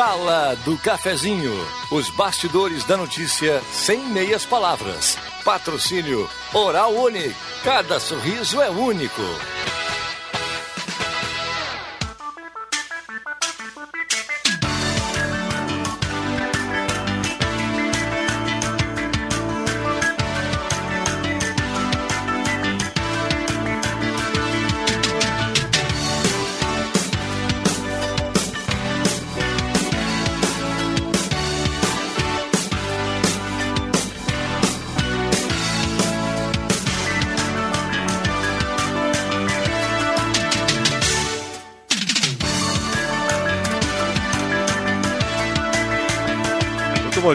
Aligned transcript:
Sala 0.00 0.56
do 0.64 0.78
Cafezinho. 0.78 1.52
Os 1.90 2.08
bastidores 2.08 2.84
da 2.84 2.96
notícia 2.96 3.60
sem 3.70 4.00
meias 4.00 4.46
palavras. 4.46 5.18
Patrocínio 5.44 6.26
Oral 6.54 6.94
Unique. 6.94 7.36
Cada 7.62 8.00
sorriso 8.00 8.62
é 8.62 8.70
único. 8.70 9.20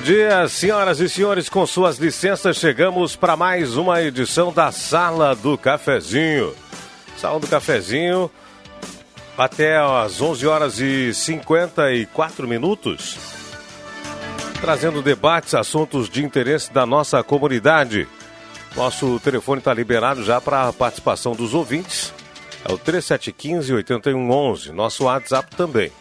Dia, 0.05 0.47
senhoras 0.47 0.99
e 0.99 1.09
senhores, 1.09 1.49
com 1.49 1.65
suas 1.65 1.97
licenças, 1.97 2.57
chegamos 2.57 3.15
para 3.15 3.35
mais 3.35 3.75
uma 3.75 4.03
edição 4.03 4.53
da 4.53 4.71
Sala 4.71 5.35
do 5.35 5.57
Cafezinho. 5.57 6.53
Sala 7.17 7.39
do 7.39 7.47
Cafezinho, 7.47 8.29
até 9.35 9.79
às 9.79 10.21
11 10.21 10.45
horas 10.45 10.79
e 10.79 11.11
54 11.11 12.47
minutos, 12.47 13.17
trazendo 14.61 15.01
debates, 15.01 15.55
assuntos 15.55 16.07
de 16.07 16.23
interesse 16.23 16.71
da 16.71 16.85
nossa 16.85 17.23
comunidade. 17.23 18.07
Nosso 18.75 19.19
telefone 19.21 19.57
está 19.57 19.73
liberado 19.73 20.23
já 20.23 20.39
para 20.39 20.67
a 20.67 20.73
participação 20.73 21.33
dos 21.33 21.55
ouvintes. 21.55 22.13
É 22.63 22.71
o 22.71 22.77
3715-8111. 22.77 24.69
Nosso 24.69 25.05
WhatsApp 25.05 25.55
também. 25.55 25.91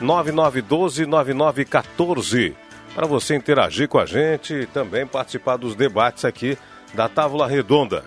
9912-9914 0.00 2.54
para 2.98 3.06
você 3.06 3.36
interagir 3.36 3.86
com 3.86 3.96
a 3.96 4.04
gente 4.04 4.52
e 4.52 4.66
também 4.66 5.06
participar 5.06 5.56
dos 5.56 5.76
debates 5.76 6.24
aqui 6.24 6.58
da 6.92 7.08
Távola 7.08 7.46
Redonda. 7.46 8.02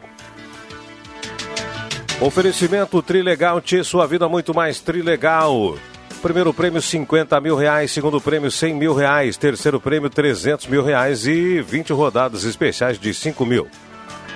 Oferecimento 2.20 3.02
Trilegal, 3.02 3.62
Tchê, 3.62 3.86
sua 3.86 4.06
vida 4.06 4.28
muito 4.28 4.54
mais 4.54 4.82
Trilegal. 4.82 5.78
Primeiro 6.22 6.54
prêmio 6.54 6.82
50 6.82 7.40
mil 7.40 7.56
reais, 7.56 7.90
segundo 7.90 8.20
prêmio 8.20 8.52
100 8.52 8.74
mil 8.74 8.94
reais, 8.94 9.38
terceiro 9.38 9.80
prêmio 9.80 10.10
300 10.10 10.68
mil 10.68 10.84
reais 10.84 11.26
e 11.26 11.62
20 11.62 11.94
rodadas 11.94 12.44
especiais 12.44 13.00
de 13.00 13.14
5 13.14 13.46
mil. 13.46 13.70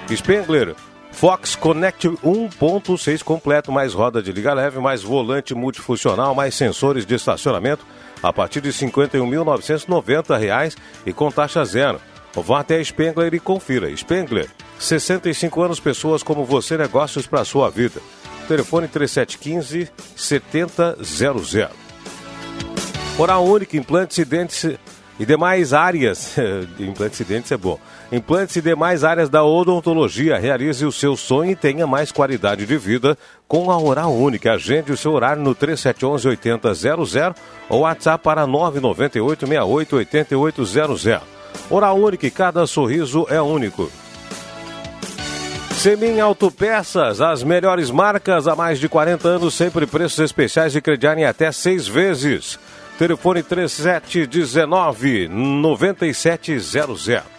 Spengler, 0.09 0.73
Fox 1.11 1.57
Connect 1.57 2.07
1.6 2.07 3.21
completo, 3.23 3.73
mais 3.73 3.93
roda 3.93 4.23
de 4.23 4.31
liga 4.31 4.53
leve, 4.53 4.79
mais 4.79 5.03
volante 5.03 5.53
multifuncional, 5.53 6.33
mais 6.33 6.55
sensores 6.55 7.05
de 7.05 7.13
estacionamento, 7.13 7.85
a 8.25 8.33
partir 8.33 8.59
de 8.59 8.69
R$ 8.69 8.75
51.990 8.75 10.75
e 11.05 11.13
com 11.13 11.31
taxa 11.31 11.63
zero. 11.63 12.01
Vá 12.33 12.61
até 12.61 12.77
a 12.77 12.83
Spengler 12.83 13.31
e 13.33 13.39
confira. 13.39 13.95
Spengler, 13.95 14.49
65 14.79 15.61
anos, 15.61 15.79
pessoas 15.79 16.23
como 16.23 16.43
você, 16.43 16.75
negócios 16.77 17.27
para 17.27 17.41
a 17.41 17.45
sua 17.45 17.69
vida. 17.69 18.01
Telefone 18.47 18.87
3715 18.87 19.91
7000. 20.15 21.69
Oral 23.17 23.45
Única, 23.45 23.77
implantes 23.77 24.17
e 24.17 24.25
dentes 24.25 24.65
e 25.19 25.25
demais 25.25 25.71
áreas. 25.71 26.35
implantes 26.79 27.19
e 27.19 27.23
dentes 27.23 27.51
é 27.51 27.57
bom. 27.57 27.79
Implantes 28.11 28.55
e 28.55 28.61
demais 28.61 29.03
áreas 29.03 29.29
da 29.29 29.43
odontologia. 29.43 30.37
Realize 30.37 30.85
o 30.85 30.91
seu 30.91 31.17
sonho 31.17 31.49
e 31.51 31.55
tenha 31.55 31.87
mais 31.87 32.11
qualidade 32.11 32.63
de 32.65 32.77
vida 32.77 33.17
com 33.47 33.71
a 33.71 33.79
Oral 33.79 34.13
Única. 34.13 34.51
Agende 34.53 34.91
o 34.91 34.97
seu 34.97 35.13
horário 35.13 35.41
no 35.41 35.55
3711-8000 35.55 37.35
ou 37.69 37.79
WhatsApp 37.81 38.23
para 38.23 38.45
998-68-8800. 38.45 41.21
Oral 41.69 41.97
Única, 41.97 42.29
cada 42.29 42.67
sorriso 42.67 43.25
é 43.29 43.41
único. 43.41 43.89
Semin 45.71 46.19
Autopeças, 46.19 47.21
as 47.21 47.41
melhores 47.43 47.89
marcas 47.91 48.47
há 48.47 48.55
mais 48.55 48.79
de 48.79 48.89
40 48.89 49.27
anos, 49.27 49.53
sempre 49.53 49.85
preços 49.85 50.17
especiais 50.19 50.75
e 50.75 50.81
crediar 50.81 51.15
em 51.17 51.25
até 51.25 51.51
seis 51.51 51.87
vezes. 51.87 52.57
Telefone 52.97 53.43
3719 53.43 55.27
9700. 55.27 57.34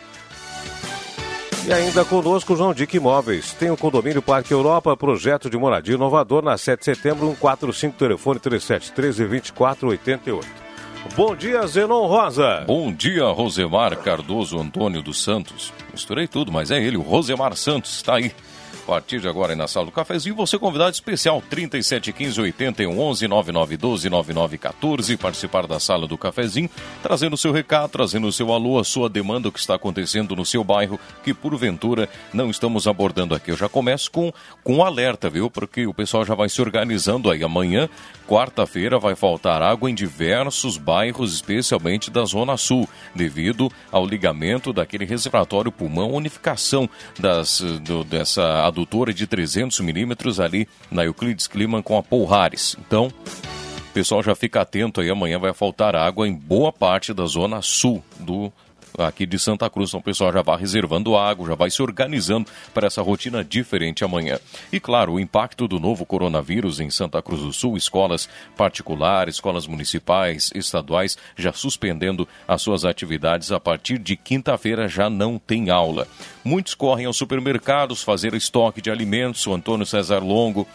E 1.67 1.73
ainda 1.73 2.05
conosco 2.05 2.55
João 2.55 2.73
Dick 2.73 2.97
Imóveis. 2.97 3.53
Tem 3.53 3.73
o 3.73 3.77
condomínio 3.77 4.23
Parque 4.23 4.55
Europa, 4.55 4.97
projeto 4.97 5.51
de 5.51 5.59
moradia 5.59 5.97
inovador 5.97 6.41
na 6.41 6.57
7 6.57 6.79
de 6.79 6.85
setembro, 6.85 7.27
145, 7.31 7.99
telefone 7.99 8.39
3713 8.39 9.27
2488. 9.27 10.47
Bom 11.17 11.35
dia, 11.35 11.67
Zenon 11.67 12.07
Rosa. 12.07 12.63
Bom 12.69 12.93
dia, 12.93 13.25
Rosemar 13.33 13.97
Cardoso 13.97 14.57
Antônio 14.61 15.03
dos 15.03 15.21
Santos. 15.21 15.73
Misturei 15.93 16.29
tudo, 16.29 16.53
mas 16.53 16.71
é 16.71 16.81
ele, 16.81 16.97
o 16.97 17.03
Rosemar 17.03 17.57
Santos, 17.57 17.97
está 17.97 18.15
aí. 18.15 18.31
Partir 18.87 19.21
de 19.21 19.29
agora 19.29 19.57
na 19.57 19.67
sala 19.67 19.87
do 19.87 19.93
cafezinho, 19.93 20.37
você 20.37 20.57
convidado 20.61 20.93
especial 20.93 21.43
3715 21.51 22.41
8111 22.41 23.27
9912 23.27 24.09
9914 24.09 25.17
participar 25.17 25.67
da 25.67 25.81
sala 25.81 26.07
do 26.07 26.17
cafezinho, 26.17 26.71
trazendo 27.03 27.35
o 27.35 27.37
seu 27.37 27.51
recado, 27.51 27.91
trazendo 27.91 28.29
o 28.29 28.33
seu 28.33 28.53
alô, 28.53 28.79
a 28.79 28.85
sua 28.85 29.09
demanda, 29.09 29.49
o 29.49 29.53
que 29.53 29.59
está 29.59 29.75
acontecendo 29.75 30.37
no 30.37 30.47
seu 30.47 30.63
bairro, 30.63 31.01
que 31.25 31.35
porventura 31.35 32.09
não 32.33 32.49
estamos 32.49 32.87
abordando 32.87 33.35
aqui. 33.35 33.51
Eu 33.51 33.57
já 33.57 33.69
começo 33.69 34.09
com, 34.09 34.33
com 34.63 34.77
um 34.77 34.85
alerta, 34.85 35.29
viu? 35.29 35.51
Porque 35.51 35.85
o 35.85 35.93
pessoal 35.93 36.25
já 36.25 36.37
vai 36.37 36.49
se 36.49 36.63
organizando 36.63 37.29
aí. 37.29 37.43
Amanhã, 37.43 37.89
quarta-feira, 38.29 39.01
vai 39.01 39.17
faltar 39.17 39.63
água 39.63 39.91
em 39.91 39.95
diversos 39.95 40.79
bairros, 40.79 41.35
especialmente 41.35 42.09
da 42.09 42.25
Zona 42.25 42.57
Sul, 42.57 42.89
devido 43.13 43.69
ao 43.91 44.07
ligamento 44.07 44.73
daquele 44.73 45.05
reservatório 45.05 45.73
pulmão, 45.73 46.13
unificação 46.13 46.89
das, 47.19 47.61
do, 47.83 48.05
dessa 48.05 48.65
adutora 48.77 49.15
de 49.15 49.27
300 49.27 49.81
milímetros 49.81 50.39
ali 50.39 50.69
na 50.91 51.05
Euclides 51.05 51.47
Clima 51.47 51.83
com 51.83 51.97
a 51.97 52.03
Paul 52.03 52.27
Harris. 52.27 52.77
Então, 52.79 53.11
pessoal 53.95 54.23
já 54.23 54.35
fica 54.35 54.61
atento 54.61 55.01
aí, 55.01 55.09
amanhã 55.09 55.39
vai 55.39 55.55
faltar 55.55 55.97
água 55.97 56.29
em 56.29 56.35
boa 56.35 56.71
parte 56.71 57.15
da 57.15 57.25
zona 57.25 57.63
sul 57.63 58.05
do 58.21 58.53
aqui 58.99 59.27
de 59.27 59.39
Santa 59.39 59.69
Cruz. 59.69 59.91
Então 59.91 60.01
o 60.01 60.03
pessoal 60.03 60.33
já 60.33 60.43
vai 60.43 60.59
reservando 60.59 61.17
água, 61.17 61.49
já 61.49 61.55
vai 61.55 61.71
se 61.71 61.83
organizando 61.83 62.51
para 62.73 62.87
essa 62.87 63.03
rotina 63.03 63.45
diferente 63.45 64.05
amanhã. 64.05 64.39
E 64.73 64.81
claro, 64.81 65.13
o 65.13 65.21
impacto 65.21 65.69
do 65.69 65.79
novo 65.79 66.05
coronavírus 66.05 66.81
em 66.81 66.91
Santa 66.91 67.21
Cruz 67.23 67.41
do 67.41 67.53
Sul, 67.53 67.77
escolas 67.77 68.29
particulares, 68.57 69.37
escolas 69.37 69.67
municipais, 69.67 70.51
estaduais, 70.55 71.17
já 71.37 71.53
suspendendo 71.53 72.29
as 72.47 72.63
suas 72.63 72.85
atividades 72.85 73.53
a 73.53 73.61
partir 73.61 73.99
de 73.99 74.17
quinta-feira 74.17 74.89
já 74.89 75.11
não 75.11 75.39
tem 75.39 75.71
aula. 75.71 76.07
Muitos 76.45 76.75
correm 76.75 77.07
aos 77.07 77.17
supermercados 77.17 78.03
fazer 78.03 78.35
estoque 78.35 78.81
de 78.81 78.91
alimentos. 78.91 79.47
O 79.47 79.55
Antônio 79.55 79.85
César 79.85 80.23
Longo 80.23 80.67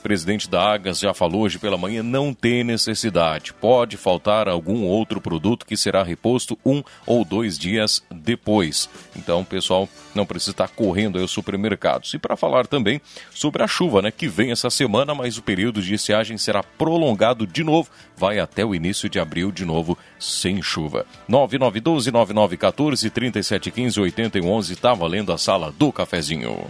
presidente 0.00 0.48
da 0.48 0.62
Agas 0.62 0.98
já 0.98 1.14
falou 1.14 1.42
hoje 1.42 1.58
pela 1.58 1.76
manhã, 1.76 2.02
não 2.02 2.34
tem 2.34 2.64
necessidade. 2.64 3.52
Pode 3.52 3.96
faltar 3.96 4.48
algum 4.48 4.84
outro 4.84 5.20
produto 5.20 5.66
que 5.66 5.76
será 5.76 6.02
reposto 6.02 6.58
um 6.64 6.82
ou 7.06 7.24
dois 7.24 7.58
dias 7.58 8.02
depois. 8.10 8.88
Então, 9.14 9.44
pessoal, 9.44 9.88
não 10.14 10.26
precisa 10.26 10.52
estar 10.52 10.68
correndo 10.68 11.18
aos 11.18 11.30
supermercados. 11.30 12.12
E 12.14 12.18
para 12.18 12.36
falar 12.36 12.66
também 12.66 13.00
sobre 13.30 13.62
a 13.62 13.66
chuva, 13.66 14.02
né, 14.02 14.10
que 14.10 14.28
vem 14.28 14.50
essa 14.50 14.70
semana, 14.70 15.14
mas 15.14 15.38
o 15.38 15.42
período 15.42 15.82
de 15.82 15.94
estiagem 15.94 16.36
será 16.38 16.62
prolongado 16.62 17.46
de 17.46 17.62
novo, 17.62 17.90
vai 18.16 18.38
até 18.38 18.64
o 18.64 18.74
início 18.74 19.08
de 19.08 19.18
abril 19.20 19.52
de 19.52 19.64
novo 19.64 19.96
sem 20.18 20.62
chuva. 20.62 21.06
9912 21.28 22.10
9914 22.10 23.10
3715 23.10 24.00
8111 24.00 24.72
está 24.72 24.94
valendo 24.94 25.32
a 25.32 25.38
sala 25.38 25.72
do 25.72 25.92
cafezinho. 25.92 26.66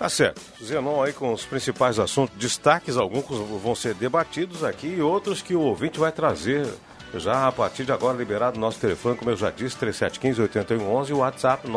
Tá 0.00 0.08
certo. 0.08 0.40
Zenon 0.64 1.02
aí 1.02 1.12
com 1.12 1.30
os 1.30 1.44
principais 1.44 1.98
assuntos, 1.98 2.34
destaques, 2.34 2.96
alguns 2.96 3.26
vão 3.62 3.74
ser 3.74 3.92
debatidos 3.92 4.64
aqui 4.64 4.86
e 4.86 5.02
outros 5.02 5.42
que 5.42 5.54
o 5.54 5.60
ouvinte 5.60 6.00
vai 6.00 6.10
trazer 6.10 6.66
já 7.12 7.46
a 7.46 7.52
partir 7.52 7.84
de 7.84 7.92
agora 7.92 8.16
liberado 8.16 8.58
nosso 8.58 8.80
telefone, 8.80 9.18
como 9.18 9.30
eu 9.30 9.36
já 9.36 9.50
disse, 9.50 9.76
3715-8111 9.76 11.10
e 11.10 11.12
o 11.12 11.18
WhatsApp 11.18 11.68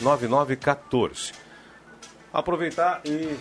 9912-9914. 0.00 1.34
Aproveitar 2.32 3.02
e... 3.04 3.36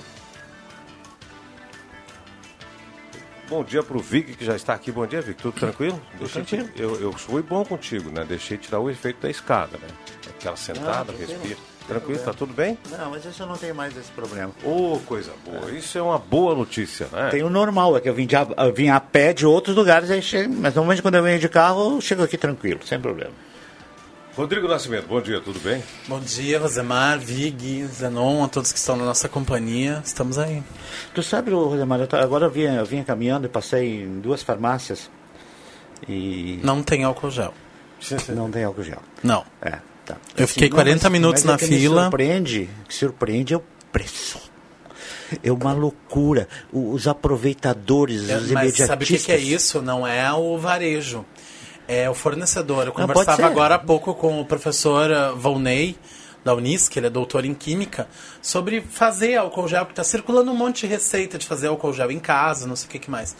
Bom 3.48 3.64
dia 3.64 3.82
pro 3.82 4.00
Vic, 4.00 4.36
que 4.36 4.44
já 4.44 4.58
está 4.58 4.74
aqui. 4.74 4.92
Bom 4.92 5.08
dia, 5.08 5.22
Vic. 5.22 5.42
Tudo 5.42 5.58
tranquilo? 5.58 6.02
Deixei 6.20 6.44
eu, 6.76 7.00
eu 7.00 7.14
fui 7.14 7.42
bom 7.42 7.64
contigo, 7.64 8.10
né? 8.10 8.26
Deixei 8.28 8.58
tirar 8.58 8.82
o 8.82 8.90
efeito 8.90 9.22
da 9.22 9.30
escada, 9.30 9.78
né? 9.78 9.88
Aquela 10.30 10.58
sentada, 10.58 11.14
Ah, 11.14 11.18
respira. 11.18 11.75
Tranquilo, 11.88 12.20
tá 12.20 12.34
tudo 12.34 12.54
bem? 12.54 12.78
Não, 12.90 13.12
mas 13.12 13.24
isso 13.26 13.44
eu 13.44 13.48
não 13.48 13.58
tenho 13.58 13.76
mais 13.76 13.96
esse 13.96 14.12
problema. 14.12 14.52
Ô, 14.64 14.94
oh, 14.94 15.00
coisa 15.02 15.32
boa. 15.46 15.72
Isso 15.72 15.98
é 15.98 16.02
uma 16.02 16.18
boa 16.18 16.56
notícia, 16.56 17.08
né? 17.12 17.30
Tem 17.30 17.44
o 17.44 17.50
normal, 17.50 17.96
é 17.96 18.02
que 18.02 18.10
eu 18.10 18.14
vim, 18.14 18.26
de, 18.26 18.36
eu 18.36 18.74
vim 18.74 18.90
a 18.90 19.00
pé 19.00 19.34
de 19.34 19.46
outros 19.46 19.76
lugares, 19.76 20.10
aí 20.10 20.22
chego, 20.22 20.52
mas 20.54 20.74
normalmente 20.74 21.02
quando 21.02 21.16
eu 21.16 21.24
venho 21.24 21.40
de 21.40 21.48
carro, 21.48 21.96
eu 21.96 22.02
chego 22.02 22.24
aqui 22.24 22.38
tranquilo, 22.38 22.80
sem 22.86 23.00
problema. 23.00 23.32
Rodrigo 24.36 24.68
Nascimento, 24.68 25.08
bom 25.08 25.22
dia, 25.22 25.40
tudo 25.40 25.60
bem? 25.62 25.82
Bom 26.08 26.20
dia, 26.20 26.60
Rosemar, 26.60 27.18
Vig, 27.20 27.86
Zenon, 27.86 28.44
a 28.44 28.50
todos 28.50 28.74
que 28.74 28.78
estão 28.78 28.98
na 28.98 29.06
nossa 29.06 29.30
companhia. 29.30 30.02
Estamos 30.04 30.38
aí. 30.38 30.62
Tu 31.14 31.24
sabe, 31.24 31.52
Rosemar, 31.52 32.02
eu 32.02 32.20
agora 32.20 32.48
eu 32.48 32.52
vinha, 32.52 32.74
eu 32.74 32.86
vinha 32.86 33.04
caminhando 33.04 33.46
e 33.46 33.50
passei 33.50 34.02
em 34.04 34.20
duas 34.20 34.44
farmácias 34.44 35.10
e... 36.10 36.60
Não 36.64 36.84
tem 36.84 37.04
álcool 37.04 37.30
gel. 37.30 37.54
Não 38.36 38.52
tem 38.52 38.64
álcool 38.64 38.84
gel. 38.84 39.02
Não. 39.24 39.46
É, 39.62 39.80
tá. 40.06 40.18
Eu 40.38 40.48
fiquei 40.48 40.68
Assim, 40.68 40.76
40 40.76 41.04
mas- 41.04 41.12
minutos 41.12 41.44
mas 41.44 41.62
na 41.62 41.66
é 41.66 41.70
fila. 41.70 41.96
Me 41.96 42.02
surpreende, 42.04 42.70
que 42.88 42.94
surpreende 42.96 43.54
é 43.54 43.58
o 43.58 43.64
preço. 43.92 44.40
É 45.44 45.52
uma 45.52 45.74
loucura. 45.74 46.48
Os 46.72 47.08
aproveitadores, 47.08 48.22
os 48.22 48.30
É, 48.30 48.34
Mas 48.36 48.44
imediatistas. 48.52 48.88
sabe 48.88 49.04
o 49.04 49.08
que, 49.08 49.18
que 49.18 49.32
é 49.32 49.38
isso? 49.38 49.82
Não 49.82 50.06
é 50.06 50.32
o 50.34 50.58
varejo. 50.58 51.26
É 51.88 52.10
o 52.10 52.14
fornecedor. 52.14 52.88
Eu 52.88 52.92
conversava 52.94 53.46
agora 53.46 53.76
há 53.76 53.80
pouco 53.80 54.14
com 54.16 54.40
o 54.42 54.46
professor 54.46 55.10
eh, 55.12 55.32
Volney, 55.36 55.96
da 56.44 56.54
Unis, 56.54 56.88
que 56.88 57.00
ele 57.00 57.08
é 57.08 57.10
doutor 57.10 57.44
em 57.46 57.54
Química, 57.56 58.08
sobre 58.42 58.82
fazer 58.82 59.36
álcool 59.36 59.68
gel, 59.68 59.86
que 59.86 59.92
está 59.94 60.04
circulando 60.04 60.52
um 60.52 60.56
monte 60.56 60.82
de 60.82 60.88
receita 60.88 61.38
de 61.40 61.46
fazer 61.46 61.68
álcool 61.68 61.92
gel 61.94 62.12
em 62.12 62.20
casa, 62.20 62.68
não 62.68 62.76
sei 62.76 62.88
o 62.88 62.92
que, 62.92 63.00
que 63.00 63.10
mais. 63.12 63.36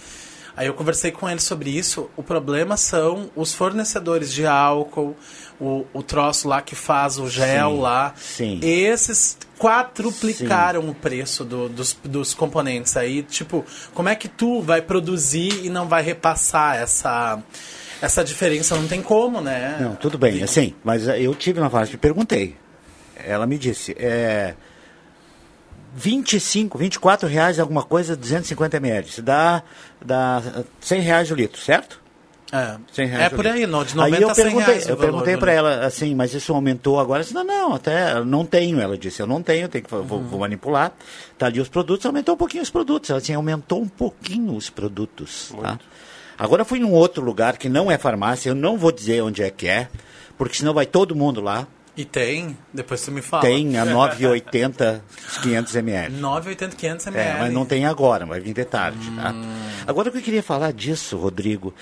Aí 0.58 0.68
eu 0.68 0.74
conversei 0.74 1.12
com 1.12 1.30
ele 1.30 1.40
sobre 1.42 1.70
isso. 1.70 2.10
O 2.16 2.24
problema 2.24 2.78
são 2.78 3.30
os 3.36 3.54
fornecedores 3.54 4.32
de 4.34 4.46
álcool, 4.48 5.16
o, 5.60 5.86
o 5.94 6.02
troço 6.02 6.48
lá 6.48 6.62
que 6.62 6.76
faz 6.76 7.18
o 7.20 7.30
gel 7.30 7.72
Sim, 7.72 7.82
lá. 7.82 8.14
sim. 8.16 8.60
Esses 8.64 9.38
quadruplicaram 9.60 10.88
o 10.90 10.94
preço 10.96 11.44
do- 11.44 11.70
dos, 11.70 11.98
dos 12.04 12.34
componentes. 12.34 12.96
Aí, 12.98 13.24
tipo, 13.24 13.66
como 13.94 14.10
é 14.10 14.16
que 14.16 14.28
tu 14.28 14.62
vai 14.62 14.82
produzir 14.82 15.66
e 15.66 15.70
não 15.70 15.88
vai 15.88 16.02
repassar 16.04 16.78
essa, 16.78 17.42
essa 18.02 18.24
diferença? 18.24 18.76
Não 18.76 18.88
tem 18.88 19.02
como, 19.02 19.42
né? 19.42 19.78
Não, 19.80 19.96
tudo 19.96 20.18
bem, 20.18 20.44
assim, 20.44 20.74
mas 20.84 21.08
eu 21.08 21.34
tive 21.36 21.60
na 21.60 21.70
farmácia 21.70 21.96
e 21.96 21.98
perguntei. 21.98 22.56
Ela 23.24 23.48
me 23.48 23.58
disse, 23.58 23.96
é. 23.98 24.56
25, 25.96 26.78
24 26.78 27.28
reais 27.28 27.60
alguma 27.60 27.82
coisa, 27.82 28.16
250 28.18 28.78
ml. 28.78 29.08
Isso 29.08 29.22
dá, 29.22 29.64
dá 30.04 30.42
100 30.82 31.00
reais 31.02 31.32
o 31.32 31.36
litro, 31.36 31.60
certo? 31.62 32.04
É, 32.52 32.76
100 32.92 33.08
reais 33.08 33.24
é 33.26 33.30
por 33.30 33.46
litro. 33.46 33.60
aí, 33.60 33.66
no, 33.66 33.86
de 33.86 33.96
90 33.96 34.16
Aí 34.16 34.22
eu 34.22 34.30
a 34.30 34.36
100 34.36 34.44
perguntei, 34.44 34.84
eu 34.88 34.98
perguntei 34.98 35.38
para 35.38 35.52
ela 35.54 35.86
assim, 35.86 36.14
mas 36.14 36.34
isso 36.34 36.54
aumentou 36.54 37.00
agora? 37.00 37.20
Ela 37.20 37.24
disse, 37.24 37.34
não, 37.34 37.44
não, 37.46 37.74
até 37.74 38.22
não 38.24 38.46
tenho. 38.46 38.80
Ela 38.80 38.98
disse, 38.98 39.22
eu 39.22 39.28
não 39.28 39.42
tenho, 39.42 39.70
tenho 39.70 39.86
que, 39.86 39.90
vou, 39.90 40.20
Uhum. 40.20 40.28
vou 40.28 40.40
manipular. 40.42 40.92
Tá 41.38 41.46
ali 41.46 41.62
os 41.62 41.70
produtos, 41.70 42.06
aumentou 42.06 42.36
um 42.36 42.38
pouquinho 42.38 42.62
os 42.62 42.70
produtos. 42.70 43.10
Ela 43.10 43.20
disse, 43.22 43.34
aumentou 43.34 43.82
um 43.82 43.88
pouquinho 43.88 44.54
os 44.54 44.70
produtos. 44.70 45.54
Tá? 45.60 45.80
Agora 46.38 46.62
eu 46.62 46.66
fui 46.66 46.80
num 46.80 46.92
outro 46.92 47.24
lugar 47.24 47.58
que 47.58 47.70
não 47.70 47.90
é 47.90 47.98
farmácia, 47.98 48.50
eu 48.50 48.56
não 48.56 48.78
vou 48.78 48.92
dizer 48.92 49.22
onde 49.24 49.42
é 49.42 49.50
que 49.50 49.68
é, 49.68 49.88
porque 50.38 50.58
senão 50.58 50.74
vai 50.74 50.86
todo 50.86 51.16
mundo 51.16 51.40
lá. 51.40 51.66
E 51.98 52.04
tem, 52.04 52.58
depois 52.74 53.02
tu 53.04 53.12
me 53.12 53.22
fala. 53.22 53.44
Tem 53.44 53.78
a 53.78 53.86
9,80 53.86 55.02
os 55.28 55.38
500 55.38 55.76
ml. 55.76 56.20
9,80, 56.20 56.76
500 56.76 57.08
ml. 57.08 57.30
É, 57.30 57.40
mas 57.40 57.54
não 57.54 57.66
tem 57.66 57.86
agora, 57.86 58.26
vai 58.26 58.40
vir 58.40 58.54
de 58.54 58.66
tarde, 58.66 59.10
tá? 59.12 59.34
Agora 59.88 60.10
o 60.10 60.12
que 60.12 60.18
eu 60.18 60.22
queria 60.22 60.44
falar 60.44 60.74
disso, 60.74 61.16
Rodrigo, 61.18 61.74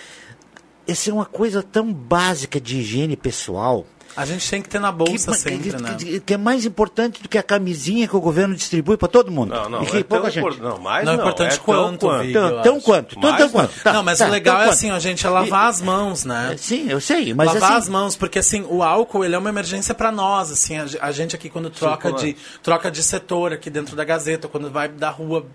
essa 0.88 1.10
é 1.10 1.14
uma 1.14 1.26
coisa 1.26 1.64
tão 1.64 1.92
básica 1.92 2.60
de 2.60 2.78
higiene 2.78 3.16
pessoal. 3.16 3.86
A 4.16 4.26
gente 4.26 4.48
tem 4.50 4.62
que 4.62 4.70
ter 4.70 4.80
na 4.80 4.92
bolsa 4.92 5.32
que, 5.32 5.38
sempre, 5.38 5.72
que- 5.72 5.82
né? 5.82 5.96
que- 5.98 6.20
que 6.20 6.34
é 6.34 6.38
mais 6.38 6.66
importante 6.66 7.22
do 7.22 7.28
que 7.28 7.38
a 7.38 7.44
camisinha 7.44 8.08
que 8.08 8.16
o 8.16 8.22
governo 8.22 8.56
distribui 8.56 8.96
para 8.98 9.08
todo 9.08 9.32
mundo. 9.32 9.50
Não, 9.54 9.70
não, 9.70 9.84
e 9.84 9.86
que 9.88 9.98
é 9.98 10.04
pouca 10.04 10.32
tão 10.32 10.32
gente. 10.32 10.60
não, 10.62 10.78
mais 10.80 11.06
Não 11.06 11.14
não, 11.14 11.20
é 11.20 11.24
importante 11.24 11.54
é 11.54 11.58
tão 11.58 11.64
quanto, 11.66 12.00
quanto. 12.08 12.32
Tão, 12.34 12.48
eu 12.50 12.62
tão 12.62 12.76
acho. 12.78 12.86
quanto, 12.86 13.20
tão, 13.20 13.22
tão 13.36 13.40
não. 13.40 13.50
quanto. 13.50 13.80
Tá, 13.84 13.94
não, 13.94 14.04
mas 14.04 14.20
tá, 14.20 14.28
o 14.28 14.30
legal 14.30 14.56
tão 14.56 14.62
é 14.62 14.66
quanto. 14.68 14.74
assim, 14.74 14.92
a 14.92 15.00
gente 15.00 15.26
é 15.26 15.30
lavar 15.30 15.68
as 15.70 15.82
mãos, 15.82 16.26
né? 16.26 16.52
É, 16.54 16.58
Sim, 16.58 16.90
eu 16.90 17.02
sei, 17.02 17.34
mas 17.34 17.48
lavar 17.48 17.64
assim, 17.72 17.78
as 17.80 17.90
mãos, 17.90 18.16
porque 18.16 18.40
assim, 18.40 18.66
o 18.70 18.84
álcool 18.84 19.26
ele 19.26 19.36
é 19.36 19.38
uma 19.38 19.50
emergência 19.50 19.94
para 19.96 20.12
nós, 20.12 20.52
assim, 20.52 20.78
a, 20.78 20.86
a 21.02 21.12
gente 21.12 21.36
aqui 21.36 21.50
quando 21.50 21.70
troca 21.70 22.12
de 22.14 22.36
troca 22.62 22.92
de 22.92 23.02
setor 23.02 23.52
aqui 23.54 23.70
dentro 23.70 23.96
da 23.96 24.04
Gazeta, 24.04 24.48
quando 24.48 24.70
vai 24.70 24.88
da 24.90 25.10
rua, 25.10 25.46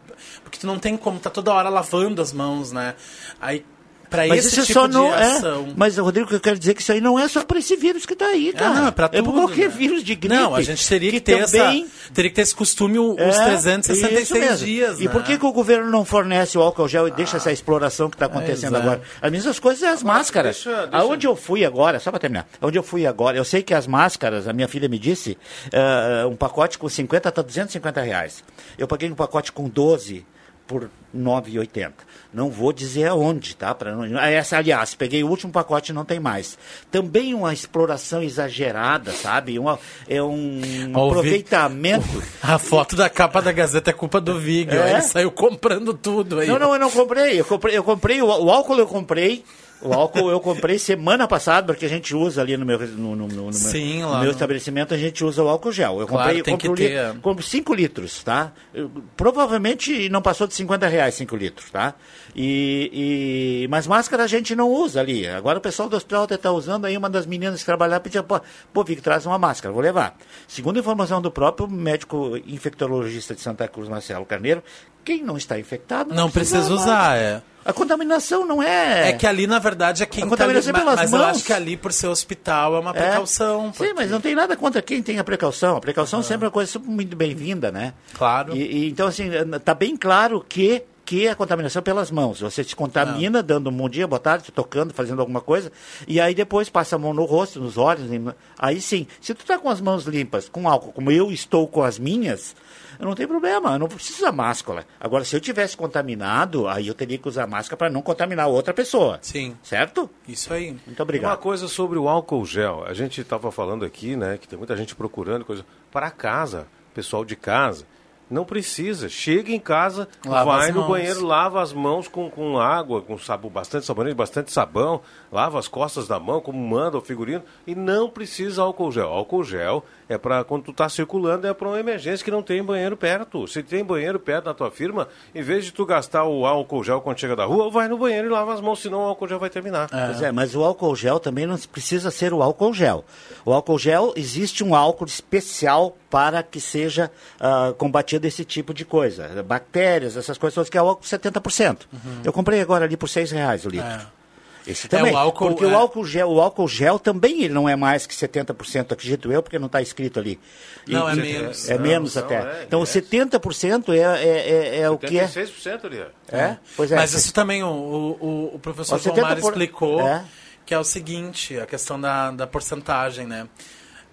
porque 0.43 0.59
tu 0.59 0.67
não 0.67 0.79
tem 0.79 0.97
como 0.97 1.19
tá 1.21 1.31
toda 1.31 1.53
hora 1.53 1.69
lavando 1.69 2.21
as 2.21 2.33
mãos, 2.33 2.73
né? 2.73 2.95
Aí 3.41 3.65
para 4.11 4.27
esse 4.29 4.49
isso 4.49 4.61
é 4.61 4.65
tipo 4.65 4.81
só 4.81 4.87
de 4.87 4.95
não 4.95 5.13
ação. 5.13 5.67
é. 5.69 5.73
Mas, 5.77 5.97
Rodrigo, 5.99 6.33
eu 6.33 6.41
quero 6.41 6.59
dizer 6.59 6.75
que 6.75 6.83
isso 6.83 6.93
aí 6.93 7.01
não 7.01 7.19
é 7.19 7.29
só 7.29 7.45
para 7.45 7.59
esse 7.59 7.77
vírus 7.77 8.07
que 8.07 8.13
está 8.15 8.27
aí, 8.27 8.53
cara. 8.53 8.75
não, 8.75 8.89
é 8.89 8.91
pra 8.91 9.07
É 9.07 9.09
tudo, 9.09 9.33
para 9.33 9.41
qualquer 9.43 9.69
né? 9.69 9.75
vírus 9.77 10.03
de 10.03 10.15
gripe. 10.15 10.35
Não, 10.35 10.55
a 10.55 10.63
gente 10.63 10.87
teria 10.89 11.11
que, 11.11 11.21
ter 11.21 11.45
também 11.45 11.85
essa, 11.85 12.13
teria 12.13 12.31
que 12.31 12.37
ter 12.37 12.43
esse 12.43 12.55
costume 12.55 12.99
os 12.99 13.19
É, 13.19 13.29
isso 13.29 13.43
366 13.43 14.31
mesmo. 14.51 14.67
dias, 14.67 15.01
E 15.01 15.05
né? 15.05 15.11
por 15.11 15.23
que, 15.23 15.39
que 15.39 15.45
o 15.47 15.53
governo 15.53 15.91
não 15.91 16.05
fornece 16.05 16.57
o 16.59 16.63
álcool 16.63 16.89
gel 16.89 17.07
e 17.09 17.11
deixa 17.11 17.37
essa 17.37 17.53
exploração 17.53 18.09
que 18.09 18.17
está 18.17 18.27
acontecendo 18.27 18.77
é. 18.77 18.81
agora? 18.81 19.03
As 19.21 19.31
mesmas 19.31 19.59
coisas 19.59 19.83
é 19.83 19.89
as 19.89 20.03
máscaras. 20.03 20.57
deixa- 20.57 20.87
deixa- 20.87 20.97
Aonde 20.97 21.27
eu 21.27 21.37
fui 21.37 21.65
agora, 21.65 22.01
só 22.01 22.11
para 22.11 22.21
terminar, 22.21 22.47
onde 22.63 22.79
eu 22.79 22.83
fui 22.83 23.07
agora, 23.07 23.37
eu 23.37 23.45
sei 23.45 23.63
que 23.63 23.75
as 23.75 23.87
máscaras, 23.87 24.49
a 24.49 24.53
minha 24.53 24.69
filha 24.69 24.89
me 24.89 24.99
disse, 24.99 25.37
ah, 25.73 26.27
um 26.27 26.37
pacote 26.37 26.79
com 26.79 26.89
50 26.89 27.29
está 27.29 27.43
250 27.43 28.01
reais. 28.01 28.43
Eu 28.77 28.87
paguei 28.89 29.11
um 29.11 29.15
pacote 29.15 29.53
com 29.53 29.69
12 29.69 30.25
por 30.69 30.89
9,80. 31.17 31.93
Não 32.33 32.51
vou 32.51 32.73
dizer 32.75 33.07
aonde, 33.09 33.57
tá? 33.57 33.75
Pra 33.75 33.97
não... 33.97 34.19
Ah, 34.21 34.29
Essa, 34.29 34.59
aliás, 34.59 34.95
peguei 34.95 35.25
o 35.25 35.29
último 35.29 35.51
pacote 35.51 35.91
e 35.91 35.95
não 35.95 36.05
tem 36.05 36.21
mais. 36.21 36.59
Também 36.91 37.33
uma 37.35 37.53
exploração 37.55 38.23
exagerada, 38.23 39.11
sabe? 39.13 39.59
Uma, 39.59 39.81
é 40.07 40.23
um 40.23 40.61
Ó, 40.95 41.07
o 41.07 41.11
Vi- 41.11 41.19
aproveitamento. 41.19 42.23
A 42.43 42.59
foto 42.59 42.95
da 42.95 43.09
capa 43.09 43.41
da 43.41 43.51
Gazeta 43.51 43.91
é 43.91 43.95
culpa 43.95 44.21
do 44.21 44.39
Vig, 44.39 44.71
É? 44.71 44.93
ele 44.93 45.03
saiu 45.03 45.31
comprando 45.33 45.95
tudo 45.95 46.39
aí. 46.41 46.47
Não, 46.49 46.59
não, 46.59 46.75
eu 46.75 46.79
não 46.81 46.91
comprei. 46.91 47.41
Eu 47.41 47.45
comprei, 47.47 47.77
eu 47.77 47.83
comprei 47.83 48.21
o, 48.23 48.27
o 48.27 48.51
álcool 48.51 48.77
eu 48.79 48.87
comprei. 48.87 49.43
O 49.81 49.93
álcool 49.93 50.29
eu 50.31 50.41
comprei 50.41 50.79
semana 50.79 51.29
passada, 51.29 51.73
porque 51.73 51.87
a 51.87 51.89
gente 51.89 52.15
usa 52.15 52.41
ali 52.43 52.57
no 52.57 52.67
meu, 52.67 52.79
no, 52.79 53.15
no- 53.15 53.29
no- 53.29 53.53
Sim, 53.53 53.99
meu, 53.99 54.09
no 54.11 54.21
meu 54.21 54.31
estabelecimento, 54.33 54.93
a 54.93 54.97
gente 54.99 55.25
usa 55.25 55.43
o 55.43 55.49
álcool 55.49 55.71
gel. 55.71 56.01
Eu 56.01 56.07
Claro, 56.07 56.25
comprei, 56.25 56.43
tem 56.43 56.55
compro, 56.59 56.75
que 56.75 56.89
ter. 56.89 57.19
compro 57.21 57.43
5 57.45 57.73
litros, 57.75 58.23
tá? 58.25 58.53
Eu- 58.75 58.91
provavelmente 59.17 60.09
não 60.09 60.21
passou 60.21 60.47
de 60.47 60.55
50 60.55 60.89
reais 60.89 61.15
5 61.15 61.37
litros, 61.37 61.71
tá? 61.71 61.95
E, 62.35 63.63
e- 63.63 63.69
mas 63.69 63.87
máscara 63.87 64.25
a 64.25 64.27
gente 64.27 64.55
não 64.57 64.69
usa 64.71 65.01
ali. 65.01 65.27
Agora 65.29 65.59
o 65.59 65.61
pessoal 65.61 65.89
do 65.89 65.97
hospital 65.97 66.25
até 66.25 66.35
está 66.35 66.51
usando, 66.51 66.85
aí 66.85 66.97
uma 66.97 67.09
das 67.09 67.25
meninas 67.27 67.61
que 67.61 67.67
trabalhava 67.67 68.01
pedia, 68.01 68.23
pô, 68.23 68.41
pô, 68.73 68.83
Vic, 68.85 69.01
traz 69.01 69.27
uma 69.27 69.39
máscara, 69.39 69.73
vou 69.73 69.83
levar. 69.83 70.17
Segundo 70.49 70.79
informação 70.79 71.23
do 71.23 71.31
próprio 71.31 71.69
médico 71.69 72.37
infectologista 72.47 73.35
de 73.35 73.41
Santa 73.41 73.69
Cruz, 73.69 73.89
Marcelo 73.89 74.25
Carneiro, 74.27 74.63
quem 75.05 75.23
não 75.23 75.37
está 75.37 75.59
infectado 75.59 76.15
Não 76.15 76.31
precisa 76.31 76.59
máscara. 76.69 76.75
usar, 76.81 77.17
é. 77.17 77.43
A 77.69 77.73
contaminação 77.73 78.47
não 78.47 78.63
é. 78.63 79.11
É 79.11 79.13
que 79.13 79.27
ali, 79.27 79.47
na 79.47 79.59
verdade, 79.59 80.03
é 80.03 80.07
quem 80.07 80.25
A 80.25 80.27
tá 80.27 80.27
ali, 80.27 80.31
contaminação 80.31 80.71
é 80.71 80.79
pelas 80.79 80.97
mas 80.97 81.13
eu 81.13 81.19
mãos. 81.19 81.31
acho 81.37 81.45
que 81.45 81.53
ali, 81.53 81.77
por 81.77 81.93
ser 81.93 82.07
hospital, 82.09 82.75
é 82.77 82.79
uma 82.81 82.91
É. 82.91 82.95
precaução. 82.95 83.67
Sim, 83.67 83.73
porque- 83.77 83.93
mas 83.95 84.11
não 84.11 84.21
tem 84.21 84.35
nada 84.35 84.57
contra 84.57 84.81
quem 84.81 85.03
tem 85.03 85.19
a 85.19 85.25
precaução. 85.25 85.77
A 85.77 85.81
precaução 85.81 86.23
sempre 86.23 86.45
é 86.45 86.49
uma 86.49 86.53
coisa 86.53 86.79
muito 86.79 87.15
bem-vinda, 87.15 87.71
né? 87.71 87.93
Claro. 88.15 88.57
E, 88.57 88.61
e, 88.87 88.89
então, 88.91 89.07
assim, 89.07 89.29
tá 89.65 89.75
bem 89.75 89.97
claro 89.97 90.45
que 90.49 90.83
que 91.09 91.27
é 91.27 91.31
a 91.31 91.35
contaminação 91.35 91.81
pelas 91.83 92.11
mãos. 92.11 92.41
Você 92.43 92.63
se 92.63 92.77
contamina 92.77 93.43
dando 93.43 93.71
um 93.71 93.73
bom 93.73 93.89
dia, 93.89 94.07
boa 94.07 94.21
tarde, 94.21 94.53
tocando, 94.53 94.93
fazendo 94.93 95.21
alguma 95.21 95.41
coisa, 95.41 95.73
e 96.07 96.21
aí 96.21 96.35
depois 96.35 96.69
passa 96.69 96.97
a 96.97 96.99
mão 96.99 97.15
no 97.15 97.25
rosto, 97.25 97.59
nos 97.59 97.79
olhos. 97.79 98.11
Aí 98.59 98.79
sim, 98.79 99.07
se 99.19 99.33
tu 99.35 99.43
tá 99.43 99.59
com 99.59 99.71
as 99.71 99.81
mãos 99.81 100.05
limpas, 100.05 100.51
com 100.51 100.69
álcool, 100.69 100.93
como 100.93 101.11
eu 101.11 101.33
estou 101.33 101.67
com 101.67 101.83
as 101.83 101.99
minhas, 101.99 102.55
não 103.01 103.15
tem 103.15 103.27
problema, 103.27 103.73
eu 103.73 103.79
não 103.79 103.89
preciso 103.89 104.19
usar 104.19 104.33
máscara. 104.33 104.85
Agora, 105.01 105.25
se 105.25 105.35
eu 105.35 105.41
tivesse 105.41 105.79
contaminado, 105.79 106.69
aí 106.69 106.89
eu 106.89 106.95
teria 106.95 107.17
que 107.17 107.27
usar 107.27 107.47
máscara 107.47 107.79
para 107.79 107.89
não 107.89 108.03
contaminar 108.03 108.47
outra 108.47 108.75
pessoa. 108.75 109.19
Sim, 109.23 109.57
Certo? 109.63 110.11
isso 110.29 110.53
aí. 110.53 110.73
Muito 110.73 110.99
Uma 110.99 111.05
obrigado. 111.05 111.39
coisa 111.39 111.69
sobre 111.69 111.99
o 111.99 112.07
álcool 112.07 112.45
gel. 112.45 112.85
A 112.87 112.93
gente 112.93 113.19
estava 113.23 113.51
falando 113.51 113.83
aqui, 113.83 114.15
né, 114.15 114.37
que 114.37 114.47
tem 114.47 114.59
muita 114.59 114.77
gente 114.77 114.95
procurando 114.95 115.43
coisa 115.47 115.65
para 115.91 116.11
casa, 116.11 116.67
pessoal 116.93 117.25
de 117.25 117.35
casa. 117.35 117.87
Não 118.31 118.45
precisa. 118.45 119.09
Chega 119.09 119.53
em 119.53 119.59
casa, 119.59 120.09
Lava 120.25 120.59
vai 120.59 120.73
no 120.73 120.87
banheiro, 120.87 121.25
lava 121.25 121.63
as 121.63 121.73
mãos 121.73 122.09
com, 122.09 122.31
com 122.31 122.59
água, 122.59 123.01
com 123.01 123.17
sabão, 123.19 123.51
bastante 123.51 123.87
sabonete, 123.87 124.15
bastante 124.15 124.53
sabão, 124.53 125.01
lava 125.33 125.59
as 125.59 125.69
costas 125.69 126.07
da 126.07 126.19
mão, 126.21 126.41
como 126.41 126.59
manda 126.59 126.99
o 126.99 127.01
figurino, 127.01 127.43
e 127.67 127.75
não 127.75 128.09
precisa 128.09 128.63
álcool 128.63 128.93
gel. 128.93 129.09
Álcool 129.09 129.45
gel 129.45 129.85
é 130.09 130.19
para 130.19 130.45
quando 130.45 130.65
tu 130.65 130.71
está 130.71 130.89
circulando, 130.89 131.47
é 131.47 131.55
para 131.55 131.69
uma 131.69 131.79
emergência 131.79 132.25
que 132.25 132.31
não 132.31 132.43
tem 132.43 132.63
banheiro 132.63 132.97
perto. 132.97 133.47
Se 133.47 133.63
tem 133.63 133.85
banheiro 133.85 134.19
perto 134.19 134.47
da 134.47 134.55
tua 134.55 134.71
firma, 134.71 135.09
em 135.35 135.43
vez 135.43 135.65
de 135.65 135.73
tu 135.73 135.87
gastar 135.87 136.25
o 136.25 136.45
álcool 136.47 136.85
gel 136.85 137.01
quando 137.01 137.19
chega 137.19 137.37
da 137.37 137.45
rua, 137.45 137.71
vai 137.71 137.89
no 137.89 137.99
banheiro 137.99 138.29
e 138.29 138.31
lava 138.31 138.53
as 138.53 138.61
mãos, 138.61 138.81
senão 138.81 139.01
o 139.01 139.09
álcool 139.09 139.29
gel 139.29 139.39
vai 139.39 139.51
terminar. 139.51 139.89
Pois 139.89 140.23
é, 140.23 140.33
mas 140.33 140.55
o 140.55 140.63
álcool 140.63 140.95
gel 140.95 141.19
também 141.19 141.47
não 141.47 141.57
precisa 141.59 142.11
ser 142.11 142.33
o 142.33 142.43
álcool 142.43 142.73
gel. 142.73 143.05
O 143.45 143.53
álcool 143.53 143.79
gel, 143.79 144.13
existe 144.17 144.63
um 144.63 144.75
álcool 144.75 145.07
especial 145.07 145.97
para 146.11 146.43
que 146.43 146.61
seja 146.61 147.11
ah, 147.39 147.75
combatido 147.77 148.18
esse 148.27 148.45
tipo 148.45 148.73
de 148.75 148.85
coisa. 148.85 149.43
Bactérias, 149.43 150.17
essas 150.17 150.37
coisas 150.39 150.55
todas, 150.55 150.69
que 150.71 150.77
é 150.79 150.83
o 150.83 150.89
álcool 150.89 151.05
70%. 151.05 151.81
Eu 152.25 152.33
comprei 152.33 152.61
agora 152.61 152.85
ali 152.85 152.97
por 152.97 153.09
seis 153.09 153.31
reais 153.31 153.65
o 153.65 153.69
litro. 153.69 153.87
É. 153.87 154.19
Esse 154.67 154.87
também. 154.87 155.13
É, 155.13 155.15
o 155.15 155.19
álcool, 155.19 155.49
porque 155.49 155.65
é... 155.65 155.69
o 155.69 155.75
álcool 155.75 156.05
gel, 156.05 156.29
o 156.31 156.41
álcool 156.43 156.69
gel 156.69 156.99
também 156.99 157.43
ele 157.45 157.55
não 157.55 157.67
é 157.67 157.75
mais 157.75 158.07
que 158.07 158.15
70%, 158.15 158.93
acredito 158.93 159.33
eu, 159.33 159.43
porque 159.43 159.59
não 159.59 159.65
está 159.65 159.81
escrito 159.81 160.19
ali. 160.21 160.39
Não, 160.87 161.09
E- 161.09 161.13
é 161.13 161.15
menos. 161.23 161.71
É 161.71 161.75
Não, 161.77 161.81
menos 161.83 162.15
não, 162.17 162.23
até. 162.23 162.35
é, 162.35 162.65
então, 162.67 162.83
é. 162.83 162.85
70% 162.85 163.89
é, 163.95 163.99
é, 163.99 164.51
é, 164.77 164.81
é 164.81 164.91
o 164.91 164.99
que 164.99 165.19
é. 165.19 165.27
76% 165.27 165.85
ali. 165.87 166.03
ó. 166.03 166.37
É? 166.37 166.59
Pois 166.77 166.93
é. 166.93 166.97
Mas 166.97 167.15
isso 167.15 167.33
também 167.33 167.63
o, 167.63 167.69
o, 167.69 168.51
o 168.57 168.59
professor 168.59 168.97
Ó, 168.97 168.99
70 168.99 169.21
Palmar 169.23 169.41
por- 169.41 169.53
explicou, 169.53 170.07
É. 170.07 170.23
que 170.67 170.75
é 170.75 170.79
o 170.79 170.85
seguinte, 170.85 171.59
a 171.59 171.65
questão 171.65 171.99
da, 171.99 172.31
da 172.31 172.47
porcentagem, 172.47 173.27
né? 173.27 173.49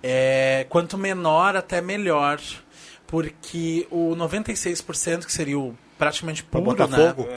É, 0.02 0.66
quanto 0.70 0.98
menor, 0.98 1.58
até 1.58 1.82
melhor. 1.82 2.40
Porque 3.16 3.88
o 3.90 4.14
96%, 4.16 5.26
que 5.26 5.32
seria 5.32 5.58
o 5.58 5.74
praticamente 5.98 6.44
Pra 6.44 6.60
puro, 6.60 6.76
botar 6.76 6.88
né? 6.90 6.98
fogo. 7.14 7.28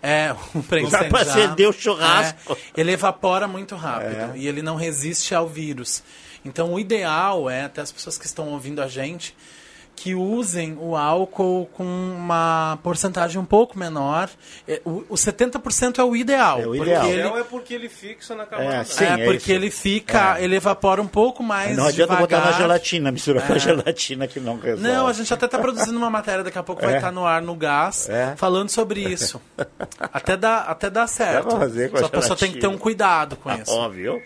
É, 0.00 0.32
o 0.54 0.62
pra 0.62 0.80
Dá 0.88 1.04
pra 1.06 1.20
acender 1.22 1.68
o 1.68 1.72
churrasco. 1.72 2.52
É, 2.52 2.80
ele 2.80 2.92
evapora 2.92 3.48
muito 3.48 3.74
rápido 3.74 4.14
É. 4.14 4.32
e 4.36 4.46
ele 4.46 4.62
não 4.62 4.76
resiste 4.76 5.34
ao 5.34 5.48
vírus. 5.48 6.04
Então, 6.44 6.72
o 6.72 6.78
ideal 6.78 7.50
é, 7.50 7.64
até 7.64 7.80
as 7.80 7.90
pessoas 7.90 8.16
que 8.16 8.26
estão 8.26 8.48
ouvindo 8.50 8.80
a 8.80 8.86
gente, 8.86 9.34
que 9.96 10.14
usem 10.14 10.76
o 10.80 10.96
álcool 10.96 11.66
com 11.72 11.84
uma 11.84 12.78
porcentagem 12.82 13.40
um 13.40 13.44
pouco 13.44 13.78
menor. 13.78 14.28
É, 14.68 14.80
O, 14.84 15.04
o 15.08 15.14
70% 15.14 15.98
é 15.98 16.04
o 16.04 16.14
ideal. 16.16 16.58
É 16.60 16.66
o 16.66 16.74
porque 16.76 16.82
ideal. 16.90 17.06
ele- 17.06 17.22
é 17.40 17.44
porque 17.44 17.74
ele 17.74 17.88
fixa 17.88 18.34
na 18.34 18.44
camada. 18.44 18.74
É, 18.76 18.84
sim. 18.84 19.04
é, 19.04 19.08
é 19.12 19.24
porque 19.24 19.36
isso. 19.36 19.52
ele 19.52 19.70
fica, 19.70 20.40
ele 20.40 20.56
evapora 20.56 21.00
um 21.00 21.06
pouco 21.06 21.42
mais 21.42 21.76
não 21.76 21.86
adianta 21.86 22.14
botar 22.16 22.36
devagar. 22.38 22.52
na 22.52 22.58
gelatina, 22.58 23.12
mistura 23.12 23.40
com 23.40 23.52
a 23.52 23.58
gelatina 23.58 24.26
que 24.26 24.40
não 24.40 24.58
resolve. 24.58 24.82
Não, 24.88 25.06
a 25.06 25.12
gente 25.12 25.32
até 25.32 25.46
está 25.46 25.58
produzindo 25.58 25.96
uma 25.96 26.10
matéria, 26.10 26.42
daqui 26.44 26.58
a 26.58 26.62
pouco 26.62 26.82
vai 26.82 26.94
É. 26.94 26.96
estar 26.96 27.12
no 27.12 27.24
ar 27.24 27.40
no 27.40 27.54
gás, 27.54 28.08
É. 28.08 28.34
falando 28.36 28.68
sobre 28.70 29.00
isso. 29.00 29.40
Até 30.12 30.36
dá, 30.36 30.58
até 30.62 30.88
dá 30.90 31.06
certo. 31.06 31.48
Dá 31.48 31.56
fazer 31.58 31.90
com 31.90 31.96
a 31.96 32.00
Só 32.00 32.06
a 32.06 32.08
pessoa 32.08 32.36
tem 32.36 32.52
que 32.52 32.58
ter 32.58 32.66
um 32.66 32.78
cuidado 32.78 33.36
com 33.36 33.50
isso. 33.52 33.70
Óbvio. 33.72 34.20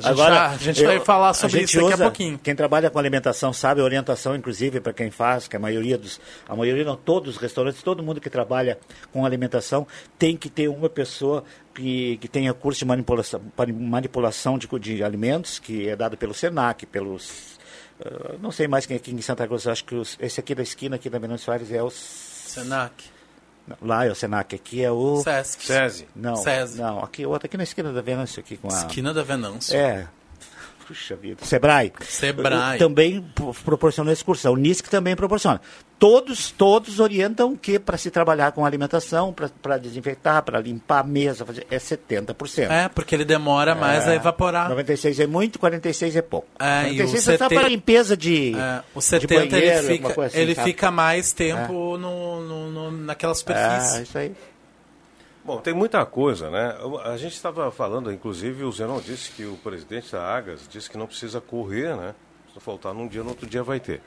já- 0.00 0.46
a 0.50 0.56
gente 0.56 0.84
vai 0.84 1.00
falar 1.00 1.34
sobre 1.34 1.60
gente 1.60 1.68
isso 1.70 1.78
daqui 1.80 1.92
a 1.92 1.94
usa- 1.96 2.04
pouquinho. 2.04 2.38
Quem 2.42 2.54
trabalha 2.54 2.90
com 2.90 2.98
alimentação 2.98 3.52
sabe 3.52 3.80
a 3.80 3.84
orientação, 4.16 4.34
inclusive, 4.34 4.80
para 4.80 4.92
quem 4.92 5.10
faz, 5.10 5.46
que 5.46 5.54
a 5.56 5.58
maioria 5.58 5.96
dos. 5.98 6.18
A 6.48 6.56
maioria, 6.56 6.84
não, 6.84 6.96
todos 6.96 7.36
os 7.36 7.40
restaurantes, 7.40 7.82
todo 7.82 8.02
mundo 8.02 8.20
que 8.20 8.30
trabalha 8.30 8.78
com 9.12 9.24
alimentação 9.24 9.86
tem 10.18 10.36
que 10.36 10.48
ter 10.48 10.68
uma 10.68 10.88
pessoa 10.88 11.44
que, 11.74 12.16
que 12.16 12.26
tenha 12.28 12.52
curso 12.54 12.78
de 12.80 12.84
manipulação, 12.86 13.40
mani- 13.56 13.72
manipulação 13.72 14.58
de, 14.58 14.66
de 14.80 15.04
alimentos, 15.04 15.58
que 15.58 15.88
é 15.88 15.94
dado 15.94 16.16
pelo 16.16 16.32
SENAC, 16.34 16.86
pelos. 16.86 17.58
ah, 18.04 18.34
não 18.40 18.50
sei 18.50 18.66
mais 18.66 18.86
quem 18.86 18.96
aqui 18.96 19.12
em 19.12 19.20
Santa 19.20 19.46
Cruz, 19.46 19.66
acho 19.66 19.84
que 19.84 19.94
os- 19.94 20.16
esse 20.20 20.40
aqui 20.40 20.54
da 20.54 20.62
esquina 20.62 20.96
aqui 20.96 21.10
da 21.10 21.18
Venâncio 21.18 21.44
Soares 21.44 21.70
é 21.70 21.82
o. 21.82 21.90
Senac, 21.90 23.04
Lá 23.82 24.06
é 24.06 24.10
o 24.10 24.14
SENAC, 24.14 24.54
aqui 24.54 24.82
é 24.82 24.90
o. 24.92 25.20
Sesc, 25.22 25.64
SESI. 25.64 26.08
Não, 26.14 26.36
SESI. 26.36 26.78
não, 26.80 27.00
aqui 27.02 27.26
outro 27.26 27.46
aqui 27.46 27.56
na 27.56 27.64
esquina 27.64 27.92
da 27.92 28.00
Venâncio 28.00 28.38
aqui 28.40 28.56
com 28.56 28.72
a. 28.72 28.76
esquina 28.78 29.12
da 29.12 29.22
Venâncio. 29.24 29.76
É. 29.76 30.08
Puxa 30.86 31.16
vida. 31.16 31.44
Sebrae. 31.44 31.92
Sebrae. 32.08 32.78
Também 32.78 33.20
pro- 33.34 33.52
proporciona 33.64 34.12
esse 34.12 34.24
curso. 34.24 34.46
A 34.46 34.50
Unisc 34.52 34.88
também 34.88 35.16
proporciona. 35.16 35.60
Todos, 35.98 36.50
todos 36.50 37.00
orientam 37.00 37.56
que 37.56 37.78
para 37.78 37.96
se 37.96 38.10
trabalhar 38.10 38.52
com 38.52 38.64
alimentação, 38.66 39.34
para 39.62 39.78
desinfetar, 39.78 40.42
para 40.42 40.60
limpar 40.60 41.00
a 41.00 41.02
mesa, 41.02 41.44
fazer, 41.46 41.66
é 41.70 41.78
70%. 41.78 42.70
É, 42.70 42.88
porque 42.88 43.14
ele 43.14 43.24
demora 43.24 43.74
mais 43.74 44.06
a 44.06 44.14
evaporar. 44.14 44.68
96 44.68 45.18
é 45.20 45.26
muito, 45.26 45.58
46 45.58 46.16
é 46.16 46.22
pouco. 46.22 46.46
É, 46.60 46.90
e 46.92 47.00
o 47.02 47.06
46 47.06 47.14
é 47.14 47.18
só 47.38 47.44
70 47.44 47.54
para 47.60 47.68
limpeza 47.68 48.16
de, 48.16 48.54
É, 48.54 48.82
o 48.94 48.98
de 49.00 49.04
70 49.06 49.34
banheiro, 49.56 49.78
ele 49.88 49.98
fica, 49.98 50.22
assim, 50.24 50.38
ele 50.38 50.54
sabe? 50.54 50.70
fica 50.70 50.90
mais 50.90 51.32
tempo 51.32 51.96
no, 51.96 52.40
no- 52.42 52.70
no- 52.70 52.90
naquela 52.92 53.34
superfície. 53.34 53.98
É, 53.98 54.02
isso 54.02 54.18
aí. 54.18 54.32
Bom, 55.46 55.58
tem 55.58 55.72
muita 55.72 56.04
coisa, 56.04 56.50
né? 56.50 56.76
A 57.04 57.16
gente 57.16 57.34
estava 57.34 57.70
falando, 57.70 58.12
inclusive, 58.12 58.64
o 58.64 58.72
Zenon 58.72 58.98
disse 59.00 59.30
que 59.30 59.44
o 59.44 59.56
presidente 59.56 60.10
da 60.10 60.20
Agas 60.20 60.66
disse 60.68 60.90
que 60.90 60.98
não 60.98 61.06
precisa 61.06 61.40
correr, 61.40 61.96
né? 61.96 62.14
Se 62.52 62.58
faltar 62.58 62.92
num 62.92 63.06
dia, 63.06 63.22
no 63.22 63.28
outro 63.28 63.46
dia 63.46 63.62
vai 63.62 63.78
ter. 63.78 64.02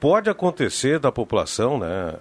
Pode 0.00 0.28
acontecer 0.28 0.98
da 0.98 1.12
população, 1.12 1.78
né, 1.78 2.14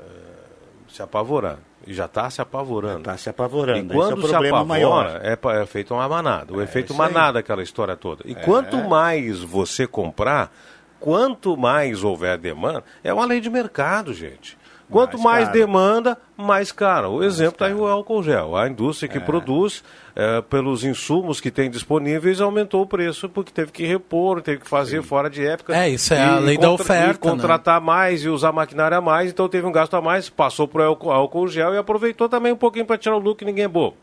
se 0.88 1.02
apavorar. 1.02 1.58
E 1.86 1.94
já 1.94 2.06
está 2.06 2.30
se 2.30 2.42
apavorando. 2.42 3.00
Está 3.00 3.18
se 3.18 3.30
apavorando. 3.30 3.80
E 3.80 3.86
Esse 3.88 3.96
quando 3.96 4.26
é 4.26 4.30
se 4.30 4.36
apavora, 4.36 4.66
maior. 4.66 5.22
é, 5.22 5.62
é 5.62 5.66
feito 5.66 5.94
uma 5.94 6.08
manada. 6.08 6.54
O 6.54 6.62
efeito 6.62 6.94
isso 6.94 7.02
aí. 7.02 7.12
manada, 7.12 7.40
aquela 7.40 7.64
história 7.64 7.98
toda. 7.98 8.24
E 8.26 8.36
quanto 8.36 8.78
mais 8.78 9.42
você 9.42 9.88
comprar, 9.88 10.54
quanto 11.00 11.58
mais 11.58 12.04
houver 12.04 12.38
demanda, 12.38 12.84
é 13.04 13.14
uma 13.14 13.26
lei 13.26 13.42
de 13.42 13.50
mercado, 13.50 14.14
gente. 14.14 14.58
Quanto 14.94 15.20
Mais 15.20 15.46
mais, 15.46 15.50
demanda, 15.50 16.18
mais 16.38 16.72
caro. 16.72 17.12
O 17.16 17.24
exemplo 17.24 17.54
está 17.56 17.66
aí 17.66 17.74
o 17.74 17.86
álcool 17.86 18.24
gel. 18.24 18.56
A 18.56 18.70
indústria 18.70 19.10
É. 19.10 19.12
que 19.12 19.20
produz, 19.20 19.84
eh, 20.16 20.42
pelos 20.50 20.84
insumos 20.86 21.42
que 21.42 21.52
tem 21.52 21.70
disponíveis, 21.70 22.40
aumentou 22.40 22.84
o 22.84 22.86
preço 22.88 23.28
porque 23.28 23.52
teve 23.52 23.72
que 23.72 23.84
repor, 23.86 24.42
teve 24.42 24.60
que 24.62 24.70
fazer 24.70 25.02
fora 25.04 25.30
de 25.30 25.46
época. 25.46 25.76
É, 25.76 25.90
isso 25.90 26.14
é 26.14 26.24
a 26.24 26.40
lei 26.40 26.58
da 26.58 26.72
oferta, 26.72 27.16
E 27.16 27.18
contratar 27.18 27.82
mais 27.82 28.24
e 28.24 28.30
usar 28.30 28.52
maquinária 28.52 28.98
a 28.98 29.02
mais, 29.02 29.32
então 29.32 29.50
teve 29.50 29.66
um 29.68 29.72
gasto 29.72 29.96
a 29.96 30.02
mais, 30.02 30.30
passou 30.30 30.68
para 30.68 30.90
o 30.90 31.12
álcool, 31.12 31.48
gel 31.48 31.74
e 31.74 31.78
aproveitou 31.78 32.30
também 32.30 32.54
um 32.54 32.58
pouquinho 32.58 32.86
para 32.86 32.98
tirar 32.98 33.16
o 33.18 33.20
lucro, 33.20 33.46
ninguém 33.46 33.66
é 33.66 33.68
bobo. 33.68 33.98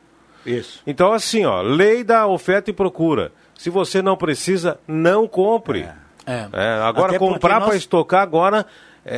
Isso. 0.45 0.83
Então, 0.87 1.13
assim, 1.13 1.45
ó, 1.47 1.63
lei 1.63 2.03
da 2.03 2.27
oferta 2.27 2.69
e 2.71 2.73
procura. 2.73 3.31
Se 3.57 3.71
você 3.71 4.01
não 4.03 4.17
precisa, 4.17 4.79
não 4.89 5.29
compre. 5.29 5.87
É. 6.27 6.49
É, 6.53 6.73
agora, 6.83 7.09
Até 7.09 7.19
porque 7.19 7.19
comprar 7.19 7.61
nós- 7.61 7.69
para 7.69 7.77
estocar 7.77 8.23
agora 8.23 8.65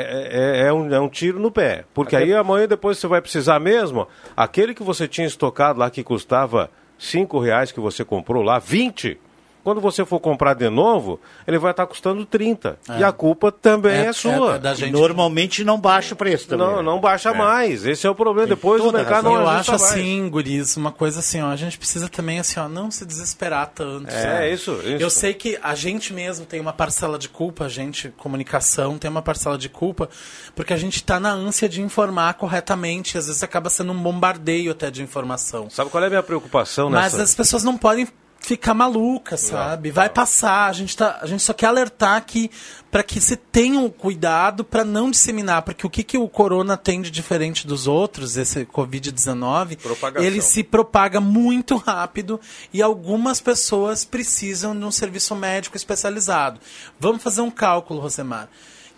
é, 0.01 0.63
é- 0.63 0.67
é 0.69 0.73
um, 0.73 0.93
é 0.95 0.99
um 1.01 1.09
tiro 1.09 1.39
no 1.39 1.51
pé. 1.51 1.85
Porque 1.93 2.17
aí 2.17 2.33
amanhã 2.35 2.67
depois 2.67 2.99
você 2.99 3.07
vai 3.07 3.21
precisar 3.21 3.59
mesmo. 3.61 4.07
Aquele 4.37 4.75
que 4.75 4.83
você 4.83 5.07
tinha 5.07 5.27
estocado 5.27 5.79
lá 5.79 5.91
que 5.91 6.03
custava 6.03 6.71
cinco 6.99 7.39
reais 7.39 7.71
que 7.73 7.81
você 7.81 8.05
comprou 8.05 8.43
lá, 8.43 8.59
20. 8.59 9.19
Quando 9.63 9.81
você 9.81 10.05
for 10.05 10.19
comprar 10.19 10.55
de 10.55 10.69
novo, 10.69 11.21
ele 11.47 11.59
vai 11.59 11.71
estar 11.71 11.87
custando 11.87 12.25
30. 12.27 12.79
E 12.99 13.05
a 13.05 13.13
culpa 13.13 13.53
também 13.53 14.07
é, 14.07 14.13
sua. 14.13 14.57
é 14.57 14.59
da 14.59 14.75
gente. 14.75 14.91
Normalmente 14.93 15.63
não 15.63 15.79
baixa 15.79 16.15
o 16.15 16.17
preço 16.17 16.49
também. 16.49 16.67
Não, 16.67 16.83
não 16.83 17.01
baixa 17.01 17.33
mais. 17.33 17.87
Esse 17.87 18.07
é 18.07 18.11
o 18.11 18.15
problema. 18.15 18.49
Tem 18.49 18.57
Depois 18.57 18.83
o 18.83 18.91
mercado 18.91 19.25
não 19.25 19.35
eu 19.35 19.49
acho 19.49 19.71
mais. 19.71 19.83
assim, 19.83 20.29
guris, 20.29 20.77
uma 20.77 20.91
coisa 20.91 21.21
assim, 21.21 21.41
ó, 21.41 21.49
a 21.49 21.57
gente 21.57 21.79
precisa 21.79 22.09
também 22.09 22.41
assim, 22.41 22.59
ó, 22.59 22.69
não 22.69 22.91
se 22.91 23.07
desesperar 23.07 23.71
tanto. 23.75 24.11
É, 24.11 24.53
isso, 24.53 24.73
isso. 24.85 25.03
Eu 25.03 25.11
sei 25.11 25.33
que 25.33 25.59
a 25.63 25.75
gente 25.75 26.13
mesmo 26.13 26.45
tem 26.45 26.61
uma 26.61 26.73
parcela 26.73 27.19
de 27.19 27.29
culpa, 27.29 27.67
a 27.67 27.69
gente, 27.69 28.09
comunicação, 28.17 28.99
tem 28.99 29.11
uma 29.11 29.23
parcela 29.23 29.57
de 29.57 29.69
culpa, 29.69 30.09
porque 30.57 30.73
a 30.73 30.77
gente 30.77 30.97
está 30.97 31.21
na 31.21 31.31
ânsia 31.31 31.69
de 31.69 31.81
informar 31.81 32.35
corretamente, 32.35 33.17
às 33.17 33.29
vezes 33.29 33.43
acaba 33.43 33.71
sendo 33.71 33.93
um 33.93 34.03
bombardeio 34.03 34.73
até 34.73 34.91
de 34.91 35.03
informação. 35.03 35.71
Sabe 35.71 35.91
qual 35.91 36.03
é 36.03 36.07
a 36.09 36.11
minha 36.11 36.23
preocupação 36.23 36.91
Mas 36.91 37.13
nessa? 37.13 37.23
as 37.23 37.35
pessoas 37.35 37.63
não 37.63 37.77
podem 37.77 38.09
ficar 38.43 38.75
malucas, 38.75 39.41
sabe? 39.41 39.91
Vai 39.91 40.09
passar. 40.09 40.69
A 40.69 40.73
gente, 40.73 40.97
tá, 40.97 41.19
a 41.21 41.27
gente 41.27 41.43
só 41.43 41.53
quer 41.53 41.67
alertar 41.67 42.25
que 42.27 42.51
para 42.91 43.03
que 43.03 43.21
se 43.21 43.37
tenham 43.37 43.89
cuidado 43.89 44.65
para 44.65 44.85
não 44.85 45.11
disseminar, 45.11 45.63
porque 45.63 45.87
o 45.87 45.91
que, 45.91 46.03
que 46.03 46.19
o 46.19 46.29
corona 46.29 46.77
tem 46.77 47.01
de 47.01 47.11
diferente 47.11 47.67
dos 47.67 47.87
outros, 47.87 48.37
esse 48.37 48.67
Covid-19, 48.67 49.79
Propagação. 49.79 50.27
ele 50.27 50.43
se 50.43 50.63
propaga 50.63 51.21
muito 51.21 51.77
rápido 51.77 52.39
e 52.73 52.83
algumas 52.83 53.41
pessoas 53.41 54.05
precisam 54.05 54.79
de 54.79 54.85
um 54.85 54.91
serviço 54.91 55.35
médico 55.35 55.77
especializado. 55.77 56.61
Vamos 57.01 57.23
fazer 57.23 57.41
um 57.41 57.51
cálculo, 57.51 58.01
Rosemar. 58.01 58.49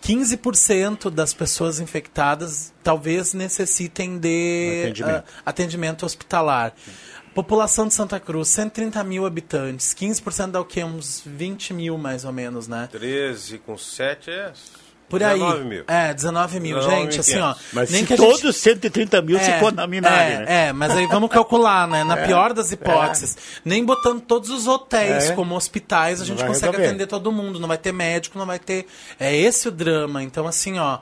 15% 0.03 1.09
das 1.09 1.33
pessoas 1.33 1.79
infectadas 1.79 2.71
talvez 2.83 3.33
necessitem 3.33 4.19
de 4.19 4.81
Atendimento. 4.83 5.23
ah, 5.27 5.41
atendimento 5.43 6.05
hospitalar. 6.05 6.73
População 7.35 7.85
de 7.87 7.93
Santa 7.93 8.17
Cruz, 8.19 8.47
130 8.47 9.03
mil 9.03 9.25
habitantes. 9.25 9.93
15% 9.93 10.51
dá 10.51 10.61
o 10.61 10.65
quê? 10.65 10.83
Uns 10.85 11.21
20 11.25 11.73
mil, 11.73 11.97
mais 11.97 12.23
ou 12.23 12.31
menos, 12.31 12.65
né? 12.67 12.87
13 12.91 13.57
com 13.59 13.77
7 13.77 14.31
é. 14.31 14.53
Por 15.09 15.21
aí. 15.21 15.37
19 15.37 15.65
mil. 15.65 15.83
É, 15.87 16.13
19 16.13 16.59
mil. 16.61 16.77
19 16.77 17.01
gente, 17.01 17.19
assim, 17.19 17.37
ó. 17.37 17.53
Mas 17.73 17.91
nem 17.91 18.01
se 18.01 18.07
que 18.07 18.15
gente- 18.17 18.25
todos 18.25 18.43
os 18.43 18.55
130 18.55 19.21
mil 19.21 19.37
se 19.37 19.51
contaminarem, 19.59 20.33
é, 20.35 20.39
né? 20.39 20.67
é, 20.69 20.73
mas 20.73 20.91
aí 20.93 21.05
vamos 21.07 21.29
calcular, 21.29 21.87
né? 21.87 22.03
Na 22.05 22.17
pior 22.25 22.53
das 22.53 22.71
hipóteses. 22.71 23.37
Nem 23.65 23.83
botando 23.85 24.21
todos 24.21 24.49
os 24.49 24.65
hotéis 24.65 25.25
É. 25.25 25.35
como 25.35 25.55
hospitais, 25.55 26.21
a 26.21 26.25
gente 26.25 26.39
vai 26.39 26.47
consegue 26.47 26.67
resolver. 26.71 26.87
atender 26.87 27.05
todo 27.05 27.31
mundo. 27.33 27.59
Não 27.59 27.67
vai 27.67 27.77
ter 27.77 27.91
médico, 27.91 28.39
não 28.39 28.45
vai 28.47 28.57
ter. 28.59 28.87
É 29.19 29.35
esse 29.35 29.67
o 29.67 29.71
drama. 29.71 30.23
Então, 30.23 30.47
assim, 30.47 30.79
ó. 30.79 30.99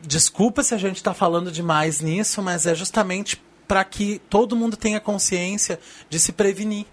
Desculpa 0.00 0.62
se 0.62 0.74
a 0.74 0.78
gente 0.78 1.02
tá 1.02 1.12
falando 1.12 1.50
demais 1.50 2.00
nisso, 2.00 2.40
mas 2.42 2.66
é 2.66 2.74
justamente 2.74 3.42
para 3.68 3.84
que 3.84 4.18
todo 4.30 4.56
mundo 4.56 4.76
tenha 4.76 4.98
consciência 4.98 5.78
de 6.08 6.18
se 6.18 6.32
prevenir. 6.32 6.86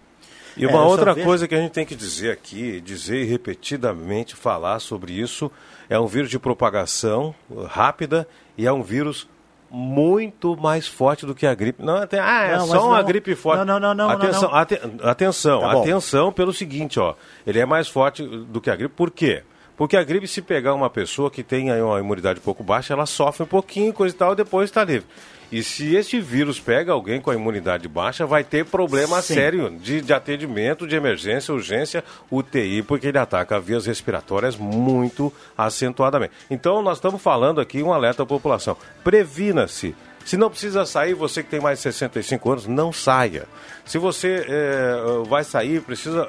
E 0.58 0.64
É, 0.66 0.68
uma 0.68 0.80
só 0.80 0.88
outra 0.88 1.16
coisa 1.16 1.48
que 1.48 1.56
a 1.56 1.58
gente 1.60 1.72
tem 1.72 1.86
que 1.86 1.96
dizer 1.96 2.32
aqui, 2.32 2.80
dizer 2.82 3.24
repetidamente, 3.26 4.36
falar 4.36 4.80
sobre 4.80 5.14
isso, 5.14 5.52
é 5.90 6.00
um 6.00 6.06
vírus 6.08 6.30
de 6.30 6.38
propagação 6.38 7.34
rápida 7.68 8.28
e 8.58 8.66
é 8.68 8.72
um 8.72 8.84
vírus 8.84 9.28
muito 9.70 10.56
mais 10.56 10.88
forte 10.88 11.26
do 11.26 11.36
que 11.36 11.46
a 11.46 11.54
gripe. 11.54 11.84
Não, 11.84 12.06
tem, 12.08 12.20
ah, 12.20 12.44
é 12.44 12.58
Não, 12.58 12.68
só 12.68 12.88
uma 12.88 13.00
não- 13.00 13.06
gripe 13.06 13.36
forte. 13.36 13.66
não, 13.66 13.80
não, 13.80 13.94
não, 13.94 14.08
não, 14.08 14.10
Atenção, 14.10 14.50
não. 14.50 14.56
ate- 14.58 14.80
atenção, 15.04 15.60
Tá 15.62 15.72
atenção 15.82 16.32
pelo 16.32 16.54
seguinte, 16.54 17.00
ó. 17.00 17.16
Ele 17.46 17.60
é 17.60 17.66
mais 17.66 17.88
forte 17.88 18.24
do 18.26 18.62
que 18.62 18.70
a 18.70 18.76
gripe, 18.76 18.94
por 18.96 19.12
quê? 19.12 19.44
Porque 19.76 19.98
a 19.98 20.04
gripe, 20.04 20.26
se 20.28 20.42
pegar 20.42 20.74
uma 20.74 20.90
pessoa 20.90 21.30
que 21.30 21.44
tem 21.44 21.70
aí 21.72 21.82
uma 21.82 22.00
imunidade 22.00 22.40
um 22.40 22.44
pouco 22.44 22.64
baixa, 22.64 22.94
ela 22.94 23.06
sofre 23.06 23.44
um 23.44 23.48
pouquinho, 23.48 23.92
coisa 23.92 24.16
e 24.16 24.18
tal, 24.18 24.32
e 24.32 24.36
depois 24.38 24.70
está 24.70 24.84
livre. 24.86 25.06
E 25.52 25.64
se 25.64 25.96
esse 25.96 26.20
vírus 26.20 26.60
pega 26.60 26.92
alguém 26.92 27.22
com 27.22 27.32
a 27.32 27.36
imunidade 27.36 27.88
baixa, 27.88 28.26
vai 28.26 28.44
ter 28.44 28.66
problema 28.66 29.22
Sim. 29.22 29.34
sério 29.36 29.70
de, 29.80 30.02
de 30.02 30.14
atendimento, 30.14 30.88
de 30.88 30.96
emergência, 30.96 31.54
urgência, 31.54 32.04
UTI, 32.32 32.82
porque 32.82 33.08
ele 33.08 33.18
ataca 33.18 33.60
vias 33.60 33.86
respiratórias 33.86 34.56
muito 34.56 35.32
acentuadamente. 35.58 36.34
Então, 36.50 36.82
nós 36.82 36.98
estamos 36.98 37.22
falando 37.22 37.62
aqui 37.62 37.82
um 37.84 37.94
alerta 37.94 38.24
à 38.24 38.26
população. 38.26 38.76
Previna-se. 39.04 39.96
Se 40.26 40.38
não 40.38 40.50
precisa 40.50 40.86
sair, 40.88 41.14
você 41.14 41.44
que 41.44 41.50
tem 41.52 41.60
mais 41.60 41.78
de 41.78 41.84
65 41.84 42.52
anos, 42.52 42.66
não 42.68 42.92
saia. 42.92 43.46
Se 43.86 44.00
você 44.00 44.44
eh, 44.50 44.98
vai 45.28 45.44
sair, 45.44 45.82
precisa. 45.82 46.28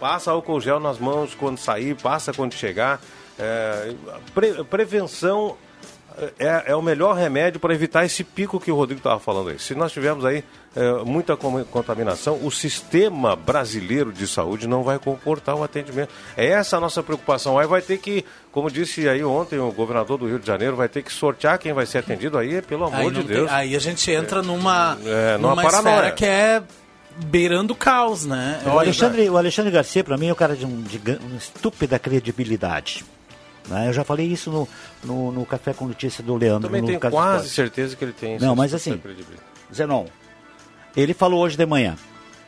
Passa 0.00 0.30
álcool 0.30 0.58
gel 0.58 0.80
nas 0.80 0.98
mãos 0.98 1.34
quando 1.34 1.58
sair, 1.58 1.94
passa 1.94 2.32
quando 2.32 2.54
chegar. 2.54 2.98
Eh, 3.38 3.94
pre- 4.34 4.64
prevenção 4.64 5.54
é, 6.38 6.64
é 6.68 6.76
o 6.76 6.80
melhor 6.82 7.14
remédio 7.14 7.60
para 7.60 7.74
evitar 7.74 8.04
esse 8.04 8.24
pico 8.24 8.58
que 8.58 8.70
o 8.70 8.74
Rodrigo 8.74 8.98
estava 9.00 9.20
falando 9.20 9.50
aí. 9.50 9.58
Se 9.58 9.74
nós 9.74 9.92
tivermos 9.92 10.24
aí 10.24 10.42
é, 10.74 10.92
muita 11.04 11.36
com- 11.36 11.62
contaminação, 11.64 12.38
o 12.42 12.50
sistema 12.50 13.34
brasileiro 13.36 14.12
de 14.12 14.26
saúde 14.26 14.66
não 14.66 14.82
vai 14.82 14.98
comportar 14.98 15.54
o 15.54 15.62
atendimento. 15.64 16.10
É 16.36 16.46
essa 16.46 16.76
a 16.76 16.80
nossa 16.80 17.02
preocupação. 17.02 17.58
Aí 17.58 17.66
vai 17.66 17.82
ter 17.82 17.98
que, 17.98 18.24
como 18.52 18.70
disse 18.70 19.08
aí 19.08 19.22
ontem 19.24 19.58
o 19.58 19.70
governador 19.72 20.18
do 20.18 20.26
Rio 20.26 20.38
de 20.38 20.46
Janeiro, 20.46 20.76
vai 20.76 20.88
ter 20.88 21.02
que 21.02 21.12
sortear 21.12 21.58
quem 21.58 21.72
vai 21.72 21.86
ser 21.86 21.98
atendido 21.98 22.36
aí, 22.38 22.60
pelo 22.62 22.84
amor 22.84 22.96
Aí, 23.00 23.10
de 23.10 23.18
não 23.18 23.22
tem- 23.24 23.36
Deus. 23.36 23.50
aí 23.50 23.76
a 23.76 23.78
gente 23.78 24.10
entra 24.10 24.42
numa, 24.42 24.96
É, 25.04 25.36
numa 25.38 25.50
numa 25.54 25.62
paranoia. 25.62 25.94
esfera 25.96 26.12
que 26.12 26.24
é 26.24 26.62
beirando 27.24 27.72
o 27.72 27.76
caos, 27.76 28.26
né? 28.26 28.60
O 28.66 28.78
Alexandre, 28.78 29.28
o 29.30 29.36
Alexandre 29.38 29.70
Garcia, 29.70 30.04
para 30.04 30.16
mim, 30.18 30.28
é 30.28 30.32
um 30.32 30.36
cara 30.36 30.54
de, 30.54 30.66
um, 30.66 30.82
de 30.82 30.98
uma 31.22 31.38
estúpida 31.38 31.98
credibilidade. 31.98 33.04
Né? 33.68 33.88
Eu 33.88 33.92
já 33.92 34.04
falei 34.04 34.26
isso 34.26 34.50
no, 34.50 34.68
no, 35.04 35.32
no 35.32 35.46
Café 35.46 35.72
com 35.72 35.86
Notícia 35.86 36.22
do 36.22 36.34
Leandro. 36.36 36.68
Também 36.68 36.80
no 36.80 36.86
tenho 36.86 37.00
quase 37.00 37.48
certeza 37.50 37.96
que 37.96 38.04
ele 38.04 38.12
tem 38.12 38.38
Não, 38.38 38.54
mas 38.54 38.72
assim. 38.74 39.00
Zenon, 39.74 40.06
ele 40.96 41.12
falou 41.14 41.40
hoje 41.40 41.56
de 41.56 41.66
manhã. 41.66 41.96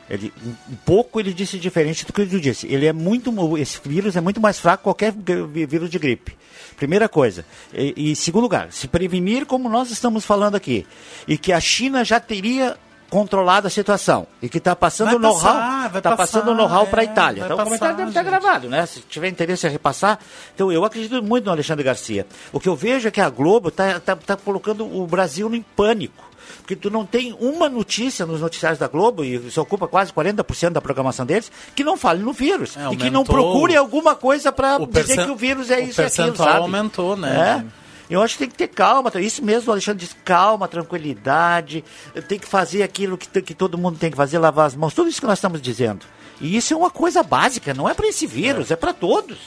Ele, 0.09 0.33
um 0.43 0.75
pouco 0.85 1.19
ele 1.19 1.31
disse 1.31 1.59
diferente 1.59 2.03
do 2.03 2.11
que 2.11 2.21
ele 2.21 2.39
disse. 2.39 2.65
Ele 2.67 2.87
é 2.87 2.93
muito, 2.93 3.57
esse 3.57 3.79
vírus 3.85 4.15
é 4.15 4.21
muito 4.21 4.41
mais 4.41 4.59
fraco 4.59 4.79
que 4.79 4.83
qualquer 4.85 5.13
vírus 5.13 5.89
de 5.89 5.99
gripe. 5.99 6.35
Primeira 6.75 7.07
coisa. 7.07 7.45
E, 7.71 8.11
e 8.11 8.15
segundo 8.15 8.43
lugar, 8.43 8.71
se 8.71 8.87
prevenir 8.87 9.45
como 9.45 9.69
nós 9.69 9.91
estamos 9.91 10.25
falando 10.25 10.55
aqui. 10.55 10.87
E 11.27 11.37
que 11.37 11.53
a 11.53 11.59
China 11.59 12.03
já 12.03 12.19
teria 12.19 12.75
controlado 13.09 13.67
a 13.67 13.69
situação. 13.69 14.27
E 14.41 14.47
que 14.47 14.57
está 14.59 14.75
passando 14.75 15.15
o 15.15 15.19
know-how. 15.19 15.87
Está 15.95 16.15
passando 16.15 16.51
o 16.51 16.55
know-how 16.55 16.87
para 16.87 17.01
a 17.01 17.05
é, 17.05 17.07
Itália. 17.07 17.43
Então 17.43 17.55
o 17.55 17.57
passar, 17.57 17.65
comentário 17.65 17.97
deve 17.97 18.09
estar 18.09 18.23
gravado, 18.23 18.69
né? 18.69 18.85
Se 18.85 19.01
tiver 19.01 19.27
interesse 19.27 19.67
em 19.67 19.69
repassar. 19.69 20.19
Então 20.53 20.71
eu 20.71 20.85
acredito 20.85 21.21
muito 21.23 21.45
no 21.45 21.51
Alexandre 21.51 21.83
Garcia. 21.83 22.25
O 22.51 22.59
que 22.59 22.69
eu 22.69 22.75
vejo 22.75 23.07
é 23.07 23.11
que 23.11 23.21
a 23.21 23.29
Globo 23.29 23.69
está 23.69 23.99
tá, 23.99 24.15
tá 24.15 24.37
colocando 24.37 24.85
o 24.85 25.05
Brasil 25.07 25.53
em 25.53 25.61
pânico. 25.61 26.29
Porque 26.57 26.75
tu 26.75 26.89
não 26.89 27.05
tem 27.05 27.35
uma 27.39 27.69
notícia 27.69 28.25
nos 28.25 28.41
noticiários 28.41 28.79
da 28.79 28.87
Globo, 28.87 29.23
e 29.23 29.35
isso 29.35 29.61
ocupa 29.61 29.87
quase 29.87 30.11
40% 30.11 30.71
da 30.71 30.81
programação 30.81 31.25
deles, 31.25 31.51
que 31.75 31.83
não 31.83 31.97
fale 31.97 32.21
no 32.23 32.33
vírus. 32.33 32.75
É, 32.77 32.91
e 32.91 32.97
que 32.97 33.09
não 33.09 33.23
procure 33.23 33.75
alguma 33.75 34.15
coisa 34.15 34.51
para 34.51 34.81
o 34.81 34.87
dizer 34.87 35.25
que 35.25 35.31
o 35.31 35.35
vírus 35.35 35.69
é 35.69 35.79
o 35.79 35.83
isso 35.83 36.01
e 36.01 36.05
aquilo, 36.05 36.35
sabe? 36.35 36.57
aumentou, 36.57 37.15
né? 37.15 37.65
É. 37.65 37.88
Eu 38.09 38.21
acho 38.23 38.33
que 38.33 38.39
tem 38.39 38.49
que 38.49 38.55
ter 38.57 38.67
calma. 38.69 39.11
Isso 39.15 39.43
mesmo, 39.43 39.69
o 39.69 39.71
Alexandre 39.73 40.03
disse, 40.05 40.15
calma, 40.25 40.67
tranquilidade. 40.67 41.83
Tem 42.27 42.39
que 42.39 42.47
fazer 42.47 42.81
aquilo 42.83 43.17
que, 43.17 43.41
que 43.41 43.53
todo 43.53 43.77
mundo 43.77 43.97
tem 43.99 44.09
que 44.09 44.17
fazer, 44.17 44.39
lavar 44.39 44.65
as 44.65 44.75
mãos. 44.75 44.93
Tudo 44.93 45.09
isso 45.09 45.21
que 45.21 45.27
nós 45.27 45.37
estamos 45.37 45.61
dizendo. 45.61 46.05
E 46.41 46.55
isso 46.55 46.73
é 46.73 46.77
uma 46.77 46.89
coisa 46.89 47.21
básica, 47.21 47.73
não 47.73 47.87
é 47.89 47.93
para 47.93 48.07
esse 48.07 48.25
vírus, 48.25 48.71
é, 48.71 48.75
para 48.77 48.93
todos. 48.93 49.37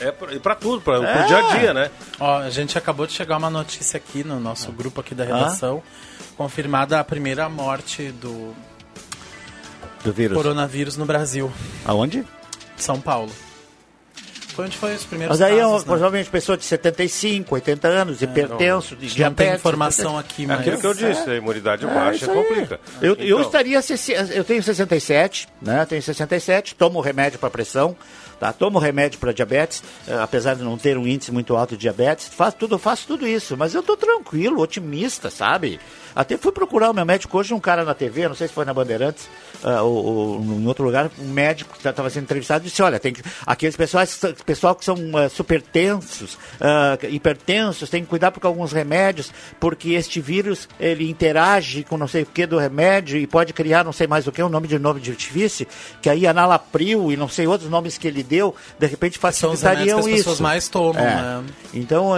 É 0.00 0.12
pra- 0.12 0.28
para 0.40 0.54
tudo, 0.54 0.80
para 0.80 1.00
o 1.00 1.04
É. 1.04 1.26
dia 1.26 1.38
a 1.38 1.58
dia, 1.58 1.74
né? 1.74 1.90
Ó, 2.20 2.38
a 2.38 2.48
gente 2.50 2.78
acabou 2.78 3.04
de 3.04 3.12
chegar 3.14 3.36
uma 3.36 3.50
notícia 3.50 3.96
aqui 3.98 4.22
no 4.22 4.38
nosso 4.38 4.70
grupo 4.70 5.00
aqui 5.00 5.12
da 5.14 5.24
redação. 5.24 5.82
Confirmada 6.36 7.00
a 7.00 7.04
primeira 7.04 7.48
morte 7.48 8.12
do 8.12 8.54
Do 10.04 10.12
vírus. 10.12 10.36
coronavírus 10.36 10.96
no 10.96 11.04
Brasil, 11.04 11.50
Aonde? 11.84 12.24
São 12.76 13.00
Paulo. 13.00 13.32
Foi 14.56 14.64
onde 14.64 14.76
foi 14.78 14.94
os 14.94 15.04
primeiros 15.04 15.38
Mas 15.38 15.46
aí 15.46 15.58
é 15.58 15.60
casos, 15.60 15.78
né? 15.80 15.84
provavelmente 15.84 16.30
pessoa 16.30 16.56
de 16.56 16.64
75, 16.64 17.54
80 17.54 17.88
anos, 17.88 18.22
hipertenso, 18.22 18.96
de 18.96 19.04
A 19.04 19.08
gente 19.10 19.20
não 19.20 19.26
tem 19.34 19.34
diabetes. 19.46 19.60
informação 19.60 20.18
aqui, 20.18 20.44
É 20.44 20.46
mas... 20.46 20.60
aquilo 20.60 20.78
que 20.78 20.86
eu 20.86 20.94
disse, 20.94 21.28
a 21.30 21.34
imunidade 21.36 21.84
É, 21.84 21.88
baixa 21.88 22.26
complica. 22.26 22.80
Eu, 23.02 23.14
eu 23.16 23.36
Então, 23.38 23.40
estaria. 23.42 23.82
sesse- 23.82 24.12
Eu 24.12 24.42
tenho 24.44 24.62
67, 24.62 25.46
né? 25.60 25.84
Tenho 25.84 26.02
67, 26.02 26.74
tomo 26.74 27.00
remédio 27.00 27.38
para 27.38 27.50
pressão, 27.50 27.94
tá? 28.38 28.52
Tomo 28.52 28.78
remédio 28.78 29.18
para 29.18 29.32
diabetes, 29.32 29.82
eh, 30.06 30.18
apesar 30.20 30.54
de 30.54 30.62
não 30.62 30.76
ter 30.76 30.96
um 30.96 31.06
índice 31.06 31.32
muito 31.32 31.56
alto 31.56 31.74
de 31.74 31.80
diabetes. 31.80 32.28
Faço 32.28 32.56
tudo, 32.56 32.78
faço 32.78 33.06
tudo 33.06 33.26
isso, 33.26 33.56
mas 33.56 33.74
eu 33.74 33.82
tô 33.82 33.96
tranquilo, 33.96 34.60
otimista, 34.60 35.30
sabe? 35.30 35.80
Até 36.16 36.38
fui 36.38 36.50
procurar 36.50 36.90
o 36.90 36.94
meu 36.94 37.04
médico 37.04 37.36
hoje, 37.36 37.52
um 37.52 37.60
cara 37.60 37.84
na 37.84 37.92
TV, 37.92 38.26
não 38.26 38.34
sei 38.34 38.48
se 38.48 38.54
foi 38.54 38.64
na 38.64 38.72
Bandeirantes, 38.72 39.28
ah, 39.62 39.82
ou, 39.82 40.04
ou 40.04 40.42
em 40.42 40.66
outro 40.66 40.82
lugar, 40.82 41.10
um 41.18 41.28
médico 41.28 41.76
que 41.76 41.86
estava 41.86 42.08
sendo 42.08 42.24
entrevistado 42.24 42.64
disse, 42.64 42.80
olha, 42.82 42.98
tem 42.98 43.12
que, 43.12 43.22
aqueles 43.44 43.76
pessoais, 43.76 44.18
pessoal 44.46 44.74
que 44.74 44.82
são 44.82 44.96
ah, 45.14 45.28
super 45.28 45.60
tensos, 45.60 46.38
ah, 46.58 46.96
hipertensos, 47.10 47.90
tem 47.90 48.02
que 48.02 48.08
cuidar 48.08 48.30
com 48.30 48.46
alguns 48.46 48.72
remédios, 48.72 49.30
porque 49.60 49.90
este 49.90 50.18
vírus, 50.18 50.66
ele 50.80 51.10
interage 51.10 51.84
com 51.84 51.98
não 51.98 52.08
sei 52.08 52.22
o 52.22 52.26
que 52.26 52.46
do 52.46 52.56
remédio 52.56 53.18
e 53.18 53.26
pode 53.26 53.52
criar 53.52 53.84
não 53.84 53.92
sei 53.92 54.06
mais 54.06 54.26
o 54.26 54.32
que, 54.32 54.42
um 54.42 54.48
nome 54.48 54.68
de 54.68 54.78
nome 54.78 55.00
de 55.00 55.10
artifício, 55.10 55.66
que 56.00 56.08
aí 56.08 56.26
analapril 56.26 57.12
e 57.12 57.16
não 57.16 57.28
sei 57.28 57.46
outros 57.46 57.68
nomes 57.68 57.98
que 57.98 58.08
ele 58.08 58.22
deu, 58.26 58.54
de 58.78 58.86
repente 58.86 59.18
facilitariam 59.18 60.00
que 60.00 60.00
as 60.00 60.06
isso. 60.06 60.16
pessoas 60.18 60.40
mais 60.40 60.68
tomam, 60.68 61.02
É. 61.02 61.14
né? 61.14 61.44
Então, 61.72 62.10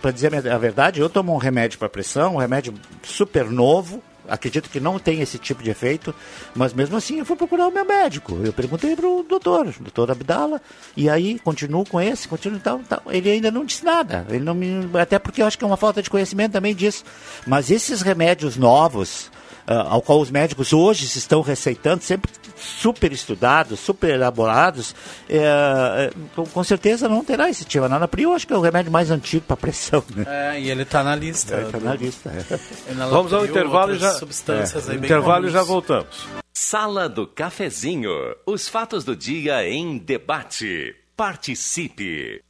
para 0.00 0.10
dizer 0.10 0.34
a 0.48 0.58
verdade, 0.58 1.00
eu 1.00 1.08
tomo 1.08 1.32
um 1.34 1.38
remédio 1.38 1.78
para 1.78 1.88
pressão, 1.88 2.34
um 2.34 2.38
remédio 2.38 2.74
super 3.02 3.50
novo. 3.50 4.02
Acredito 4.28 4.70
que 4.70 4.78
não 4.78 5.00
tem 5.00 5.20
esse 5.20 5.36
tipo 5.36 5.64
de 5.64 5.70
efeito, 5.70 6.14
mas 6.54 6.72
mesmo 6.72 6.96
assim 6.96 7.18
eu 7.18 7.24
fui 7.24 7.34
procurar 7.34 7.66
o 7.66 7.72
meu 7.72 7.84
médico. 7.84 8.38
Eu 8.44 8.52
perguntei 8.52 8.94
para 8.94 9.06
o 9.06 9.24
doutor, 9.24 9.74
doutor 9.80 10.12
Abdala, 10.12 10.60
e 10.96 11.10
aí 11.10 11.40
continuo 11.40 11.84
com 11.84 12.00
esse, 12.00 12.28
continuo 12.28 12.60
tal, 12.60 12.78
tal. 12.88 13.02
Ele 13.08 13.28
ainda 13.28 13.50
não 13.50 13.64
disse 13.64 13.84
nada. 13.84 14.24
Ele 14.30 14.44
não 14.44 14.54
me, 14.54 14.88
até 14.96 15.18
porque 15.18 15.42
eu 15.42 15.46
acho 15.46 15.58
que 15.58 15.64
é 15.64 15.66
uma 15.66 15.76
falta 15.76 16.00
de 16.00 16.08
conhecimento 16.08 16.52
também 16.52 16.72
disso. 16.72 17.04
Mas 17.44 17.68
esses 17.68 18.00
remédios 18.00 18.56
novos, 18.56 19.28
ao 19.66 20.02
qual 20.02 20.20
os 20.20 20.30
médicos 20.30 20.72
hoje 20.72 21.06
se 21.08 21.18
estão 21.18 21.40
receitando, 21.42 22.02
sempre 22.02 22.30
super 22.56 23.10
estudados, 23.12 23.80
super 23.80 24.10
elaborados, 24.10 24.94
é, 25.28 26.10
com- 26.34 26.46
com 26.46 26.62
certeza 26.64 27.08
não 27.08 27.24
terá 27.24 27.48
esse 27.50 27.64
tipo. 27.64 27.84
Ananapril 27.84 28.30
eu 28.30 28.36
acho 28.36 28.46
que 28.46 28.52
é 28.52 28.56
o 28.56 28.60
remédio 28.60 28.90
mais 28.92 29.10
antigo 29.10 29.44
para 29.46 29.56
pressão. 29.56 30.02
Né? 30.14 30.24
É, 30.28 30.60
e 30.60 30.70
ele 30.70 30.84
tá 30.84 31.02
na 31.02 31.14
lista. 31.16 31.54
É, 31.56 31.64
tá 31.64 31.78
na 31.78 31.94
lista. 31.94 32.30
é. 32.30 32.94
Vamos 33.10 33.32
ao 33.32 33.44
intervalo 33.44 33.94
e 33.94 33.98
já. 33.98 34.12
substâncias 34.14 34.88
é, 34.88 34.94
intervalo 34.94 35.48
e 35.48 35.50
já 35.50 35.62
voltamos. 35.62 36.26
Sala 36.52 37.08
do 37.08 37.26
Cafezinho. 37.26 38.10
Os 38.46 38.68
fatos 38.68 39.04
do 39.04 39.16
dia 39.16 39.66
em 39.68 39.98
debate. 39.98 40.94
Participe. 41.16 42.42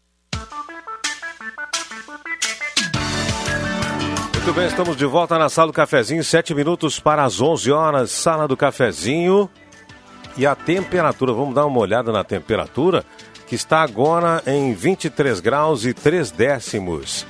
Muito 4.44 4.56
bem, 4.56 4.66
estamos 4.66 4.96
de 4.96 5.06
volta 5.06 5.38
na 5.38 5.48
sala 5.48 5.68
do 5.68 5.72
cafezinho, 5.72 6.24
sete 6.24 6.52
minutos 6.52 6.98
para 6.98 7.22
as 7.22 7.40
11 7.40 7.70
horas, 7.70 8.10
sala 8.10 8.48
do 8.48 8.56
cafezinho. 8.56 9.48
E 10.36 10.44
a 10.44 10.56
temperatura, 10.56 11.32
vamos 11.32 11.54
dar 11.54 11.64
uma 11.64 11.78
olhada 11.78 12.10
na 12.10 12.24
temperatura, 12.24 13.04
que 13.46 13.54
está 13.54 13.82
agora 13.82 14.42
em 14.44 14.74
23 14.74 15.38
graus 15.38 15.84
e 15.84 15.94
3 15.94 16.32
décimos. 16.32 17.24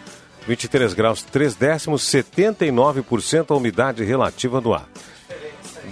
23 0.48 0.94
graus 0.94 1.22
3 1.22 1.54
décimos, 1.54 2.00
79% 2.04 3.50
a 3.50 3.54
umidade 3.56 4.02
relativa 4.02 4.58
do 4.58 4.72
ar. 4.72 4.88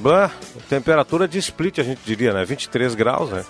Bah, 0.00 0.30
temperatura 0.70 1.28
de 1.28 1.36
split, 1.38 1.80
a 1.80 1.84
gente 1.84 2.00
diria, 2.02 2.32
né? 2.32 2.46
23 2.46 2.94
graus, 2.94 3.28
né? 3.28 3.44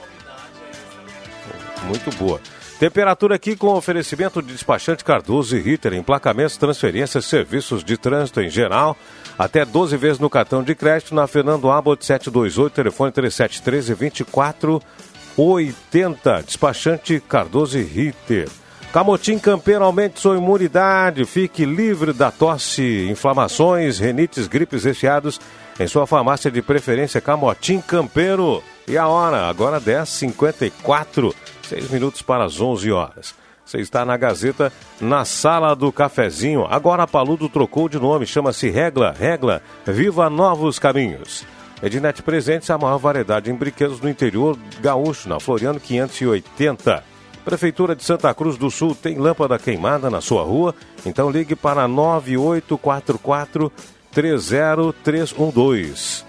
Muito 1.84 2.10
boa. 2.16 2.40
Temperatura 2.80 3.34
aqui 3.34 3.54
com 3.54 3.74
oferecimento 3.74 4.40
de 4.40 4.54
despachante 4.54 5.04
Cardoso 5.04 5.54
e 5.54 5.60
Ritter, 5.60 5.92
emplacamentos, 5.92 6.56
transferências, 6.56 7.26
serviços 7.26 7.84
de 7.84 7.98
trânsito 7.98 8.40
em 8.40 8.48
geral. 8.48 8.96
Até 9.38 9.66
12 9.66 9.98
vezes 9.98 10.18
no 10.18 10.30
cartão 10.30 10.62
de 10.62 10.74
crédito 10.74 11.14
na 11.14 11.26
Fernando 11.26 11.70
Abbott 11.70 12.02
728, 12.02 12.72
telefone 12.72 13.12
3713 13.12 13.94
2480. 13.94 16.42
Despachante 16.42 17.22
Cardoso 17.28 17.78
e 17.78 17.82
Ritter. 17.82 18.48
Camotim 18.94 19.38
Campeiro 19.38 19.84
aumente 19.84 20.18
sua 20.18 20.38
imunidade, 20.38 21.26
fique 21.26 21.66
livre 21.66 22.14
da 22.14 22.30
tosse, 22.30 23.06
inflamações, 23.10 23.98
renites, 23.98 24.46
gripes, 24.46 24.84
resfriados 24.84 25.38
em 25.78 25.86
sua 25.86 26.06
farmácia 26.06 26.50
de 26.50 26.62
preferência 26.62 27.20
Camotim 27.20 27.82
Campeiro. 27.82 28.62
E 28.88 28.96
a 28.96 29.06
hora, 29.06 29.50
agora 29.50 29.78
10h54, 29.78 31.34
6 31.70 31.90
minutos 31.90 32.20
para 32.20 32.44
as 32.44 32.60
11 32.60 32.90
horas. 32.90 33.32
Você 33.64 33.78
está 33.78 34.04
na 34.04 34.16
Gazeta, 34.16 34.72
na 35.00 35.24
sala 35.24 35.76
do 35.76 35.92
cafezinho. 35.92 36.66
Agora 36.68 37.04
a 37.04 37.06
Paludo 37.06 37.48
trocou 37.48 37.88
de 37.88 37.96
nome, 37.96 38.26
chama-se 38.26 38.68
Regla. 38.68 39.14
Regla, 39.16 39.62
viva 39.86 40.28
novos 40.28 40.80
caminhos. 40.80 41.46
Ednet 41.80 42.22
Presentes, 42.22 42.68
a 42.70 42.76
maior 42.76 42.98
variedade 42.98 43.50
em 43.50 43.54
brinquedos 43.54 44.00
no 44.00 44.10
interior 44.10 44.58
gaúcho, 44.80 45.28
na 45.28 45.38
Floriano 45.38 45.78
580. 45.78 47.04
Prefeitura 47.44 47.94
de 47.94 48.02
Santa 48.02 48.34
Cruz 48.34 48.58
do 48.58 48.68
Sul 48.68 48.96
tem 48.96 49.16
lâmpada 49.16 49.56
queimada 49.56 50.10
na 50.10 50.20
sua 50.20 50.42
rua? 50.42 50.74
Então 51.06 51.30
ligue 51.30 51.54
para 51.54 51.86
9844 51.86 53.72
30312. 54.10 56.24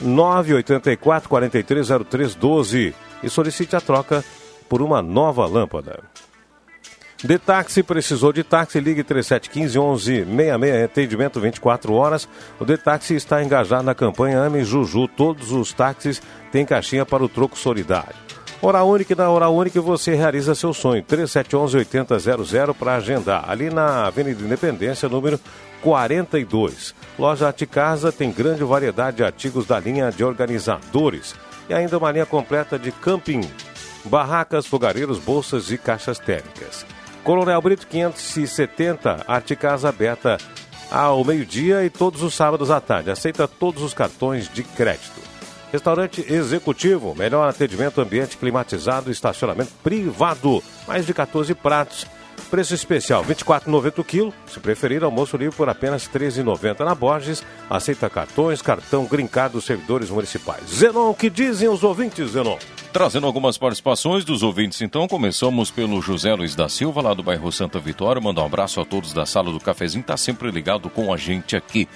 984 0.00 1.28
430312 1.28 2.94
e 3.22 3.28
solicite 3.28 3.76
a 3.76 3.80
troca 3.80 4.24
por 4.68 4.82
uma 4.82 5.00
nova 5.02 5.46
lâmpada. 5.46 6.02
De 7.24 7.38
táxi, 7.38 7.82
precisou 7.82 8.30
de 8.30 8.44
táxi, 8.44 8.78
ligue 8.78 9.02
3715 9.02 10.26
1166, 10.26 10.84
atendimento 10.84 11.40
24 11.40 11.94
horas. 11.94 12.28
O 12.60 12.64
De 12.64 12.76
Táxi 12.76 13.14
está 13.14 13.42
engajado 13.42 13.84
na 13.84 13.94
campanha 13.94 14.38
Ame 14.38 14.62
Juju. 14.62 15.08
Todos 15.08 15.50
os 15.50 15.72
táxis 15.72 16.20
têm 16.52 16.66
caixinha 16.66 17.06
para 17.06 17.24
o 17.24 17.28
troco 17.28 17.56
solidário. 17.58 18.14
Hora 18.60 18.84
Única 18.84 19.14
da 19.14 19.30
Hora 19.30 19.48
Única 19.48 19.80
você 19.80 20.14
realiza 20.14 20.54
seu 20.54 20.74
sonho. 20.74 21.02
3711-8000 21.04 22.74
para 22.74 22.96
agendar. 22.96 23.48
Ali 23.48 23.70
na 23.70 24.06
Avenida 24.06 24.42
Independência, 24.42 25.08
número 25.08 25.40
42. 25.82 26.94
Loja 27.18 27.48
Aticasa 27.48 28.12
tem 28.12 28.30
grande 28.30 28.62
variedade 28.62 29.18
de 29.18 29.24
artigos 29.24 29.66
da 29.66 29.80
linha 29.80 30.10
de 30.10 30.22
organizadores. 30.22 31.34
E 31.68 31.74
ainda 31.74 31.98
uma 31.98 32.12
linha 32.12 32.26
completa 32.26 32.78
de 32.78 32.92
camping, 32.92 33.40
barracas, 34.06 34.66
fogareiros, 34.66 35.18
bolsas 35.18 35.70
e 35.70 35.78
caixas 35.78 36.18
térmicas. 36.18 36.86
Coronel 37.22 37.60
Brito 37.60 37.86
570, 37.86 39.24
Arte 39.26 39.56
Casa 39.56 39.88
aberta 39.88 40.38
ao 40.90 41.24
meio-dia 41.24 41.84
e 41.84 41.90
todos 41.90 42.22
os 42.22 42.34
sábados 42.34 42.70
à 42.70 42.80
tarde. 42.80 43.10
Aceita 43.10 43.48
todos 43.48 43.82
os 43.82 43.92
cartões 43.92 44.48
de 44.48 44.62
crédito. 44.62 45.20
Restaurante 45.72 46.24
Executivo, 46.32 47.14
melhor 47.14 47.48
atendimento, 47.48 48.00
ambiente 48.00 48.36
climatizado, 48.36 49.10
estacionamento 49.10 49.72
privado. 49.82 50.62
Mais 50.86 51.04
de 51.04 51.12
14 51.12 51.54
pratos. 51.54 52.06
Preço 52.50 52.74
especial, 52.74 53.22
R$ 53.22 53.34
24,90 53.34 53.98
o 53.98 54.04
quilo. 54.04 54.34
Se 54.46 54.60
preferir, 54.60 55.02
almoço 55.02 55.36
livre 55.36 55.56
por 55.56 55.68
apenas 55.68 56.06
R$ 56.06 56.18
13,90 56.20 56.84
na 56.84 56.94
Borges. 56.94 57.42
Aceita 57.68 58.08
cartões, 58.08 58.62
cartão 58.62 59.04
grincado 59.04 59.60
servidores 59.60 60.10
municipais. 60.10 60.62
Zenon, 60.68 61.10
o 61.10 61.14
que 61.14 61.28
dizem 61.28 61.68
os 61.68 61.82
ouvintes, 61.82 62.30
Zenon? 62.30 62.56
Trazendo 62.92 63.26
algumas 63.26 63.58
participações 63.58 64.24
dos 64.24 64.42
ouvintes, 64.42 64.80
então, 64.80 65.06
começamos 65.06 65.70
pelo 65.70 66.00
José 66.00 66.34
Luiz 66.34 66.54
da 66.54 66.66
Silva, 66.66 67.02
lá 67.02 67.12
do 67.12 67.22
bairro 67.22 67.52
Santa 67.52 67.78
Vitória. 67.78 68.22
Manda 68.22 68.40
um 68.40 68.46
abraço 68.46 68.80
a 68.80 68.86
todos 68.86 69.12
da 69.12 69.26
sala 69.26 69.52
do 69.52 69.60
cafezinho, 69.60 70.02
tá 70.02 70.16
sempre 70.16 70.50
ligado 70.50 70.88
com 70.88 71.12
a 71.12 71.16
gente 71.18 71.54
aqui. 71.54 71.86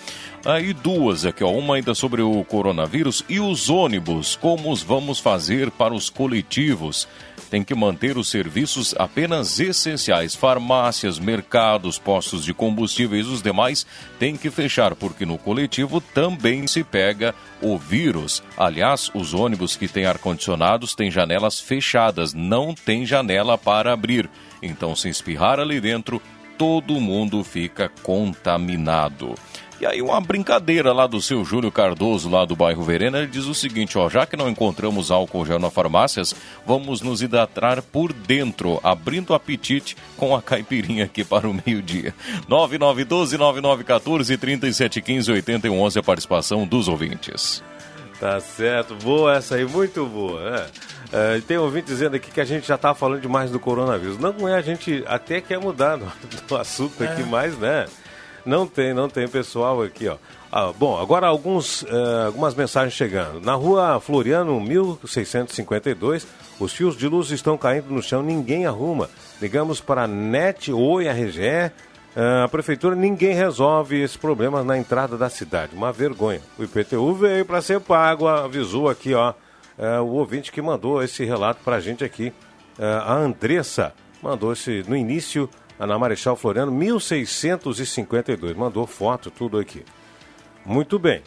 Aí 0.45 0.75
duas 0.75 1.25
aqui, 1.25 1.43
ó, 1.43 1.51
uma 1.51 1.77
ainda 1.77 1.95
sobre 1.95 2.21
o 2.21 2.45
coronavírus 2.45 3.25
e 3.31 3.41
os 3.41 3.71
ônibus, 3.71 4.37
como 4.37 4.71
os 4.71 4.83
vamos 4.83 5.19
fazer 5.19 5.71
para 5.71 5.95
os 5.95 6.11
coletivos? 6.11 7.09
Tem 7.51 7.65
que 7.65 7.75
manter 7.75 8.17
os 8.17 8.29
serviços 8.29 8.95
apenas 8.97 9.59
essenciais, 9.59 10.37
farmácias, 10.37 11.19
mercados, 11.19 11.99
postos 11.99 12.45
de 12.45 12.55
combustíveis, 12.55 13.27
os 13.27 13.43
demais 13.43 13.85
têm 14.21 14.37
que 14.37 14.51
fechar, 14.51 14.95
porque 14.95 15.27
no 15.27 15.37
coletivo 15.37 16.01
também 16.01 16.69
se 16.69 16.85
pega 16.85 17.35
o 17.61 17.77
vírus. 17.77 18.41
Aliás, 18.57 19.11
os 19.13 19.35
ônibus 19.35 19.77
que 19.77 19.89
têm 19.89 20.07
ar-condicionados 20.07 20.95
têm 20.95 21.11
janelas 21.11 21.59
fechadas, 21.59 22.33
não 22.33 22.73
tem 22.73 23.05
janela 23.05 23.59
para 23.59 23.93
abrir. 23.93 24.31
Então, 24.63 24.95
se 24.95 25.09
espirrar 25.09 25.59
ali 25.59 25.81
dentro, 25.81 26.23
todo 26.57 27.01
mundo 27.01 27.43
fica 27.43 27.91
contaminado. 28.03 29.35
E 29.81 29.87
aí 29.87 30.03
uma 30.03 30.21
brincadeira 30.21 30.93
lá 30.93 31.07
do 31.07 31.23
seu 31.23 31.43
Júlio 31.43 31.73
Cardoso, 31.73 32.29
lá 32.29 32.45
do 32.45 32.55
bairro 32.55 32.83
Verena, 32.83 33.17
ele 33.19 33.29
diz 33.29 33.47
o 33.47 33.55
seguinte, 33.55 33.97
ó, 33.97 34.11
já 34.11 34.27
que 34.27 34.37
não 34.37 34.51
encontramos 34.51 35.11
álcool 35.11 35.47
gel 35.47 35.59
nas 35.59 35.73
farmácias, 35.73 36.35
vamos 36.67 37.01
nos 37.01 37.23
hidratar 37.23 37.81
por 37.81 38.13
dentro, 38.13 38.79
abrindo 38.83 39.33
apetite 39.33 39.97
com 40.19 40.37
a 40.37 40.43
caipirinha 40.43 41.05
aqui 41.05 41.25
para 41.25 41.49
o 41.49 41.55
meio-dia. 41.65 42.15
9912-9914 42.47 44.37
3715-8111 44.37 45.97
a 45.97 46.03
participação 46.03 46.67
dos 46.67 46.87
ouvintes. 46.87 47.63
Tá 48.21 48.39
certo, 48.39 48.95
boa 48.97 49.37
essa 49.37 49.55
aí, 49.55 49.65
muito 49.65 50.05
boa. 50.05 50.51
né? 50.51 50.67
É, 51.13 51.41
tem 51.41 51.57
ouvinte 51.57 51.87
dizendo 51.87 52.17
aqui 52.17 52.31
que 52.31 52.41
a 52.41 52.45
gente 52.45 52.69
já 52.69 52.77
tá 52.77 52.95
falando 52.95 53.23
demais 53.23 53.51
do 53.51 53.59
coronavírus. 53.59 54.19
Não 54.19 54.47
é, 54.47 54.55
a 54.55 54.61
gente 54.61 55.03
até 55.07 55.41
quer 55.41 55.59
mudar 55.59 55.97
do, 55.97 56.13
do 56.47 56.57
assunto 56.57 57.03
aqui 57.03 57.23
mais, 57.23 57.57
né? 57.59 57.87
Não 58.45 58.67
tem, 58.67 58.95
não 58.95 59.09
tem 59.09 59.29
pessoal 59.29 59.83
aqui, 59.83 60.09
ó. 60.09 60.17
Ah, 60.53 60.73
bom, 60.77 61.01
agora 61.01 61.27
alguns, 61.27 61.85
eh, 61.85 62.27
algumas 62.27 62.55
mensagens 62.55 62.95
chegando. 62.95 63.41
Na 63.41 63.55
rua 63.55 64.01
Floriano, 64.01 64.61
1652, 64.61 66.27
os 66.59 66.73
fios 66.73 66.97
de 66.97 67.07
luz 67.07 67.31
estão 67.31 67.57
caindo 67.57 67.91
no 67.91 68.03
chão, 68.03 68.23
ninguém 68.23 68.67
arruma. 68.67 69.09
Ligamos 69.41 69.81
para 69.81 70.03
a 70.03 70.09
NET, 70.09 70.73
Oi, 70.73 71.09
a 71.09 71.13
RGE, 71.13 71.41
eh, 71.41 71.73
a 72.45 72.49
prefeitura, 72.49 72.97
ninguém 72.97 73.33
resolve 73.35 74.03
esse 74.03 74.19
problema 74.19 74.65
na 74.65 74.77
entrada 74.77 75.17
da 75.17 75.29
cidade. 75.29 75.77
Uma 75.77 75.93
vergonha. 75.93 76.41
O 76.59 76.65
IPTU 76.65 77.15
veio 77.15 77.45
para 77.47 77.63
ser 77.63 77.81
pago, 77.81 78.27
avisou 78.27 78.89
aqui, 78.89 79.15
ó, 79.15 79.33
eh, 79.79 80.01
o 80.01 80.09
ouvinte 80.09 80.51
que 80.51 80.61
mandou 80.61 81.03
esse 81.03 81.25
relato 81.25 81.61
para 81.65 81.77
a 81.77 81.81
gente 81.81 82.03
aqui. 82.03 82.33
Eh, 82.79 82.85
a 82.85 83.15
Andressa 83.15 83.93
mandou 84.23 84.53
esse 84.53 84.85
no 84.89 84.97
início 84.97 85.49
na 85.87 85.99
Marechal 85.99 86.37
Floriano, 86.37 86.71
1652. 86.73 88.57
Mandou 88.57 88.87
foto, 88.87 89.31
tudo 89.31 89.59
aqui. 89.59 89.85
Muito 90.65 90.99
bem. 90.99 91.23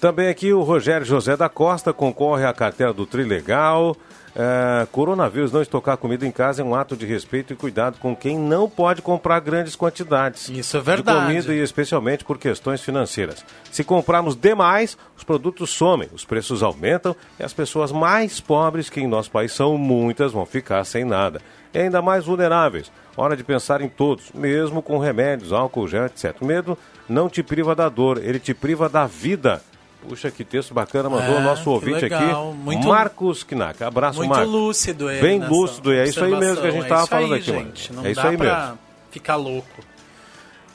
Também 0.00 0.28
aqui 0.28 0.52
o 0.52 0.62
Rogério 0.62 1.06
José 1.06 1.36
da 1.36 1.48
Costa 1.48 1.92
concorre 1.92 2.44
à 2.44 2.52
carteira 2.52 2.92
do 2.92 3.06
Trilegal. 3.06 3.96
É, 4.38 4.86
coronavírus, 4.92 5.50
não 5.50 5.62
estocar 5.62 5.96
comida 5.96 6.26
em 6.26 6.30
casa 6.30 6.60
é 6.60 6.64
um 6.64 6.74
ato 6.74 6.94
de 6.94 7.06
respeito 7.06 7.54
e 7.54 7.56
cuidado 7.56 7.98
com 7.98 8.14
quem 8.14 8.38
não 8.38 8.68
pode 8.68 9.00
comprar 9.00 9.40
grandes 9.40 9.74
quantidades. 9.74 10.50
Isso 10.50 10.76
é 10.76 10.80
verdade. 10.80 11.20
De 11.20 11.26
comida 11.26 11.54
e 11.54 11.62
especialmente 11.62 12.22
por 12.22 12.36
questões 12.36 12.82
financeiras. 12.82 13.42
Se 13.72 13.82
comprarmos 13.82 14.36
demais, 14.36 14.98
os 15.16 15.24
produtos 15.24 15.70
somem, 15.70 16.10
os 16.12 16.26
preços 16.26 16.62
aumentam 16.62 17.16
e 17.40 17.42
as 17.42 17.54
pessoas 17.54 17.90
mais 17.90 18.38
pobres, 18.38 18.90
que 18.90 19.00
em 19.00 19.06
nosso 19.06 19.30
país 19.30 19.52
são 19.52 19.78
muitas, 19.78 20.32
vão 20.32 20.44
ficar 20.44 20.84
sem 20.84 21.02
nada. 21.02 21.40
E 21.72 21.78
ainda 21.78 22.02
mais 22.02 22.26
vulneráveis. 22.26 22.92
Hora 23.16 23.34
de 23.34 23.42
pensar 23.42 23.80
em 23.80 23.88
todos, 23.88 24.32
mesmo 24.32 24.82
com 24.82 24.98
remédios, 24.98 25.50
álcool 25.50 25.88
gel, 25.88 26.04
etc. 26.04 26.36
O 26.42 26.44
medo 26.44 26.76
não 27.08 27.30
te 27.30 27.42
priva 27.42 27.74
da 27.74 27.88
dor, 27.88 28.18
ele 28.22 28.38
te 28.38 28.52
priva 28.52 28.86
da 28.86 29.06
vida. 29.06 29.62
Puxa, 30.08 30.30
que 30.30 30.44
texto 30.44 30.72
bacana 30.72 31.08
mandou 31.10 31.34
É, 31.36 31.38
o 31.38 31.42
nosso 31.42 31.70
ouvinte 31.70 32.00
legal. 32.02 32.50
aqui. 32.50 32.58
Muito- 32.58 32.88
Marcos 32.88 33.42
Knack. 33.44 33.82
Abraço, 33.82 34.18
Muito 34.18 34.30
Marcos. 34.30 34.48
lúcido 34.52 35.10
ele. 35.10 35.20
Bem 35.20 35.44
lúcido, 35.46 35.92
e 35.92 35.98
é 35.98 36.04
isso 36.04 36.22
aí 36.24 36.30
mesmo 36.36 36.60
que 36.60 36.66
a 36.68 36.70
gente 36.70 36.80
observação. 36.82 36.88
tava 36.88 37.02
É 37.04 37.06
falando 37.08 37.34
aí, 37.34 37.40
aqui, 37.40 37.52
mano. 37.52 37.64
gente. 37.66 37.92
Não 37.92 38.04
É 38.06 38.10
isso 38.12 38.22
dá 38.22 38.28
aí 38.28 38.36
pra 38.36 38.60
mesmo. 38.60 38.78
ficar 39.10 39.36
louco. 39.36 39.68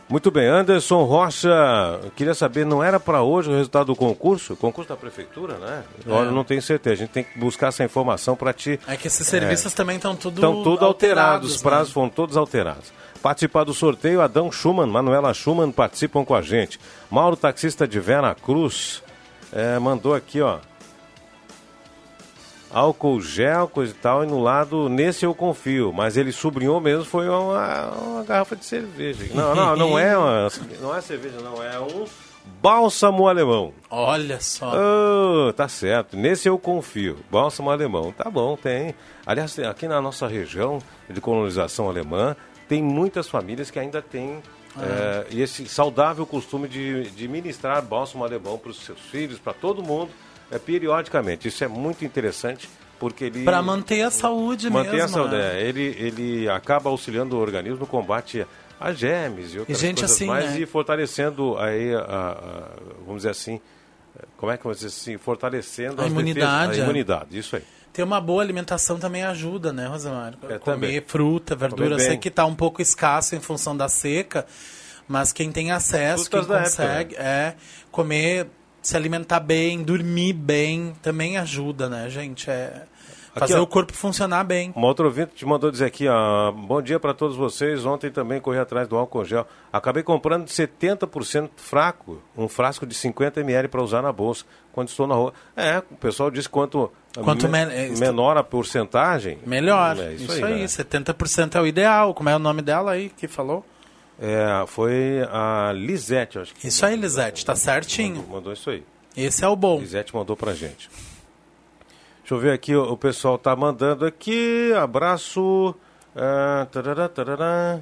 Muito 0.09 0.29
bem, 0.29 0.45
Anderson 0.45 1.03
Rocha, 1.05 1.49
queria 2.17 2.33
saber, 2.33 2.65
não 2.65 2.83
era 2.83 2.99
para 2.99 3.21
hoje 3.21 3.49
o 3.49 3.53
resultado 3.53 3.85
do 3.87 3.95
concurso? 3.95 4.57
Concurso 4.57 4.89
da 4.89 4.97
prefeitura, 4.97 5.53
né? 5.57 5.83
Olha, 6.05 6.29
não 6.31 6.43
tenho 6.43 6.61
certeza, 6.61 6.95
a 6.95 6.97
gente 6.97 7.11
tem 7.11 7.23
que 7.23 7.39
buscar 7.39 7.67
essa 7.67 7.81
informação 7.85 8.35
para 8.35 8.51
te... 8.51 8.77
É 8.85 8.97
que 8.97 9.07
esses 9.07 9.25
serviços 9.25 9.71
também 9.73 9.95
estão 9.95 10.13
tudo 10.13 10.35
Estão 10.35 10.61
tudo 10.63 10.83
alterados, 10.83 11.51
os 11.55 11.63
né? 11.63 11.69
prazos 11.69 11.93
foram 11.93 12.09
todos 12.09 12.35
alterados. 12.35 12.91
Participar 13.21 13.63
do 13.63 13.73
sorteio, 13.73 14.19
Adão 14.19 14.51
Schumann, 14.51 14.87
Manuela 14.89 15.33
Schumann 15.33 15.71
participam 15.71 16.25
com 16.25 16.35
a 16.35 16.41
gente. 16.41 16.77
Mauro, 17.09 17.37
taxista 17.37 17.87
de 17.87 17.97
Vera 17.97 18.35
Cruz, 18.35 19.01
eh, 19.51 19.79
mandou 19.79 20.13
aqui, 20.13 20.41
ó. 20.41 20.59
Álcool 22.73 23.19
gel, 23.19 23.67
coisa 23.67 23.91
e 23.91 23.95
tal, 23.95 24.23
e 24.23 24.27
no 24.27 24.39
lado, 24.39 24.87
nesse 24.87 25.25
eu 25.25 25.35
confio, 25.35 25.91
mas 25.91 26.15
ele 26.15 26.31
sublinhou 26.31 26.79
mesmo, 26.79 27.03
foi 27.03 27.27
uma, 27.27 27.91
uma 27.91 28.23
garrafa 28.23 28.55
de 28.55 28.63
cerveja. 28.63 29.25
Não, 29.33 29.53
não, 29.53 29.75
não 29.75 29.99
é 29.99 30.17
uma, 30.17 30.47
não 30.79 30.95
é 30.95 31.01
cerveja, 31.01 31.37
não, 31.41 31.61
é 31.61 31.77
um 31.79 32.05
bálsamo 32.61 33.27
alemão. 33.27 33.73
Olha 33.89 34.39
só. 34.39 34.73
Oh, 34.73 35.53
tá 35.53 35.67
certo. 35.67 36.15
Nesse 36.15 36.47
eu 36.47 36.57
confio. 36.57 37.17
Bálsamo 37.29 37.69
alemão. 37.69 38.11
Tá 38.11 38.29
bom, 38.29 38.55
tem. 38.55 38.95
Aliás, 39.25 39.57
aqui 39.59 39.87
na 39.87 40.01
nossa 40.01 40.27
região 40.27 40.79
de 41.09 41.19
colonização 41.19 41.89
alemã, 41.89 42.35
tem 42.67 42.81
muitas 42.81 43.27
famílias 43.27 43.69
que 43.69 43.79
ainda 43.79 44.01
têm 44.01 44.41
eh, 44.79 45.25
esse 45.31 45.65
saudável 45.67 46.25
costume 46.25 46.67
de, 46.67 47.09
de 47.11 47.27
ministrar 47.27 47.81
bálsamo 47.81 48.23
alemão 48.23 48.57
para 48.57 48.71
os 48.71 48.79
seus 48.83 48.99
filhos, 48.99 49.39
para 49.39 49.53
todo 49.53 49.83
mundo, 49.83 50.11
eh, 50.51 50.57
periodicamente. 50.59 51.47
Isso 51.47 51.63
é 51.63 51.67
muito 51.67 52.05
interessante, 52.05 52.69
porque 52.99 53.25
ele... 53.25 53.43
Pra 53.43 53.61
manter 53.61 54.01
a 54.03 54.11
saúde 54.11 54.69
Manter 54.69 54.91
mesmo. 54.93 55.05
a 55.05 55.07
saúde. 55.09 55.35
né? 55.35 55.59
é, 55.61 55.67
ele, 55.67 55.81
ele 55.99 56.49
acaba 56.49 56.89
auxiliando 56.89 57.35
o 57.35 57.39
organismo 57.39 57.79
no 57.79 57.87
combate 57.87 58.45
a 58.79 58.91
germes 58.93 59.53
e 59.53 59.59
outras 59.59 59.77
gente, 59.79 59.99
coisas 59.99 60.15
assim, 60.15 60.25
mais 60.25 60.51
né? 60.51 60.59
e 60.61 60.65
fortalecendo 60.65 61.57
aí, 61.59 61.93
a, 61.93 61.99
a- 61.99 62.67
vamos 63.05 63.17
dizer 63.17 63.29
assim, 63.29 63.59
como 64.37 64.51
é 64.51 64.57
que 64.57 64.63
vamos 64.63 64.79
dizer 64.79 64.87
assim, 64.89 65.17
fortalecendo 65.17 66.01
A 66.01 66.07
imunidade, 66.07 66.69
defesas, 66.69 66.77
é. 66.77 66.81
a 66.81 66.83
imunidade, 66.85 67.37
isso 67.37 67.55
aí. 67.55 67.63
Ter 67.93 68.03
uma 68.03 68.21
boa 68.21 68.41
alimentação 68.41 68.97
também 68.97 69.23
ajuda, 69.23 69.73
né, 69.73 69.87
Rosemar? 69.87 70.33
É, 70.43 70.57
Comer 70.57 70.59
também. 70.59 71.01
fruta, 71.05 71.55
verdura. 71.55 71.95
Eu 71.95 71.99
sei 71.99 72.17
que 72.17 72.29
está 72.29 72.45
um 72.45 72.55
pouco 72.55 72.81
escasso 72.81 73.35
em 73.35 73.39
função 73.39 73.75
da 73.75 73.89
seca, 73.89 74.45
mas 75.07 75.33
quem 75.33 75.51
tem 75.51 75.71
acesso, 75.71 76.29
Frutas 76.29 76.47
quem 76.47 76.57
consegue, 76.57 77.15
é 77.15 77.55
comer, 77.91 78.47
se 78.81 78.95
alimentar 78.95 79.41
bem, 79.41 79.83
dormir 79.83 80.33
bem, 80.33 80.93
também 81.01 81.37
ajuda, 81.37 81.89
né, 81.89 82.09
gente? 82.09 82.49
É 82.49 82.83
Fazer 83.33 83.57
ó. 83.57 83.61
o 83.61 83.67
corpo 83.67 83.93
funcionar 83.93 84.43
bem. 84.43 84.73
Uma 84.75 84.87
outra 84.87 85.05
ouvinte 85.05 85.33
te 85.33 85.45
mandou 85.45 85.71
dizer 85.71 85.85
aqui, 85.85 86.07
ó, 86.07 86.51
bom 86.51 86.81
dia 86.81 86.99
para 86.99 87.13
todos 87.13 87.35
vocês. 87.35 87.85
Ontem 87.85 88.11
também 88.11 88.41
corri 88.41 88.59
atrás 88.59 88.87
do 88.87 88.97
álcool 88.97 89.23
gel. 89.23 89.47
Acabei 89.71 90.03
comprando 90.03 90.45
de 90.45 90.51
70% 90.51 91.51
fraco, 91.55 92.21
um 92.35 92.47
frasco 92.49 92.85
de 92.85 92.93
50 92.93 93.39
ml 93.39 93.69
para 93.69 93.81
usar 93.81 94.01
na 94.01 94.11
bolsa 94.11 94.43
quando 94.73 94.89
estou 94.89 95.07
na 95.07 95.15
rua. 95.15 95.33
É, 95.55 95.79
o 95.79 95.95
pessoal 95.95 96.29
diz 96.29 96.45
quanto, 96.45 96.91
Quanto 97.13 97.47
me- 97.49 97.65
men- 97.65 97.73
é, 97.73 97.89
menor 97.99 98.37
a 98.37 98.43
porcentagem, 98.43 99.37
Melhor. 99.45 99.97
É 99.99 100.13
isso, 100.13 100.23
isso 100.31 100.45
aí, 100.45 100.53
aí, 100.53 100.59
né? 100.61 100.67
70% 100.67 101.55
é 101.55 101.61
o 101.61 101.67
ideal. 101.67 102.13
Como 102.13 102.29
é 102.29 102.35
o 102.35 102.39
nome 102.39 102.61
dela 102.61 102.91
aí 102.91 103.09
que 103.09 103.27
falou? 103.27 103.65
é, 104.21 104.63
foi 104.67 105.27
a 105.31 105.71
Lisete, 105.73 106.37
acho 106.39 106.53
que 106.55 106.67
Isso 106.67 106.85
aí, 106.85 106.95
Lisete, 106.95 107.43
tá 107.45 107.51
mandou, 107.53 107.63
certinho. 107.63 108.25
mandou 108.29 108.53
isso 108.53 108.69
aí. 108.69 108.83
Esse 109.17 109.43
é 109.43 109.47
o 109.47 109.55
bom. 109.55 109.79
Lisete 109.79 110.15
mandou 110.15 110.37
pra 110.37 110.53
gente. 110.53 110.89
Deixa 112.19 112.33
eu 112.35 112.39
ver 112.39 112.53
aqui, 112.53 112.73
o, 112.75 112.93
o 112.93 112.95
pessoal 112.97 113.37
tá 113.37 113.53
mandando 113.55 114.05
aqui. 114.05 114.71
Abraço. 114.79 115.75
ah, 116.15 116.65
tarará, 116.71 117.09
tarará. 117.09 117.79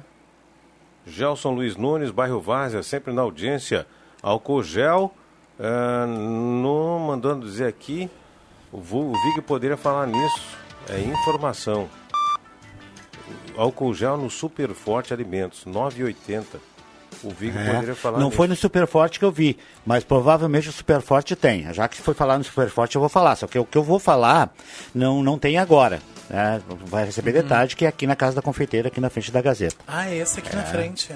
Gelson 1.06 1.50
Luiz 1.52 1.76
Nunes, 1.76 2.10
bairro 2.10 2.40
Várzea, 2.40 2.82
sempre 2.82 3.12
na 3.12 3.22
audiência. 3.22 3.86
Álcool 4.22 4.62
gel. 4.62 5.12
ah, 5.58 6.06
no, 6.06 6.98
mandando 7.00 7.46
dizer 7.46 7.66
aqui. 7.66 8.10
O, 8.72 8.80
Vig 8.80 9.40
poderia 9.42 9.76
falar 9.76 10.06
nisso. 10.06 10.40
É 10.88 10.98
informação. 11.00 11.88
Álcool 13.56 13.92
gel 13.94 14.16
no 14.16 14.30
Super 14.30 14.70
Forte 14.70 15.12
Alimentos, 15.12 15.64
9,80. 15.66 16.44
O 17.22 17.30
Vig 17.30 17.56
É, 17.56 17.72
poderia 17.74 17.94
falar 17.94 18.18
não 18.18 18.26
nisso. 18.26 18.36
foi 18.36 18.48
no 18.48 18.56
Superforte 18.56 19.18
que 19.18 19.24
eu 19.24 19.32
vi, 19.32 19.58
mas 19.84 20.04
provavelmente 20.04 20.68
o 20.68 20.72
Superforte 20.72 21.34
tem. 21.36 21.70
Já 21.74 21.86
que 21.88 21.96
se 21.96 22.02
foi 22.02 22.14
falar 22.14 22.38
no 22.38 22.44
Superforte, 22.44 22.96
eu 22.96 23.00
vou 23.00 23.08
falar. 23.08 23.36
Só 23.36 23.46
que 23.46 23.58
o 23.58 23.64
que 23.64 23.76
eu 23.76 23.82
vou 23.82 23.98
falar 23.98 24.50
não, 24.94 25.22
não 25.22 25.38
tem 25.38 25.58
agora. 25.58 26.00
né? 26.30 26.62
Vai 26.86 27.04
receber 27.04 27.34
Uhum. 27.34 27.42
detalhe 27.42 27.74
que 27.74 27.84
é 27.84 27.88
aqui 27.88 28.06
na 28.06 28.14
casa 28.16 28.36
da 28.36 28.42
confeiteira, 28.42 28.88
aqui 28.88 29.00
na 29.00 29.10
frente 29.10 29.32
da 29.32 29.42
Gazeta. 29.42 29.76
Ah, 29.86 30.08
esse 30.14 30.38
aqui 30.38 30.54
na 30.54 30.62
frente. 30.62 31.12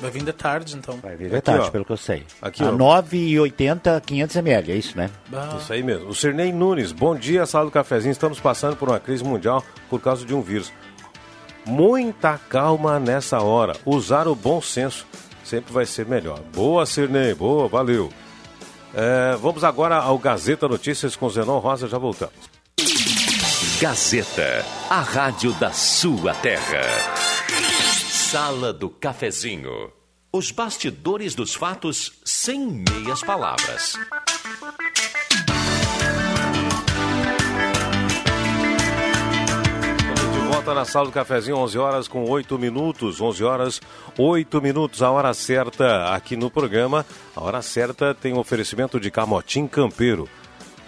Vai 0.00 0.10
vir 0.10 0.22
de 0.22 0.32
tarde, 0.32 0.76
então. 0.76 0.96
Vai 1.02 1.16
vir 1.16 1.26
Aqui, 1.26 1.34
detalhe, 1.34 1.58
ó. 1.60 1.70
pelo 1.70 1.84
que 1.84 1.90
eu 1.92 1.96
sei. 1.96 2.24
Aqui, 2.40 2.62
a 2.62 2.68
ó. 2.68 2.72
9,80, 2.72 4.00
500 4.00 4.36
ml, 4.36 4.72
é 4.72 4.76
isso, 4.76 4.96
né? 4.96 5.10
Ah, 5.32 5.56
Isso 5.60 5.72
aí 5.72 5.82
mesmo. 5.82 6.08
O 6.08 6.14
Sirnei 6.14 6.52
Nunes, 6.52 6.92
bom 6.92 7.16
dia, 7.16 7.44
sala 7.46 7.64
do 7.64 7.70
cafezinho. 7.72 8.12
Estamos 8.12 8.38
passando 8.38 8.76
por 8.76 8.88
uma 8.88 9.00
crise 9.00 9.24
mundial 9.24 9.64
por 9.90 10.00
causa 10.00 10.24
de 10.24 10.32
um 10.34 10.40
vírus. 10.40 10.72
Muita 11.66 12.38
calma 12.48 12.98
nessa 13.00 13.40
hora. 13.42 13.74
Usar 13.84 14.28
o 14.28 14.34
bom 14.34 14.60
senso 14.62 15.04
sempre 15.44 15.72
vai 15.72 15.84
ser 15.84 16.06
melhor. 16.06 16.38
Boa, 16.54 16.86
Sirnei, 16.86 17.34
boa, 17.34 17.66
valeu. 17.68 18.08
É, 18.94 19.36
vamos 19.36 19.64
agora 19.64 19.96
ao 19.96 20.16
Gazeta 20.18 20.66
Notícias 20.68 21.16
com 21.16 21.28
Zenon 21.28 21.58
Rosa, 21.58 21.88
já 21.88 21.98
voltamos. 21.98 22.34
Gazeta, 23.80 24.64
a 24.88 25.00
rádio 25.00 25.52
da 25.54 25.70
sua 25.72 26.34
terra. 26.34 26.80
Sala 28.30 28.74
do 28.74 28.90
Cafezinho. 28.90 29.90
Os 30.30 30.50
bastidores 30.50 31.34
dos 31.34 31.54
fatos 31.54 32.20
sem 32.26 32.60
meias 32.60 33.22
palavras. 33.22 33.94
De 40.30 40.38
volta 40.52 40.74
na 40.74 40.84
sala 40.84 41.06
do 41.06 41.12
cafezinho, 41.12 41.56
11 41.56 41.78
horas 41.78 42.06
com 42.06 42.28
8 42.28 42.58
minutos. 42.58 43.18
11 43.18 43.44
horas, 43.44 43.80
8 44.18 44.60
minutos, 44.60 45.02
a 45.02 45.10
hora 45.10 45.32
certa 45.32 46.14
aqui 46.14 46.36
no 46.36 46.50
programa. 46.50 47.06
A 47.34 47.42
hora 47.42 47.62
certa 47.62 48.14
tem 48.14 48.34
um 48.34 48.38
oferecimento 48.38 49.00
de 49.00 49.10
Camotim 49.10 49.66
Campeiro. 49.66 50.28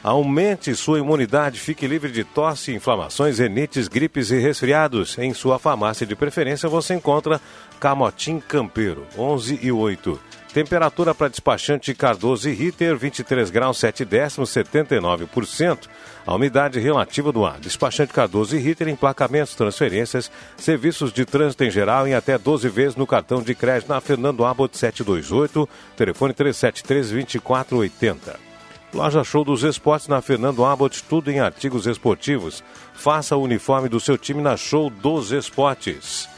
Aumente 0.03 0.75
sua 0.75 0.99
imunidade, 0.99 1.61
fique 1.61 1.87
livre 1.87 2.11
de 2.11 2.25
tosse, 2.25 2.73
inflamações, 2.73 3.39
renites, 3.39 3.87
gripes 3.87 4.31
e 4.31 4.39
resfriados. 4.39 5.19
Em 5.19 5.35
sua 5.35 5.59
farmácia 5.59 6.07
de 6.07 6.17
preferência 6.17 6.71
você 6.71 6.95
encontra 6.95 7.39
Camotim 7.79 8.41
Campeiro, 8.41 9.07
11 9.19 9.61
e 9.63 9.71
8. 9.71 10.19
Temperatura 10.55 11.15
para 11.15 11.29
despachante 11.29 11.95
Cardoso 11.95 12.49
e 12.49 12.53
Ritter, 12.53 12.97
23 12.97 13.51
graus 13.51 13.79
7 13.79 14.05
décimos, 14.05 14.51
79%. 14.51 15.87
A 16.27 16.35
umidade 16.35 16.81
relativa 16.81 17.31
do 17.31 17.45
ar. 17.45 17.61
Despachante 17.61 18.13
Cardoso 18.13 18.57
e 18.57 18.59
Ritter, 18.59 18.89
emplacamentos, 18.89 19.55
transferências, 19.55 20.31
serviços 20.57 21.13
de 21.13 21.27
trânsito 21.27 21.63
em 21.63 21.71
geral 21.71 22.09
em 22.09 22.15
até 22.15 22.39
12 22.39 22.69
vezes 22.71 22.97
no 22.97 23.07
cartão 23.07 23.43
de 23.43 23.55
crédito 23.55 23.91
na 23.91 24.01
Fernando 24.01 24.47
Abbott 24.47 24.77
728, 24.77 25.69
telefone 25.95 26.33
373-2480. 26.33 28.50
Loja 28.93 29.23
Show 29.23 29.45
dos 29.45 29.63
Esportes 29.63 30.09
na 30.09 30.21
Fernando 30.21 30.65
Abbott, 30.65 31.05
tudo 31.05 31.31
em 31.31 31.39
artigos 31.39 31.87
esportivos. 31.87 32.63
Faça 32.93 33.37
o 33.37 33.43
uniforme 33.43 33.89
do 33.89 34.01
seu 34.01 34.19
time 34.19 34.43
na 34.43 34.57
Show 34.57 34.91
dos 34.91 35.31
Esportes. 35.31 36.29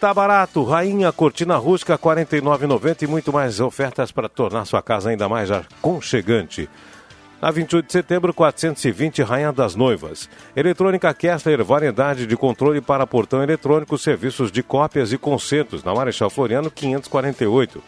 Tá 0.00 0.12
barato, 0.12 0.64
Rainha 0.64 1.12
Cortina 1.12 1.56
Rústica 1.56 1.94
R$ 1.94 1.98
49,90 1.98 3.02
e 3.02 3.06
muito 3.06 3.32
mais 3.32 3.60
ofertas 3.60 4.10
para 4.10 4.28
tornar 4.28 4.64
sua 4.64 4.82
casa 4.82 5.10
ainda 5.10 5.28
mais 5.28 5.50
aconchegante. 5.50 6.68
Na 7.40 7.50
28 7.50 7.86
de 7.86 7.92
setembro, 7.92 8.32
420 8.32 9.22
Rainha 9.22 9.52
das 9.52 9.74
Noivas. 9.74 10.30
Eletrônica 10.54 11.12
Kessler, 11.12 11.62
variedade 11.62 12.26
de 12.26 12.36
controle 12.36 12.80
para 12.80 13.06
portão 13.06 13.42
eletrônico, 13.42 13.98
serviços 13.98 14.50
de 14.50 14.62
cópias 14.62 15.12
e 15.12 15.18
concertos. 15.18 15.84
Na 15.84 15.94
Marechal 15.94 16.30
Floriano, 16.30 16.70
548. 16.70 17.82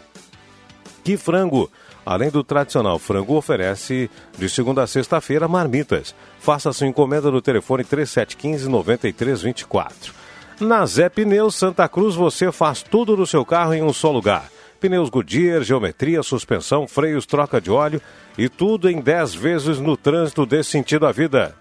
Que 1.02 1.16
frango! 1.16 1.70
Além 2.08 2.30
do 2.30 2.42
tradicional 2.42 2.98
frango, 2.98 3.34
oferece 3.34 4.10
de 4.38 4.48
segunda 4.48 4.82
a 4.82 4.86
sexta-feira 4.86 5.46
marmitas. 5.46 6.14
Faça 6.40 6.72
sua 6.72 6.86
encomenda 6.86 7.30
no 7.30 7.42
telefone 7.42 7.84
3715-9324. 7.84 10.14
Na 10.58 10.86
Zé 10.86 11.10
Pneus 11.10 11.54
Santa 11.54 11.86
Cruz 11.86 12.14
você 12.14 12.50
faz 12.50 12.82
tudo 12.82 13.14
do 13.14 13.26
seu 13.26 13.44
carro 13.44 13.74
em 13.74 13.82
um 13.82 13.92
só 13.92 14.10
lugar. 14.10 14.48
Pneus 14.80 15.10
Goodyear, 15.10 15.62
geometria, 15.62 16.22
suspensão, 16.22 16.88
freios, 16.88 17.26
troca 17.26 17.60
de 17.60 17.70
óleo 17.70 18.00
e 18.38 18.48
tudo 18.48 18.88
em 18.88 19.02
10 19.02 19.34
vezes 19.34 19.78
no 19.78 19.94
trânsito 19.94 20.46
desse 20.46 20.70
sentido 20.70 21.06
à 21.06 21.12
vida. 21.12 21.54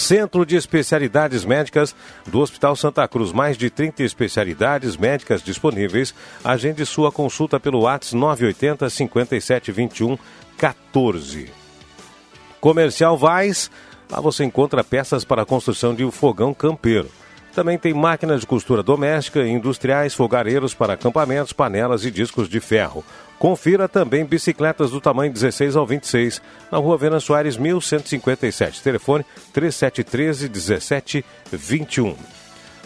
Centro 0.00 0.46
de 0.46 0.56
Especialidades 0.56 1.44
Médicas 1.44 1.94
do 2.26 2.40
Hospital 2.40 2.74
Santa 2.74 3.06
Cruz. 3.06 3.32
Mais 3.32 3.58
de 3.58 3.68
30 3.68 4.02
especialidades 4.02 4.96
médicas 4.96 5.42
disponíveis. 5.42 6.14
Agende 6.42 6.86
sua 6.86 7.12
consulta 7.12 7.60
pelo 7.60 7.82
WhatsApp 7.82 8.16
980 8.16 8.88
57 8.88 9.70
21 9.70 10.18
14. 10.56 11.52
Comercial 12.60 13.16
Vaz. 13.18 13.70
Lá 14.10 14.20
você 14.20 14.42
encontra 14.42 14.82
peças 14.82 15.22
para 15.22 15.42
a 15.42 15.46
construção 15.46 15.94
de 15.94 16.02
um 16.02 16.10
fogão 16.10 16.54
campeiro. 16.54 17.10
Também 17.54 17.76
tem 17.76 17.92
máquinas 17.92 18.40
de 18.40 18.46
costura 18.46 18.82
doméstica, 18.82 19.46
industriais, 19.46 20.14
fogareiros 20.14 20.72
para 20.72 20.94
acampamentos, 20.94 21.52
panelas 21.52 22.06
e 22.06 22.10
discos 22.10 22.48
de 22.48 22.58
ferro. 22.58 23.04
Confira 23.40 23.88
também 23.88 24.22
bicicletas 24.22 24.90
do 24.90 25.00
tamanho 25.00 25.32
16 25.32 25.74
ao 25.74 25.86
26, 25.86 26.42
na 26.70 26.76
rua 26.76 26.98
Vena 26.98 27.18
Soares, 27.18 27.56
1157. 27.56 28.82
Telefone 28.82 29.24
3713 29.50 30.50
1721. 30.50 32.14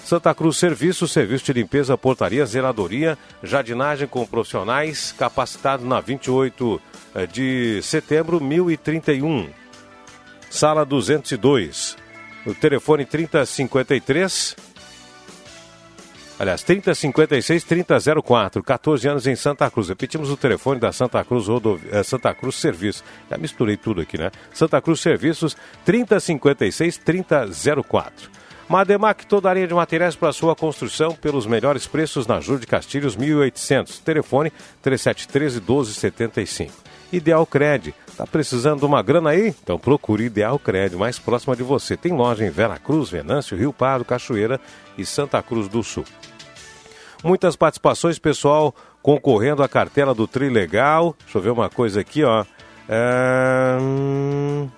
Santa 0.04 0.32
Cruz 0.32 0.56
Serviços, 0.56 1.10
serviço 1.10 1.46
de 1.46 1.54
limpeza, 1.54 1.98
portaria, 1.98 2.46
zeladoria, 2.46 3.18
jardinagem 3.42 4.06
com 4.06 4.24
profissionais, 4.24 5.10
capacitado 5.18 5.84
na 5.84 5.98
28 5.98 6.80
eh, 7.16 7.26
de 7.26 7.80
setembro, 7.82 8.40
1031. 8.40 9.48
Sala 10.48 10.84
202. 10.84 11.96
O 12.46 12.54
telefone 12.54 13.04
3053. 13.04 14.54
Aliás, 16.38 16.62
3056 16.64 17.62
3004, 17.62 18.62
14 18.62 19.08
anos 19.08 19.26
em 19.26 19.36
Santa 19.36 19.70
Cruz. 19.70 19.88
Repetimos 19.88 20.30
o 20.30 20.36
telefone 20.36 20.80
da 20.80 20.92
Santa 20.92 21.22
Cruz 21.24 21.46
Rodovi... 21.46 21.86
eh, 21.92 22.02
Santa 22.02 22.34
Cruz 22.34 22.56
Serviços. 22.56 23.04
Já 23.30 23.38
misturei 23.38 23.76
tudo 23.76 24.00
aqui, 24.00 24.18
né? 24.18 24.32
Santa 24.52 24.80
Cruz 24.80 25.00
Serviços 25.00 25.56
3056 25.84 26.98
3004. 26.98 28.30
Mademac, 28.68 29.26
toda 29.26 29.50
a 29.50 29.54
linha 29.54 29.68
de 29.68 29.74
materiais 29.74 30.16
para 30.16 30.32
sua 30.32 30.56
construção 30.56 31.14
pelos 31.14 31.46
melhores 31.46 31.86
preços 31.86 32.26
na 32.26 32.40
Júlio 32.40 32.60
de 32.60 32.66
Castilhos 32.66 33.14
1800. 33.14 33.98
Telefone 34.00 34.52
3713 34.82 35.60
1275. 35.60 36.72
Ideal 37.12 37.46
Cred. 37.46 37.94
Tá 38.16 38.26
precisando 38.26 38.80
de 38.80 38.86
uma 38.86 39.02
grana 39.02 39.30
aí? 39.30 39.54
Então 39.62 39.78
procure 39.78 40.24
Ideal 40.24 40.58
Cred, 40.58 40.94
mais 40.94 41.18
próxima 41.18 41.56
de 41.56 41.62
você. 41.64 41.96
Tem 41.96 42.12
loja 42.12 42.44
em 42.46 42.50
Vera 42.50 42.78
Cruz, 42.78 43.10
Venâncio, 43.10 43.56
Rio 43.56 43.72
Pardo, 43.72 44.04
Cachoeira 44.04 44.60
e 44.96 45.04
Santa 45.04 45.42
Cruz 45.42 45.66
do 45.68 45.82
Sul. 45.82 46.04
Muitas 47.24 47.56
participações, 47.56 48.18
pessoal, 48.18 48.72
concorrendo 49.02 49.62
à 49.62 49.68
cartela 49.68 50.14
do 50.14 50.28
Trilegal. 50.28 51.16
Deixa 51.24 51.38
eu 51.38 51.42
ver 51.42 51.50
uma 51.50 51.68
coisa 51.68 52.00
aqui, 52.00 52.22
ó. 52.22 52.44
É... 52.88 53.78
hum, 53.80 54.68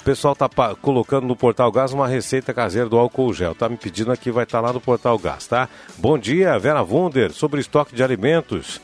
O 0.00 0.04
pessoal 0.04 0.36
tá 0.36 0.48
colocando 0.80 1.26
no 1.26 1.34
Portal 1.34 1.72
Gás 1.72 1.92
uma 1.92 2.06
receita 2.06 2.54
caseira 2.54 2.88
do 2.88 2.98
álcool 2.98 3.32
gel. 3.32 3.54
Tá 3.54 3.68
me 3.68 3.76
pedindo 3.76 4.12
aqui, 4.12 4.30
vai 4.30 4.44
estar 4.44 4.60
lá 4.60 4.72
no 4.72 4.80
Portal 4.80 5.18
Gás, 5.18 5.46
tá? 5.46 5.68
Bom 5.98 6.16
dia, 6.16 6.56
Vera 6.58 6.82
Wunder, 6.82 7.32
sobre 7.32 7.60
estoque 7.60 7.96
de 7.96 8.04
alimentos. 8.04 8.80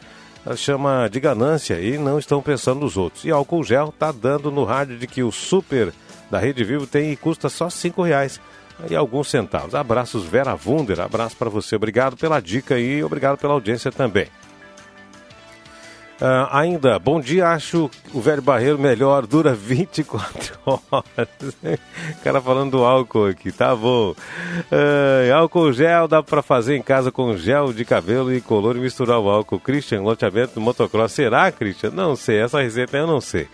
Chama 0.55 1.09
de 1.09 1.19
ganância 1.19 1.81
e 1.81 1.99
não 1.99 2.19
estão 2.19 2.41
pensando 2.41 2.81
nos 2.81 2.97
outros. 2.97 3.25
E 3.25 3.31
álcool 3.31 3.65
gel 3.65 3.93
tá 3.99 4.13
dando 4.13 4.51
no 4.51 4.65
rádio 4.65 4.99
de 4.99 5.07
que 5.07 5.23
o 5.23 5.33
super 5.33 5.93
da 6.31 6.39
Rede 6.39 6.63
Vivo 6.63 6.87
tem 6.87 7.11
e 7.11 7.17
custa 7.17 7.49
só 7.49 7.69
cinco 7.69 8.03
reais 8.03 8.41
e 8.89 8.95
alguns 8.95 9.29
centavos. 9.29 9.75
Abraços 9.75 10.25
Vera 10.25 10.59
Wunder, 10.65 11.01
abraço 11.01 11.37
para 11.37 11.51
você. 11.51 11.77
Obrigado 11.77 12.17
pela 12.17 12.41
dica 12.41 12.79
e 12.79 13.03
obrigado 13.03 13.39
pela 13.39 13.55
audiência 13.55 13.91
também. 13.91 14.29
Uh, 16.17 16.49
ainda, 16.51 16.99
bom 16.99 17.21
dia, 17.21 17.49
acho 17.49 17.91
o 18.15 18.23
velho 18.23 18.41
barreiro 18.41 18.79
melhor, 18.79 19.27
dura 19.27 19.53
24 19.55 20.59
horas. 20.65 21.29
o 21.63 22.25
cara 22.25 22.41
falando 22.41 22.71
do 22.71 22.85
álcool 22.85 23.27
aqui, 23.27 23.53
tá 23.53 23.77
bom. 23.77 24.13
Uh, 24.13 25.35
álcool 25.35 25.73
gel 25.75 26.09
dá 26.09 26.23
para 26.23 26.41
fazer 26.41 26.75
em 26.75 26.83
casa 26.83 27.13
com 27.13 27.37
gel 27.37 27.71
de 27.71 27.85
cabelo 27.85 28.33
e 28.33 28.41
color 28.41 28.77
e 28.77 28.81
misturar 28.81 29.19
o 29.19 29.29
álcool. 29.29 29.61
Christian, 29.61 30.01
loteamento 30.01 30.55
do 30.55 30.61
motocross. 30.61 31.13
Será, 31.13 31.53
Christian? 31.53 31.91
Não 31.91 32.17
sei, 32.17 32.39
essa 32.39 32.63
receita 32.63 32.97
eu 32.97 33.07
não 33.07 33.21
sei. 33.21 33.47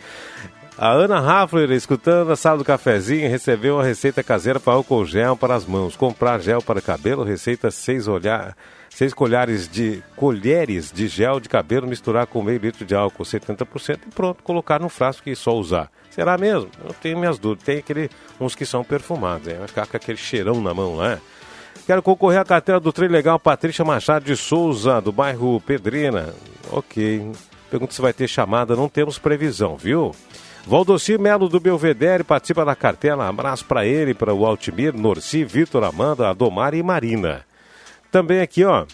A 0.78 0.90
Ana 0.90 1.20
Raffler, 1.20 1.70
escutando 1.72 2.30
a 2.30 2.36
sala 2.36 2.58
do 2.58 2.64
cafezinho, 2.64 3.28
recebeu 3.28 3.74
uma 3.76 3.84
receita 3.84 4.22
caseira 4.22 4.60
para 4.60 4.72
álcool 4.72 5.04
gel 5.04 5.36
para 5.36 5.54
as 5.54 5.66
mãos. 5.66 5.96
Comprar 5.96 6.40
gel 6.40 6.62
para 6.62 6.80
cabelo, 6.80 7.24
receita 7.24 7.72
seis 7.72 8.06
olhar 8.06 8.56
seis 8.94 9.14
colheres 9.14 9.68
de, 9.68 10.02
colheres 10.16 10.92
de 10.92 11.08
gel 11.08 11.40
de 11.40 11.48
cabelo, 11.48 11.86
misturar 11.86 12.26
com 12.26 12.42
meio 12.42 12.58
litro 12.58 12.84
de 12.84 12.94
álcool, 12.94 13.24
70% 13.24 13.98
e 14.06 14.10
pronto, 14.10 14.42
colocar 14.42 14.80
no 14.80 14.88
frasco 14.88 15.28
e 15.28 15.34
só 15.34 15.56
usar. 15.56 15.90
Será 16.10 16.36
mesmo? 16.36 16.70
Eu 16.84 16.92
tenho 16.94 17.18
minhas 17.18 17.38
dúvidas. 17.38 17.64
Tem 17.64 17.78
aquele, 17.78 18.10
uns 18.38 18.54
que 18.54 18.66
são 18.66 18.84
perfumados, 18.84 19.48
hein? 19.48 19.56
vai 19.58 19.66
ficar 19.66 19.86
com 19.86 19.96
aquele 19.96 20.18
cheirão 20.18 20.60
na 20.60 20.74
mão, 20.74 20.98
né? 20.98 21.18
Quero 21.86 22.02
concorrer 22.02 22.40
à 22.40 22.44
carteira 22.44 22.78
do 22.78 22.92
trem 22.92 23.08
legal 23.08 23.40
Patrícia 23.40 23.84
Machado 23.84 24.24
de 24.24 24.36
Souza, 24.36 25.00
do 25.00 25.10
bairro 25.10 25.60
Pedrina. 25.62 26.34
Ok. 26.70 27.32
Pergunta 27.70 27.94
se 27.94 28.02
vai 28.02 28.12
ter 28.12 28.28
chamada, 28.28 28.76
não 28.76 28.88
temos 28.88 29.18
previsão, 29.18 29.76
viu? 29.76 30.14
Valdocir 30.66 31.18
Melo 31.18 31.48
do 31.48 31.58
Belvedere 31.58 32.22
participa 32.22 32.64
da 32.64 32.76
cartela. 32.76 33.26
Abraço 33.26 33.64
para 33.64 33.86
ele, 33.86 34.12
para 34.12 34.34
o 34.34 34.44
Altimir, 34.44 34.94
Norci, 34.94 35.44
Vitor, 35.44 35.82
Amanda, 35.82 36.28
Adomar 36.28 36.74
e 36.74 36.82
Marina. 36.82 37.44
Também 38.12 38.40
aqui, 38.42 38.62
ó. 38.62 38.84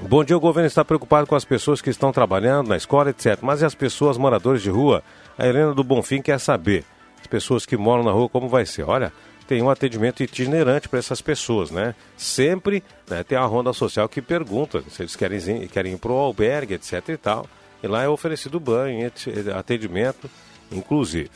Bom 0.00 0.24
dia, 0.24 0.34
o 0.34 0.40
governo 0.40 0.66
está 0.66 0.82
preocupado 0.82 1.26
com 1.26 1.36
as 1.36 1.44
pessoas 1.44 1.82
que 1.82 1.90
estão 1.90 2.10
trabalhando 2.10 2.68
na 2.68 2.76
escola, 2.78 3.10
etc. 3.10 3.38
Mas 3.42 3.60
e 3.60 3.66
as 3.66 3.74
pessoas 3.74 4.16
moradores 4.16 4.62
de 4.62 4.70
rua? 4.70 5.02
A 5.36 5.46
Helena 5.46 5.74
do 5.74 5.84
Bonfim 5.84 6.22
quer 6.22 6.40
saber. 6.40 6.86
As 7.20 7.26
pessoas 7.26 7.66
que 7.66 7.76
moram 7.76 8.02
na 8.02 8.10
rua, 8.10 8.30
como 8.30 8.48
vai 8.48 8.64
ser? 8.64 8.84
Olha, 8.84 9.12
tem 9.46 9.60
um 9.60 9.68
atendimento 9.68 10.22
itinerante 10.22 10.88
para 10.88 10.98
essas 10.98 11.20
pessoas, 11.20 11.70
né? 11.70 11.94
Sempre 12.16 12.82
né, 13.10 13.22
tem 13.22 13.36
a 13.36 13.44
ronda 13.44 13.74
social 13.74 14.08
que 14.08 14.22
pergunta 14.22 14.82
se 14.88 15.02
eles 15.02 15.14
querem, 15.14 15.68
querem 15.68 15.92
ir 15.92 15.98
para 15.98 16.10
o 16.10 16.16
albergue, 16.16 16.72
etc 16.72 17.10
e 17.10 17.16
tal. 17.18 17.46
E 17.82 17.86
lá 17.86 18.02
é 18.02 18.08
oferecido 18.08 18.58
banho, 18.58 19.12
atendimento, 19.54 20.30
inclusive. 20.72 21.30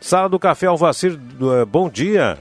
Sala 0.00 0.28
do 0.28 0.38
Café 0.38 0.66
Alvacir, 0.66 1.18
eh, 1.18 1.64
bom 1.64 1.90
dia. 1.90 2.38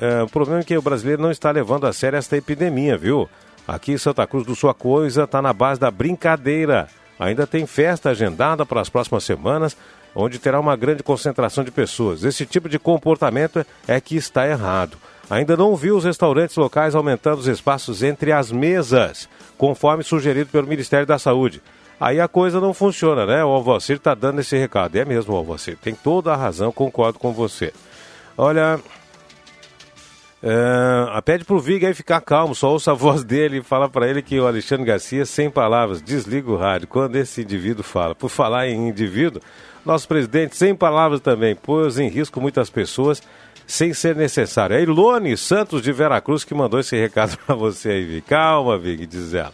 É, 0.00 0.22
o 0.22 0.28
problema 0.28 0.60
é 0.60 0.64
que 0.64 0.76
o 0.76 0.82
brasileiro 0.82 1.22
não 1.22 1.30
está 1.30 1.50
levando 1.50 1.86
a 1.86 1.92
sério 1.92 2.16
esta 2.16 2.36
epidemia, 2.36 2.96
viu? 2.96 3.28
Aqui 3.66 3.92
em 3.92 3.98
Santa 3.98 4.26
Cruz 4.26 4.46
do 4.46 4.54
Sua 4.54 4.74
Coisa 4.74 5.24
está 5.24 5.40
na 5.40 5.52
base 5.52 5.80
da 5.80 5.90
brincadeira. 5.90 6.88
Ainda 7.18 7.46
tem 7.46 7.66
festa 7.66 8.10
agendada 8.10 8.66
para 8.66 8.80
as 8.80 8.88
próximas 8.88 9.24
semanas, 9.24 9.76
onde 10.14 10.38
terá 10.38 10.60
uma 10.60 10.76
grande 10.76 11.02
concentração 11.02 11.64
de 11.64 11.70
pessoas. 11.70 12.24
Esse 12.24 12.44
tipo 12.44 12.68
de 12.68 12.78
comportamento 12.78 13.64
é 13.86 14.00
que 14.00 14.16
está 14.16 14.46
errado. 14.46 14.96
Ainda 15.30 15.56
não 15.56 15.74
viu 15.74 15.96
os 15.96 16.04
restaurantes 16.04 16.56
locais 16.56 16.94
aumentando 16.94 17.38
os 17.38 17.46
espaços 17.46 18.02
entre 18.02 18.30
as 18.32 18.52
mesas, 18.52 19.28
conforme 19.56 20.04
sugerido 20.04 20.50
pelo 20.50 20.66
Ministério 20.66 21.06
da 21.06 21.18
Saúde. 21.18 21.62
Aí 21.98 22.20
a 22.20 22.28
coisa 22.28 22.60
não 22.60 22.74
funciona, 22.74 23.24
né? 23.24 23.42
O 23.44 23.48
Alvacir 23.48 23.96
está 23.96 24.14
dando 24.14 24.40
esse 24.40 24.58
recado. 24.58 24.96
É 24.96 25.04
mesmo, 25.04 25.34
Alvacir. 25.34 25.78
Tem 25.78 25.94
toda 25.94 26.32
a 26.32 26.36
razão, 26.36 26.70
concordo 26.70 27.18
com 27.18 27.32
você. 27.32 27.72
Olha, 28.36 28.80
Uh, 30.44 31.22
pede 31.22 31.42
pro 31.42 31.58
Vig 31.58 31.86
aí 31.86 31.94
ficar 31.94 32.20
calmo, 32.20 32.54
só 32.54 32.70
ouça 32.70 32.90
a 32.90 32.94
voz 32.94 33.24
dele 33.24 33.58
e 33.58 33.62
fala 33.62 33.88
para 33.88 34.06
ele 34.06 34.20
que 34.20 34.38
o 34.38 34.46
Alexandre 34.46 34.84
Garcia, 34.84 35.24
sem 35.24 35.50
palavras, 35.50 36.02
desliga 36.02 36.50
o 36.50 36.56
rádio 36.56 36.86
quando 36.86 37.16
esse 37.16 37.40
indivíduo 37.40 37.82
fala. 37.82 38.14
Por 38.14 38.28
falar 38.28 38.68
em 38.68 38.88
indivíduo, 38.88 39.40
nosso 39.86 40.06
presidente, 40.06 40.54
sem 40.54 40.74
palavras 40.74 41.20
também, 41.20 41.54
pôs 41.54 41.98
em 41.98 42.10
risco 42.10 42.42
muitas 42.42 42.68
pessoas 42.68 43.22
sem 43.66 43.94
ser 43.94 44.14
necessário. 44.14 44.76
É 44.76 44.82
Ilone 44.82 45.34
Santos 45.34 45.80
de 45.80 45.90
Veracruz 45.92 46.44
que 46.44 46.54
mandou 46.54 46.78
esse 46.78 46.94
recado 46.94 47.38
para 47.46 47.54
você 47.54 47.88
aí, 47.88 48.04
Vig. 48.04 48.20
Calma, 48.20 48.76
Vig, 48.76 49.06
diz 49.06 49.32
ela. 49.32 49.52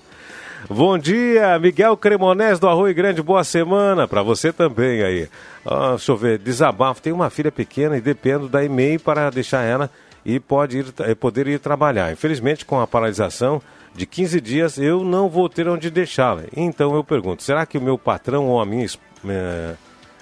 Bom 0.69 0.99
dia, 0.99 1.57
Miguel 1.61 1.97
Cremonés 1.97 2.59
do 2.59 2.69
Arroio 2.69 2.95
Grande, 2.95 3.23
boa 3.23 3.45
semana 3.45 4.09
para 4.09 4.23
você 4.23 4.53
também 4.53 5.03
aí. 5.03 5.29
Ah, 5.65 5.91
deixa 5.91 6.11
eu 6.11 6.17
ver, 6.17 6.39
desabafo, 6.39 7.01
tenho 7.01 7.15
uma 7.15 7.31
filha 7.31 7.53
pequena 7.53 7.97
e 7.97 8.01
dependo 8.01 8.49
da 8.49 8.63
e-mail 8.63 8.99
para 8.99 9.31
deixar 9.31 9.63
ela 9.63 9.89
e 10.25 10.39
pode 10.39 10.79
ir, 10.79 10.87
eh, 11.01 11.15
poder 11.15 11.47
ir 11.47 11.59
trabalhar. 11.59 12.13
Infelizmente, 12.13 12.65
com 12.65 12.81
a 12.81 12.87
paralisação 12.87 13.61
de 13.95 14.07
15 14.07 14.41
dias, 14.41 14.79
eu 14.79 15.05
não 15.05 15.29
vou 15.29 15.49
ter 15.49 15.69
onde 15.69 15.91
deixá-la. 15.91 16.45
Então 16.57 16.95
eu 16.95 17.03
pergunto: 17.03 17.43
será 17.43 17.67
que 17.67 17.79
o 17.79 17.83
meu 17.83 17.99
patrão 17.99 18.47
ou 18.47 18.61
a 18.61 18.67
minha, 18.67 18.87
minha, 19.23 19.79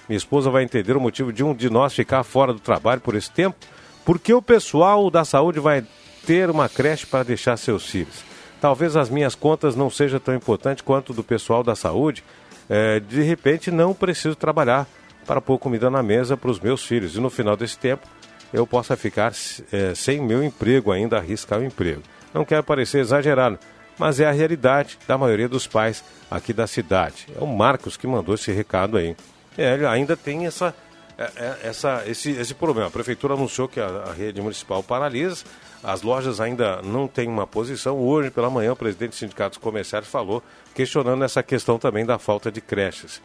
minha 0.09 0.17
esposa 0.17 0.51
vai 0.51 0.63
entender 0.63 0.97
o 0.97 1.01
motivo 1.01 1.33
de 1.33 1.45
um 1.45 1.55
de 1.55 1.69
nós 1.69 1.95
ficar 1.95 2.23
fora 2.23 2.53
do 2.53 2.61
trabalho 2.61 3.01
por 3.01 3.15
esse 3.15 3.31
tempo? 3.31 3.57
Porque 4.05 4.33
o 4.33 4.41
pessoal 4.41 5.11
da 5.11 5.25
saúde 5.25 5.61
vai 5.61 5.85
ter 6.27 6.49
uma 6.51 6.69
creche 6.69 7.07
para 7.07 7.23
deixar 7.23 7.57
seus 7.57 7.87
filhos. 7.87 8.25
Talvez 8.61 8.97
as 8.97 9.09
minhas 9.09 9.35
contas 9.35 9.77
não 9.77 9.89
sejam 9.89 10.19
tão 10.19 10.35
importantes 10.35 10.83
quanto 10.83 11.13
do 11.13 11.23
pessoal 11.23 11.63
da 11.63 11.77
saúde. 11.77 12.25
É, 12.69 13.01
de 13.01 13.23
repente, 13.23 13.71
não 13.71 13.95
preciso 13.95 14.35
trabalhar 14.35 14.87
para 15.27 15.41
pôr 15.41 15.59
comida 15.59 15.91
na 15.91 16.03
mesa 16.03 16.37
para 16.37 16.51
os 16.51 16.59
meus 16.59 16.85
filhos. 16.85 17.15
E 17.15 17.21
no 17.21 17.31
final 17.31 17.57
desse 17.57 17.79
tempo, 17.79 18.09
eu 18.53 18.67
possa 18.67 18.97
ficar 18.97 19.33
é, 19.73 19.95
sem 19.95 20.21
meu 20.21 20.43
emprego 20.43 20.93
ainda, 20.93 21.19
arriscar 21.19 21.61
o 21.61 21.65
emprego. 21.65 22.03
Não 22.33 22.45
quero 22.45 22.63
parecer 22.63 22.99
exagerado, 22.99 23.59
mas 23.99 24.21
é 24.21 24.27
a 24.27 24.33
realidade 24.33 24.99
da 25.07 25.19
maioria 25.19 25.49
dos 25.49 25.67
pais 25.67 26.05
aqui 26.31 26.53
da 26.53 26.67
cidade. 26.67 27.27
É 27.35 27.43
o 27.43 27.47
Marcos 27.47 27.97
que 27.97 28.07
mandou 28.07 28.35
esse 28.35 28.53
recado 28.53 28.97
aí. 28.97 29.17
É, 29.57 29.75
ele 29.75 29.87
ainda 29.87 30.17
tem 30.17 30.47
essa, 30.47 30.75
é, 31.17 31.31
é, 31.37 31.59
essa, 31.65 32.05
esse, 32.07 32.31
esse 32.31 32.55
problema. 32.55 32.89
A 32.89 32.93
prefeitura 32.93 33.35
anunciou 33.35 33.69
que 33.69 33.81
a, 33.81 33.87
a 33.87 34.13
rede 34.13 34.41
municipal 34.41 34.83
paralisa, 34.83 35.45
as 35.83 36.03
lojas 36.03 36.41
ainda 36.41 36.81
não 36.83 37.09
têm 37.09 37.29
uma 37.29 37.47
posição. 37.47 37.99
Hoje, 37.99 38.31
pela 38.31 38.49
manhã, 38.49 38.73
o 38.73 38.77
presidente 38.77 39.11
dos 39.11 39.19
sindicatos 39.19 39.59
comerciais 39.59 40.07
falou, 40.07 40.43
questionando 40.75 41.25
essa 41.25 41.43
questão 41.43 41.79
também 41.79 42.07
da 42.07 42.19
falta 42.19 42.53
de 42.53 42.61
creches. 42.61 43.21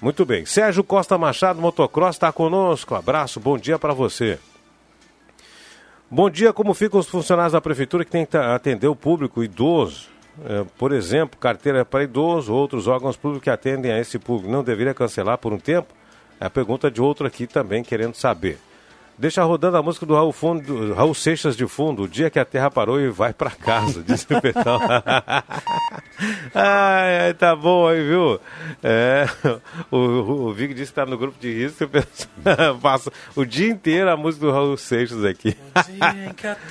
Muito 0.00 0.24
bem. 0.24 0.44
Sérgio 0.44 0.84
Costa 0.84 1.16
Machado, 1.16 1.60
motocross, 1.60 2.16
está 2.16 2.30
conosco. 2.30 2.94
Abraço, 2.94 3.40
bom 3.40 3.56
dia 3.56 3.78
para 3.78 3.94
você. 3.94 4.38
Bom 6.14 6.30
dia, 6.30 6.52
como 6.52 6.72
ficam 6.74 7.00
os 7.00 7.08
funcionários 7.08 7.54
da 7.54 7.60
prefeitura 7.60 8.04
que 8.04 8.10
têm 8.12 8.24
que 8.24 8.36
atender 8.36 8.86
o 8.86 8.94
público 8.94 9.42
idoso? 9.42 10.06
É, 10.44 10.64
por 10.78 10.92
exemplo, 10.92 11.36
carteira 11.40 11.84
para 11.84 12.04
idoso, 12.04 12.54
outros 12.54 12.86
órgãos 12.86 13.16
públicos 13.16 13.42
que 13.42 13.50
atendem 13.50 13.90
a 13.90 13.98
esse 13.98 14.16
público. 14.16 14.48
Não 14.48 14.62
deveria 14.62 14.94
cancelar 14.94 15.38
por 15.38 15.52
um 15.52 15.58
tempo? 15.58 15.92
É 16.40 16.46
a 16.46 16.50
pergunta 16.50 16.88
de 16.88 17.02
outro 17.02 17.26
aqui 17.26 17.48
também 17.48 17.82
querendo 17.82 18.14
saber. 18.14 18.60
Deixa 19.16 19.44
rodando 19.44 19.76
a 19.76 19.82
música 19.82 20.04
do 20.04 20.14
Raul, 20.14 20.32
fundo, 20.32 20.92
Raul 20.92 21.14
Seixas 21.14 21.56
de 21.56 21.66
fundo, 21.68 22.02
o 22.02 22.08
dia 22.08 22.28
que 22.30 22.38
a 22.38 22.44
terra 22.44 22.68
parou 22.68 23.00
e 23.00 23.08
vai 23.08 23.32
para 23.32 23.50
casa, 23.50 24.02
disse 24.06 24.26
o 24.34 24.40
pessoal. 24.40 24.80
ai, 26.52 27.18
ai, 27.20 27.34
tá 27.34 27.54
bom 27.54 27.86
aí, 27.86 28.02
viu? 28.02 28.40
É, 28.82 29.26
o, 29.90 29.96
o, 29.96 30.46
o 30.48 30.52
Vic 30.52 30.74
disse 30.74 30.90
que 30.90 30.96
tá 30.96 31.06
no 31.06 31.16
grupo 31.16 31.38
de 31.40 31.52
risco, 31.52 31.88
passa 32.82 33.12
o 33.36 33.44
dia 33.44 33.68
inteiro 33.68 34.10
a 34.10 34.16
música 34.16 34.46
do 34.46 34.52
Raul 34.52 34.76
Seixas 34.76 35.24
aqui. 35.24 35.56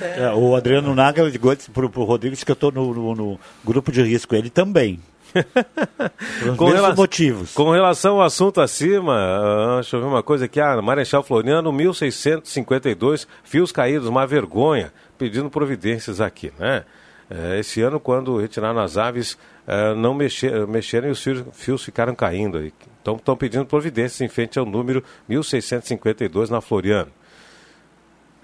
é, 0.02 0.34
o 0.34 0.54
Adriano 0.54 0.94
Naga 0.94 1.22
ligou 1.22 1.56
pro, 1.72 1.88
pro 1.88 2.04
Rodrigo 2.04 2.34
disse 2.34 2.44
que 2.44 2.52
eu 2.52 2.56
tô 2.56 2.70
no, 2.70 2.92
no, 2.92 3.14
no 3.14 3.40
grupo 3.64 3.90
de 3.90 4.02
risco, 4.02 4.34
ele 4.34 4.50
também. 4.50 5.00
com 6.56 6.66
relação, 6.66 6.96
motivos. 6.96 7.52
Com 7.52 7.70
relação 7.70 8.14
ao 8.14 8.22
assunto 8.22 8.60
acima, 8.60 9.14
uh, 9.14 9.74
deixa 9.76 9.96
eu 9.96 10.00
ver 10.00 10.06
uma 10.06 10.22
coisa 10.22 10.44
aqui. 10.44 10.60
Ah, 10.60 10.80
Marechal 10.80 11.22
Floriano, 11.22 11.72
1652, 11.72 13.26
fios 13.42 13.72
caídos, 13.72 14.08
uma 14.08 14.26
vergonha, 14.26 14.92
pedindo 15.18 15.50
providências 15.50 16.20
aqui, 16.20 16.52
né? 16.58 16.84
Uh, 17.30 17.54
esse 17.58 17.80
ano, 17.80 17.98
quando 17.98 18.36
retiraram 18.36 18.80
as 18.80 18.96
aves, 18.96 19.32
uh, 19.66 19.94
não 19.96 20.14
mexer, 20.14 20.66
mexeram 20.66 21.08
e 21.08 21.10
os 21.10 21.22
fios, 21.22 21.44
fios 21.52 21.84
ficaram 21.84 22.14
caindo. 22.14 22.64
Então, 23.02 23.16
estão 23.16 23.36
pedindo 23.36 23.66
providências 23.66 24.20
em 24.20 24.28
frente 24.28 24.58
ao 24.58 24.64
número 24.64 25.02
1652 25.28 26.50
na 26.50 26.60
Floriano. 26.60 27.10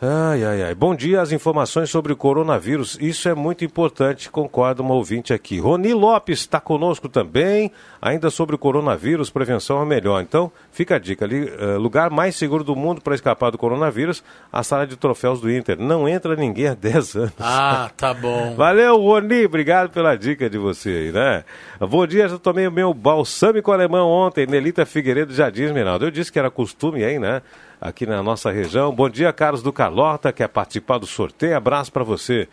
Ai, 0.03 0.43
ai, 0.43 0.63
ai. 0.63 0.75
Bom 0.75 0.95
dia, 0.95 1.21
as 1.21 1.31
informações 1.31 1.91
sobre 1.91 2.11
o 2.11 2.17
coronavírus. 2.17 2.97
Isso 3.03 3.29
é 3.29 3.35
muito 3.35 3.66
importante, 3.66 4.31
concorda 4.31 4.81
uma 4.81 4.95
ouvinte 4.95 5.35
aqui. 5.35 5.59
Roni 5.59 5.93
Lopes 5.93 6.41
está 6.41 6.59
conosco 6.59 7.07
também. 7.07 7.70
Ainda 8.01 8.31
sobre 8.31 8.55
o 8.55 8.59
coronavírus, 8.59 9.29
prevenção 9.29 9.83
é 9.83 9.85
melhor. 9.85 10.22
Então, 10.22 10.51
fica 10.72 10.97
a 10.97 10.99
dica 10.99 11.27
ali: 11.27 11.45
uh, 11.45 11.79
lugar 11.79 12.09
mais 12.09 12.35
seguro 12.35 12.64
do 12.64 12.74
mundo 12.74 13.03
para 13.03 13.14
escapar 13.14 13.51
do 13.51 13.59
coronavírus, 13.59 14.24
a 14.51 14.62
sala 14.62 14.87
de 14.87 14.97
troféus 14.97 15.39
do 15.39 15.53
Inter. 15.53 15.79
Não 15.79 16.09
entra 16.09 16.35
ninguém 16.35 16.68
há 16.68 16.72
10 16.81 17.16
anos. 17.16 17.33
Ah, 17.39 17.91
tá 17.95 18.14
bom. 18.14 18.55
Valeu, 18.57 18.97
Roni. 18.97 19.45
Obrigado 19.45 19.91
pela 19.91 20.16
dica 20.16 20.49
de 20.49 20.57
você 20.57 20.89
aí, 20.89 21.12
né? 21.12 21.45
Bom 21.79 22.07
dia, 22.07 22.24
eu 22.24 22.39
tomei 22.39 22.66
o 22.66 22.72
meu 22.72 22.95
balsâmico 22.95 23.70
alemão 23.70 24.09
ontem, 24.09 24.47
Nelita 24.47 24.87
Figueiredo 24.87 25.35
Jardim 25.35 25.64
Esmeralda. 25.64 26.07
Eu 26.07 26.11
disse 26.11 26.33
que 26.33 26.39
era 26.39 26.51
costume 26.51 27.05
aí, 27.05 27.18
né? 27.18 27.43
Aqui 27.81 28.05
na 28.05 28.22
nossa 28.22 28.51
região. 28.51 28.93
Bom 28.95 29.09
dia, 29.09 29.33
Carlos 29.33 29.62
do 29.62 29.72
Carlota, 29.72 30.33
quer 30.33 30.49
participar 30.49 30.99
do 30.99 31.07
sorteio. 31.07 31.57
Abraço 31.57 31.91
para 31.91 32.05
você. 32.05 32.49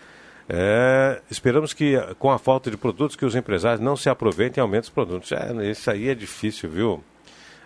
É, 0.50 1.22
esperamos 1.30 1.74
que, 1.74 2.00
com 2.18 2.32
a 2.32 2.40
falta 2.40 2.72
de 2.72 2.78
produtos, 2.78 3.18
que 3.18 3.26
os 3.26 3.36
empresários 3.36 3.82
não 3.82 3.98
se 3.98 4.10
aproveitem 4.10 4.62
e 4.62 4.64
aumentem 4.64 4.88
os 4.88 4.90
produtos. 4.90 5.32
É, 5.34 5.70
isso 5.70 5.92
aí 5.92 6.08
é 6.08 6.16
difícil, 6.16 6.70
viu? 6.70 7.04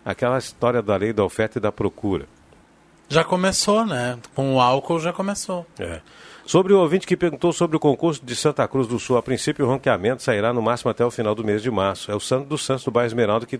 Aquela 0.04 0.40
história 0.40 0.82
da 0.82 0.96
lei 0.96 1.14
da 1.14 1.24
oferta 1.24 1.60
e 1.60 1.62
da 1.62 1.72
procura. 1.72 2.26
Já 3.08 3.24
começou, 3.24 3.86
né? 3.86 4.18
Com 4.34 4.56
o 4.56 4.60
álcool 4.60 5.00
já 5.00 5.14
começou. 5.14 5.68
É. 5.78 6.02
Sobre 6.52 6.74
o 6.74 6.82
ouvinte 6.82 7.08
que 7.08 7.16
perguntou 7.16 7.54
sobre 7.54 7.78
o 7.78 7.80
concurso 7.80 8.26
de 8.26 8.36
Santa 8.36 8.68
Cruz 8.68 8.86
do 8.86 9.00
Sul, 9.00 9.16
a 9.16 9.24
princípio 9.24 9.66
o 9.66 9.70
ranqueamento 9.70 10.22
sairá 10.22 10.52
no 10.52 10.62
máximo 10.62 10.92
até 10.92 11.06
o 11.06 11.10
final 11.10 11.34
do 11.34 11.46
mês 11.46 11.62
de 11.62 11.72
março. 11.72 12.12
É 12.12 12.14
o 12.14 12.20
Santo 12.20 12.46
dos 12.46 12.66
Santos 12.66 12.84
do 12.84 12.92
Bairro 12.92 13.08
Esmeralda 13.08 13.46
que 13.46 13.58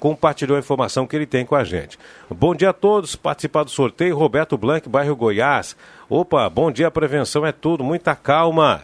compartilhou 0.00 0.56
a 0.56 0.58
informação 0.58 1.06
que 1.06 1.14
ele 1.14 1.24
tem 1.24 1.46
com 1.46 1.54
a 1.54 1.62
gente. 1.62 1.96
Bom 2.28 2.52
dia 2.52 2.70
a 2.70 2.72
todos, 2.72 3.14
participar 3.14 3.62
do 3.62 3.70
sorteio, 3.70 4.18
Roberto 4.18 4.58
Blanc, 4.58 4.88
bairro 4.88 5.14
Goiás. 5.14 5.76
Opa, 6.10 6.50
bom 6.50 6.72
dia, 6.72 6.90
prevenção 6.90 7.46
é 7.46 7.52
tudo, 7.52 7.84
muita 7.84 8.16
calma. 8.16 8.82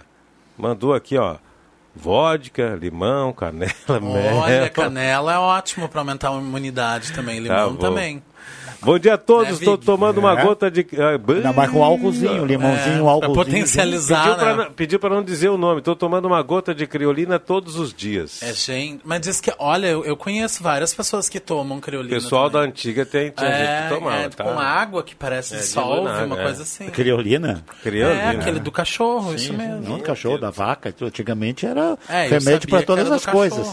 Mandou 0.57 0.95
aqui, 0.95 1.19
ó. 1.19 1.39
Vodka, 1.97 2.79
limão, 2.81 3.33
canela, 3.33 3.73
Olha, 3.89 4.61
mel. 4.61 4.71
canela 4.71 5.33
é 5.33 5.39
ótimo 5.39 5.89
para 5.89 6.01
aumentar 6.01 6.31
a 6.31 6.35
imunidade 6.35 7.13
também, 7.13 7.43
tá 7.43 7.43
limão 7.43 7.75
tá 7.75 7.89
também. 7.89 8.23
Bom 8.81 8.99
dia 8.99 9.15
a 9.15 9.19
todos, 9.19 9.59
estou 9.59 9.77
né, 9.77 9.83
tomando 9.85 10.19
uma 10.19 10.39
é. 10.39 10.45
gota 10.45 10.71
de. 10.71 10.87
Ainda 11.35 11.53
mais 11.53 11.71
com 11.71 11.83
álcoolzinho, 11.83 12.45
limãozinho, 12.45 13.05
é, 13.05 13.09
álcoolzinho. 13.09 13.35
Potencializar. 13.35 14.71
Pediu 14.77 14.99
para 15.01 15.11
né? 15.11 15.17
não, 15.17 15.21
não 15.21 15.25
dizer 15.25 15.49
o 15.49 15.59
nome, 15.59 15.81
estou 15.81 15.97
tomando 15.97 16.27
uma 16.27 16.41
gota 16.43 16.75
de 16.75 16.87
criolina 16.87 17.39
todos 17.39 17.77
os 17.77 17.93
dias. 17.93 18.43
É, 18.43 18.53
gente, 18.53 19.01
mas 19.05 19.21
diz 19.21 19.41
que, 19.41 19.53
olha, 19.59 19.89
eu, 19.89 20.05
eu 20.05 20.17
conheço 20.17 20.63
várias 20.63 20.95
pessoas 20.95 21.29
que 21.29 21.41
tomam 21.41 21.81
criolina. 21.81 22.17
O 22.17 22.21
pessoal 22.21 22.49
também. 22.49 22.69
da 22.69 22.73
antiga 22.73 23.05
tem, 23.05 23.31
tinha 23.31 23.51
é, 23.51 23.59
gente 23.59 23.83
que 23.89 23.95
tomava. 23.97 24.23
É, 24.23 24.29
tá? 24.29 24.45
com 24.45 24.59
água 24.59 25.03
que 25.03 25.15
parece 25.15 25.55
é, 25.55 25.59
dissolve, 25.59 26.25
uma 26.25 26.39
é. 26.39 26.43
coisa 26.43 26.63
assim. 26.63 26.89
Criolina? 26.91 27.65
Criolina. 27.83 28.23
É, 28.23 28.29
aquele 28.31 28.61
do 28.61 28.71
cachorro, 28.71 29.31
sim, 29.31 29.37
isso 29.37 29.55
mesmo. 29.55 29.81
Não 29.89 29.99
do 29.99 30.05
cachorro, 30.05 30.39
da 30.39 30.51
vaca. 30.51 30.95
Antigamente 31.03 31.67
era 31.67 31.99
remédio 32.29 32.69
para 32.69 32.83
todas 32.83 33.11
as 33.11 33.27
coisas. 33.27 33.67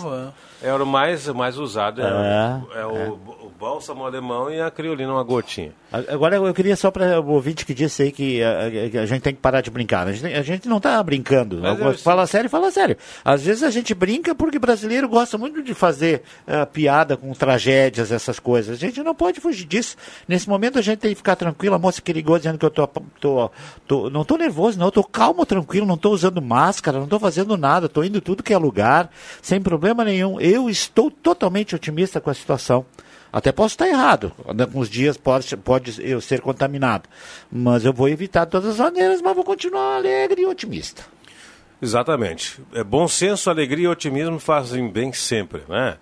Era 0.62 0.84
o 0.84 0.88
mais, 0.88 1.28
mais 1.28 1.58
usado, 1.58 2.02
é, 2.02 2.62
é, 2.76 2.86
o, 2.86 3.14
o 3.14 3.45
bálsamo 3.66 4.06
alemão 4.06 4.52
e 4.52 4.62
a 4.62 4.70
criolina, 4.70 5.12
uma 5.12 5.24
gotinha. 5.24 5.72
Agora 5.92 6.36
eu 6.36 6.54
queria 6.54 6.76
só 6.76 6.92
para 6.92 7.20
o 7.20 7.32
ouvinte 7.32 7.66
que 7.66 7.74
disse 7.74 8.04
aí 8.04 8.12
que 8.12 8.44
a, 8.44 8.90
que 8.92 8.98
a, 9.00 9.06
gente 9.08 9.24
tem 9.24 9.34
que 9.34 9.42
parar 9.42 9.62
de 9.62 9.72
brincar. 9.72 10.08
A 10.08 10.12
gente, 10.12 10.34
a 10.36 10.42
gente 10.44 10.70
não 10.70 10.78
está 10.78 11.02
brincando. 11.02 11.66
Eu, 11.66 11.98
fala 11.98 12.28
sério, 12.28 12.48
fala 12.48 12.70
sério. 12.70 12.96
Às 13.24 13.44
vezes 13.44 13.64
a 13.64 13.72
gente 13.72 13.96
brinca 13.96 14.36
porque 14.36 14.60
brasileiro 14.60 15.10
gosta 15.10 15.36
muito 15.36 15.64
de 15.64 15.74
fazer 15.74 16.22
uh, 16.48 16.68
piada 16.68 17.18
com 17.18 17.34
tragédias, 17.34 18.12
essas 18.12 18.40
coisas. 18.40 18.78
A 18.78 18.80
gente 18.80 19.02
não 19.02 19.16
pode 19.16 19.42
fugir 19.42 19.66
disso. 19.66 19.98
Nesse 20.28 20.48
momento 20.48 20.78
a 20.78 20.82
gente 20.84 21.00
tem 21.00 21.10
que 21.10 21.16
ficar 21.16 21.36
tranquilo. 21.36 21.74
A 21.74 21.80
moça 21.80 22.04
que 22.04 22.14
ligou 22.14 22.38
dizendo 22.38 22.60
que 22.60 22.66
eu 22.66 22.70
tô, 22.70 22.86
tô, 23.20 23.52
tô 23.88 24.10
não 24.12 24.22
estou 24.22 24.38
nervoso, 24.38 24.78
não. 24.78 24.86
Eu 24.86 24.90
estou 24.90 25.04
calmo, 25.04 25.44
tranquilo, 25.44 25.88
não 25.88 25.96
estou 25.96 26.14
usando 26.14 26.40
máscara, 26.40 26.98
não 26.98 27.06
estou 27.06 27.20
fazendo 27.20 27.58
nada. 27.58 27.88
Estou 27.88 28.06
indo 28.06 28.22
tudo 28.22 28.44
que 28.44 28.54
é 28.54 28.58
lugar, 28.60 29.10
sem 29.42 29.60
problema 29.60 30.06
nenhum. 30.06 30.40
Eu 30.40 30.70
estou 30.70 31.10
totalmente 31.10 31.74
otimista 31.74 32.22
com 32.22 32.30
a 32.30 32.34
situação. 32.36 32.86
Até 33.32 33.52
posso 33.52 33.74
estar 33.74 33.88
errado. 33.88 34.32
Alguns 34.46 34.90
dias 34.90 35.18
pode, 35.18 35.56
pode 35.58 36.02
eu 36.02 36.22
ser 36.22 36.42
contaminado. 36.42 37.10
Mas 37.52 37.84
eu 37.84 37.92
vou 37.92 38.08
evitar 38.08 38.46
de 38.46 38.52
todas 38.52 38.72
as 38.72 38.78
maneiras, 38.80 39.22
mas 39.22 39.36
vou 39.36 39.44
continuar 39.44 39.98
alegre 39.98 40.42
e 40.42 40.46
otimista. 40.46 41.04
Exatamente. 41.82 42.62
É, 42.74 42.84
bom 42.84 43.08
senso, 43.08 43.50
alegria 43.50 43.86
e 43.86 43.88
otimismo 43.88 44.40
fazem 44.40 44.90
bem 44.90 45.12
sempre, 45.12 45.62
né? 45.68 45.98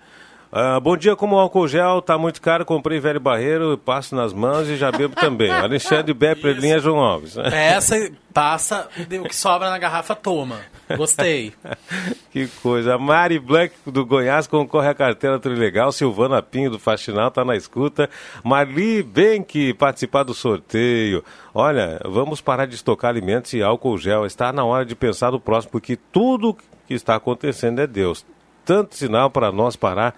Uh, 0.54 0.80
bom 0.80 0.96
dia, 0.96 1.16
como 1.16 1.34
o 1.34 1.38
álcool 1.40 1.66
gel 1.66 1.98
está 1.98 2.16
muito 2.16 2.40
caro, 2.40 2.64
comprei 2.64 3.00
velho 3.00 3.18
barreiro, 3.18 3.76
passo 3.76 4.14
nas 4.14 4.32
mãos 4.32 4.68
e 4.68 4.76
já 4.76 4.92
bebo 4.92 5.16
também. 5.16 5.50
Alexandre 5.50 6.14
Bepper, 6.14 6.56
linha 6.56 6.78
João 6.78 7.00
Alves. 7.00 7.34
Peça, 7.34 8.12
passa, 8.32 8.88
o 8.96 9.24
que 9.24 9.34
sobra 9.34 9.68
na 9.68 9.76
garrafa, 9.78 10.14
toma. 10.14 10.60
Gostei. 10.96 11.52
que 12.30 12.46
coisa. 12.62 12.94
A 12.94 12.98
Mari 12.98 13.40
Blanc 13.40 13.74
do 13.84 14.06
Goiás 14.06 14.46
concorre 14.46 14.86
à 14.86 14.94
carteira 14.94 15.40
Trilegal. 15.40 15.90
Silvana 15.90 16.40
Pinho 16.40 16.70
do 16.70 16.78
Faxinal 16.78 17.28
está 17.30 17.44
na 17.44 17.56
escuta. 17.56 18.08
Marli 18.44 19.02
Benck 19.02 19.74
participar 19.74 20.22
do 20.22 20.34
sorteio. 20.34 21.24
Olha, 21.52 22.00
vamos 22.04 22.40
parar 22.40 22.66
de 22.66 22.76
estocar 22.76 23.10
alimentos 23.10 23.52
e 23.54 23.60
álcool 23.60 23.98
gel. 23.98 24.24
Está 24.24 24.52
na 24.52 24.64
hora 24.64 24.86
de 24.86 24.94
pensar 24.94 25.32
no 25.32 25.40
próximo, 25.40 25.72
porque 25.72 25.96
tudo 26.12 26.56
que 26.86 26.94
está 26.94 27.16
acontecendo 27.16 27.80
é 27.80 27.88
Deus. 27.88 28.24
Tanto 28.64 28.94
sinal 28.94 29.30
para 29.30 29.50
nós 29.50 29.74
parar 29.74 30.14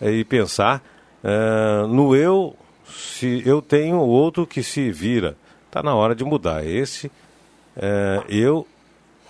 e 0.00 0.24
pensar 0.24 0.82
uh, 1.22 1.86
no 1.86 2.14
eu, 2.16 2.56
se 2.88 3.42
eu 3.46 3.60
tenho 3.60 3.98
outro 3.98 4.46
que 4.46 4.62
se 4.62 4.90
vira. 4.90 5.36
Está 5.66 5.82
na 5.82 5.94
hora 5.94 6.14
de 6.14 6.24
mudar. 6.24 6.66
Esse 6.66 7.06
uh, 7.06 8.24
eu 8.28 8.66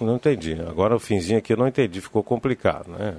não 0.01 0.17
entendi. 0.17 0.57
Agora 0.69 0.97
o 0.97 1.01
finzinho 1.01 1.39
aqui 1.39 1.53
eu 1.53 1.57
não 1.57 1.69
entendi, 1.69 2.01
ficou 2.01 2.23
complicado, 2.23 2.91
né? 2.91 3.17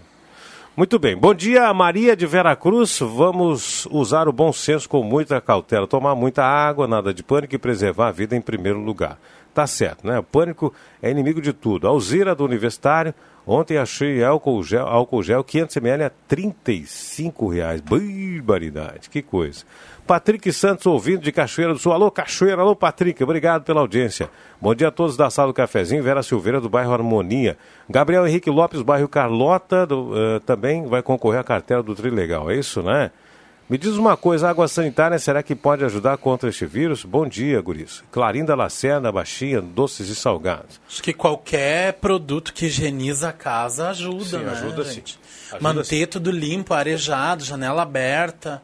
Muito 0.76 0.98
bem. 0.98 1.18
Bom 1.18 1.34
dia, 1.34 1.72
Maria 1.74 2.16
de 2.16 2.26
Veracruz. 2.26 2.98
Vamos 3.00 3.86
usar 3.92 4.30
o 4.30 4.32
bom 4.32 4.54
senso 4.54 4.88
com 4.88 5.04
muita 5.04 5.42
cautela, 5.42 5.86
tomar 5.86 6.16
muita 6.16 6.46
água, 6.46 6.88
nada 6.88 7.14
de 7.14 7.22
pânico 7.22 7.54
e 7.54 7.58
preservar 7.58 8.08
a 8.08 8.12
vida 8.12 8.38
em 8.38 8.42
primeiro 8.42 8.80
lugar. 8.80 9.20
Tá 9.54 9.68
certo, 9.68 10.08
né? 10.08 10.18
O 10.18 10.24
pânico 10.24 10.74
é 11.02 11.12
inimigo 11.12 11.42
de 11.42 11.52
tudo. 11.52 11.90
Alzira 11.90 12.34
do 12.34 12.46
Universitário, 12.46 13.14
Ontem 13.46 13.78
achei 13.78 14.24
álcool 14.24 14.64
gel, 14.64 14.88
álcool 14.88 15.24
gel 15.24 15.44
500ml 15.44 16.06
a 16.06 16.12
35 16.28 17.48
reais. 17.48 17.82
Barbaridade, 17.82 19.10
que 19.10 19.22
coisa. 19.22 19.66
Patrick 20.06 20.52
Santos 20.52 20.86
ouvindo 20.86 21.22
de 21.22 21.32
Cachoeira 21.32 21.74
do 21.74 21.80
Sul. 21.80 21.94
Alô, 21.94 22.12
Cachoeira, 22.12 22.62
alô, 22.62 22.76
Patrick, 22.76 23.24
obrigado 23.24 23.64
pela 23.64 23.80
audiência. 23.80 24.30
Bom 24.60 24.76
dia 24.76 24.90
a 24.90 24.92
todos 24.92 25.16
da 25.16 25.30
sala 25.30 25.48
do 25.48 25.54
cafezinho. 25.54 26.04
Vera 26.04 26.22
Silveira, 26.22 26.60
do 26.60 26.70
bairro 26.70 26.92
Harmonia. 26.92 27.58
Gabriel 27.90 28.28
Henrique 28.28 28.50
Lopes, 28.50 28.82
bairro 28.82 29.08
Carlota, 29.08 29.86
do, 29.86 30.12
uh, 30.12 30.40
também 30.42 30.86
vai 30.86 31.02
concorrer 31.02 31.40
à 31.40 31.44
cartela 31.44 31.82
do 31.82 31.96
Trilegal. 31.96 32.52
É 32.52 32.56
isso, 32.56 32.84
né? 32.84 33.10
Me 33.72 33.78
diz 33.78 33.96
uma 33.96 34.18
coisa, 34.18 34.50
água 34.50 34.68
sanitária 34.68 35.18
será 35.18 35.42
que 35.42 35.56
pode 35.56 35.86
ajudar 35.86 36.18
contra 36.18 36.50
este 36.50 36.66
vírus? 36.66 37.06
Bom 37.06 37.26
dia, 37.26 37.62
Guris. 37.62 38.04
Clarinda 38.12 38.54
Lacerda, 38.54 39.10
Baixinha, 39.10 39.62
doces 39.62 40.10
e 40.10 40.16
salgados. 40.16 40.78
Acho 40.90 41.02
que 41.02 41.14
qualquer 41.14 41.94
produto 41.94 42.54
que 42.54 42.66
higieniza 42.66 43.30
a 43.30 43.32
casa 43.32 43.88
ajuda, 43.88 44.26
sim, 44.26 44.38
né, 44.40 44.52
ajuda 44.52 44.84
gente? 44.84 45.14
Sim. 45.14 45.20
Ajuda 45.56 45.62
Manter 45.62 46.00
sim. 46.00 46.06
tudo 46.06 46.32
limpo, 46.32 46.74
arejado, 46.74 47.46
janela 47.46 47.84
aberta. 47.84 48.62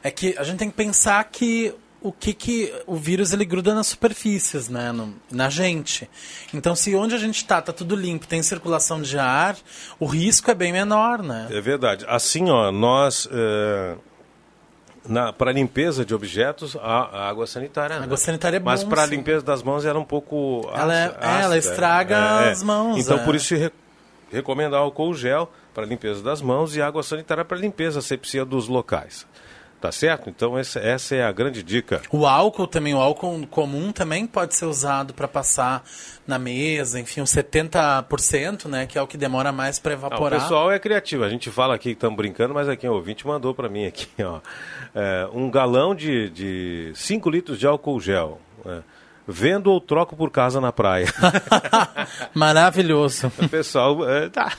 É 0.00 0.12
que 0.12 0.38
a 0.38 0.44
gente 0.44 0.58
tem 0.58 0.70
que 0.70 0.76
pensar 0.76 1.24
que 1.24 1.74
o 2.00 2.12
que, 2.12 2.32
que 2.32 2.72
o 2.86 2.94
vírus 2.94 3.32
ele 3.32 3.44
gruda 3.44 3.74
nas 3.74 3.88
superfícies, 3.88 4.68
né, 4.68 4.92
no, 4.92 5.12
na 5.28 5.50
gente. 5.50 6.08
Então, 6.54 6.76
se 6.76 6.94
onde 6.94 7.16
a 7.16 7.18
gente 7.18 7.38
está 7.38 7.60
tá 7.60 7.72
tudo 7.72 7.96
limpo, 7.96 8.28
tem 8.28 8.40
circulação 8.44 9.02
de 9.02 9.18
ar, 9.18 9.56
o 9.98 10.06
risco 10.06 10.48
é 10.52 10.54
bem 10.54 10.72
menor, 10.72 11.20
né? 11.20 11.48
É 11.50 11.60
verdade. 11.60 12.04
Assim, 12.06 12.48
ó, 12.48 12.70
nós 12.70 13.28
é 13.32 13.96
para 15.38 15.52
limpeza 15.52 16.04
de 16.04 16.14
objetos, 16.14 16.76
a, 16.76 16.80
a 16.80 17.28
água 17.28 17.46
sanitária. 17.46 17.96
A 17.96 17.98
né? 18.00 18.04
água 18.04 18.16
sanitária 18.16 18.56
é 18.56 18.60
bom. 18.60 18.66
Mas 18.66 18.84
para 18.84 19.06
limpeza 19.06 19.44
das 19.44 19.62
mãos 19.62 19.84
era 19.84 19.98
um 19.98 20.04
pouco 20.04 20.68
ela, 20.74 20.94
é, 20.94 21.04
ácida, 21.06 21.26
é, 21.26 21.42
ela 21.42 21.58
estraga 21.58 22.16
é, 22.16 22.50
as 22.50 22.62
mãos. 22.62 22.98
Então 22.98 23.18
por 23.24 23.34
isso 23.34 23.54
re, 23.54 23.70
recomenda 24.30 24.76
álcool 24.76 25.14
gel 25.14 25.50
para 25.74 25.84
limpeza 25.84 26.22
das 26.22 26.40
mãos 26.40 26.74
e 26.76 26.82
água 26.82 27.02
sanitária 27.02 27.44
para 27.44 27.56
limpeza 27.58 27.98
asepsia 27.98 28.44
dos 28.44 28.68
locais. 28.68 29.26
Tá 29.80 29.92
certo? 29.92 30.30
Então 30.30 30.56
essa, 30.58 30.80
essa 30.80 31.14
é 31.14 31.22
a 31.22 31.30
grande 31.30 31.62
dica. 31.62 32.00
O 32.10 32.26
álcool 32.26 32.66
também, 32.66 32.94
o 32.94 32.98
álcool 32.98 33.46
comum 33.48 33.92
também 33.92 34.26
pode 34.26 34.54
ser 34.54 34.64
usado 34.64 35.12
para 35.12 35.28
passar 35.28 35.84
na 36.26 36.38
mesa, 36.38 36.98
enfim, 36.98 37.20
uns 37.20 37.30
70%, 37.30 38.68
né, 38.68 38.86
que 38.86 38.98
é 38.98 39.02
o 39.02 39.06
que 39.06 39.18
demora 39.18 39.52
mais 39.52 39.78
para 39.78 39.92
evaporar. 39.92 40.40
Ah, 40.40 40.42
o 40.42 40.42
pessoal 40.42 40.72
é 40.72 40.78
criativo. 40.78 41.24
A 41.24 41.28
gente 41.28 41.50
fala 41.50 41.74
aqui 41.74 41.90
que 41.90 41.94
estamos 41.96 42.16
brincando, 42.16 42.54
mas 42.54 42.68
aqui 42.68 42.88
o 42.88 42.94
ouvinte 42.94 43.26
mandou 43.26 43.54
para 43.54 43.68
mim 43.68 43.86
aqui, 43.86 44.08
ó, 44.22 44.40
é, 44.94 45.28
um 45.32 45.50
galão 45.50 45.94
de, 45.94 46.30
de 46.30 46.92
5 46.94 47.28
litros 47.28 47.58
de 47.58 47.66
álcool 47.66 48.00
gel. 48.00 48.40
É, 48.64 48.80
Vendo 49.28 49.72
ou 49.72 49.80
troco 49.80 50.14
por 50.14 50.30
casa 50.30 50.60
na 50.60 50.72
praia. 50.72 51.06
Maravilhoso. 52.34 53.32
O 53.38 53.48
pessoal 53.48 54.08
é, 54.08 54.28
tá, 54.28 54.52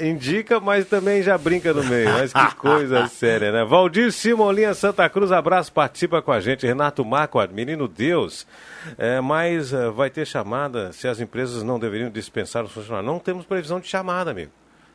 indica, 0.00 0.60
mas 0.60 0.86
também 0.86 1.22
já 1.22 1.38
brinca 1.38 1.72
no 1.72 1.82
meio. 1.84 2.10
Mas 2.12 2.32
que 2.32 2.54
coisa 2.56 3.06
séria, 3.08 3.52
né? 3.52 3.64
Valdir 3.64 4.12
Simolinha 4.12 4.74
Santa 4.74 5.08
Cruz, 5.08 5.32
abraço, 5.32 5.72
participa 5.72 6.20
com 6.20 6.32
a 6.32 6.40
gente. 6.40 6.66
Renato 6.66 7.04
Marco, 7.04 7.38
menino 7.52 7.88
Deus. 7.88 8.46
É, 8.98 9.20
mas 9.20 9.72
é, 9.72 9.90
vai 9.90 10.10
ter 10.10 10.26
chamada 10.26 10.92
se 10.92 11.08
as 11.08 11.20
empresas 11.20 11.62
não 11.62 11.78
deveriam 11.78 12.10
dispensar 12.10 12.64
os 12.64 12.72
funcionários. 12.72 13.10
Não 13.10 13.18
temos 13.18 13.44
previsão 13.44 13.80
de 13.80 13.88
chamada, 13.88 14.30
amigo. 14.30 14.52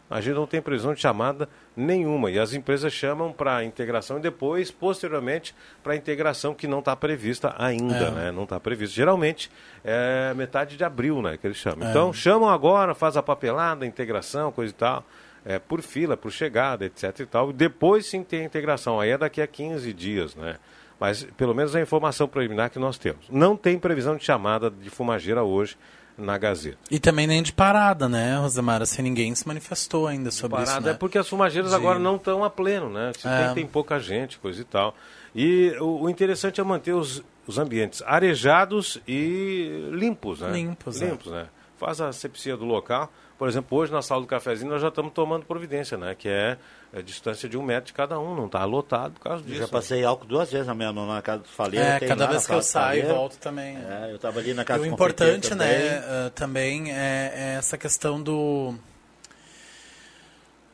A 0.09 0.19
gente 0.19 0.35
não 0.35 0.45
tem 0.45 0.61
previsão 0.61 0.93
de 0.93 0.99
chamada 0.99 1.47
nenhuma. 1.75 2.29
E 2.29 2.39
as 2.39 2.53
empresas 2.53 2.91
chamam 2.93 3.31
para 3.31 3.57
a 3.57 3.63
integração 3.63 4.17
e 4.17 4.21
depois, 4.21 4.71
posteriormente, 4.71 5.55
para 5.83 5.93
a 5.93 5.95
integração 5.95 6.53
que 6.53 6.67
não 6.67 6.79
está 6.79 6.95
prevista 6.95 7.55
ainda, 7.57 8.07
é. 8.07 8.11
né? 8.11 8.31
Não 8.31 8.43
está 8.43 8.59
previsto. 8.59 8.95
Geralmente 8.95 9.51
é 9.83 10.33
metade 10.35 10.77
de 10.77 10.83
abril, 10.83 11.21
né? 11.21 11.37
Que 11.37 11.47
eles 11.47 11.57
chamam. 11.57 11.87
É. 11.87 11.91
Então 11.91 12.13
chamam 12.13 12.49
agora, 12.49 12.93
faz 12.93 13.17
a 13.17 13.23
papelada, 13.23 13.85
a 13.85 13.87
integração, 13.87 14.51
coisa 14.51 14.71
e 14.71 14.75
tal. 14.75 15.03
É, 15.43 15.57
por 15.57 15.81
fila, 15.81 16.15
por 16.15 16.31
chegada, 16.31 16.85
etc 16.85 17.21
e 17.21 17.25
tal. 17.25 17.51
Depois 17.51 18.05
sim 18.05 18.23
tem 18.23 18.41
a 18.41 18.43
integração. 18.43 18.99
Aí 18.99 19.09
é 19.09 19.17
daqui 19.17 19.41
a 19.41 19.47
15 19.47 19.91
dias, 19.91 20.35
né? 20.35 20.57
Mas 20.99 21.23
pelo 21.35 21.55
menos 21.55 21.75
a 21.75 21.81
informação 21.81 22.27
preliminar 22.27 22.69
que 22.69 22.77
nós 22.77 22.99
temos. 22.99 23.27
Não 23.27 23.57
tem 23.57 23.79
previsão 23.79 24.15
de 24.15 24.23
chamada 24.23 24.69
de 24.69 24.87
fumageira 24.91 25.41
hoje 25.41 25.75
na 26.21 26.37
Gazeta. 26.37 26.77
E 26.89 26.99
também 26.99 27.27
nem 27.27 27.41
de 27.41 27.51
parada, 27.51 28.07
né, 28.07 28.37
Rosemara? 28.37 28.85
Se 28.85 29.01
ninguém 29.01 29.33
se 29.35 29.47
manifestou 29.47 30.07
ainda 30.07 30.31
sobre 30.31 30.51
parada 30.51 30.63
isso. 30.63 30.73
Parada 30.73 30.89
né? 30.91 30.95
é 30.95 30.97
porque 30.97 31.17
as 31.17 31.27
fumageiras 31.27 31.71
de... 31.71 31.75
agora 31.75 31.99
não 31.99 32.15
estão 32.15 32.43
a 32.43 32.49
pleno, 32.49 32.89
né? 32.89 33.11
É. 33.23 33.45
tem, 33.45 33.53
tem 33.55 33.67
pouca 33.67 33.99
gente, 33.99 34.39
coisa 34.39 34.61
e 34.61 34.63
tal. 34.63 34.95
E 35.35 35.75
o, 35.79 36.03
o 36.03 36.09
interessante 36.09 36.61
é 36.61 36.63
manter 36.63 36.93
os, 36.93 37.23
os 37.47 37.57
ambientes 37.57 38.01
arejados 38.05 38.99
e 39.07 39.89
limpos, 39.91 40.41
né? 40.41 40.51
Limpos, 40.51 41.01
é. 41.01 41.05
Limpos, 41.09 41.31
é. 41.31 41.35
né? 41.35 41.47
Faz 41.77 41.99
a 41.99 42.11
sepsia 42.11 42.55
do 42.55 42.65
local. 42.65 43.11
Por 43.41 43.49
exemplo, 43.49 43.75
hoje 43.75 43.91
na 43.91 44.03
sala 44.03 44.21
do 44.21 44.27
cafezinho 44.27 44.69
nós 44.69 44.83
já 44.83 44.89
estamos 44.89 45.11
tomando 45.13 45.47
providência, 45.47 45.97
né? 45.97 46.13
Que 46.13 46.29
é 46.29 46.59
é 46.93 47.01
distância 47.01 47.49
de 47.49 47.57
um 47.57 47.63
metro 47.63 47.87
de 47.87 47.93
cada 47.93 48.19
um, 48.19 48.35
não 48.35 48.45
está 48.45 48.63
lotado 48.65 49.13
por 49.13 49.21
causa 49.21 49.41
disso. 49.41 49.55
Eu 49.55 49.61
já 49.61 49.67
passei 49.67 50.05
álcool 50.05 50.27
duas 50.27 50.51
vezes 50.51 50.67
na 50.67 50.75
minha 50.75 50.93
mão 50.93 51.07
na 51.07 51.23
casa 51.23 51.41
do 51.41 51.47
Faleiro. 51.47 51.83
É, 51.83 51.99
cada 52.01 52.27
vez 52.27 52.45
que 52.45 52.53
eu 52.53 52.61
saio 52.61 53.03
e 53.03 53.07
volto 53.07 53.39
também. 53.39 53.77
É, 53.77 54.11
eu 54.11 54.17
estava 54.17 54.37
ali 54.37 54.53
na 54.53 54.63
casa 54.63 54.85
e 54.85 54.87
O 54.87 54.93
importante, 54.93 55.55
né, 55.55 56.01
uh, 56.01 56.29
também 56.29 56.91
é, 56.91 57.33
é, 57.33 57.55
essa 57.57 57.79
questão 57.79 58.21
do 58.21 58.75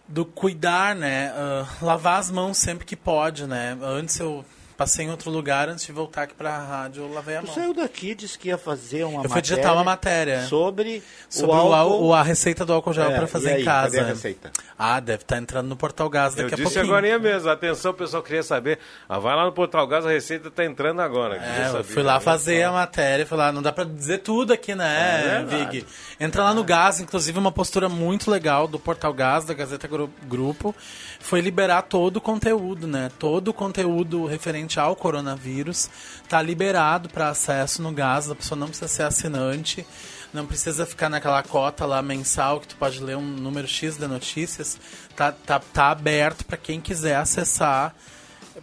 do 0.05 0.25
cuidar, 0.25 0.93
né, 0.93 1.31
uh, 1.31 1.85
lavar 1.85 2.19
as 2.19 2.29
mãos 2.29 2.57
sempre 2.57 2.85
que 2.85 2.97
pode, 2.97 3.47
né. 3.47 3.77
Antes 3.81 4.19
eu 4.19 4.43
Passei 4.77 5.07
em 5.07 5.09
outro 5.09 5.31
lugar 5.31 5.67
antes 5.69 5.87
de 5.87 5.91
voltar 5.91 6.21
aqui 6.21 6.35
para 6.35 6.55
a 6.55 6.63
rádio, 6.63 7.01
eu 7.01 7.11
lavei 7.11 7.35
a 7.35 7.41
tu 7.41 7.47
mão. 7.47 7.55
saiu 7.55 7.73
daqui, 7.73 8.13
disse 8.13 8.37
que 8.37 8.49
ia 8.49 8.59
fazer 8.59 9.05
uma 9.05 9.05
eu 9.05 9.11
matéria. 9.15 9.27
Eu 9.27 9.31
fui 9.31 9.41
digitar 9.41 9.73
uma 9.73 9.83
matéria. 9.83 10.45
Sobre, 10.45 11.03
sobre 11.27 11.55
o, 11.55 11.73
álcool... 11.73 12.13
a 12.13 12.21
receita 12.21 12.63
do 12.63 12.73
álcool 12.73 12.93
gel 12.93 13.09
é, 13.09 13.15
para 13.17 13.25
fazer 13.25 13.53
aí, 13.53 13.61
em 13.63 13.65
casa. 13.65 13.97
Cadê 13.97 14.11
a 14.11 14.13
receita? 14.13 14.51
Ah, 14.77 14.99
deve 14.99 15.23
estar 15.23 15.35
tá 15.35 15.41
entrando 15.41 15.67
no 15.67 15.75
Portal 15.75 16.07
Gás 16.11 16.35
daqui 16.35 16.43
eu 16.43 16.45
a 16.45 16.49
pouquinho. 16.49 16.67
Eu 16.67 16.69
disse 16.69 16.79
agora 16.79 17.19
mesmo. 17.19 17.49
Atenção, 17.49 17.89
o 17.89 17.93
pessoal 17.95 18.21
queria 18.21 18.43
saber. 18.43 18.77
Ah, 19.09 19.17
vai 19.17 19.35
lá 19.35 19.45
no 19.45 19.51
Portal 19.51 19.87
Gás, 19.87 20.05
a 20.05 20.09
receita 20.09 20.49
está 20.49 20.63
entrando 20.63 21.01
agora. 21.01 21.37
É, 21.37 21.79
eu 21.79 21.83
fui 21.83 22.03
lá 22.03 22.19
fazer 22.19 22.61
a 22.61 22.71
matéria, 22.71 23.25
fui 23.25 23.37
lá, 23.37 23.51
não 23.51 23.63
dá 23.63 23.71
para 23.71 23.83
dizer 23.83 24.19
tudo 24.19 24.53
aqui, 24.53 24.75
né, 24.75 25.41
é 25.41 25.43
Vig? 25.43 25.87
Entra 26.19 26.43
lá 26.43 26.53
no 26.53 26.63
Gás, 26.63 26.99
inclusive 26.99 27.39
uma 27.39 27.51
postura 27.51 27.89
muito 27.89 28.29
legal 28.29 28.67
do 28.67 28.77
Portal 28.77 29.13
Gás, 29.13 29.45
da 29.45 29.55
Gazeta 29.55 29.89
Grupo, 30.27 30.75
foi 31.19 31.41
liberar 31.41 31.81
todo 31.83 32.17
o 32.17 32.21
conteúdo, 32.21 32.85
né? 32.85 33.09
Todo 33.17 33.47
o 33.47 33.53
conteúdo 33.53 34.25
referente 34.25 34.66
ao 34.75 34.95
coronavírus 34.95 35.89
está 36.23 36.41
liberado 36.41 37.09
para 37.09 37.29
acesso 37.29 37.81
no 37.81 37.91
gás, 37.91 38.29
a 38.29 38.35
pessoa 38.35 38.59
não 38.59 38.67
precisa 38.67 38.87
ser 38.87 39.03
assinante, 39.03 39.87
não 40.33 40.45
precisa 40.45 40.85
ficar 40.85 41.09
naquela 41.09 41.41
cota 41.43 41.85
lá 41.85 42.01
mensal 42.01 42.59
que 42.59 42.67
tu 42.67 42.75
pode 42.75 43.01
ler 43.01 43.15
um 43.15 43.21
número 43.21 43.67
X 43.67 43.97
de 43.97 44.07
notícias, 44.07 44.77
tá, 45.15 45.31
tá, 45.31 45.59
tá 45.59 45.91
aberto 45.91 46.43
para 46.43 46.57
quem 46.57 46.81
quiser 46.81 47.15
acessar 47.15 47.95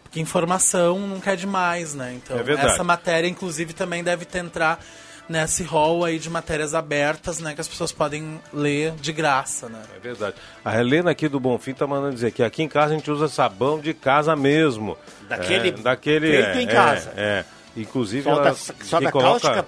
porque 0.03 0.21
informação 0.21 0.99
nunca 1.01 1.33
é 1.33 1.37
demais, 1.37 1.95
né? 1.95 2.15
Então, 2.15 2.39
é 2.39 2.53
essa 2.53 2.85
matéria, 2.85 3.27
inclusive, 3.27 3.73
também 3.73 4.03
deve 4.03 4.27
entrar 4.39 4.81
nesse 5.29 5.63
hall 5.63 6.05
aí 6.05 6.19
de 6.19 6.29
matérias 6.29 6.75
abertas, 6.75 7.39
né, 7.39 7.55
que 7.55 7.61
as 7.61 7.69
pessoas 7.69 7.93
podem 7.93 8.41
ler 8.53 8.93
de 8.93 9.13
graça, 9.13 9.69
né? 9.69 9.81
É 9.97 9.99
verdade. 9.99 10.37
A 10.65 10.79
Helena 10.79 11.11
aqui 11.11 11.29
do 11.29 11.41
Bonfim 11.41 11.73
tá 11.73 11.87
mandando 11.87 12.15
dizer 12.15 12.33
que 12.33 12.43
aqui 12.43 12.63
em 12.63 12.69
casa 12.69 12.93
a 12.93 12.97
gente 12.97 13.11
usa 13.11 13.29
sabão 13.29 13.81
de 13.81 13.95
casa 13.95 14.37
mesmo. 14.37 14.97
Daquele, 15.29 15.69
é, 15.69 15.73
daquele 15.73 16.31
feito 16.31 16.59
é, 16.59 16.63
em 16.63 16.67
casa. 16.67 17.13
É, 17.17 17.23
é. 17.23 17.45
Inclusive, 17.77 18.23
soda, 18.23 18.49
ela 18.49 18.55
soda 18.55 19.11
coloca, 19.11 19.41
cáustica, 19.41 19.67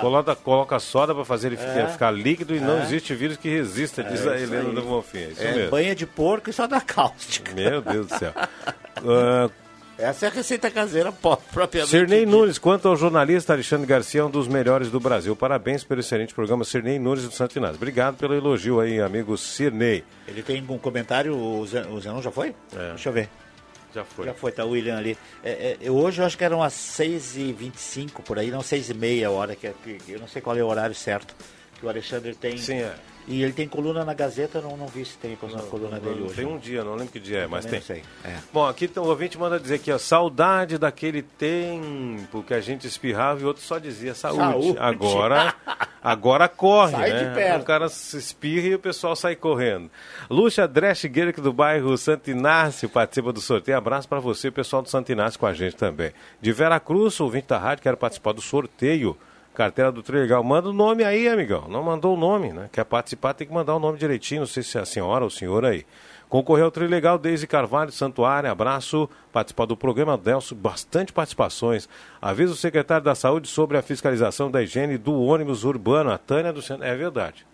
coloca, 0.00 0.34
coloca 0.34 0.78
soda 0.80 1.14
para 1.14 1.24
fazer 1.24 1.48
ele 1.48 1.56
ficar, 1.56 1.78
é. 1.78 1.86
ficar 1.86 2.10
líquido 2.10 2.54
e 2.54 2.58
não 2.58 2.78
é. 2.78 2.82
existe 2.82 3.14
vírus 3.14 3.36
que 3.36 3.48
resista, 3.48 4.02
diz 4.02 4.26
a 4.26 4.36
Helena 4.36 4.72
do 4.72 4.82
Bonfim. 4.82 5.18
É, 5.18 5.28
isso 5.28 5.42
é 5.42 5.68
banha 5.68 5.94
de 5.94 6.04
porco 6.04 6.50
e 6.50 6.52
soda 6.52 6.80
cáustica. 6.82 7.52
Meu 7.54 7.80
Deus 7.80 8.08
do 8.08 8.18
céu. 8.18 8.32
uh, 9.02 9.52
Essa 9.98 10.26
é 10.26 10.28
a 10.28 10.32
receita 10.32 10.70
caseira 10.70 11.10
propriamente. 11.10 11.90
Sirnei 11.90 12.24
Nunes, 12.24 12.56
quanto 12.56 12.86
ao 12.86 12.96
jornalista 12.96 13.52
Alexandre 13.52 13.84
Garcia, 13.84 14.24
um 14.24 14.30
dos 14.30 14.46
melhores 14.46 14.90
do 14.90 15.00
Brasil. 15.00 15.34
Parabéns 15.34 15.82
pelo 15.82 16.00
excelente 16.00 16.32
programa 16.32 16.64
Sirnei 16.64 17.00
Nunes 17.00 17.24
do 17.24 17.32
Santo 17.32 17.56
Inácio. 17.56 17.74
Obrigado 17.76 18.16
pelo 18.16 18.32
elogio 18.32 18.78
aí, 18.78 19.00
amigo 19.00 19.36
Sirnei. 19.36 20.04
Ele 20.28 20.40
tem 20.40 20.64
um 20.68 20.78
comentário, 20.78 21.36
o 21.36 21.66
Zenon 21.66 22.22
já 22.22 22.30
foi? 22.30 22.54
É. 22.76 22.90
Deixa 22.90 23.08
eu 23.08 23.12
ver. 23.12 23.28
Já 23.92 24.04
foi. 24.04 24.26
Já 24.26 24.34
foi, 24.34 24.52
tá 24.52 24.64
o 24.64 24.70
William 24.70 24.96
ali. 24.96 25.18
É, 25.42 25.76
é, 25.80 25.90
hoje 25.90 26.20
eu 26.20 26.26
acho 26.26 26.38
que 26.38 26.44
eram 26.44 26.62
as 26.62 26.74
6h25 26.74 28.22
por 28.22 28.38
aí, 28.38 28.52
não 28.52 28.60
6h30 28.60 29.26
a 29.26 29.30
hora, 29.30 29.56
que, 29.56 29.72
que, 29.72 30.12
eu 30.12 30.20
não 30.20 30.28
sei 30.28 30.40
qual 30.40 30.56
é 30.56 30.62
o 30.62 30.66
horário 30.68 30.94
certo 30.94 31.34
que 31.78 31.84
o 31.84 31.88
Alexandre 31.88 32.34
tem. 32.34 32.56
Sim, 32.56 32.82
é. 32.82 32.94
E 33.28 33.42
ele 33.42 33.52
tem 33.52 33.68
coluna 33.68 34.06
na 34.06 34.14
Gazeta, 34.14 34.58
não, 34.62 34.74
não 34.74 34.86
vi 34.86 35.04
se 35.04 35.18
tem 35.18 35.34
a 35.34 35.62
coluna 35.62 36.00
dele 36.00 36.22
hoje. 36.22 36.34
Tem 36.34 36.46
um 36.46 36.56
dia, 36.56 36.82
não 36.82 36.94
lembro 36.94 37.12
que 37.12 37.20
dia 37.20 37.40
é, 37.40 37.46
mas 37.46 37.66
tem. 37.66 37.78
Sei. 37.78 38.02
É. 38.24 38.38
Bom, 38.50 38.66
aqui 38.66 38.90
o 38.96 39.02
ouvinte 39.02 39.36
manda 39.36 39.60
dizer 39.60 39.80
que 39.80 39.90
a 39.90 39.98
saudade 39.98 40.78
daquele 40.78 41.20
tempo 41.20 42.42
que 42.42 42.54
a 42.54 42.60
gente 42.60 42.86
espirrava 42.86 43.42
e 43.42 43.44
outro 43.44 43.62
só 43.62 43.78
dizia 43.78 44.14
saúde. 44.14 44.40
saúde. 44.40 44.78
Agora, 44.78 45.54
agora 46.02 46.48
corre, 46.48 46.92
sai 46.92 47.12
né? 47.12 47.24
De 47.24 47.34
perto. 47.34 47.60
O 47.60 47.64
cara 47.66 47.88
se 47.90 48.16
espirra 48.16 48.68
e 48.68 48.74
o 48.76 48.78
pessoal 48.78 49.14
sai 49.14 49.36
correndo. 49.36 49.90
Lúcia 50.30 50.66
Dresch 50.66 51.04
Guerque 51.04 51.42
do 51.42 51.52
bairro 51.52 51.98
Santo 51.98 52.30
Inácio 52.30 52.88
participa 52.88 53.30
do 53.30 53.42
sorteio. 53.42 53.76
Abraço 53.76 54.08
para 54.08 54.20
você, 54.20 54.50
pessoal 54.50 54.80
do 54.80 54.88
Santo 54.88 55.12
Inácio 55.12 55.38
com 55.38 55.44
a 55.44 55.52
gente 55.52 55.76
também. 55.76 56.12
De 56.40 56.50
Vera 56.50 56.80
Cruz, 56.80 57.20
ouvinte 57.20 57.48
da 57.48 57.58
rádio, 57.58 57.82
quero 57.82 57.98
participar 57.98 58.32
do 58.32 58.40
sorteio 58.40 59.14
carteira 59.58 59.90
do 59.90 60.04
Trilegal. 60.04 60.44
Manda 60.44 60.68
o 60.68 60.72
nome 60.72 61.02
aí, 61.02 61.28
amigão. 61.28 61.66
Não 61.68 61.82
mandou 61.82 62.14
o 62.14 62.16
nome, 62.16 62.52
né? 62.52 62.70
Quer 62.70 62.84
participar, 62.84 63.34
tem 63.34 63.44
que 63.44 63.52
mandar 63.52 63.74
o 63.74 63.80
nome 63.80 63.98
direitinho. 63.98 64.42
Não 64.42 64.46
sei 64.46 64.62
se 64.62 64.78
é 64.78 64.82
a 64.82 64.86
senhora 64.86 65.24
ou 65.24 65.26
o 65.26 65.30
senhor 65.30 65.64
aí. 65.64 65.84
Concorreu 66.28 66.66
ao 66.66 66.70
Trilegal, 66.70 67.18
Deise 67.18 67.44
Carvalho, 67.44 67.90
Santuário, 67.90 68.48
abraço, 68.48 69.10
participar 69.32 69.64
do 69.64 69.76
programa 69.76 70.16
Delcio, 70.16 70.54
bastante 70.54 71.12
participações. 71.12 71.88
Avisa 72.22 72.52
o 72.52 72.56
secretário 72.56 73.04
da 73.04 73.16
Saúde 73.16 73.48
sobre 73.48 73.76
a 73.76 73.82
fiscalização 73.82 74.48
da 74.48 74.62
higiene 74.62 74.96
do 74.96 75.20
ônibus 75.20 75.64
urbano, 75.64 76.12
a 76.12 76.18
Tânia 76.18 76.52
do 76.52 76.62
Centro. 76.62 76.84
É 76.84 76.94
verdade. 76.94 77.44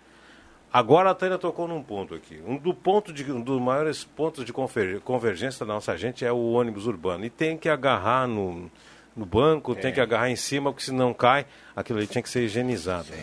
Agora 0.70 1.10
a 1.10 1.14
Tânia 1.14 1.38
tocou 1.38 1.66
num 1.66 1.82
ponto 1.82 2.14
aqui. 2.14 2.42
Um, 2.46 2.58
do 2.58 2.74
ponto 2.74 3.14
de, 3.14 3.32
um 3.32 3.40
dos 3.40 3.62
maiores 3.62 4.04
pontos 4.04 4.44
de 4.44 4.52
convergência 4.52 5.64
da 5.64 5.72
nossa 5.72 5.96
gente 5.96 6.22
é 6.22 6.32
o 6.32 6.52
ônibus 6.52 6.86
urbano. 6.86 7.24
E 7.24 7.30
tem 7.30 7.56
que 7.56 7.68
agarrar 7.68 8.26
no, 8.26 8.70
no 9.16 9.24
banco, 9.24 9.72
é. 9.72 9.74
tem 9.76 9.92
que 9.92 10.00
agarrar 10.00 10.30
em 10.30 10.36
cima, 10.36 10.72
porque 10.72 10.84
se 10.84 10.92
não 10.92 11.14
cai, 11.14 11.46
aquilo 11.74 11.98
ali 11.98 12.06
tinha 12.06 12.22
que 12.22 12.28
ser 12.28 12.44
higienizado. 12.44 13.06
Sim. 13.06 13.22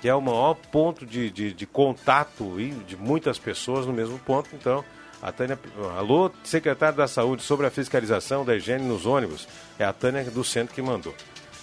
Que 0.00 0.08
é 0.08 0.14
o 0.14 0.20
maior 0.20 0.54
ponto 0.54 1.06
de, 1.06 1.30
de, 1.30 1.52
de 1.52 1.66
contato 1.66 2.56
de 2.86 2.96
muitas 2.96 3.38
pessoas 3.38 3.86
no 3.86 3.92
mesmo 3.92 4.18
ponto. 4.18 4.50
Então, 4.52 4.84
a 5.22 5.30
Tânia. 5.30 5.58
Alô, 5.96 6.30
secretário 6.42 6.96
da 6.96 7.06
Saúde, 7.06 7.42
sobre 7.42 7.66
a 7.66 7.70
fiscalização 7.70 8.44
da 8.44 8.56
higiene 8.56 8.84
nos 8.84 9.06
ônibus. 9.06 9.46
É 9.78 9.84
a 9.84 9.92
Tânia 9.92 10.24
do 10.24 10.42
centro 10.42 10.74
que 10.74 10.82
mandou. 10.82 11.14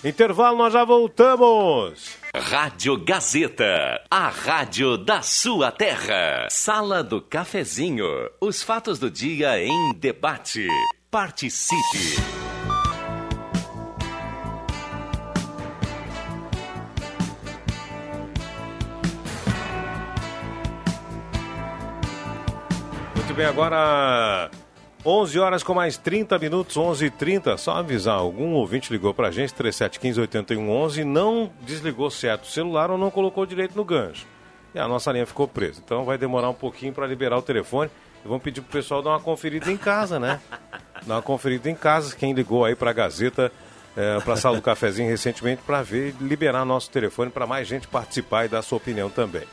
Intervalo, 0.02 0.58
nós 0.58 0.72
já 0.72 0.86
voltamos. 0.86 2.18
Rádio 2.34 2.96
Gazeta, 3.04 4.02
a 4.10 4.30
rádio 4.30 4.98
da 4.98 5.22
sua 5.22 5.74
terra. 5.74 6.48
Sala 6.50 7.04
do 7.04 7.22
Cafezinho. 7.22 8.08
Os 8.40 8.64
fatos 8.64 8.98
do 8.98 9.12
dia 9.12 9.62
em 9.62 9.94
debate. 9.96 10.66
Participe. 11.12 12.59
Bem, 23.40 23.46
agora 23.46 24.52
11 25.06 25.40
horas 25.40 25.64
com 25.64 25.74
mais 25.74 25.96
30 25.96 26.38
minutos, 26.40 26.76
11 26.76 27.06
e 27.06 27.10
30 27.10 27.56
Só 27.56 27.72
avisar, 27.72 28.16
algum 28.16 28.52
ouvinte 28.52 28.92
ligou 28.92 29.14
pra 29.14 29.32
gente, 29.32 29.54
3715-8111, 29.54 31.06
não 31.06 31.50
desligou 31.62 32.12
certo 32.12 32.44
o 32.44 32.48
celular 32.48 32.92
ou 32.92 32.98
não 32.98 33.10
colocou 33.10 33.46
direito 33.46 33.78
no 33.78 33.86
gancho. 33.86 34.28
E 34.76 34.80
a 34.80 34.90
nossa 34.90 35.10
linha 35.14 35.26
ficou 35.26 35.48
presa. 35.48 35.82
Então 35.84 36.04
vai 36.04 36.18
demorar 36.18 36.50
um 36.50 36.54
pouquinho 36.54 36.92
para 36.92 37.08
liberar 37.08 37.38
o 37.38 37.42
telefone. 37.42 37.90
E 38.26 38.28
vamos 38.28 38.44
pedir 38.44 38.60
pro 38.60 38.74
pessoal 38.74 39.02
dar 39.02 39.12
uma 39.12 39.22
conferida 39.22 39.72
em 39.72 39.78
casa, 39.78 40.20
né? 40.20 40.42
Dar 41.08 41.16
uma 41.16 41.22
conferida 41.22 41.70
em 41.70 41.76
casa. 41.76 42.14
Quem 42.14 42.34
ligou 42.34 42.66
aí 42.66 42.76
pra 42.76 42.92
Gazeta 42.92 43.50
é, 43.96 44.20
para 44.20 44.34
a 44.34 44.38
sala 44.38 44.58
do 44.58 44.62
cafezinho 44.62 45.10
recentemente 45.10 45.62
para 45.66 45.82
ver 45.82 46.14
liberar 46.20 46.66
nosso 46.66 46.92
telefone 46.92 47.32
para 47.32 47.48
mais 47.48 47.66
gente 47.66 47.88
participar 47.88 48.46
e 48.46 48.50
dar 48.50 48.62
sua 48.62 48.78
opinião 48.78 49.10
também. 49.10 49.48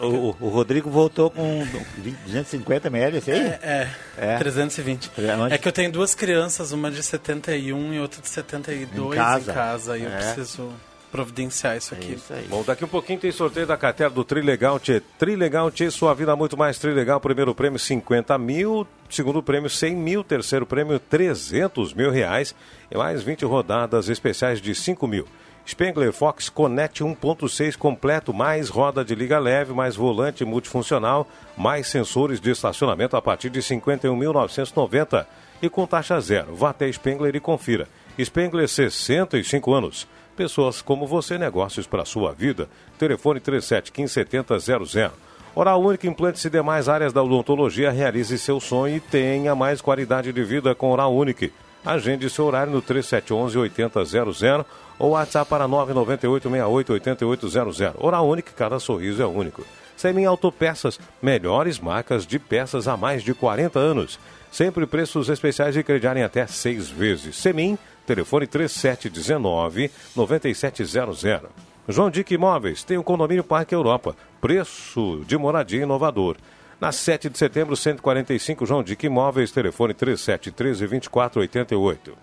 O, 0.00 0.34
o 0.40 0.48
Rodrigo 0.48 0.88
voltou 0.90 1.30
com 1.30 1.64
20, 1.98 2.16
250 2.24 2.88
ml, 2.88 3.18
esse 3.18 3.30
aí? 3.30 3.38
É, 3.40 3.88
é, 4.18 4.26
É. 4.34 4.38
320. 4.38 5.10
Onde? 5.40 5.54
É 5.54 5.58
que 5.58 5.68
eu 5.68 5.72
tenho 5.72 5.92
duas 5.92 6.14
crianças, 6.14 6.72
uma 6.72 6.90
de 6.90 7.02
71 7.02 7.92
e 7.94 8.00
outra 8.00 8.20
de 8.22 8.28
72 8.28 9.12
Em 9.14 9.16
casa. 9.16 9.50
em 9.50 9.54
casa. 9.54 9.98
E 9.98 10.02
eu 10.04 10.10
É. 10.10 10.16
preciso 10.16 10.72
providenciar 11.12 11.76
isso 11.76 11.92
É 11.94 11.98
aqui. 11.98 12.12
isso 12.14 12.32
aí. 12.32 12.46
Bom, 12.48 12.62
daqui 12.62 12.84
um 12.84 12.88
pouquinho 12.88 13.18
tem 13.18 13.32
sorteio 13.32 13.66
da 13.66 13.76
carteira 13.76 14.08
do 14.10 14.24
Trilegal 14.24 14.78
Tchê. 14.78 15.02
Trilegal 15.18 15.70
Tchê, 15.70 15.90
sua 15.90 16.14
vida 16.14 16.34
muito 16.36 16.56
mais 16.56 16.78
Trilegal. 16.78 17.20
Primeiro 17.20 17.52
prêmio 17.54 17.78
50 17.78 18.38
mil, 18.38 18.86
segundo 19.08 19.42
prêmio 19.42 19.68
100 19.68 19.96
mil, 19.96 20.22
terceiro 20.22 20.64
prêmio 20.64 20.98
300 21.00 21.92
mil 21.94 22.10
reais 22.10 22.54
e 22.90 22.96
mais 22.96 23.22
20 23.22 23.44
rodadas 23.44 24.08
especiais 24.08 24.60
de 24.60 24.72
5 24.74 25.06
mil. 25.08 25.26
Spengler 25.70 26.12
Fox 26.12 26.48
Connect 26.48 27.00
1.6 27.04 27.76
completo, 27.76 28.34
mais 28.34 28.68
roda 28.68 29.04
de 29.04 29.14
liga 29.14 29.38
leve, 29.38 29.72
mais 29.72 29.94
volante 29.94 30.44
multifuncional, 30.44 31.28
mais 31.56 31.86
sensores 31.86 32.40
de 32.40 32.50
estacionamento 32.50 33.16
a 33.16 33.22
partir 33.22 33.50
de 33.50 33.60
51.990 33.60 35.26
e 35.62 35.70
com 35.70 35.86
taxa 35.86 36.20
zero. 36.20 36.56
Vá 36.56 36.70
até 36.70 36.90
Spengler 36.90 37.36
e 37.36 37.40
confira. 37.40 37.86
Spengler 38.18 38.68
65 38.68 39.72
anos. 39.72 40.08
Pessoas 40.36 40.82
como 40.82 41.06
você, 41.06 41.38
negócios 41.38 41.86
para 41.86 42.04
sua 42.04 42.32
vida. 42.32 42.68
Telefone 42.98 43.38
37157000. 43.38 45.12
Oral 45.54 45.80
Única, 45.80 46.08
implantes 46.08 46.44
e 46.44 46.50
demais 46.50 46.88
áreas 46.88 47.12
da 47.12 47.22
odontologia. 47.22 47.92
Realize 47.92 48.36
seu 48.38 48.58
sonho 48.58 48.96
e 48.96 49.00
tenha 49.00 49.54
mais 49.54 49.80
qualidade 49.80 50.32
de 50.32 50.42
vida 50.42 50.74
com 50.74 50.90
Oral 50.90 51.14
Única. 51.14 51.48
Agende 51.84 52.28
seu 52.28 52.44
horário 52.44 52.72
no 52.72 52.82
3711-8000 52.82 54.66
ou 54.98 55.12
WhatsApp 55.12 55.48
para 55.48 55.66
998-68-8800. 55.66 57.94
Oral 57.98 58.28
Única, 58.28 58.52
cada 58.54 58.78
sorriso 58.78 59.22
é 59.22 59.26
único. 59.26 59.64
Semin 59.96 60.24
Autopeças, 60.24 61.00
melhores 61.20 61.78
marcas 61.78 62.26
de 62.26 62.38
peças 62.38 62.88
há 62.88 62.96
mais 62.96 63.22
de 63.22 63.34
40 63.34 63.78
anos. 63.78 64.18
Sempre 64.50 64.86
preços 64.86 65.28
especiais 65.28 65.76
e 65.76 65.82
crediarem 65.82 66.22
até 66.22 66.46
seis 66.46 66.88
vezes. 66.88 67.36
Semin, 67.36 67.76
telefone 68.06 68.46
3719-9700. 68.46 71.42
João 71.88 72.10
Dick 72.10 72.34
Imóveis, 72.34 72.84
tem 72.84 72.98
o 72.98 73.02
condomínio 73.02 73.44
Parque 73.44 73.74
Europa. 73.74 74.14
Preço 74.40 75.22
de 75.26 75.36
moradia 75.36 75.82
inovador. 75.82 76.36
Na 76.80 76.92
7 76.92 77.28
de 77.28 77.36
setembro, 77.36 77.76
145, 77.76 78.64
João 78.64 78.82
Dick 78.82 79.04
Imóveis, 79.04 79.52
telefone 79.52 79.92
3713-2488. 79.92 82.14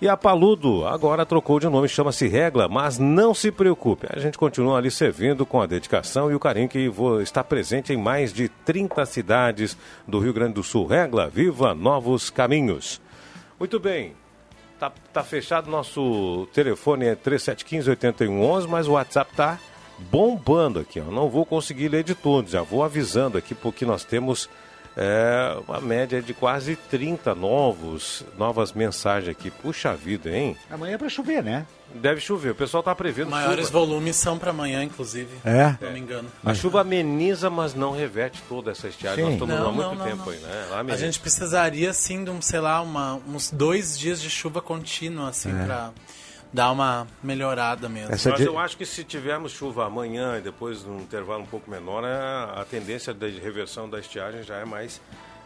E 0.00 0.08
a 0.08 0.16
Paludo 0.16 0.86
agora 0.86 1.26
trocou 1.26 1.58
de 1.58 1.68
nome, 1.68 1.88
chama-se 1.88 2.28
Regla, 2.28 2.68
mas 2.68 2.96
não 2.98 3.34
se 3.34 3.50
preocupe, 3.50 4.06
a 4.10 4.20
gente 4.20 4.38
continua 4.38 4.78
ali 4.78 4.92
servindo 4.92 5.44
com 5.44 5.60
a 5.60 5.66
dedicação 5.66 6.30
e 6.30 6.36
o 6.36 6.40
carinho 6.40 6.68
que 6.68 6.88
está 7.22 7.42
presente 7.42 7.92
em 7.92 7.96
mais 7.96 8.32
de 8.32 8.48
30 8.48 9.04
cidades 9.06 9.76
do 10.06 10.20
Rio 10.20 10.32
Grande 10.32 10.54
do 10.54 10.62
Sul. 10.62 10.86
Regla, 10.86 11.28
viva 11.28 11.74
novos 11.74 12.30
caminhos. 12.30 13.02
Muito 13.58 13.80
bem, 13.80 14.14
tá, 14.78 14.92
tá 15.12 15.24
fechado, 15.24 15.68
nosso 15.68 16.46
telefone 16.52 17.06
é 17.06 17.16
3715-8111, 17.16 18.68
mas 18.68 18.86
o 18.86 18.92
WhatsApp 18.92 19.34
tá 19.34 19.58
bombando 19.98 20.80
aqui, 20.80 21.00
ó. 21.00 21.04
Não 21.10 21.28
vou 21.28 21.44
conseguir 21.46 21.88
ler 21.88 22.04
de 22.04 22.14
todos, 22.14 22.52
já 22.52 22.62
vou 22.62 22.82
avisando 22.82 23.38
aqui 23.38 23.54
porque 23.54 23.84
nós 23.84 24.04
temos 24.04 24.48
é, 24.96 25.56
uma 25.66 25.80
média 25.80 26.22
de 26.22 26.32
quase 26.32 26.76
30 26.76 27.34
novos, 27.34 28.24
novas 28.38 28.72
mensagens 28.72 29.28
aqui. 29.30 29.50
Puxa 29.50 29.94
vida, 29.94 30.30
hein? 30.30 30.56
Amanhã 30.70 30.94
é 30.94 30.98
pra 30.98 31.08
chover, 31.08 31.42
né? 31.42 31.66
Deve 31.96 32.20
chover, 32.20 32.50
o 32.50 32.54
pessoal 32.56 32.82
tá 32.82 32.92
prevendo 32.92 33.30
Maiores 33.30 33.66
chuva. 33.66 33.78
volumes 33.78 34.16
são 34.16 34.36
para 34.36 34.50
amanhã, 34.50 34.82
inclusive. 34.82 35.30
É? 35.44 35.74
Se 35.78 35.84
não 35.84 35.92
me 35.92 36.00
engano. 36.00 36.28
A 36.44 36.52
chuva 36.52 36.80
ameniza, 36.80 37.48
mas 37.48 37.72
não 37.72 37.92
reverte 37.92 38.42
toda 38.48 38.72
essa 38.72 38.88
estiagem. 38.88 39.16
Sim. 39.16 39.22
Nós 39.24 39.32
estamos 39.34 39.54
Não, 39.54 39.68
há 39.68 39.72
muito 39.72 39.94
não, 39.98 40.04
tempo 40.04 40.24
não. 40.26 40.32
aí, 40.32 40.38
né? 40.40 40.66
Lá 40.70 40.80
A 40.80 40.96
gente 40.96 41.20
precisaria, 41.20 41.90
assim, 41.90 42.24
de 42.24 42.30
um, 42.30 42.42
sei 42.42 42.58
lá, 42.58 42.80
uma, 42.82 43.20
uns 43.28 43.48
dois 43.50 43.96
dias 43.96 44.20
de 44.20 44.28
chuva 44.28 44.60
contínua, 44.60 45.28
assim, 45.28 45.50
pra 45.64 45.92
dar 46.54 46.70
uma 46.70 47.06
melhorada 47.22 47.88
mesmo. 47.88 48.14
Essa 48.14 48.30
Mas 48.30 48.38
di- 48.38 48.46
eu 48.46 48.56
acho 48.58 48.76
que 48.76 48.86
se 48.86 49.02
tivermos 49.02 49.50
chuva 49.50 49.84
amanhã 49.86 50.38
e 50.38 50.40
depois 50.40 50.84
num 50.84 51.00
intervalo 51.00 51.42
um 51.42 51.46
pouco 51.46 51.68
menor, 51.68 52.04
a, 52.04 52.60
a 52.60 52.64
tendência 52.64 53.12
de 53.12 53.40
reversão 53.40 53.90
da 53.90 53.98
estiagem 53.98 54.44
já 54.44 54.54
é 54.58 54.64
mais, 54.64 55.00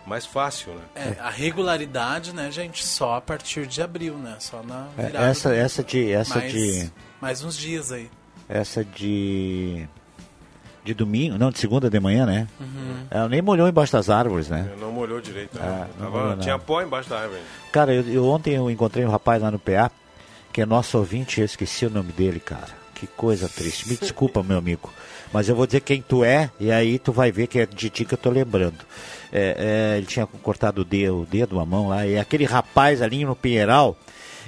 mais 0.06 0.26
fácil, 0.26 0.74
né? 0.74 0.82
É, 0.94 1.20
a 1.20 1.30
regularidade, 1.30 2.34
né, 2.34 2.50
gente, 2.50 2.84
só 2.86 3.14
a 3.14 3.20
partir 3.22 3.66
de 3.66 3.80
abril, 3.80 4.14
né? 4.18 4.36
Só 4.38 4.62
na 4.62 4.86
É, 4.98 5.06
virada. 5.06 5.26
essa, 5.26 5.48
do- 5.48 5.54
essa 5.54 5.82
de. 5.82 6.12
Essa 6.12 6.38
mais, 6.40 6.52
de. 6.52 6.92
mais 7.22 7.42
uns 7.42 7.56
dias 7.56 7.90
aí. 7.90 8.10
Essa 8.46 8.84
de. 8.84 9.88
De 10.84 10.94
domingo, 10.94 11.36
não, 11.36 11.50
de 11.50 11.58
segunda 11.58 11.90
de 11.90 12.00
manhã, 12.00 12.24
né? 12.24 12.48
Uhum. 12.58 13.06
Ela 13.10 13.28
nem 13.28 13.42
molhou 13.42 13.68
embaixo 13.68 13.92
das 13.92 14.08
árvores, 14.08 14.48
né? 14.48 14.70
Não 14.80 14.90
molhou 14.90 15.20
direito. 15.20 15.58
né? 15.58 15.62
Ah, 15.62 15.86
não 15.98 16.06
Tava- 16.06 16.10
molhou, 16.18 16.36
não. 16.36 16.42
tinha 16.42 16.58
pó 16.58 16.80
embaixo 16.80 17.10
da 17.10 17.18
árvore. 17.20 17.40
Cara, 17.72 17.92
eu, 17.92 18.02
eu- 18.08 18.24
ontem 18.26 18.54
eu 18.54 18.70
encontrei 18.70 19.04
um 19.04 19.10
rapaz 19.10 19.42
lá 19.42 19.50
no 19.50 19.58
PA, 19.58 19.90
que 20.58 20.62
é 20.62 20.66
nosso 20.66 20.98
ouvinte, 20.98 21.38
eu 21.38 21.44
esqueci 21.44 21.86
o 21.86 21.90
nome 21.90 22.10
dele, 22.10 22.40
cara. 22.40 22.66
Que 22.92 23.06
coisa 23.06 23.48
triste. 23.48 23.88
Me 23.88 23.96
desculpa, 23.96 24.42
meu 24.42 24.58
amigo. 24.58 24.92
Mas 25.32 25.48
eu 25.48 25.54
vou 25.54 25.64
dizer 25.68 25.82
quem 25.82 26.02
tu 26.02 26.24
é, 26.24 26.50
e 26.58 26.72
aí 26.72 26.98
tu 26.98 27.12
vai 27.12 27.30
ver 27.30 27.46
que 27.46 27.60
é 27.60 27.66
de 27.66 27.88
ti 27.88 28.04
que 28.04 28.14
eu 28.14 28.18
tô 28.18 28.28
lembrando. 28.28 28.78
É, 29.32 29.92
é, 29.94 29.98
ele 29.98 30.06
tinha 30.06 30.26
cortado 30.26 30.80
o 30.80 30.84
dedo, 30.84 31.20
o 31.20 31.24
dedo, 31.24 31.60
a 31.60 31.64
mão 31.64 31.90
lá, 31.90 32.04
e 32.04 32.18
aquele 32.18 32.44
rapaz 32.44 33.00
ali 33.00 33.24
no 33.24 33.36
Pinheiral, 33.36 33.96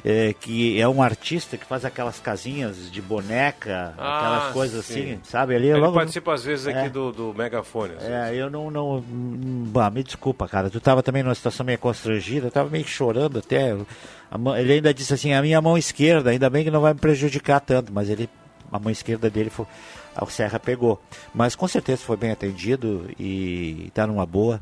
é, 0.04 0.32
que 0.32 0.80
é 0.80 0.88
um 0.88 1.02
artista 1.02 1.56
que 1.56 1.64
faz 1.64 1.84
aquelas 1.84 2.18
casinhas 2.18 2.90
de 2.90 3.00
boneca, 3.02 3.94
Ah, 3.98 4.18
aquelas 4.18 4.52
coisas 4.52 4.84
sim. 4.84 4.92
assim, 5.14 5.20
sabe? 5.24 5.54
Ali 5.54 5.68
é 5.68 5.72
Ele 5.72 5.80
logo- 5.80 5.94
participa 5.94 6.34
às 6.34 6.44
vezes 6.44 6.66
aqui 6.66 6.78
É. 6.86 6.88
do, 6.88 7.12
do 7.12 7.34
megafone. 7.34 7.94
é, 8.00 8.34
eu 8.34 8.48
não, 8.50 8.70
não, 8.70 8.96
hum, 8.98 9.64
bah, 9.68 9.90
me 9.90 10.02
desculpa, 10.02 10.48
cara. 10.48 10.70
Tu 10.70 10.80
tava 10.80 11.02
também 11.02 11.22
numa 11.22 11.34
situação 11.34 11.64
meio 11.66 11.78
constrangida, 11.78 12.46
eu 12.46 12.50
tava 12.50 12.70
meio 12.70 12.86
chorando 12.86 13.38
até. 13.38 13.76
Ele 14.58 14.72
ainda 14.74 14.94
disse 14.94 15.12
assim, 15.14 15.32
a 15.32 15.42
minha 15.42 15.60
mão 15.60 15.76
esquerda, 15.76 16.30
ainda 16.30 16.48
bem 16.48 16.64
que 16.64 16.70
não 16.70 16.80
vai 16.80 16.94
me 16.94 17.00
prejudicar 17.00 17.60
tanto, 17.60 17.92
mas 17.92 18.08
ele, 18.08 18.28
a 18.70 18.78
mão 18.78 18.90
esquerda 18.90 19.28
dele 19.28 19.50
foi, 19.50 19.66
a 20.14 20.24
Serra 20.26 20.58
pegou. 20.60 21.02
Mas 21.34 21.54
com 21.56 21.66
certeza 21.66 22.02
foi 22.02 22.16
bem 22.16 22.30
atendido 22.30 23.08
e 23.18 23.90
tá 23.92 24.06
numa 24.06 24.24
boa. 24.24 24.60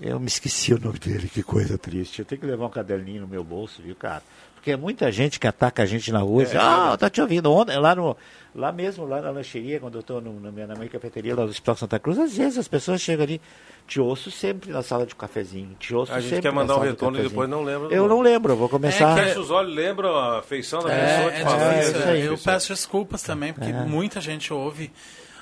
Eu 0.00 0.18
me 0.18 0.26
esqueci 0.26 0.72
o 0.72 0.80
nome 0.80 0.98
dele, 0.98 1.28
que 1.28 1.42
coisa 1.42 1.76
triste. 1.76 2.20
Eu 2.20 2.24
tenho 2.24 2.40
que 2.40 2.46
levar 2.46 2.66
um 2.66 2.70
caderninho 2.70 3.20
no 3.22 3.28
meu 3.28 3.44
bolso, 3.44 3.82
viu, 3.82 3.94
cara? 3.94 4.22
Porque 4.62 4.70
é 4.70 4.76
muita 4.76 5.10
gente 5.10 5.40
que 5.40 5.46
ataca 5.48 5.82
a 5.82 5.86
gente 5.86 6.12
na 6.12 6.20
rua. 6.20 6.44
e 6.44 6.46
diz, 6.46 6.54
ah, 6.54 6.96
tá 6.96 7.10
te 7.10 7.20
ouvindo. 7.20 7.50
Ontem, 7.52 7.76
lá, 7.80 7.96
no, 7.96 8.16
lá 8.54 8.70
mesmo, 8.70 9.04
lá 9.04 9.20
na 9.20 9.30
lancheria, 9.30 9.80
quando 9.80 9.96
eu 9.96 10.02
estou 10.02 10.20
na 10.20 10.52
minha, 10.52 10.68
na 10.68 10.76
minha 10.76 10.88
cafeteria 10.88 11.34
lá 11.34 11.42
do 11.44 11.50
Hospital 11.50 11.74
Santa 11.74 11.98
Cruz, 11.98 12.16
às 12.16 12.36
vezes 12.36 12.58
as 12.58 12.68
pessoas 12.68 13.00
chegam 13.00 13.24
ali, 13.24 13.40
te 13.88 13.98
ouço 14.00 14.30
sempre 14.30 14.70
na 14.70 14.80
sala 14.80 15.04
de 15.04 15.16
cafezinho. 15.16 15.74
Te 15.80 15.92
ouço 15.92 16.12
A 16.12 16.20
gente 16.20 16.28
sempre 16.28 16.42
quer 16.42 16.52
mandar 16.52 16.76
um 16.76 16.80
retorno 16.80 17.18
e 17.18 17.22
depois 17.24 17.50
não 17.50 17.64
lembra 17.64 17.92
Eu 17.92 18.06
não 18.06 18.20
lembro, 18.20 18.54
vou 18.54 18.68
começar. 18.68 19.18
É 19.18 19.22
que- 19.22 19.28
Fecha 19.30 19.40
os 19.40 19.50
olhos, 19.50 19.74
lembra 19.74 20.38
a 20.38 20.42
feição 20.42 20.80
da 20.80 20.92
É, 20.92 21.06
pessoa 21.16 21.32
é 21.32 21.36
te 21.38 21.42
falando. 21.42 21.74
difícil. 21.74 21.98
isso 21.98 22.08
aí. 22.08 22.20
eu 22.26 22.38
peço 22.38 22.68
desculpas 22.68 23.22
também, 23.24 23.52
porque 23.52 23.72
muita 23.72 24.20
gente 24.20 24.52
ouve 24.54 24.92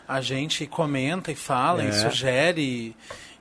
a 0.09 0.23
gente 0.23 0.65
e 0.65 0.67
comenta 0.67 1.31
e 1.31 1.35
fala 1.35 1.85
e 1.85 1.93
sugere, 1.93 2.97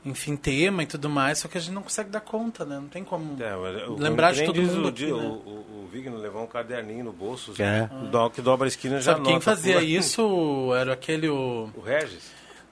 enfim, 0.10 0.36
tema 0.36 0.84
e 0.84 0.86
tudo 0.86 1.10
mais, 1.10 1.40
só 1.40 1.48
que 1.48 1.58
a 1.58 1.62
gente 1.62 1.74
não 1.74 1.82
consegue 1.82 2.10
dar 2.10 2.22
conta, 2.22 2.66
né? 2.66 2.76
Não 2.76 2.88
tem 2.88 3.04
como 3.04 3.42
É, 3.42 3.56
o- 3.56 3.96
lembrar 3.96 4.34
que 4.34 4.40
de 4.42 4.46
todo 4.46 4.62
mundo 4.62 4.86
o, 4.86 4.88
aqui, 4.90 5.06
né? 5.06 5.12
o, 5.14 5.16
o, 5.18 5.84
o 5.86 5.90
Vigno 5.92 6.18
levou 6.18 6.44
um 6.44 6.48
caderninho 6.48 7.04
no 7.06 7.12
bolso, 7.14 7.54
É. 7.60 7.90
do, 8.12 8.30
que 8.30 8.42
dobra 8.42 8.68
a 8.68 8.70
esquina 8.70 9.00
já 9.02 9.14
Sabe 9.14 9.26
quem 9.26 9.40
fazia 9.40 9.76
por- 9.76 9.84
isso? 9.84 10.72
Era 10.78 10.94
aquele 10.94 11.30
o... 11.30 11.70
O 11.76 11.82
Regis. 11.82 12.24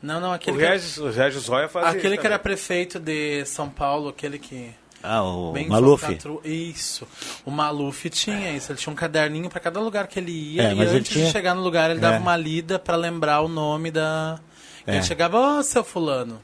Não, 0.02 0.20
não, 0.22 0.30
O 0.30 0.34
aquele 0.34 0.58
que, 0.58 0.64
Regis, 0.66 0.98
o 0.98 1.10
Regis 1.10 1.48
Roya 1.48 1.68
fazia 1.68 1.90
aquele 1.90 2.14
isso 2.16 2.22
que 2.22 2.28
era 2.28 2.38
também. 2.38 2.56
prefeito 2.56 3.00
de 3.00 3.44
São 3.46 3.68
Paulo, 3.70 4.10
aquele 4.10 4.38
que... 4.38 4.70
Ah, 5.04 5.24
o 5.24 5.52
Bem 5.54 5.68
Maluf. 5.68 6.04
Isso. 6.44 7.08
O 7.46 7.52
Maluf 7.52 8.10
tinha 8.10 8.52
isso. 8.56 8.72
Ele 8.72 8.80
tinha 8.80 8.92
um 8.92 8.96
caderninho 8.96 9.48
para 9.48 9.60
cada 9.60 9.80
lugar 9.80 10.08
que 10.08 10.20
ele 10.20 10.32
ia. 10.32 10.64
É, 10.64 10.74
e 10.74 10.82
antes 10.82 11.10
tinha- 11.14 11.26
de 11.26 11.32
chegar 11.32 11.54
no 11.54 11.62
lugar, 11.62 11.92
ele 11.92 12.00
dava 12.00 12.16
É. 12.16 12.20
uma 12.20 12.36
lida 12.36 12.80
para 12.80 12.96
lembrar 12.96 13.42
o 13.42 13.48
nome 13.48 13.92
da. 13.92 14.40
E 14.88 14.92
É. 14.92 14.94
Ele 14.96 15.04
chegava, 15.04 15.38
ô 15.60 15.64
seu 15.64 15.84
fulano. 15.84 16.42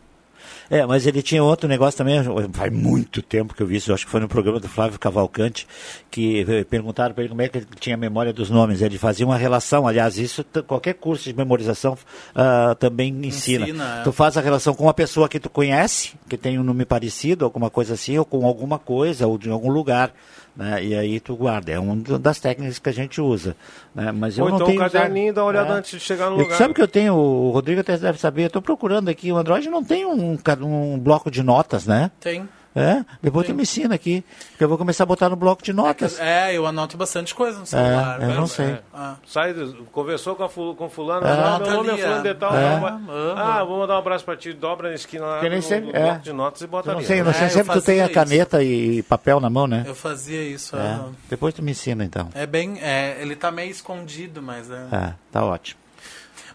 É, 0.70 0.86
mas 0.86 1.06
ele 1.06 1.22
tinha 1.22 1.44
outro 1.44 1.68
negócio 1.68 1.98
também, 1.98 2.20
faz 2.52 2.72
muito 2.72 3.22
tempo 3.22 3.54
que 3.54 3.62
eu 3.62 3.68
vi 3.68 3.78
isso, 3.78 3.92
eu 3.92 3.96
acho 3.96 4.06
que 4.06 4.12
foi 4.12 4.20
no 4.20 4.28
programa 4.28 4.60
do 4.60 4.68
Flávio 4.68 5.00
Cavalcante, 5.00 5.68
que 6.10 6.46
eh, 6.48 6.64
perguntaram 6.64 7.14
para 7.14 7.24
ele 7.24 7.30
como 7.30 7.42
é 7.42 7.48
que 7.48 7.58
ele 7.58 7.68
tinha 7.80 7.98
memória 7.98 8.32
dos 8.32 8.50
nomes. 8.50 8.82
Ele 8.82 8.98
fazia 8.98 9.26
uma 9.26 9.38
relação, 9.38 9.88
aliás, 9.88 10.18
isso 10.18 10.46
qualquer 10.68 10.94
curso 10.94 11.26
de 11.26 11.34
memorização 11.34 11.98
ah, 12.36 12.76
também 12.80 13.10
ensina. 13.26 13.66
Ensina, 13.66 14.00
é. 14.00 14.04
Tu 14.04 14.12
faz 14.12 14.38
a 14.38 14.42
relação 14.42 14.74
com 14.74 14.84
uma 14.84 14.94
pessoa 14.94 15.28
que 15.28 15.40
tu 15.40 15.50
conhece, 15.50 16.14
que 16.30 16.38
tem 16.38 16.58
um 16.60 16.64
nome 16.64 16.86
parecido, 16.86 17.46
alguma 17.46 17.70
coisa 17.70 17.94
assim, 17.96 18.18
ou 18.18 18.26
com 18.26 18.46
alguma 18.46 18.80
coisa, 18.80 19.28
ou 19.28 19.38
de 19.38 19.50
algum 19.50 19.72
lugar. 19.72 20.14
Né? 20.56 20.84
E 20.86 20.96
aí 20.96 21.20
tu 21.20 21.36
guarda. 21.36 21.72
É 21.72 21.80
uma 21.80 21.96
das 22.20 22.40
técnicas 22.40 22.78
que 22.78 22.88
a 22.90 22.94
gente 22.94 23.20
usa. 23.20 23.56
Né? 23.96 24.12
Mas 24.12 24.38
eu 24.38 24.44
Ou 24.46 24.50
não 24.52 24.58
então 24.58 24.68
o 24.68 24.70
tenho 24.70 24.80
caderninho, 24.82 25.26
usado. 25.28 25.36
dá 25.36 25.42
uma 25.44 25.50
olhada 25.50 25.74
É. 25.74 25.78
antes 25.78 25.92
de 25.92 26.00
chegar 26.00 26.30
no 26.30 26.36
Eu- 26.38 26.44
lugar. 26.44 26.58
Sabe 26.58 26.74
que 26.76 26.82
eu 26.82 26.88
tenho, 26.88 27.16
o 27.16 27.50
Rodrigo 27.50 27.82
até 27.82 27.98
deve 27.98 28.20
saber, 28.20 28.44
eu 28.44 28.48
estou 28.48 28.62
procurando 28.62 29.10
aqui, 29.10 29.32
o 29.32 29.38
Android 29.38 29.68
não 29.70 29.84
tem 29.84 30.06
um, 30.06 30.38
um 30.64 31.00
bloco 31.00 31.32
de 31.32 31.42
notas, 31.42 31.88
né? 31.88 32.12
Tem. 32.20 32.48
É? 32.76 33.06
Depois 33.22 33.46
tu 33.46 33.54
me 33.54 33.62
ensina 33.62 33.94
aqui. 33.94 34.24
Que 34.58 34.64
eu 34.64 34.68
vou 34.68 34.78
começar 34.80 35.04
a 35.04 35.06
botar 35.06 35.30
no 35.30 35.36
bloco 35.36 35.62
de 35.62 35.72
notas. 35.72 36.20
É, 36.20 36.58
eu 36.58 36.66
anoto 36.66 36.98
bastante 36.98 37.36
coisa 37.36 37.60
no 37.60 37.66
celular. 37.68 38.20
É, 38.22 38.26
eu 38.26 38.34
não 38.36 38.48
sei. 38.48 38.80
Ah. 38.92 39.16
Sai, 39.28 39.54
conversou 39.92 40.36
com, 40.36 40.44
a 40.44 40.50
fu- 40.50 40.74
com 40.76 40.90
fulano, 40.90 41.28
É. 41.28 41.32
ah, 41.32 41.60
meu 41.62 41.72
nome 41.74 41.90
é 41.90 41.92
Ali, 41.94 42.02
fulano 42.02 42.24
de 42.24 42.30
é. 42.30 42.34
tal. 42.34 42.56
É. 42.58 42.70
não, 42.74 42.82
vai- 42.82 42.94
Ah, 43.38 43.64
vou 43.64 43.78
mandar 43.80 43.94
um 43.96 44.00
abraço 44.00 44.26
pra 44.26 44.36
ti, 44.36 44.54
dobra 44.54 44.90
na 44.90 44.96
esquina 44.96 45.24
lá 45.26 45.40
Que 45.40 45.50
nem 45.50 45.58
no, 45.60 45.64
sempre- 45.64 45.92
no 45.92 45.98
é. 45.98 46.04
bloco 46.04 46.20
de 46.22 46.34
notas 46.34 46.62
e 46.64 46.68
bota 46.68 46.90
Eu 46.90 46.94
não 46.94 46.98
ali. 47.00 47.08
sei, 47.08 47.18
né? 47.18 47.24
não 47.24 47.34
sei, 47.34 47.46
É, 47.46 47.50
sempre 47.50 47.74
tu 47.74 47.82
tem 47.82 48.00
a 48.02 48.04
fazia 48.04 48.06
isso. 48.06 48.14
caneta 48.14 48.64
e 48.64 49.04
papel 49.04 49.40
na 49.40 49.50
mão, 49.52 49.68
né? 49.68 49.84
Eu 49.86 49.94
fazia 49.94 50.42
isso. 50.44 50.76
É. 50.76 50.80
ah. 50.80 51.06
Depois 51.30 51.54
tu 51.54 51.62
me 51.62 51.72
ensina, 51.72 52.04
então. 52.04 52.30
É 52.34 52.48
bem. 52.48 52.80
É, 52.82 53.18
ele 53.22 53.36
tá 53.36 53.52
meio 53.52 53.70
escondido, 53.70 54.42
mas 54.42 54.72
é. 54.72 54.88
É, 54.92 55.14
tá 55.32 55.46
ótimo. 55.46 55.80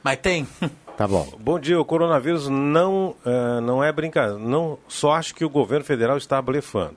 Mas 0.03 0.17
tem. 0.19 0.49
Tá 0.99 1.07
bom. 1.07 1.33
Bom 1.39 1.61
dia, 1.61 1.81
o 1.81 1.85
coronavírus 1.85 2.49
não, 2.49 3.15
eh, 3.25 3.61
não 3.61 3.85
é 3.85 3.93
brincadeira. 3.93 4.37
Não, 4.37 4.77
só 4.89 5.13
acho 5.13 5.33
que 5.33 5.45
o 5.45 5.49
governo 5.49 5.85
federal 5.85 6.17
está 6.17 6.43
blefando. 6.43 6.97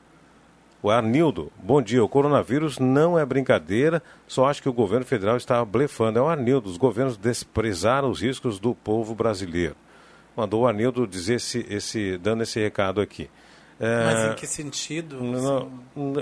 O 0.81 0.89
Arnildo, 0.89 1.51
bom 1.61 1.79
dia, 1.79 2.03
o 2.03 2.09
coronavírus 2.09 2.79
não 2.79 3.19
é 3.19 3.23
brincadeira, 3.23 4.01
só 4.27 4.47
acho 4.47 4.59
que 4.59 4.67
o 4.67 4.73
governo 4.73 5.05
federal 5.05 5.37
está 5.37 5.63
blefando. 5.63 6.17
É 6.17 6.21
o 6.23 6.27
Arnildo, 6.27 6.67
os 6.67 6.77
governos 6.77 7.15
desprezaram 7.15 8.09
os 8.09 8.23
riscos 8.23 8.59
do 8.59 8.73
povo 8.73 9.13
brasileiro. 9.13 9.75
Mandou 10.35 10.63
o 10.63 10.67
Arnildo 10.67 11.05
dizer 11.05 11.35
esse, 11.35 11.63
esse, 11.69 12.17
dando 12.17 12.41
esse 12.41 12.59
recado 12.59 13.01
aqui. 13.01 13.29
Eh, 13.79 14.03
Mas 14.03 14.31
em 14.31 14.35
que 14.35 14.47
sentido? 14.47 15.21
não, 15.21 15.69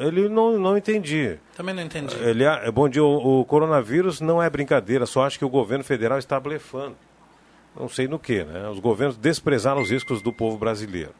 ele 0.05 0.27
não, 0.27 0.59
não 0.59 0.77
entendi. 0.77 1.39
também 1.55 1.73
não 1.73 1.83
entendi. 1.83 2.13
Ele, 2.17 2.43
bom 2.73 2.89
dia, 2.89 3.05
o, 3.05 3.39
o 3.39 3.45
coronavírus 3.45 4.19
não 4.19 4.43
é 4.43 4.49
brincadeira, 4.49 5.05
só 5.05 5.23
acho 5.23 5.39
que 5.39 5.45
o 5.45 5.49
governo 5.49 5.85
federal 5.85 6.19
está 6.19 6.37
blefando. 6.37 6.97
Não 7.79 7.87
sei 7.87 8.07
no 8.07 8.19
que, 8.19 8.43
né? 8.43 8.67
Os 8.67 8.79
governos 8.79 9.15
desprezaram 9.15 9.81
os 9.81 9.89
riscos 9.89 10.21
do 10.21 10.33
povo 10.33 10.57
brasileiro. 10.57 11.13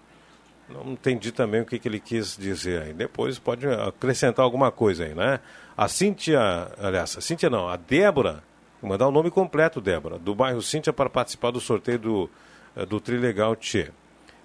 Não 0.67 0.91
entendi 0.91 1.31
também 1.31 1.61
o 1.61 1.65
que, 1.65 1.79
que 1.79 1.87
ele 1.87 1.99
quis 1.99 2.37
dizer 2.37 2.81
aí. 2.81 2.93
Depois 2.93 3.39
pode 3.39 3.65
acrescentar 3.65 4.43
alguma 4.43 4.69
coisa 4.69 5.05
aí, 5.05 5.15
né? 5.15 5.39
A 5.75 5.87
Cíntia, 5.87 6.39
aliás, 6.77 7.17
a 7.17 7.21
Cíntia 7.21 7.49
não, 7.49 7.69
a 7.69 7.77
Débora, 7.77 8.43
vou 8.81 8.89
mandar 8.89 9.07
o 9.07 9.11
nome 9.11 9.31
completo, 9.31 9.79
Débora, 9.79 10.19
do 10.19 10.35
bairro 10.35 10.61
Cíntia 10.61 10.91
para 10.91 11.09
participar 11.09 11.51
do 11.51 11.61
sorteio 11.61 11.97
do, 11.97 12.29
eh, 12.75 12.85
do 12.85 12.99
Trilegal 12.99 13.55
Tchê. 13.55 13.89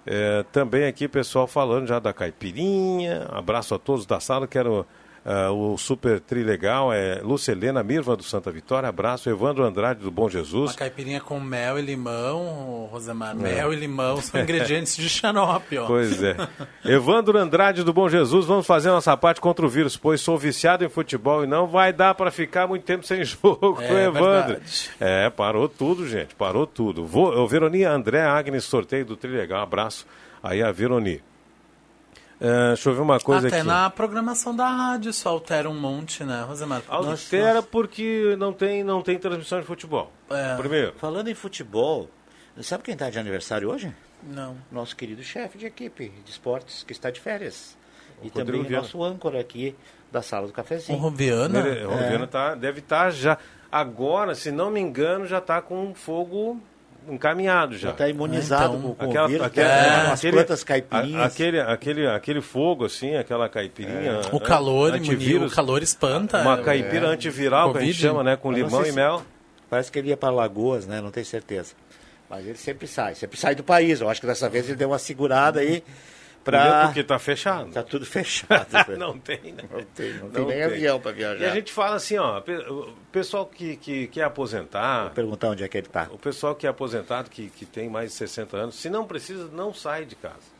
É, 0.07 0.43
também 0.51 0.85
aqui, 0.85 1.07
pessoal, 1.07 1.47
falando 1.47 1.87
já 1.87 1.99
da 1.99 2.13
caipirinha. 2.13 3.27
Abraço 3.31 3.75
a 3.75 3.79
todos 3.79 4.05
da 4.05 4.19
sala. 4.19 4.47
Quero 4.47 4.85
ah, 5.25 5.51
o 5.51 5.75
Super 5.77 6.19
Trilegal. 6.19 6.93
É 6.93 7.19
Lúcia 7.23 7.51
Helena 7.51 7.81
Mirva 7.81 8.15
do 8.15 8.21
Santa 8.21 8.51
Vitória. 8.51 8.87
Abraço. 8.87 9.27
Evandro 9.27 9.63
Andrade 9.63 10.01
do 10.01 10.11
Bom 10.11 10.23
Uma 10.25 10.29
Jesus. 10.29 10.75
caipirinha 10.75 11.19
com 11.19 11.39
mel 11.39 11.79
e 11.79 11.81
limão, 11.81 12.87
Rosemar. 12.91 13.35
Mel 13.35 13.73
e 13.73 13.75
limão 13.75 14.21
são 14.21 14.39
ingredientes 14.41 14.95
de 14.95 15.09
xarope, 15.09 15.79
ó. 15.79 15.87
Pois 15.87 16.21
é. 16.21 16.35
Evandro 16.85 17.37
Andrade 17.39 17.83
do 17.83 17.91
Bom 17.91 18.07
Jesus. 18.07 18.45
Vamos 18.45 18.67
fazer 18.67 18.89
nossa 18.89 19.17
parte 19.17 19.41
contra 19.41 19.65
o 19.65 19.69
vírus, 19.69 19.97
pois 19.97 20.21
sou 20.21 20.37
viciado 20.37 20.85
em 20.85 20.89
futebol 20.89 21.43
e 21.43 21.47
não 21.47 21.65
vai 21.65 21.91
dar 21.91 22.13
para 22.13 22.29
ficar 22.29 22.67
muito 22.67 22.83
tempo 22.83 23.03
sem 23.05 23.23
jogo. 23.25 23.77
É 23.81 24.05
Evandro. 24.05 24.23
verdade. 24.47 24.91
É, 24.99 25.29
parou 25.31 25.67
tudo, 25.67 26.07
gente. 26.07 26.35
Parou 26.35 26.67
tudo. 26.67 27.03
Vou, 27.03 27.35
o 27.35 27.47
Veroni 27.47 27.83
André 27.83 28.21
Agnes, 28.21 28.63
sorteio 28.65 29.05
do 29.05 29.17
Trilegal. 29.17 29.61
Abraço 29.63 30.05
aí 30.43 30.61
a 30.61 30.71
Veroni. 30.71 31.19
É, 32.39 32.67
deixa 32.69 32.89
eu 32.89 32.93
ver 32.95 33.01
uma 33.01 33.19
coisa 33.19 33.47
Até 33.47 33.57
aqui. 33.59 33.67
na 33.67 33.89
programação 33.89 34.53
da 34.55 34.67
rádio 34.67 35.09
isso 35.09 35.27
altera 35.29 35.69
um 35.69 35.79
monte, 35.79 36.23
né, 36.23 36.43
Rosemar? 36.47 36.81
Altera 36.87 37.61
porque 37.61 38.35
não 38.37 38.51
tem, 38.51 38.83
não 38.83 39.01
tem 39.01 39.17
transmissão 39.17 39.59
de 39.61 39.65
futebol. 39.65 40.11
É. 40.29 40.55
Primeiro. 40.57 40.93
Falando 40.97 41.29
em 41.29 41.33
futebol, 41.33 42.09
sabe 42.61 42.83
quem 42.83 42.93
está 42.93 43.09
de 43.09 43.17
aniversário 43.17 43.69
hoje? 43.69 43.93
Não. 44.21 44.57
Nosso 44.71 44.95
querido 44.95 45.23
chefe 45.23 45.57
de 45.57 45.65
equipe 45.65 46.09
de 46.25 46.31
esportes, 46.31 46.83
que 46.83 46.91
está 46.91 47.09
de 47.09 47.21
férias. 47.21 47.77
E 48.21 48.27
Rodrigo 48.27 48.45
também 48.45 48.63
Viana. 48.63 48.81
nosso 48.83 49.01
âncora 49.03 49.39
aqui 49.39 49.75
da 50.11 50.21
sala 50.21 50.47
do 50.47 50.49
O 50.49 50.53
cafezinho. 50.53 50.97
Roviana? 50.97 51.59
Ele- 51.59 51.85
o 51.85 51.89
Roviano 51.91 52.27
tá, 52.27 52.53
deve 52.55 52.79
estar 52.79 53.11
já. 53.11 53.37
Agora, 53.71 54.35
se 54.35 54.51
não 54.51 54.69
me 54.71 54.79
engano, 54.79 55.25
já 55.25 55.37
está 55.39 55.61
com 55.61 55.93
fogo 55.93 56.59
encaminhado 57.09 57.73
já. 57.77 57.87
Já 57.87 57.91
está 57.91 58.09
imunizado 58.09 58.75
Então, 58.77 58.81
com, 58.81 58.95
com 58.95 59.05
Aquela, 59.09 59.25
o 59.25 59.29
vírus, 59.29 59.45
aquela- 59.45 59.67
é, 59.69 60.03
umas 60.07 60.19
aquele- 60.19 60.33
plantas 60.33 60.61
a- 60.61 60.65
caipirinhas. 60.65 61.21
aquele, 61.33 61.59
aquele, 61.61 62.07
aquele 62.07 62.41
fogo, 62.41 62.85
assim, 62.85 63.15
aquela 63.15 63.47
caipirinha. 63.49 64.21
O 64.31 64.37
an- 64.37 64.39
calor, 64.39 64.89
imunir, 64.95 65.09
o 65.09 65.13
antivírus. 65.13 65.53
calor 65.53 65.81
espanta. 65.83 66.41
Uma 66.41 66.59
é, 66.59 66.63
caipira 66.63 67.07
antiviral 67.07 67.71
que 67.71 67.77
a 67.77 67.81
gente 67.81 67.89
Covid. 67.91 68.01
chama, 68.07 68.23
né? 68.23 68.35
Com 68.35 68.51
Eu 68.51 68.65
limão 68.65 68.85
e 68.85 68.91
mel. 68.91 69.23
Parece 69.69 69.91
que 69.91 69.99
ele 69.99 70.09
ia 70.09 70.17
para 70.17 70.29
Lagoas, 70.29 70.85
né? 70.85 71.01
Não 71.01 71.11
tenho 71.11 71.25
certeza. 71.25 71.73
Mas 72.29 72.45
ele 72.45 72.57
sempre 72.57 72.87
sai, 72.87 73.13
sempre 73.15 73.37
sai 73.39 73.53
do 73.55 73.63
país. 73.63 74.01
Eu 74.01 74.09
acho 74.09 74.19
que 74.21 74.27
dessa 74.27 74.49
vez 74.49 74.65
ele 74.67 74.75
deu 74.75 74.89
uma 74.89 74.99
segurada 74.99 75.59
aí 75.59 75.83
para 76.45 76.85
Porque 76.85 77.03
tá 77.03 77.19
fechado. 77.19 77.71
Tá 77.71 77.83
tudo 77.83 78.05
fechado. 78.05 78.67
não 78.97 79.17
tem, 79.17 79.51
né? 79.51 79.63
Não 79.69 79.81
tem, 79.83 80.13
não 80.13 80.29
tem 80.29 80.45
nem 80.45 80.63
avião 80.63 80.99
para 80.99 81.11
viajar. 81.11 81.43
E 81.43 81.45
a 81.49 81.53
gente 81.53 81.73
fala 81.73 81.95
assim, 81.95 82.17
ó, 82.17 82.39
o 82.39 82.93
pessoal 83.11 83.45
que, 83.47 83.75
que 83.75 84.07
quer 84.07 84.23
aposentar, 84.23 85.05
Vou 85.05 85.11
perguntar 85.11 85.49
onde 85.49 85.63
é 85.63 85.67
que 85.67 85.77
ele 85.77 85.87
está. 85.87 86.07
o 86.11 86.17
pessoal 86.17 86.55
que 86.55 86.65
é 86.65 86.69
aposentado, 86.69 87.29
que, 87.29 87.49
que 87.49 87.65
tem 87.65 87.89
mais 87.89 88.11
de 88.11 88.15
60 88.17 88.55
anos, 88.55 88.75
se 88.75 88.89
não 88.89 89.05
precisa, 89.05 89.49
não 89.51 89.73
sai 89.73 90.05
de 90.05 90.15
casa. 90.15 90.55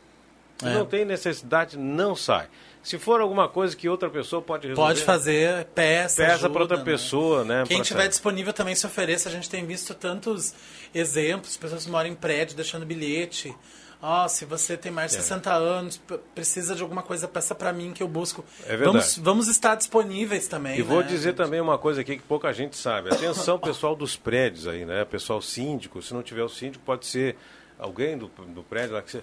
Se 0.58 0.66
É. 0.66 0.74
não 0.74 0.84
tem 0.86 1.04
necessidade, 1.04 1.78
não 1.78 2.16
sai. 2.16 2.48
Se 2.82 2.98
for 2.98 3.20
alguma 3.20 3.48
coisa 3.48 3.76
que 3.76 3.88
outra 3.88 4.08
pessoa 4.08 4.40
pode 4.40 4.68
resolver, 4.68 4.90
Pode 4.94 5.04
fazer 5.04 5.64
peça, 5.74 6.22
peça 6.24 6.48
para 6.48 6.62
outra 6.62 6.76
né? 6.78 6.84
pessoa, 6.84 7.44
né? 7.44 7.64
Quem 7.66 7.78
pra 7.78 7.84
tiver 7.84 8.00
sair. 8.02 8.08
disponível 8.08 8.52
também 8.52 8.74
se 8.74 8.86
ofereça. 8.86 9.28
A 9.28 9.32
gente 9.32 9.50
tem 9.50 9.66
visto 9.66 9.92
tantos 9.92 10.54
exemplos, 10.94 11.56
pessoas 11.56 11.84
que 11.84 11.90
moram 11.90 12.08
em 12.08 12.14
prédio 12.14 12.56
deixando 12.56 12.86
bilhete. 12.86 13.54
Ó, 14.00 14.28
se 14.28 14.44
você 14.44 14.76
tem 14.76 14.92
mais 14.92 15.12
de 15.12 15.18
60 15.18 15.52
anos, 15.52 16.00
precisa 16.34 16.74
de 16.74 16.82
alguma 16.82 17.02
coisa, 17.02 17.26
peça 17.26 17.54
para 17.54 17.72
mim 17.72 17.92
que 17.92 18.02
eu 18.02 18.08
busco. 18.08 18.44
É 18.64 18.76
verdade. 18.76 18.84
Vamos, 18.84 19.18
vamos 19.18 19.48
estar 19.48 19.74
disponíveis 19.74 20.46
também. 20.46 20.78
E 20.78 20.82
vou 20.82 21.00
né, 21.00 21.06
dizer 21.08 21.30
gente? 21.30 21.36
também 21.36 21.60
uma 21.60 21.78
coisa 21.78 22.02
aqui 22.02 22.16
que 22.16 22.22
pouca 22.22 22.52
gente 22.52 22.76
sabe. 22.76 23.12
Atenção, 23.12 23.58
pessoal 23.58 23.96
dos 23.96 24.16
prédios 24.16 24.68
aí, 24.68 24.84
né? 24.84 25.04
Pessoal 25.04 25.40
síndico. 25.40 26.02
Se 26.02 26.12
não 26.12 26.22
tiver 26.22 26.42
o 26.42 26.48
síndico, 26.48 26.84
pode 26.84 27.06
ser 27.06 27.36
alguém 27.78 28.18
do, 28.18 28.28
do 28.28 28.62
prédio 28.62 28.94
lá 28.94 29.02
que 29.02 29.10
você... 29.10 29.22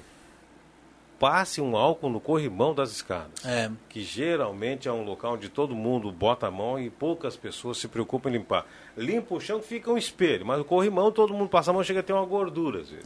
Passe 1.20 1.62
um 1.62 1.78
álcool 1.78 2.10
no 2.10 2.20
corrimão 2.20 2.74
das 2.74 2.92
escadas. 2.92 3.46
É. 3.46 3.70
Que 3.88 4.04
geralmente 4.04 4.88
é 4.88 4.92
um 4.92 5.04
local 5.04 5.34
onde 5.34 5.48
todo 5.48 5.74
mundo 5.74 6.12
bota 6.12 6.48
a 6.48 6.52
mão 6.52 6.80
e 6.80 6.90
poucas 6.90 7.38
pessoas 7.38 7.78
se 7.78 7.88
preocupam 7.88 8.30
em 8.30 8.34
limpar. 8.34 8.66
Limpa 8.98 9.36
o 9.36 9.40
chão, 9.40 9.62
fica 9.62 9.90
um 9.92 9.98
espelho. 9.98 10.46
Mas 10.46 10.60
o 10.60 10.66
corrimão, 10.66 11.12
todo 11.12 11.34
mundo 11.34 11.50
passa 11.50 11.72
a 11.72 11.74
mão, 11.74 11.84
chega 11.84 12.02
a 12.02 12.04
ter 12.04 12.14
uma 12.14 12.26
gordura. 12.26 12.80
vezes. 12.80 13.00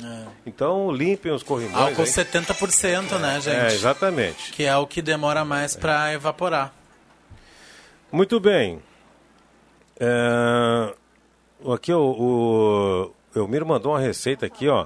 Então, 0.46 0.92
limpem 0.92 1.32
os 1.32 1.44
corrimões. 1.44 1.76
Álcool 1.76 2.02
aí. 2.02 2.08
70%, 2.08 3.20
né, 3.20 3.40
gente? 3.40 3.56
É, 3.56 3.68
exatamente. 3.68 4.52
Que 4.52 4.64
é 4.64 4.76
o 4.76 4.88
que 4.88 5.02
demora 5.02 5.46
mais 5.46 5.76
para 5.76 6.14
evaporar. 6.14 6.74
Muito 8.12 8.40
bem. 8.40 8.82
É, 10.00 10.94
Aqui 11.74 11.92
o, 11.92 12.00
o 13.36 13.40
Elmiro 13.40 13.66
mandou 13.66 13.94
uma 13.94 14.00
receita 14.00 14.46
aqui, 14.46 14.68
ó. 14.68 14.86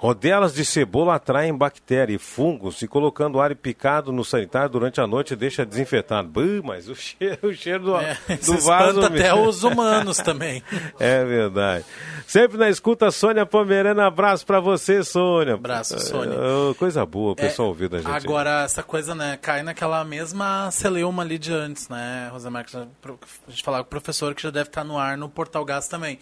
Rodelas 0.00 0.54
de 0.54 0.64
cebola 0.64 1.16
atraem 1.16 1.52
bactéria 1.52 2.14
e 2.14 2.18
fungos 2.18 2.80
e 2.82 2.86
colocando 2.86 3.40
alho 3.40 3.56
picado 3.56 4.12
no 4.12 4.24
sanitário 4.24 4.68
durante 4.70 5.00
a 5.00 5.08
noite 5.08 5.34
deixa 5.34 5.66
desinfetado. 5.66 6.28
Buh, 6.28 6.62
mas 6.62 6.88
o 6.88 6.94
cheiro, 6.96 7.48
o 7.48 7.52
cheiro 7.52 7.84
do, 7.84 7.96
É, 7.96 8.16
do 8.46 8.58
vaso... 8.62 9.04
até 9.04 9.34
os 9.34 9.64
humanos 9.64 10.18
também. 10.18 10.62
É 11.00 11.24
verdade. 11.24 11.84
Sempre 12.28 12.58
na 12.58 12.68
escuta, 12.68 13.10
Sônia 13.10 13.44
Pomerana. 13.44 14.06
Abraço 14.06 14.46
pra 14.46 14.60
você, 14.60 15.02
Sônia. 15.02 15.54
Abraço, 15.54 15.98
Sônia. 15.98 16.34
É, 16.34 16.74
coisa 16.74 17.04
boa, 17.04 17.32
o 17.32 17.36
pessoal 17.36 17.66
É, 17.66 17.70
ouvindo 17.70 17.96
a 17.96 18.00
gente. 18.00 18.10
Agora, 18.10 18.62
essa 18.64 18.82
coisa, 18.84 19.14
né, 19.16 19.36
cai 19.42 19.64
naquela 19.64 20.04
mesma 20.04 20.70
celeuma 20.70 21.22
ali 21.24 21.38
de 21.38 21.52
antes, 21.52 21.88
né, 21.88 22.28
Rosemar? 22.30 22.64
A 22.72 23.50
gente 23.50 23.64
falava 23.64 23.82
com 23.82 23.88
o 23.88 23.90
professor 23.90 24.32
que 24.34 24.42
já 24.42 24.50
deve 24.50 24.68
estar 24.68 24.84
no 24.84 24.96
ar 24.96 25.16
no 25.18 25.28
Portal 25.28 25.64
Gás 25.64 25.88
também. 25.88 26.18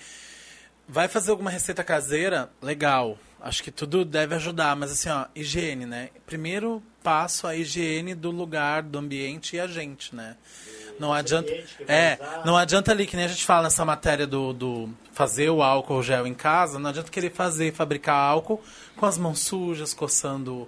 Vai 0.89 1.09
fazer 1.09 1.31
alguma 1.33 1.51
receita 1.51 1.85
caseira? 1.85 2.49
Legal. 2.62 3.18
Acho 3.41 3.62
que 3.62 3.70
tudo 3.70 4.05
deve 4.05 4.34
ajudar, 4.34 4.74
mas 4.74 4.91
assim, 4.93 5.09
ó, 5.09 5.26
higiene, 5.34 5.87
né? 5.87 6.09
Primeiro 6.26 6.82
passo 7.03 7.47
a 7.47 7.55
higiene 7.55 8.14
do 8.14 8.30
lugar, 8.30 8.82
do 8.82 8.99
ambiente 8.99 9.57
e 9.57 9.61
a 9.61 9.66
gente, 9.66 10.14
né? 10.14 10.37
Não 10.99 11.12
adianta. 11.12 11.53
É, 11.87 12.18
não 12.45 12.57
adianta 12.57 12.91
ali, 12.91 13.07
que 13.07 13.14
nem 13.16 13.26
a 13.26 13.28
gente 13.28 13.45
fala 13.45 13.64
nessa 13.64 13.84
matéria 13.84 14.26
do, 14.26 14.53
do 14.53 14.89
fazer 15.12 15.51
o 15.51 15.62
álcool 15.62 16.03
gel 16.03 16.26
em 16.26 16.34
casa, 16.34 16.78
não 16.78 16.89
adianta 16.91 17.11
querer 17.11 17.30
fazer, 17.30 17.72
fabricar 17.74 18.16
álcool 18.16 18.62
com 18.97 19.05
as 19.07 19.18
mãos 19.18 19.41
sujas, 19.41 19.93
coçando 19.93 20.66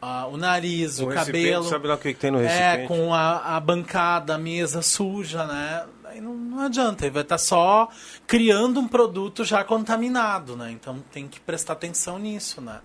ah, 0.00 0.26
o 0.28 0.36
nariz, 0.36 1.00
O 1.00 1.08
o, 1.10 1.12
cabelo. 1.12 1.64
sabe 1.64 1.88
lá 1.88 1.94
o 1.94 1.98
que 1.98 2.14
que 2.14 2.20
tem 2.20 2.30
no 2.30 2.40
É, 2.40 2.46
recipiente? 2.46 2.88
com 2.88 3.12
a, 3.12 3.56
a 3.56 3.60
bancada, 3.60 4.36
a 4.36 4.38
mesa 4.38 4.80
suja, 4.80 5.44
né? 5.46 5.84
Aí 6.14 6.20
não, 6.20 6.32
não 6.34 6.60
adianta, 6.60 7.04
ele 7.04 7.12
vai 7.12 7.22
estar 7.22 7.38
só 7.38 7.88
criando 8.26 8.78
um 8.78 8.86
produto 8.86 9.44
já 9.44 9.64
contaminado, 9.64 10.56
né? 10.56 10.70
Então 10.70 11.02
tem 11.12 11.26
que 11.26 11.40
prestar 11.40 11.72
atenção 11.72 12.18
nisso, 12.20 12.60
né? 12.60 12.78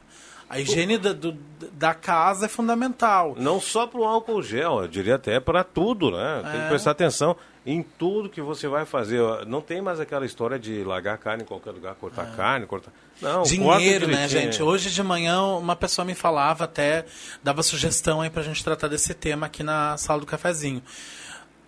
A 0.50 0.60
higiene 0.60 0.98
da, 0.98 1.14
do, 1.14 1.34
da 1.74 1.94
casa 1.94 2.48
é 2.48 2.50
fundamental. 2.50 3.36
Não 3.38 3.62
só 3.62 3.86
para 3.86 4.00
o 4.00 4.04
álcool 4.04 4.42
gel, 4.42 4.82
eu 4.82 4.88
diria 4.88 5.14
até 5.14 5.40
para 5.40 5.64
tudo, 5.64 6.10
né? 6.10 6.42
Tem 6.42 6.60
que 6.62 6.66
É. 6.66 6.70
prestar 6.70 6.90
atenção 6.90 7.36
em 7.64 7.84
tudo 7.84 8.28
que 8.30 8.42
você 8.42 8.68
vai 8.68 8.84
fazer. 8.84 9.22
Não 9.46 9.62
tem 9.62 9.80
mais 9.80 10.00
aquela 10.00 10.26
história 10.26 10.58
de 10.58 10.84
largar 10.84 11.20
carne 11.20 11.44
em 11.44 11.46
qualquer 11.46 11.70
lugar, 11.70 11.94
cortar 11.94 12.36
carne, 12.36 12.66
cortar. 12.66 12.92
Não, 13.22 13.44
Dinheiro, 13.44 14.08
né, 14.08 14.28
gente? 14.28 14.64
Hoje 14.64 14.90
de 14.90 15.04
manhã 15.04 15.40
uma 15.44 15.76
pessoa 15.76 16.04
me 16.04 16.16
falava 16.16 16.64
até, 16.64 17.06
dava 17.44 17.62
sugestão 17.62 18.22
aí 18.22 18.30
pra 18.32 18.42
gente 18.42 18.64
tratar 18.64 18.88
desse 18.88 19.14
tema 19.14 19.46
aqui 19.46 19.62
na 19.62 19.98
sala 19.98 20.20
do 20.20 20.26
cafezinho. 20.26 20.82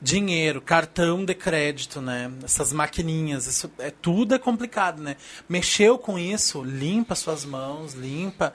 Dinheiro, 0.02 0.60
cartão 0.60 1.24
de 1.24 1.36
crédito, 1.36 2.02
né? 2.02 2.32
Essas 2.44 2.74
maquininhas, 2.74 3.46
isso 3.46 3.72
é 3.78 3.92
tudo 3.92 4.34
é 4.34 4.40
complicado, 4.40 5.00
né? 5.02 5.16
Mexeu 5.48 5.98
com 5.98 6.18
isso, 6.18 6.64
limpa 6.64 7.14
suas 7.14 7.46
mãos, 7.46 7.94
limpa, 7.94 8.52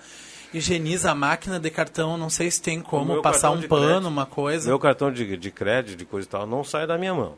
higieniza 0.53 1.13
a 1.13 1.15
máquina 1.15 1.61
de 1.61 1.71
cartão, 1.71 2.17
não 2.17 2.29
sei 2.29 2.51
se 2.51 2.61
tem 2.61 2.81
como 2.81 3.23
passar 3.23 3.51
um 3.53 3.63
pano, 3.63 3.87
crédito- 3.87 4.07
uma 4.09 4.27
coisa. 4.27 4.69
Meu 4.69 4.79
cartão 4.81 5.13
de, 5.13 5.37
de 5.37 5.51
crédito, 5.53 5.97
de 5.97 6.05
coisa 6.05 6.27
e 6.27 6.31
tal, 6.31 6.47
não 6.49 6.65
sai 6.65 6.85
da 6.87 6.99
minha 6.99 7.15
mão. 7.15 7.37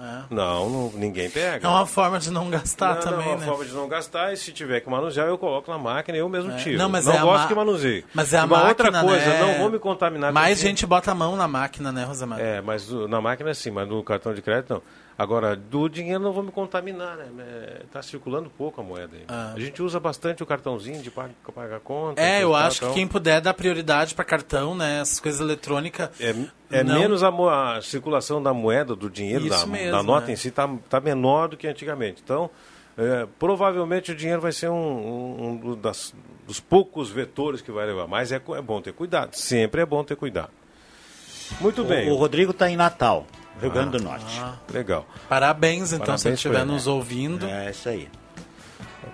É. 0.00 0.22
Não, 0.30 0.68
não- 0.70 0.92
ninguém 0.94 1.28
pega. 1.28 1.66
É 1.66 1.70
uma 1.70 1.86
forma 1.86 2.18
de 2.20 2.30
não 2.30 2.48
gastar 2.50 2.94
não, 2.96 3.00
também, 3.02 3.18
não, 3.26 3.32
é 3.32 3.34
uma 3.34 3.40
né? 3.40 3.46
forma 3.46 3.64
de 3.64 3.72
não 3.72 3.88
gastar 3.88 4.32
e 4.32 4.36
se 4.36 4.52
tiver 4.52 4.80
que 4.80 4.88
manusear, 4.88 5.26
eu 5.26 5.36
coloco 5.36 5.70
na 5.70 5.78
máquina 5.78 6.16
e 6.16 6.20
eu 6.20 6.28
mesmo 6.28 6.56
tiro. 6.56 6.78
Não, 6.78 6.88
mas 6.88 7.06
não 7.06 7.14
é 7.14 7.20
gosto 7.20 7.42
ma- 7.42 7.48
que 7.48 7.54
manuseie. 7.54 8.04
Mas 8.14 8.32
é 8.32 8.38
a 8.38 8.44
uma 8.44 8.58
máquina, 8.58 8.68
outra 8.88 9.00
coisa, 9.04 9.26
né? 9.26 9.40
não 9.40 9.58
vou 9.58 9.70
me 9.70 9.78
contaminar. 9.78 10.32
Mais 10.32 10.58
gente 10.58 10.86
bota 10.86 11.10
a 11.10 11.14
mão 11.14 11.34
na 11.36 11.48
máquina, 11.48 11.90
né, 11.90 12.04
Rosamar? 12.04 12.38
É, 12.40 12.60
mas 12.60 12.88
na 12.90 13.20
máquina 13.20 13.52
sim, 13.54 13.70
mas 13.70 13.88
no 13.88 14.02
cartão 14.04 14.32
de 14.32 14.40
crédito 14.42 14.74
não. 14.74 14.82
Agora, 15.18 15.56
do 15.56 15.88
dinheiro 15.88 16.22
não 16.22 16.32
vou 16.32 16.44
me 16.44 16.52
contaminar, 16.52 17.16
né? 17.16 17.78
Está 17.84 18.00
circulando 18.00 18.48
pouco 18.48 18.80
a 18.80 18.84
moeda 18.84 19.16
aí. 19.16 19.24
Ah. 19.26 19.52
A 19.56 19.58
gente 19.58 19.82
usa 19.82 19.98
bastante 19.98 20.44
o 20.44 20.46
cartãozinho 20.46 21.02
de 21.02 21.10
pagar, 21.10 21.32
pagar 21.52 21.80
conta. 21.80 22.22
É, 22.22 22.44
eu 22.44 22.54
acho 22.54 22.78
que 22.78 22.84
então, 22.84 22.94
quem 22.94 23.08
puder 23.08 23.40
dar 23.40 23.52
prioridade 23.52 24.14
para 24.14 24.24
cartão, 24.24 24.76
né? 24.76 25.00
Essas 25.00 25.18
coisas 25.18 25.40
eletrônicas. 25.40 26.10
É, 26.20 26.32
é 26.70 26.84
não- 26.84 27.00
menos 27.00 27.24
a, 27.24 27.30
a 27.76 27.82
circulação 27.82 28.40
da 28.40 28.54
moeda, 28.54 28.94
do 28.94 29.10
dinheiro, 29.10 29.48
da, 29.48 29.66
mesmo, 29.66 29.90
da 29.90 30.04
nota 30.04 30.28
né? 30.28 30.34
em 30.34 30.36
si, 30.36 30.48
está 30.48 30.68
tá 30.88 31.00
menor 31.00 31.48
do 31.48 31.56
que 31.56 31.66
antigamente. 31.66 32.22
Então, 32.24 32.48
é, 32.96 33.26
provavelmente 33.40 34.12
o 34.12 34.14
dinheiro 34.14 34.40
vai 34.40 34.52
ser 34.52 34.68
um, 34.68 34.74
um- 34.76 35.60
um 35.72 35.74
das- 35.74 36.14
dos 36.46 36.60
poucos 36.60 37.10
vetores 37.10 37.60
que 37.60 37.72
vai 37.72 37.84
levar. 37.86 38.06
Mas 38.06 38.30
é, 38.30 38.36
é 38.36 38.62
bom 38.62 38.80
ter 38.80 38.92
cuidado. 38.92 39.34
Sempre 39.34 39.80
é 39.82 39.84
bom 39.86 40.04
ter 40.04 40.14
cuidado. 40.14 40.50
Muito 41.60 41.82
bem. 41.82 42.08
O, 42.08 42.12
o 42.12 42.16
Rodrigo 42.16 42.52
está 42.52 42.70
em 42.70 42.76
Natal, 42.76 43.26
Rio 43.60 43.70
Grande 43.70 43.98
do 43.98 44.02
Norte. 44.04 44.42
Legal. 44.72 45.06
Parabéns, 45.28 45.92
então, 45.92 46.16
se 46.18 46.28
ele 46.28 46.36
Parabéns 46.36 46.38
estiver 46.38 46.64
nos 46.66 46.86
ouvindo. 46.86 47.46
É 47.46 47.70
isso 47.70 47.88
aí. 47.88 48.08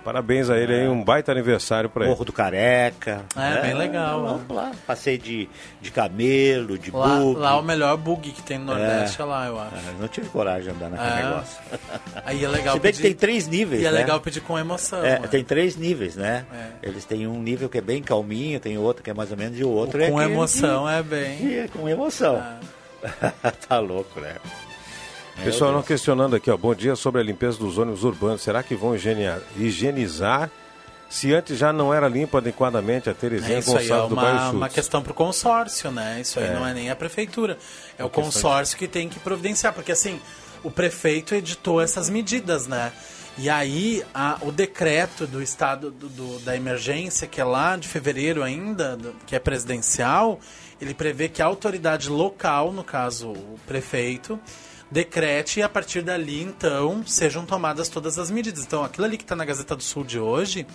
Parabéns 0.03 0.51
a 0.51 0.57
ele 0.59 0.71
aí, 0.71 0.87
um 0.87 1.03
baita 1.03 1.31
aniversário 1.31 1.89
para 1.89 2.03
ele. 2.03 2.11
Morro 2.11 2.25
do 2.25 2.31
Careca. 2.31 3.23
É, 3.35 3.61
bem 3.61 3.73
legal, 3.73 4.21
Vamos 4.23 4.47
lá. 4.55 4.71
Passei 4.85 5.17
de, 5.17 5.49
de 5.81 5.89
camelo, 5.89 6.77
de 6.77 6.91
Lá, 6.91 7.17
bug. 7.17 7.39
lá 7.39 7.57
o 7.57 7.63
melhor 7.63 7.97
bug 7.97 8.29
que 8.31 8.41
tem 8.43 8.59
no 8.59 8.65
Nordeste 8.65 9.19
é, 9.19 9.25
lá, 9.25 9.47
eu 9.47 9.59
acho. 9.59 9.73
Ah, 9.75 9.93
não 9.99 10.07
tive 10.07 10.29
coragem 10.29 10.65
de 10.65 10.69
andar 10.77 10.89
naquele 10.91 11.21
É. 11.21 11.23
negócio. 11.23 11.57
Aí 12.23 12.43
é 12.43 12.47
legal 12.47 12.73
Se 12.75 12.79
bem 12.79 12.91
pedir. 12.91 13.01
que 13.01 13.07
tem 13.07 13.15
três 13.15 13.47
níveis, 13.47 13.81
E 13.81 13.85
é 13.87 13.91
né? 13.91 13.97
legal 13.97 14.19
pedir 14.21 14.41
com 14.41 14.59
emoção. 14.59 15.03
É, 15.03 15.19
né? 15.19 15.27
tem 15.27 15.43
três 15.43 15.75
níveis, 15.75 16.15
né? 16.15 16.45
É. 16.53 16.87
Eles 16.87 17.03
têm 17.03 17.25
um 17.25 17.41
nível 17.41 17.67
que 17.67 17.79
é 17.79 17.81
bem 17.81 18.03
calminho, 18.03 18.59
tem 18.59 18.77
outro 18.77 19.01
que 19.01 19.09
é 19.09 19.13
mais 19.13 19.31
ou 19.31 19.37
menos, 19.37 19.59
e 19.59 19.63
o 19.63 19.69
outro 19.69 19.99
é 20.03 20.11
com 20.11 20.19
aquele 20.19 20.33
emoção, 20.35 20.87
é 20.87 21.01
bem. 21.01 21.37
que- 21.37 21.47
que 21.47 21.57
é 21.59 21.67
com 21.67 21.89
emoção. 21.89 22.43
tá 23.67 23.79
louco, 23.79 24.19
né? 24.19 24.35
Pessoal, 25.43 25.71
não 25.73 25.83
questionando 25.83 26.35
aqui, 26.35 26.49
ó. 26.49 26.55
Bom 26.55 26.73
dia 26.73 26.95
sobre 26.95 27.19
a 27.19 27.23
limpeza 27.23 27.57
dos 27.57 27.77
ônibus 27.77 28.03
urbanos. 28.03 28.41
Será 28.41 28.63
que 28.63 28.73
vão 28.73 28.95
higienizar 29.57 30.49
se 31.09 31.33
antes 31.33 31.57
já 31.57 31.71
não 31.73 31.93
era 31.93 32.07
limpo 32.07 32.37
adequadamente 32.37 33.09
a 33.09 33.13
Terezinha 33.13 33.57
É, 33.57 33.59
isso 33.59 33.71
aí 33.77 33.85
é 33.85 33.89
Gonçalves 33.89 34.09
do 34.09 34.15
Bairro 34.15 34.31
uma, 34.31 34.39
Chutes? 34.45 34.57
uma 34.57 34.69
questão 34.69 35.01
para 35.03 35.11
o 35.11 35.15
consórcio, 35.15 35.91
né? 35.91 36.19
Isso 36.21 36.39
aí 36.39 36.53
não 36.53 36.65
é 36.65 36.73
nem 36.73 36.89
a 36.89 36.95
prefeitura. 36.95 37.57
É 37.97 38.03
o 38.03 38.09
questão 38.09 38.23
consórcio 38.23 38.77
que 38.77 38.87
tem 38.87 39.09
que 39.09 39.19
providenciar, 39.19 39.73
porque 39.73 39.91
assim, 39.91 40.19
o 40.63 40.71
prefeito 40.71 41.35
editou 41.35 41.81
essas 41.81 42.09
medidas, 42.09 42.65
né? 42.67 42.91
E 43.37 43.49
aí, 43.49 44.01
a- 44.13 44.37
o 44.41 44.51
decreto 44.51 45.27
do 45.27 45.43
estado 45.43 45.91
do- 45.91 46.07
do- 46.07 46.39
da 46.39 46.55
emergência, 46.55 47.27
que 47.27 47.41
é 47.41 47.43
lá 47.43 47.75
de 47.75 47.87
fevereiro 47.89 48.41
ainda, 48.41 48.95
do- 48.95 49.13
que 49.27 49.35
é 49.35 49.39
presidencial, 49.39 50.39
ele 50.79 50.93
prevê 50.93 51.29
que 51.29 51.41
a 51.41 51.45
autoridade 51.45 52.09
local, 52.09 52.71
no 52.71 52.83
caso 52.83 53.31
o 53.31 53.59
prefeito, 53.65 54.39
decrete 54.89 55.59
e 55.59 55.63
a 55.63 55.69
partir 55.69 56.01
dali, 56.01 56.41
então, 56.41 57.05
sejam 57.05 57.45
tomadas 57.45 57.89
todas 57.89 58.19
as 58.19 58.29
medidas. 58.29 58.63
Então, 58.63 58.83
aquilo 58.83 59.05
ali 59.05 59.17
que 59.17 59.23
está 59.23 59.35
na 59.35 59.45
Gazeta 59.45 59.75
do 59.75 59.83
Sul 59.83 60.03
de 60.03 60.19
hoje, 60.19 60.65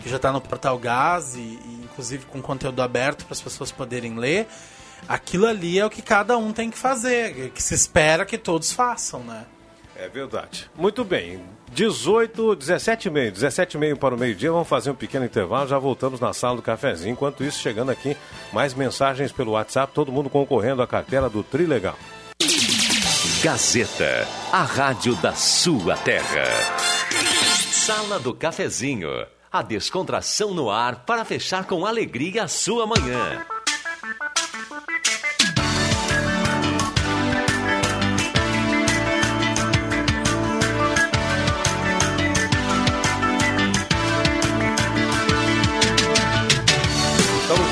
que 0.00 0.08
já 0.08 0.16
está 0.16 0.32
no 0.32 0.40
Portal 0.40 0.78
Gás 0.78 1.34
e, 1.34 1.38
e, 1.38 1.80
inclusive 1.84 2.26
com 2.26 2.42
conteúdo 2.42 2.82
aberto 2.82 3.24
para 3.24 3.34
as 3.34 3.40
pessoas 3.40 3.70
poderem 3.70 4.18
ler, 4.18 4.46
aquilo 5.08 5.46
ali 5.46 5.78
é 5.78 5.86
o 5.86 5.90
que 5.90 6.02
cada 6.02 6.36
um 6.36 6.52
tem 6.52 6.70
que 6.70 6.78
fazer, 6.78 7.50
que 7.50 7.62
se 7.62 7.74
espera 7.74 8.24
que 8.24 8.36
todos 8.36 8.72
façam, 8.72 9.20
né? 9.20 9.44
É 10.00 10.08
verdade. 10.08 10.70
Muito 10.74 11.04
bem. 11.04 11.42
18, 11.72 12.56
17 12.56 13.08
e 13.08 13.10
meio, 13.10 13.30
17 13.30 13.76
e 13.76 13.80
meio 13.80 13.96
para 13.98 14.14
o 14.14 14.18
meio-dia. 14.18 14.50
Vamos 14.50 14.66
fazer 14.66 14.90
um 14.90 14.94
pequeno 14.94 15.26
intervalo. 15.26 15.68
Já 15.68 15.78
voltamos 15.78 16.18
na 16.18 16.32
sala 16.32 16.56
do 16.56 16.62
cafezinho. 16.62 17.12
Enquanto 17.12 17.44
isso, 17.44 17.60
chegando 17.60 17.90
aqui, 17.90 18.16
mais 18.50 18.72
mensagens 18.72 19.30
pelo 19.30 19.52
WhatsApp. 19.52 19.92
Todo 19.92 20.10
mundo 20.10 20.30
concorrendo 20.30 20.80
à 20.80 20.86
cartela 20.86 21.28
do 21.28 21.42
Trilegal. 21.42 21.98
Gazeta, 23.42 24.26
a 24.50 24.62
rádio 24.62 25.14
da 25.16 25.34
sua 25.34 25.96
terra. 25.98 26.44
Sala 27.70 28.18
do 28.18 28.34
Cafezinho, 28.34 29.10
a 29.52 29.62
descontração 29.62 30.54
no 30.54 30.70
ar 30.70 31.04
para 31.04 31.24
fechar 31.24 31.64
com 31.66 31.84
alegria 31.84 32.44
a 32.44 32.48
sua 32.48 32.86
manhã. 32.86 33.44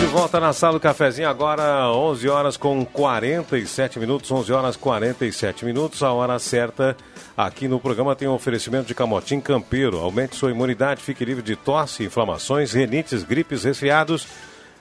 Volta 0.09 0.41
na 0.41 0.53
sala 0.53 0.75
do 0.75 0.81
cafezinho 0.81 1.29
agora, 1.29 1.93
11 1.93 2.29
horas 2.29 2.57
com 2.57 2.85
47 2.85 3.99
minutos, 3.99 4.31
11 4.31 4.53
horas 4.53 4.77
47 4.77 5.65
minutos, 5.65 6.03
a 6.03 6.13
hora 6.13 6.39
certa. 6.39 6.97
Aqui 7.37 7.69
no 7.69 7.79
programa 7.79 8.17
tem 8.17 8.27
um 8.27 8.33
oferecimento 8.33 8.87
de 8.87 8.95
Camotim 8.95 9.41
Campeiro. 9.41 9.99
Aumente 9.99 10.35
sua 10.35 10.51
imunidade, 10.51 11.03
fique 11.03 11.25
livre 11.25 11.43
de 11.43 11.57
tosse, 11.57 12.05
inflamações, 12.05 12.73
renites, 12.73 13.23
gripes, 13.23 13.65
resfriados. 13.65 14.27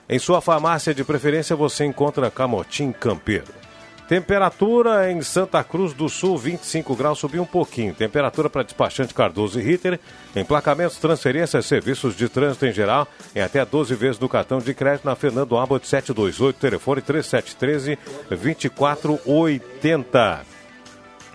Em 0.08 0.18
sua 0.18 0.40
farmácia 0.40 0.94
de 0.94 1.04
preferência 1.04 1.54
você 1.54 1.84
encontra 1.84 2.30
Camotim 2.30 2.90
Campeiro. 2.90 3.67
Temperatura 4.08 5.12
em 5.12 5.20
Santa 5.20 5.62
Cruz 5.62 5.92
do 5.92 6.08
Sul, 6.08 6.38
25 6.38 6.96
graus, 6.96 7.18
subiu 7.18 7.42
um 7.42 7.46
pouquinho. 7.46 7.92
Temperatura 7.92 8.48
para 8.48 8.62
despachante 8.62 9.12
Cardoso 9.12 9.60
e 9.60 9.62
Ritter. 9.62 10.00
Emplacamentos, 10.34 10.96
transferências, 10.96 11.66
serviços 11.66 12.16
de 12.16 12.26
trânsito 12.26 12.64
em 12.64 12.72
geral, 12.72 13.06
em 13.36 13.42
até 13.42 13.62
12 13.62 13.94
vezes 13.94 14.18
no 14.18 14.26
cartão 14.26 14.60
de 14.60 14.72
crédito 14.72 15.04
na 15.04 15.14
Fernando 15.14 15.58
Abbott 15.58 15.86
728, 15.86 16.58
telefone 16.58 17.02
3713 17.02 17.98
2480. 18.30 20.57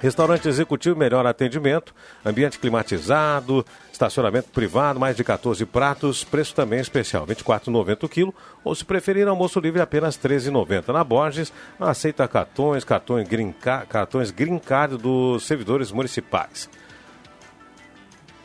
Restaurante 0.04 0.50
executivo, 0.50 1.00
melhor 1.00 1.26
atendimento, 1.26 1.96
ambiente 2.26 2.60
climatizado, 2.60 3.66
estacionamento 3.90 4.50
privado, 4.50 5.00
mais 5.00 5.16
de 5.16 5.24
14 5.24 5.66
pratos, 5.66 6.26
preço 6.26 6.54
também 6.54 6.82
especial, 6.82 7.24
R$ 7.24 7.34
24,90 7.34 8.04
o 8.04 8.10
quilo, 8.10 8.36
ou 8.66 8.76
se 8.76 8.84
preferir, 8.84 9.26
almoço 9.30 9.62
livre 9.62 9.82
apenas 9.82 10.18
R$ 10.18 10.28
13,90. 10.28 10.90
Na 10.92 11.06
Borges, 11.06 11.54
aceita 11.80 12.28
cartões, 12.28 12.84
cartões 12.84 13.26
green, 13.30 13.54
Ca- 13.54 13.86
cartões 13.86 14.30
green 14.30 14.60
card 14.60 14.98
dos 14.98 15.46
servidores 15.46 15.90
municipais. 15.90 16.70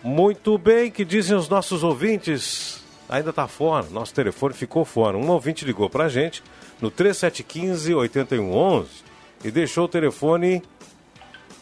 Muito 0.00 0.56
bem, 0.58 0.92
que 0.92 1.04
dizem 1.04 1.36
os 1.36 1.48
nossos 1.48 1.82
ouvintes? 1.82 2.84
Ainda 3.08 3.30
está 3.30 3.48
fora, 3.48 3.84
nosso 3.90 4.14
telefone 4.14 4.54
ficou 4.54 4.84
fora. 4.84 5.16
Um 5.18 5.28
ouvinte 5.28 5.64
ligou 5.64 5.90
para 5.90 6.04
a 6.04 6.08
gente 6.08 6.40
no 6.80 6.88
3715-8111 6.88 8.86
e 9.42 9.50
deixou 9.50 9.86
o 9.86 9.88
telefone 9.88 10.62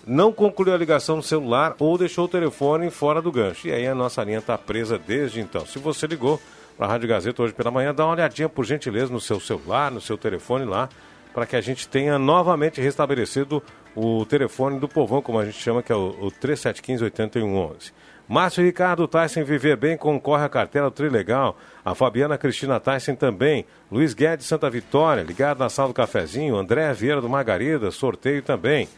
não 0.06 0.32
concluiu 0.32 0.72
a 0.72 0.78
ligação 0.78 1.16
no 1.16 1.22
celular 1.22 1.74
ou 1.80 1.98
deixou 1.98 2.26
o 2.26 2.28
telefone 2.28 2.90
fora 2.90 3.20
do 3.20 3.32
gancho. 3.32 3.66
E 3.66 3.72
aí 3.72 3.88
a 3.88 3.94
nossa 3.94 4.22
linha 4.22 4.38
está 4.38 4.56
presa 4.56 4.96
desde 4.96 5.40
então. 5.40 5.66
Se 5.66 5.80
você 5.80 6.06
ligou 6.06 6.40
para 6.76 6.86
a 6.86 6.90
Rádio 6.90 7.08
Gazeta 7.08 7.42
hoje 7.42 7.52
pela 7.52 7.72
manhã, 7.72 7.92
dá 7.92 8.04
uma 8.04 8.12
olhadinha, 8.12 8.48
por 8.48 8.64
gentileza, 8.64 9.12
no 9.12 9.20
seu 9.20 9.40
celular, 9.40 9.90
no 9.90 10.00
seu 10.00 10.16
telefone 10.16 10.64
lá, 10.64 10.88
para 11.34 11.44
que 11.44 11.56
a 11.56 11.60
gente 11.60 11.88
tenha 11.88 12.18
novamente 12.20 12.80
restabelecido 12.80 13.60
o 13.96 14.24
telefone 14.26 14.78
do 14.78 14.86
povão, 14.86 15.20
como 15.20 15.40
a 15.40 15.44
gente 15.44 15.58
chama, 15.58 15.82
que 15.82 15.90
é 15.90 15.96
o, 15.96 16.10
o 16.20 16.30
3715-8111. 16.30 17.92
Márcio 18.28 18.64
Ricardo 18.64 19.06
Tyson 19.08 19.44
Viver 19.44 19.76
Bem 19.76 19.96
concorre 19.96 20.44
à 20.44 20.48
cartela 20.48 20.90
Trilegal. 20.90 21.56
A 21.84 21.94
Fabiana 21.94 22.36
Cristina 22.36 22.78
Tyson 22.78 23.14
também. 23.14 23.64
Luiz 23.90 24.14
Guedes 24.14 24.46
Santa 24.46 24.68
Vitória, 24.68 25.22
ligado 25.22 25.58
na 25.58 25.68
sala 25.68 25.88
do 25.88 25.94
cafezinho. 25.94 26.56
André 26.56 26.92
Vieira 26.92 27.20
do 27.20 27.28
Margarida, 27.28 27.90
sorteio 27.90 28.42
também. 28.42 28.88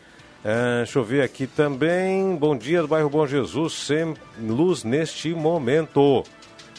Ah, 0.44 0.78
deixa 0.78 0.98
eu 0.98 1.04
ver 1.04 1.22
aqui 1.22 1.46
também. 1.46 2.36
Bom 2.36 2.56
dia 2.56 2.80
do 2.82 2.88
bairro 2.88 3.10
Bom 3.10 3.26
Jesus, 3.26 3.72
sem 3.74 4.14
luz 4.40 4.84
neste 4.84 5.34
momento. 5.34 6.24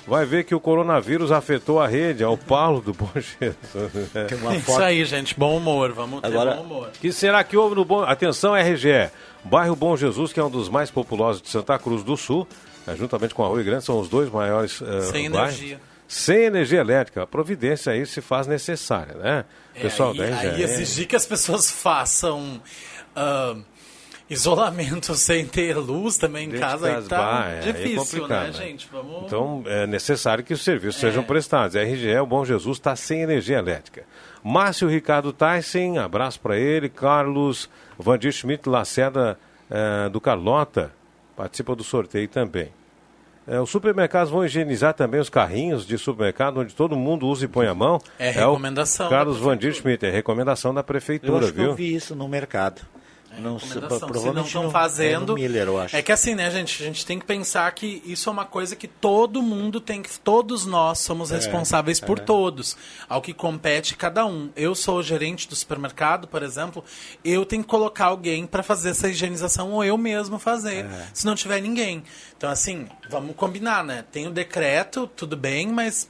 vai 0.07 0.25
ver 0.25 0.43
que 0.45 0.55
o 0.55 0.59
coronavírus 0.59 1.31
afetou 1.31 1.79
a 1.79 1.87
rede. 1.87 2.23
É 2.23 2.27
o 2.27 2.37
Paulo 2.37 2.81
do 2.81 2.93
Bom 2.93 3.09
Jesus. 3.13 3.55
Tem 4.27 4.37
uma 4.39 4.55
Isso 4.55 4.65
foto. 4.65 4.81
aí, 4.83 5.03
gente. 5.05 5.37
Bom 5.37 5.57
humor. 5.57 5.91
Vamos 5.91 6.21
ter 6.21 6.27
Agora- 6.27 6.55
bom 6.55 6.63
humor. 6.63 6.89
que 6.99 7.11
será 7.11 7.43
que 7.43 7.55
houve 7.57 7.75
no 7.75 7.85
Bom... 7.85 8.01
Atenção, 8.01 8.55
RGE. 8.55 9.11
Bairro 9.43 9.75
Bom 9.75 9.95
Jesus, 9.95 10.33
que 10.33 10.39
é 10.39 10.43
um 10.43 10.49
dos 10.49 10.67
mais 10.69 10.89
populosos 10.89 11.41
de 11.41 11.49
Santa 11.49 11.77
Cruz 11.77 12.03
do 12.03 12.17
Sul, 12.17 12.47
né, 12.87 12.95
juntamente 12.95 13.33
com 13.35 13.43
a 13.43 13.47
Rua 13.47 13.61
Grande, 13.63 13.85
são 13.85 13.99
os 13.99 14.09
dois 14.09 14.29
maiores 14.29 14.81
eh, 14.81 15.01
Sem 15.01 15.29
bairros. 15.29 15.55
energia. 15.59 15.79
Sem 16.07 16.43
energia 16.45 16.79
elétrica. 16.79 17.21
A 17.23 17.27
providência 17.27 17.91
aí 17.93 18.05
se 18.05 18.19
faz 18.19 18.47
necessária, 18.47 19.13
né? 19.15 19.45
Pessoal 19.79 20.11
É, 20.13 20.17
da 20.17 20.23
aí, 20.23 20.31
RGE. 20.31 20.47
aí 20.47 20.63
exigir 20.63 21.07
que 21.07 21.15
as 21.15 21.25
pessoas 21.25 21.69
façam 21.71 22.59
ah, 23.15 23.55
isolamento 24.29 25.13
sem 25.15 25.45
ter 25.45 25.75
luz 25.77 26.17
também 26.17 26.45
em 26.45 26.49
Dentro 26.49 26.67
casa, 26.67 26.87
aí 26.87 26.93
casa, 26.95 27.09
tá 27.09 27.17
bah, 27.17 27.49
é, 27.49 27.57
é 27.57 27.71
difícil, 27.71 27.97
complicado, 27.97 28.29
né, 28.29 28.47
né? 28.47 28.53
gente? 28.53 28.89
Vamos... 28.91 29.23
Então 29.25 29.63
é 29.65 29.87
necessário 29.87 30.43
que 30.43 30.53
os 30.53 30.63
serviços 30.63 31.03
É. 31.03 31.07
sejam 31.07 31.23
prestados. 31.23 31.75
A 31.75 31.81
RGE, 31.83 32.17
o 32.19 32.25
Bom 32.25 32.45
Jesus, 32.45 32.77
está 32.77 32.95
sem 32.95 33.21
energia 33.21 33.57
elétrica. 33.57 34.03
Márcio 34.43 34.87
Ricardo 34.87 35.33
Tyson, 35.33 35.99
abraço 35.99 36.39
para 36.39 36.57
ele. 36.57 36.87
Carlos 36.89 37.69
Vandir 37.97 38.31
Schmidt 38.31 38.69
Lacerda 38.69 39.37
eh, 39.69 40.09
do 40.09 40.21
Carlota, 40.21 40.91
participa 41.35 41.75
do 41.75 41.83
sorteio 41.83 42.27
também. 42.29 42.69
Eh, 43.45 43.59
os 43.59 43.69
supermercados 43.69 44.31
vão 44.31 44.45
higienizar 44.45 44.93
também 44.93 45.19
os 45.19 45.29
carrinhos 45.29 45.85
de 45.85 45.97
supermercado, 45.97 46.59
onde 46.61 46.73
todo 46.73 46.95
mundo 46.95 47.27
usa 47.27 47.43
e 47.45 47.47
põe 47.49 47.67
a 47.67 47.73
mão. 47.75 47.99
É 48.17 48.29
o 48.29 48.51
recomendação 48.51 49.09
da 49.09 49.15
Carlos. 49.17 49.37
Vandir 49.39 49.73
Schmidt, 49.73 50.05
é 50.05 50.09
recomendação 50.09 50.73
da 50.73 50.79
Eu 50.79 50.85
prefeitura, 50.85 51.39
acho 51.43 51.51
que 51.53 51.59
viu? 51.59 51.71
eu 51.71 51.75
vi 51.75 51.93
isso 51.93 52.15
no 52.15 52.27
mercado. 52.29 52.81
Não 53.39 53.57
recomendação. 53.57 54.13
Se 54.13 54.31
não 54.33 54.43
estão 54.45 54.63
no- 54.63 54.71
fazendo. 54.71 55.31
É 55.33 55.35
Miller, 55.41 55.67
eu 55.67 55.79
acho. 55.79 55.95
É 55.95 56.01
que 56.01 56.11
assim, 56.11 56.35
né, 56.35 56.49
gente? 56.51 56.81
A 56.83 56.85
gente 56.85 57.05
tem 57.05 57.17
que 57.19 57.25
pensar 57.25 57.71
que 57.71 58.01
isso 58.05 58.29
é 58.29 58.31
uma 58.31 58.45
coisa 58.45 58.75
que 58.75 58.87
todo 58.87 59.41
mundo 59.41 59.79
tem 59.79 60.01
que. 60.01 60.19
Todos 60.19 60.65
nós 60.65 60.99
É, 60.99 61.03
somos 61.03 61.29
responsáveis 61.31 61.99
por 61.99 62.19
todos. 62.19 62.75
Ao 63.07 63.21
que 63.21 63.33
compete 63.33 63.95
cada 63.95 64.25
um. 64.25 64.49
Eu 64.55 64.75
sou 64.75 64.97
o 64.99 65.03
gerente 65.03 65.47
do 65.47 65.55
supermercado, 65.55 66.27
por 66.27 66.43
exemplo. 66.43 66.83
Eu 67.23 67.45
tenho 67.45 67.63
que 67.63 67.69
colocar 67.69 68.05
alguém 68.05 68.45
para 68.45 68.61
fazer 68.61 68.89
essa 68.89 69.07
higienização 69.09 69.71
ou 69.71 69.83
eu 69.83 69.97
mesmo 69.97 70.37
fazer. 70.37 70.85
É. 70.85 71.07
Se 71.13 71.25
não 71.25 71.35
tiver 71.35 71.61
ninguém. 71.61 72.03
Então, 72.37 72.49
assim, 72.49 72.87
vamos 73.09 73.35
combinar, 73.35 73.83
né? 73.83 74.05
Tem 74.11 74.27
o 74.27 74.31
decreto, 74.31 75.07
tudo 75.15 75.35
bem, 75.37 75.67
mas 75.67 76.09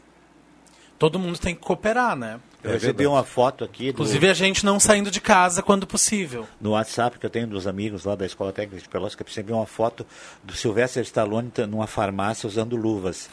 todo 0.97 1.17
mundo 1.19 1.37
tem 1.39 1.55
que 1.55 1.61
cooperar, 1.61 2.15
né? 2.15 2.39
Eu 2.61 2.71
É 2.71 2.73
recebi 2.73 2.87
verdade. 3.03 3.07
uma 3.07 3.23
foto 3.23 3.63
aqui 3.63 3.85
do- 3.85 3.89
Inclusive 3.91 4.29
a 4.29 4.33
gente 4.33 4.65
não 4.65 4.79
saindo 4.81 5.09
de 5.09 5.21
casa 5.21 5.61
quando 5.63 5.87
possível. 5.87 6.45
no 6.59 6.71
WhatsApp 6.71 7.17
que 7.17 7.25
eu 7.25 7.29
tenho 7.29 7.47
dos 7.47 7.65
amigos 7.65 8.03
lá 8.03 8.15
da 8.15 8.25
Escola 8.25 8.51
Técnica 8.51 8.81
de 8.83 8.89
Pelotas, 8.89 9.15
que 9.15 9.23
eu 9.23 9.25
recebi 9.27 9.53
uma 9.53 9.65
foto 9.65 10.05
do 10.43 10.53
Sylvester 10.53 11.01
Stallone 11.03 11.49
numa 11.69 11.87
farmácia 11.87 12.47
usando 12.47 12.75
luvas. 12.75 13.29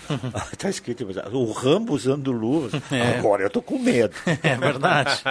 Está 0.53 0.71
escrito, 0.71 1.05
o 1.33 1.51
Rambo 1.53 1.93
usando 1.93 2.31
luvas. 2.31 2.81
É. 2.93 3.19
Agora 3.19 3.43
eu 3.43 3.51
tô 3.51 3.61
com 3.61 3.79
medo. 3.79 4.15
É 4.45 4.55
verdade. 4.57 5.23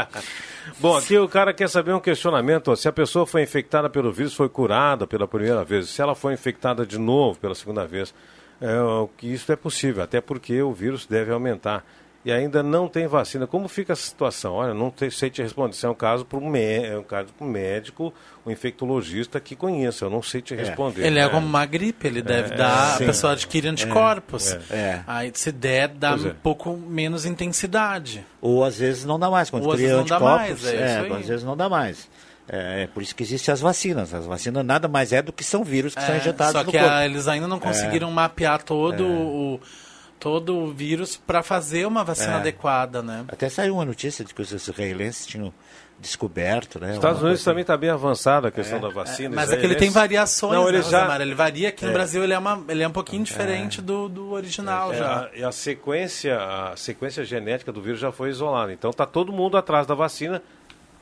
Bom, 0.80 0.98
aqui 0.98 1.18
o 1.18 1.28
cara 1.30 1.54
quer 1.54 1.70
saber 1.70 1.94
um 1.94 2.00
questionamento. 2.02 2.70
ó, 2.72 2.76
Se 2.76 2.88
a 2.90 2.92
pessoa 2.92 3.26
foi 3.26 3.44
infectada 3.44 3.90
pelo 3.90 4.12
vírus, 4.12 4.34
foi 4.34 4.50
curada 4.50 5.08
pela 5.08 5.28
primeira 5.28 5.64
vez, 5.64 5.90
se 5.90 6.02
ela 6.02 6.16
foi 6.16 6.34
infectada 6.34 6.86
de 6.86 6.98
novo 6.98 7.40
pela 7.40 7.56
segunda 7.56 7.86
vez, 7.88 8.14
é, 8.60 8.78
o 8.82 9.08
que 9.18 9.28
isso 9.28 9.50
é 9.52 9.56
possível, 9.56 10.04
até 10.04 10.20
porque 10.20 10.62
o 10.62 10.74
vírus 10.74 11.06
deve 11.06 11.32
aumentar. 11.32 11.86
E 12.26 12.32
ainda 12.32 12.64
não 12.64 12.88
tem 12.88 13.06
vacina. 13.06 13.46
Como 13.46 13.68
fica 13.68 13.94
a 13.94 13.96
situação? 13.96 14.54
Olha, 14.56 14.74
não 14.74 14.90
te- 14.90 15.12
sei 15.12 15.30
te 15.30 15.44
responder. 15.44 15.74
Isso 15.76 15.86
é 15.86 15.90
um 15.90 15.94
caso 15.94 16.26
para 16.26 16.40
um, 16.40 16.56
é 16.56 16.98
um 16.98 17.04
caso 17.04 17.28
um 17.40 17.46
médico, 17.46 18.12
um 18.44 18.50
infectologista 18.50 19.40
que 19.40 19.56
conheça. 19.56 20.06
Eu 20.06 20.10
não 20.10 20.24
sei 20.24 20.42
te 20.42 20.56
responder. 20.56 21.06
Ele 21.06 21.20
é 21.20 21.26
né? 21.26 21.30
como 21.30 21.46
uma 21.46 21.66
gripe, 21.68 22.08
ele 22.08 22.24
deve 22.24 22.56
dar, 22.56 22.98
sim. 22.98 23.04
a 23.04 23.08
pessoa 23.08 23.34
adquire 23.34 23.68
anticorpos. 23.68 24.54
é. 24.72 25.02
Aí 25.06 25.32
se 25.36 25.52
der, 25.52 25.88
dá 25.90 26.12
é. 26.12 26.16
um 26.16 26.34
pouco 26.34 26.76
menos 26.76 27.26
intensidade. 27.26 28.26
Ou 28.42 28.64
às 28.66 28.80
vezes 28.80 29.06
não 29.06 29.20
dá 29.20 29.30
mais. 29.30 29.52
Quando 29.52 29.66
Ou 29.66 29.74
às 29.74 29.80
vezes 29.80 29.96
não 29.96 30.06
dá 30.06 30.20
mais, 30.20 30.50
é 30.50 30.54
isso 30.96 31.14
aí. 31.14 31.20
às 31.22 31.28
vezes 31.28 31.44
não 31.46 31.56
dá 31.56 31.70
mais. 31.70 32.10
É, 32.48 32.84
é 32.84 32.88
por 32.88 33.02
isso 33.04 33.16
que 33.16 33.22
existem 33.24 33.52
as 33.54 33.60
vacinas. 33.62 34.14
As 34.14 34.26
vacinas 34.26 34.66
nada 34.66 34.88
mais 34.88 35.12
é 35.14 35.22
do 35.22 35.32
que 35.32 35.44
são 35.44 35.64
vírus 35.64 35.94
que 35.96 36.02
são 36.02 36.14
É, 36.14 36.18
injetados 36.18 36.54
só 36.54 36.64
no 36.64 36.72
que 36.72 36.78
corpo. 36.78 36.94
a- 36.94 37.06
eles 37.06 37.28
ainda 37.28 37.48
não 37.48 37.60
conseguiram 37.60 38.10
mapear 38.12 38.62
todo 38.64 39.04
o 39.06 39.60
todo 40.20 40.56
o 40.58 40.72
vírus 40.74 41.16
para 41.18 41.44
fazer 41.44 41.86
uma 41.86 42.04
vacina 42.04 42.34
É. 42.34 42.36
adequada, 42.38 43.04
né? 43.04 43.26
Até 43.28 43.48
saiu 43.50 43.76
uma 43.76 43.86
notícia 43.86 44.24
de 44.26 44.34
que 44.34 44.42
os 44.42 44.52
israelenses 44.52 45.26
tinham 45.26 45.54
descoberto, 46.00 46.80
né? 46.80 46.94
Estados 46.94 47.20
uma 47.20 47.26
Unidos 47.28 47.40
coisa 47.42 47.52
também 47.52 47.62
está 47.62 47.78
bem 47.78 47.90
avançada 47.90 48.50
a 48.50 48.52
questão 48.52 48.80
da 48.82 48.90
vacina. 48.90 49.34
Mas 49.36 49.46
Isso 49.46 49.56
é 49.56 49.58
que 49.60 49.66
ele 49.66 49.76
tem 49.76 49.90
variações, 49.90 50.54
Não, 50.54 50.64
né, 50.64 50.70
ele 50.70 50.82
já- 50.82 51.00
Rosemar? 51.00 51.22
Ele 51.22 51.34
varia 51.36 51.70
aqui 51.70 51.86
no 51.86 51.94
Brasil, 51.94 52.24
ele 52.24 52.34
é, 52.34 52.38
uma, 52.38 52.62
ele 52.68 52.84
é 52.84 52.88
um 52.88 52.92
pouquinho 52.92 53.24
diferente 53.24 53.82
do, 53.82 54.10
do 54.10 54.32
original 54.32 54.92
É, 54.94 54.98
já. 54.98 55.16
a, 55.20 55.30
e 55.38 55.44
a 55.44 55.52
sequência, 55.52 56.38
a 56.38 56.76
sequência 56.76 57.24
genética 57.24 57.72
do 57.72 57.82
vírus 57.82 58.00
já 58.00 58.12
foi 58.12 58.30
isolada. 58.30 58.74
Então 58.74 58.90
está 58.92 59.06
todo 59.06 59.32
mundo 59.32 59.58
atrás 59.58 59.88
da 59.88 59.96
vacina 59.96 60.42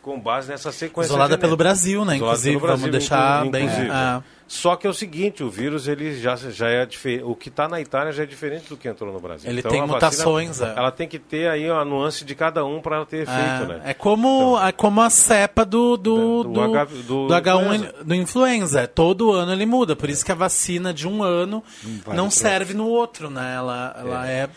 com 0.02 0.20
base 0.20 0.50
nessa 0.50 0.72
sequência 0.72 1.08
Isolada 1.10 1.30
genética. 1.30 1.48
pelo 1.48 1.58
Brasil, 1.58 2.06
né? 2.06 2.16
Isolada 2.16 2.18
Inclusive, 2.38 2.56
pelo 2.58 2.68
Brasil, 2.68 2.78
vamos 2.82 2.92
deixar 2.92 3.38
inclu- 3.40 3.52
bem. 3.52 3.64
inclusive. 3.66 3.90
ah, 3.92 4.24
Só 4.56 4.76
que 4.76 4.86
é 4.86 4.90
o 4.90 4.94
seguinte, 4.94 5.44
o 5.44 5.50
vírus 5.50 5.88
ele 5.88 6.16
já, 6.20 6.36
já 6.36 6.68
é 6.70 6.86
diferente. 6.86 7.24
O 7.24 7.36
que 7.36 7.50
está 7.50 7.68
na 7.68 7.82
Itália 7.82 8.14
já 8.14 8.22
é 8.22 8.26
diferente 8.28 8.70
do 8.70 8.78
que 8.78 8.88
entrou 8.88 9.12
no 9.12 9.20
Brasil. 9.20 9.50
Ele 9.50 9.62
Então, 9.62 9.72
tem 9.72 9.82
a 9.82 9.86
vacina, 9.86 9.96
mutações, 10.06 10.62
é. 10.62 10.74
Ela 10.78 10.92
tem 10.92 11.08
que 11.08 11.18
ter 11.18 11.50
aí 11.50 11.68
a 11.68 11.84
nuance 11.84 12.24
de 12.24 12.36
cada 12.36 12.64
um 12.64 12.80
para 12.80 13.04
ter 13.04 13.24
efeito, 13.24 13.68
né? 13.68 13.82
É, 13.84 13.90
é 13.90 13.94
como, 13.96 14.60
é 14.62 14.72
como 14.72 15.02
a 15.02 15.10
cepa 15.10 15.66
do, 15.66 15.98
do, 15.98 16.44
Do 16.44 16.50
do, 16.54 16.62
H- 16.76 16.86
do, 16.86 17.28
do 17.28 17.34
H1 17.34 17.62
influenza. 17.64 17.94
do 18.06 18.14
influenza. 18.16 18.88
Todo 18.88 19.32
ano 19.32 19.52
ele 19.52 19.66
muda. 19.66 19.96
Por 19.96 20.08
isso 20.08 20.24
que 20.24 20.32
a 20.32 20.36
vacina 20.36 20.94
de 20.94 21.08
um 21.08 21.24
ano 21.24 21.64
vale 22.06 22.16
não 22.16 22.30
serve 22.30 22.76
no 22.76 22.86
outro, 22.88 23.32
né? 23.32 23.56
Ela, 23.56 23.96
ela 24.00 24.30
é. 24.30 24.48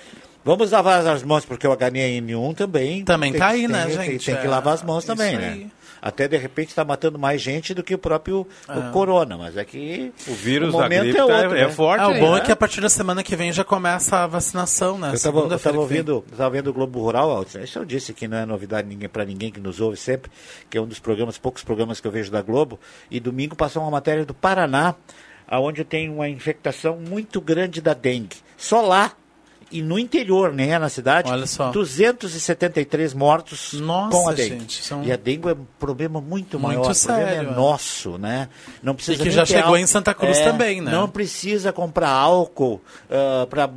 Vamos 0.44 0.70
lavar 0.70 1.04
as 1.06 1.22
mãos, 1.24 1.44
porque 1.44 1.66
o 1.66 1.74
H1N1 1.74 2.54
também. 2.54 3.02
Também 3.04 3.32
tem 3.32 3.40
tá 3.40 3.48
aí, 3.48 3.60
tem, 3.60 3.68
né, 3.68 3.86
tem- 3.86 3.96
gente? 3.96 4.26
Tem 4.26 4.36
que 4.36 4.46
É, 4.46 4.48
lavar 4.50 4.74
as 4.74 4.82
mãos 4.82 4.98
isso 5.04 5.06
também, 5.08 5.36
aí. 5.36 5.70
Até 6.00 6.28
de 6.28 6.36
repente 6.36 6.68
está 6.68 6.84
matando 6.84 7.18
mais 7.18 7.40
gente 7.40 7.74
do 7.74 7.82
que 7.82 7.94
o 7.94 7.98
próprio 7.98 8.46
o 8.68 8.92
corona, 8.92 9.36
mas 9.36 9.56
é 9.56 9.64
que 9.64 10.12
O 10.26 10.34
vírus 10.34 10.74
o 10.74 10.76
da 10.76 10.84
momento 10.84 11.02
gripe 11.02 11.18
é, 11.18 11.24
outro, 11.24 11.56
é 11.56 11.66
né? 11.66 11.68
forte. 11.70 12.00
Ah, 12.02 12.08
o 12.08 12.12
aí, 12.12 12.20
bom 12.20 12.32
né? 12.32 12.38
é 12.38 12.40
que 12.42 12.52
a 12.52 12.56
partir 12.56 12.80
da 12.80 12.88
semana 12.88 13.22
que 13.22 13.34
vem 13.36 13.52
já 13.52 13.64
começa 13.64 14.18
a 14.18 14.26
vacinação, 14.26 14.98
né? 14.98 15.10
Eu 15.10 15.14
estava 15.14 15.78
ouvindo, 15.78 16.24
eu 16.30 16.36
tava 16.36 16.50
vendo 16.50 16.68
o 16.68 16.72
Globo 16.72 17.00
Rural, 17.00 17.44
isso 17.62 17.78
eu 17.78 17.84
disse 17.84 18.12
que 18.12 18.28
não 18.28 18.38
é 18.38 18.46
novidade 18.46 18.88
ninguém 18.88 19.08
para 19.08 19.24
ninguém 19.24 19.50
que 19.50 19.60
nos 19.60 19.80
ouve 19.80 19.96
sempre, 19.96 20.30
que 20.68 20.76
é 20.76 20.80
um 20.80 20.86
dos 20.86 20.98
programas, 20.98 21.38
poucos 21.38 21.62
programas 21.62 22.00
que 22.00 22.06
eu 22.06 22.12
vejo 22.12 22.30
da 22.30 22.42
Globo, 22.42 22.78
e 23.10 23.18
domingo 23.20 23.56
passou 23.56 23.82
uma 23.82 23.90
matéria 23.90 24.24
do 24.24 24.34
Paraná, 24.34 24.94
aonde 25.46 25.84
tem 25.84 26.08
uma 26.08 26.28
infectação 26.28 26.96
muito 26.96 27.40
grande 27.40 27.80
da 27.80 27.94
dengue. 27.94 28.36
Só 28.56 28.80
lá 28.80 29.12
e 29.70 29.82
no 29.82 29.98
interior, 29.98 30.52
nem 30.52 30.72
é 30.72 30.78
na 30.78 30.88
cidade, 30.88 31.30
Olha 31.30 31.46
só. 31.46 31.70
273 31.70 33.12
mortos 33.14 33.72
Nossa, 33.74 34.10
com 34.16 34.28
a 34.28 34.32
dengue. 34.32 34.60
gente, 34.60 34.82
são- 34.84 35.02
E 35.04 35.10
a 35.12 35.16
dengue 35.16 35.48
é 35.48 35.52
um 35.52 35.66
problema 35.78 36.20
muito, 36.20 36.58
Muito 36.58 36.60
maior, 36.60 36.80
o 36.90 36.94
problema 36.94 36.94
sério, 37.28 37.48
é 37.48 37.52
é. 37.52 37.54
nosso, 37.56 38.18
né? 38.18 38.48
Não 38.82 38.94
precisa 38.94 39.20
E 39.20 39.24
que 39.24 39.30
já 39.30 39.44
chegou 39.44 39.64
álcool. 39.64 39.76
em 39.78 39.86
Santa 39.86 40.14
Cruz 40.14 40.36
É, 40.38 40.44
também, 40.44 40.80
né? 40.80 40.90
Não 40.90 41.08
precisa 41.08 41.72
comprar 41.72 42.10
álcool 42.10 42.80
ah, 43.10 43.46
para 43.48 43.68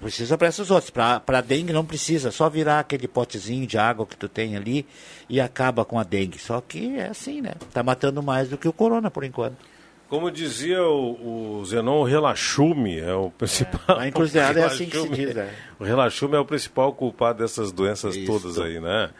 precisa 0.00 0.36
para 0.36 0.48
esses 0.48 0.70
outros. 0.70 0.90
Para 0.90 1.40
dengue 1.40 1.72
não 1.72 1.84
precisa, 1.84 2.30
só 2.30 2.48
virar 2.48 2.80
aquele 2.80 3.06
potezinho 3.08 3.66
de 3.66 3.78
água 3.78 4.06
que 4.06 4.16
tu 4.16 4.28
tem 4.28 4.56
ali 4.56 4.86
e 5.28 5.40
acaba 5.40 5.84
com 5.84 5.98
a 5.98 6.02
dengue. 6.04 6.38
Só 6.38 6.60
que 6.60 6.96
é 6.98 7.08
assim, 7.08 7.40
né? 7.40 7.52
Tá 7.72 7.82
matando 7.82 8.22
mais 8.22 8.48
do 8.48 8.56
que 8.58 8.68
o 8.68 8.72
corona 8.72 9.10
por 9.10 9.24
enquanto. 9.24 9.56
Como 10.08 10.30
dizia 10.30 10.82
o, 10.84 11.58
o 11.60 11.64
Zenon, 11.64 12.00
o 12.00 12.04
relaxume 12.04 12.98
é 13.00 13.12
o 13.12 13.30
principal. 13.30 14.04
Encruzilhada 14.06 14.60
é 14.60 14.62
o 14.62 14.66
assim 14.66 14.86
que 14.86 14.92
se 14.92 15.02
relaxume- 15.08 15.26
diz, 15.26 15.34
né? 15.34 15.50
O 15.80 15.84
relaxume 15.84 16.36
é 16.36 16.38
o 16.38 16.44
principal 16.44 16.92
culpado 16.92 17.38
dessas 17.40 17.72
doenças 17.72 18.14
Isso. 18.14 18.26
todas 18.26 18.58
aí, 18.58 18.78
né? 18.78 19.10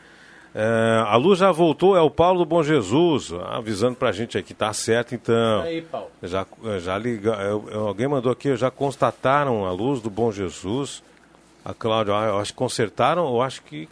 É, 0.54 1.02
a 1.06 1.16
luz 1.16 1.40
já 1.40 1.52
voltou, 1.52 1.96
é 1.96 2.00
o 2.00 2.08
Paulo 2.10 2.38
do 2.38 2.46
Bom 2.46 2.62
Jesus, 2.62 3.30
avisando 3.50 3.94
pra 3.96 4.10
gente 4.12 4.38
aqui, 4.38 4.54
tá 4.54 4.72
certo 4.72 5.14
então. 5.14 5.60
Aí, 5.62 5.82
Paulo. 5.82 6.08
Já, 6.22 6.46
já 6.80 6.96
liga, 6.96 7.32
eu- 7.42 7.68
eu- 7.70 7.86
alguém 7.88 8.08
mandou 8.08 8.32
aqui, 8.32 8.56
já 8.56 8.70
constataram 8.70 9.66
a 9.66 9.72
luz 9.72 10.00
do 10.00 10.08
Bom 10.08 10.32
Jesus? 10.32 11.02
A 11.64 11.74
Cláudia, 11.74 12.14
ah, 12.16 12.26
eu 12.28 12.38
acho 12.38 12.52
que 12.52 12.58
consertaram, 12.58 13.26
eu 13.26 13.42
acho 13.42 13.60
que 13.64 13.86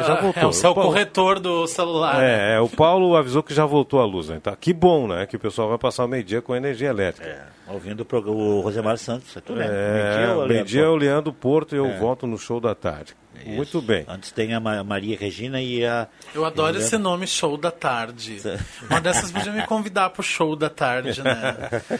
é, 0.00 0.04
já 0.04 0.12
Ah, 0.14 0.20
voltou. 0.20 0.42
É 0.42 0.46
o 0.46 0.52
seu 0.52 0.74
Paulo- 0.74 0.90
corretor 0.90 1.38
do 1.40 1.66
celular. 1.66 2.22
é, 2.22 2.54
é, 2.56 2.60
o 2.60 2.68
Paulo 2.68 3.16
avisou 3.16 3.42
que 3.42 3.54
já 3.54 3.64
voltou 3.66 4.00
a 4.00 4.04
luz, 4.04 4.28
né? 4.28 4.40
Tá, 4.42 4.54
que 4.56 4.72
bom, 4.72 5.06
né? 5.08 5.26
Que 5.26 5.36
o 5.36 5.40
pessoal 5.40 5.68
vai 5.68 5.78
passar 5.78 6.04
o 6.04 6.08
meio-dia 6.08 6.40
com 6.42 6.54
energia 6.54 6.88
elétrica. 6.88 7.52
Ouvindo 7.66 8.00
o, 8.00 8.04
programa, 8.04 8.36
o 8.36 8.60
Rosemar 8.60 8.98
Santos, 8.98 9.34
é 9.36 9.40
tu 9.40 9.54
lembra? 9.54 9.74
É, 9.74 10.46
Meio-dia 10.46 10.82
é 10.82 10.88
o 10.88 10.96
Leandro 10.96 11.32
Porto 11.32 11.74
e 11.74 11.78
eu 11.78 11.90
volto 11.98 12.26
no 12.26 12.36
show 12.36 12.60
da 12.60 12.74
tarde. 12.74 13.16
Muito 13.46 13.80
bem. 13.80 14.04
Antes 14.06 14.30
tem 14.30 14.54
a 14.54 14.60
Ma- 14.60 14.84
Maria 14.84 15.16
Regina 15.18 15.60
e 15.60 15.84
a. 15.84 16.06
Eu 16.34 16.44
adoro 16.44 16.76
esse 16.76 16.96
nome, 16.98 17.26
show 17.26 17.56
da 17.56 17.70
tarde. 17.70 18.36
Uma 18.88 19.00
dessas 19.00 19.32
podia 19.32 19.50
me 19.50 19.66
convidar 19.66 20.10
pro 20.10 20.22
show 20.22 20.54
da 20.54 20.68
tarde, 20.70 21.20
né? 21.22 21.52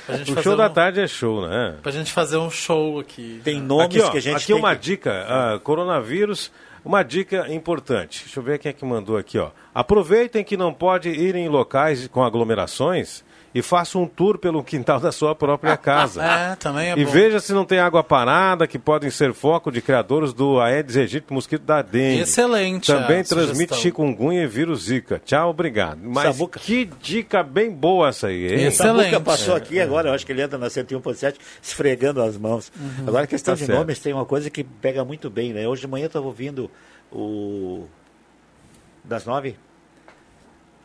Pra 0.06 0.16
gente 0.18 0.30
O 0.32 0.34
fazer 0.34 0.42
show 0.48 0.56
da 0.56 0.66
um- 0.66 0.72
tarde 0.72 1.00
é 1.00 1.08
show, 1.08 1.48
né? 1.48 1.76
Pra 1.82 1.90
gente 1.90 2.12
fazer 2.12 2.36
um 2.36 2.50
show 2.50 3.00
aqui. 3.00 3.40
Tem 3.42 3.58
nomes 3.60 3.86
aqui, 3.96 4.00
ó, 4.00 4.10
que 4.10 4.18
a 4.18 4.20
gente 4.20 4.36
aqui 4.36 4.46
tem 4.48 4.56
uma 4.56 4.76
que- 4.76 4.82
dica: 4.82 5.24
ah, 5.26 5.58
coronavírus 5.62 6.52
Uma 6.84 7.02
dica 7.02 7.50
importante. 7.50 8.24
Deixa 8.24 8.38
eu 8.38 8.44
ver 8.44 8.58
quem 8.58 8.68
é 8.68 8.72
que 8.72 8.84
mandou 8.84 9.16
aqui, 9.16 9.38
ó. 9.38 9.50
Aproveitem 9.74 10.44
que 10.44 10.56
não 10.56 10.74
pode 10.74 11.08
ir 11.08 11.34
em 11.34 11.48
locais 11.48 12.06
com 12.08 12.22
aglomerações 12.22 13.24
e 13.54 13.62
faça 13.62 13.96
um 13.98 14.06
tour 14.06 14.36
pelo 14.36 14.64
quintal 14.64 14.98
da 14.98 15.12
sua 15.12 15.34
própria 15.34 15.76
casa. 15.76 16.22
É, 16.34 16.56
também 16.56 16.90
é 16.90 16.98
e 16.98 17.04
bom. 17.04 17.10
veja 17.12 17.38
se 17.38 17.52
não 17.52 17.64
tem 17.64 17.78
água 17.78 18.02
parada, 18.02 18.66
que 18.66 18.78
podem 18.78 19.10
ser 19.10 19.32
foco 19.32 19.70
de 19.70 19.80
criadores 19.80 20.32
do 20.32 20.58
Aedes 20.60 20.96
aegypti, 20.96 21.32
mosquito 21.32 21.62
da 21.62 21.80
dengue. 21.82 22.22
Excelente 22.22 22.90
a 22.92 23.00
Também 23.00 23.22
transmite 23.22 23.54
sugestão. 23.74 23.78
chikungunya 23.78 24.42
e 24.42 24.46
vírus 24.46 24.84
zika. 24.84 25.20
Tchau, 25.24 25.50
obrigado. 25.50 26.00
Mas 26.02 26.24
Sabuca. 26.34 26.58
que 26.58 26.84
dica 27.00 27.42
bem 27.42 27.70
boa 27.70 28.08
essa 28.08 28.26
aí, 28.26 28.52
hein? 28.52 28.66
Excelente. 28.66 29.20
passou 29.20 29.54
aqui 29.54 29.78
agora, 29.80 30.08
eu 30.08 30.14
acho 30.14 30.26
que 30.26 30.32
ele 30.32 30.42
entra 30.42 30.58
na 30.58 30.66
101.7 30.66 31.36
esfregando 31.62 32.20
as 32.22 32.36
mãos. 32.36 32.72
Agora, 33.06 33.24
a 33.24 33.26
questão 33.26 33.54
Tá 33.54 33.60
de 33.60 33.66
certo. 33.66 33.78
nomes 33.78 33.98
tem 34.00 34.12
uma 34.12 34.24
coisa 34.24 34.50
que 34.50 34.64
pega 34.64 35.04
muito 35.04 35.30
bem, 35.30 35.52
né? 35.52 35.68
Hoje 35.68 35.82
de 35.82 35.86
manhã 35.86 36.04
eu 36.04 36.08
estava 36.08 36.26
ouvindo 36.26 36.68
o. 37.12 37.86
Das 39.04 39.24
nove? 39.26 39.56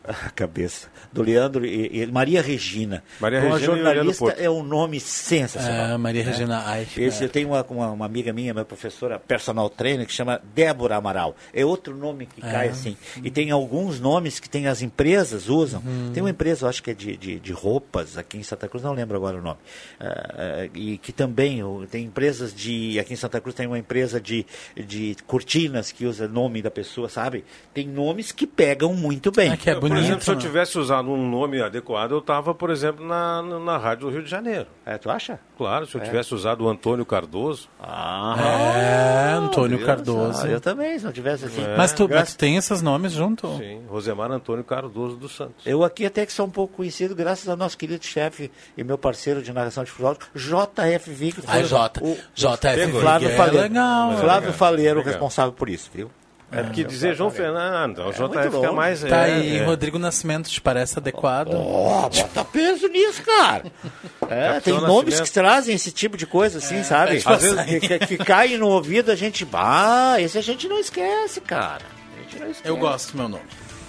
A 0.26 0.30
cabeça. 0.30 0.88
Do 1.12 1.22
Leandro 1.22 1.64
e, 1.64 2.02
e 2.02 2.06
Maria 2.06 2.40
Regina. 2.42 3.02
Maria 3.20 3.40
Uma 3.40 3.56
Regina 3.58 3.72
e 3.72 3.82
Leandro 3.82 4.12
jornalista 4.12 4.42
é 4.42 4.48
um 4.50 4.62
nome 4.62 4.98
sensacional. 5.00 5.94
É, 5.94 5.96
Maria 5.98 6.24
Regina 6.24 6.78
Eichner. 6.78 7.06
Esse, 7.08 7.24
eu 7.24 7.28
tenho 7.28 7.48
uma, 7.48 7.64
uma, 7.68 7.90
uma 7.90 8.06
amiga 8.06 8.32
minha, 8.32 8.52
minha 8.52 8.64
professora 8.64 9.18
personal 9.18 9.68
trainer, 9.68 10.06
que 10.06 10.12
chama 10.12 10.40
Débora 10.54 10.96
Amaral. 10.96 11.36
É 11.52 11.64
outro 11.64 11.94
nome 11.96 12.26
que 12.26 12.40
cai 12.40 12.68
assim. 12.68 12.96
E 13.22 13.30
tem 13.30 13.50
alguns 13.50 14.00
nomes 14.00 14.40
que 14.40 14.48
tem 14.48 14.66
as 14.66 14.82
empresas 14.82 15.48
usam. 15.48 15.82
Tem 16.14 16.22
uma 16.22 16.30
empresa, 16.30 16.64
eu 16.64 16.70
acho 16.70 16.82
que 16.82 16.90
é 16.90 16.94
de, 16.94 17.16
de, 17.16 17.38
de 17.38 17.52
roupas 17.52 18.16
aqui 18.16 18.38
em 18.38 18.42
Santa 18.42 18.68
Cruz, 18.68 18.82
não 18.84 18.92
lembro 18.92 19.16
agora 19.16 19.36
o 19.38 19.42
nome. 19.42 19.58
Ah, 20.00 20.34
ah, 20.64 20.68
e 20.74 20.98
que 20.98 21.12
também 21.12 21.62
o- 21.62 21.86
tem 21.90 22.04
empresas 22.04 22.54
de. 22.54 22.98
Aqui 22.98 23.12
em 23.12 23.16
Santa 23.16 23.40
Cruz 23.40 23.54
tem 23.54 23.66
uma 23.66 23.78
empresa 23.78 24.20
de, 24.20 24.46
de 24.76 25.16
cortinas 25.26 25.92
que 25.92 26.06
usa 26.06 26.26
nome 26.26 26.62
da 26.62 26.70
pessoa, 26.70 27.08
sabe? 27.08 27.44
Tem 27.74 27.86
nomes 27.86 28.32
que 28.32 28.46
pegam 28.46 28.94
muito 28.94 29.30
bem. 29.30 29.52
É 29.52 29.56
que 29.56 29.68
é 29.70 29.74
Por 29.90 29.98
exemplo, 29.98 30.22
se 30.22 30.30
eu 30.30 30.34
né? 30.34 30.40
tivesse 30.40 30.78
usado 30.78 31.10
um 31.10 31.28
nome 31.28 31.60
adequado, 31.62 32.12
eu 32.12 32.18
estava, 32.18 32.54
por 32.54 32.70
exemplo, 32.70 33.04
na, 33.06 33.42
na 33.42 33.76
Rádio 33.78 34.06
do 34.08 34.12
Rio 34.12 34.22
de 34.22 34.30
Janeiro. 34.30 34.66
É, 34.86 34.96
tu 34.98 35.10
acha? 35.10 35.38
Claro, 35.56 35.86
se 35.86 35.94
eu 35.96 36.00
tivesse 36.00 36.34
usado 36.34 36.64
o 36.64 36.68
Antônio 36.68 37.04
Cardoso. 37.04 37.68
Ah, 37.82 38.36
É, 38.74 39.32
Antônio 39.34 39.76
Deus, 39.76 39.86
Cardoso. 39.86 40.46
eu 40.46 40.60
também, 40.60 40.98
se 40.98 41.04
não 41.04 41.12
tivesse 41.12 41.44
assim. 41.46 41.62
Mas 41.76 41.92
tu, 41.92 42.08
mas 42.08 42.34
tu 42.34 42.38
tem 42.38 42.56
esses 42.56 42.80
nomes 42.82 43.12
junto? 43.12 43.46
Sim, 43.58 43.82
Rosemar 43.88 44.30
Antônio 44.30 44.64
Cardoso 44.64 45.16
dos 45.16 45.34
Santos. 45.36 45.66
Eu 45.66 45.84
aqui 45.84 46.06
até 46.06 46.24
que 46.24 46.32
sou 46.32 46.46
um 46.46 46.50
pouco 46.50 46.76
conhecido 46.76 47.14
graças 47.14 47.48
ao 47.48 47.56
nosso 47.56 47.76
querido 47.76 48.04
chefe 48.04 48.50
e 48.76 48.82
meu 48.84 48.96
parceiro 48.98 49.42
de 49.42 49.52
narração 49.52 49.84
de 49.84 49.90
futebol, 49.90 50.16
JF 50.34 51.10
Vic. 51.10 51.40
Ai, 51.46 51.64
J. 51.64 52.00
O, 52.02 52.16
JF 52.34 52.92
Flávio 53.00 53.28
é 53.28 53.36
Faleiro. 53.36 53.62
legal. 53.62 54.16
Flávio 54.18 54.52
Faleiro, 54.52 54.98
Legal. 54.98 55.12
responsável 55.12 55.52
por 55.52 55.68
isso, 55.68 55.90
viu? 55.92 56.10
É 56.52 56.62
porque 56.62 56.82
dizer 56.82 57.14
João 57.14 57.30
Fernando, 57.30 57.98
o 58.00 58.04
muito 58.04 58.32
JF 58.32 58.44
fica 58.44 58.56
longe. 58.56 58.74
mais. 58.74 59.00
Tá 59.02 59.28
é, 59.28 59.34
aí, 59.34 59.56
é. 59.58 59.64
Rodrigo 59.64 59.98
Nascimento, 59.98 60.50
te 60.50 60.60
parece 60.60 60.98
adequado? 60.98 61.54
Ó, 61.54 62.08
bota 62.08 62.44
peso 62.44 62.88
nisso, 62.88 63.22
cara. 63.22 63.64
É, 64.30 64.60
tem 64.60 64.74
nomes 64.74 65.14
Nascimento. 65.18 65.22
que 65.24 65.32
trazem 65.32 65.74
esse 65.74 65.90
tipo 65.90 66.16
de 66.16 66.24
coisa, 66.24 66.58
assim, 66.58 66.84
sabe? 66.84 67.18
tipo 67.18 67.30
Às 67.30 67.42
vezes 67.42 67.64
que, 67.64 67.80
que, 67.80 67.98
que 68.06 68.18
cai 68.18 68.56
no 68.56 68.68
ouvido, 68.68 69.10
a 69.10 69.16
gente. 69.16 69.44
Ah, 69.52 70.20
esse 70.20 70.38
a 70.38 70.40
gente 70.40 70.68
não 70.68 70.78
esquece, 70.78 71.40
cara. 71.40 71.82
A 72.16 72.22
gente 72.22 72.38
não 72.38 72.48
esquece. 72.48 72.68
Eu 72.68 72.76
gosto 72.76 73.10
do 73.10 73.18
meu 73.18 73.28
nome. 73.28 73.42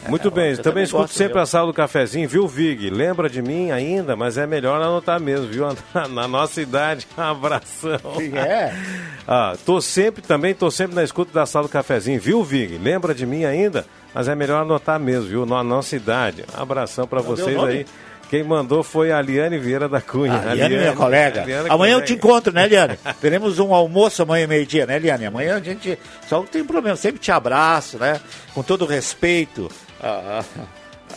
Muito 0.07 0.31
bem, 0.31 0.51
eu 0.51 0.57
também 0.61 0.83
escuto 0.83 1.03
gosto, 1.03 1.13
sempre 1.15 1.33
viu? 1.33 1.41
a 1.41 1.45
sala 1.45 1.67
do 1.67 1.73
cafezinho, 1.73 2.27
viu, 2.27 2.47
Vig? 2.47 2.89
Lembra 2.89 3.29
de 3.29 3.41
mim 3.41 3.71
ainda, 3.71 4.15
mas 4.15 4.37
é 4.37 4.47
melhor 4.47 4.81
anotar 4.81 5.19
mesmo, 5.19 5.47
viu? 5.47 5.67
Na, 5.93 6.07
na 6.07 6.27
nossa 6.27 6.61
idade, 6.61 7.07
um 7.17 7.21
abração. 7.21 7.99
É. 8.35 8.73
Ah, 9.27 9.55
tô 9.65 9.79
sempre, 9.79 10.21
também 10.21 10.53
tô 10.53 10.69
sempre 10.71 10.95
na 10.95 11.03
escuta 11.03 11.31
da 11.31 11.45
sala 11.45 11.67
do 11.67 11.71
cafezinho, 11.71 12.19
viu, 12.19 12.43
Vig? 12.43 12.77
Lembra 12.79 13.13
de 13.13 13.25
mim 13.25 13.45
ainda? 13.45 13.85
Mas 14.13 14.27
é 14.27 14.35
melhor 14.35 14.63
anotar 14.63 14.99
mesmo, 14.99 15.29
viu? 15.29 15.45
Na 15.45 15.63
nossa 15.63 15.95
idade. 15.95 16.43
Um 16.57 16.61
abração 16.61 17.07
deu 17.09 17.23
vocês 17.23 17.57
aí. 17.63 17.85
Quem 18.31 18.43
mandou 18.43 18.81
foi 18.81 19.11
a 19.11 19.21
Liane 19.21 19.57
Vieira 19.57 19.89
da 19.89 19.99
Cunha. 19.99 20.41
Ah, 20.47 20.53
Liane, 20.53 20.77
minha 20.77 20.93
colega. 20.93 21.43
Amanhã 21.69 21.95
eu 21.95 21.99
colega. 21.99 22.01
te 22.01 22.13
encontro, 22.13 22.53
né, 22.53 22.65
Liane? 22.65 22.97
Teremos 23.19 23.59
um 23.59 23.73
almoço 23.73 24.23
amanhã, 24.23 24.47
meio-dia, 24.47 24.85
né, 24.85 24.97
Liane? 24.97 25.25
Amanhã 25.25 25.57
a 25.57 25.59
gente. 25.59 25.99
Só 26.27 26.41
tem 26.43 26.63
problema, 26.63 26.95
sempre 26.95 27.19
te 27.19 27.31
abraço, 27.31 27.97
né? 27.97 28.19
Com 28.53 28.63
todo 28.63 28.85
respeito. 28.85 29.69
A, 30.01 30.43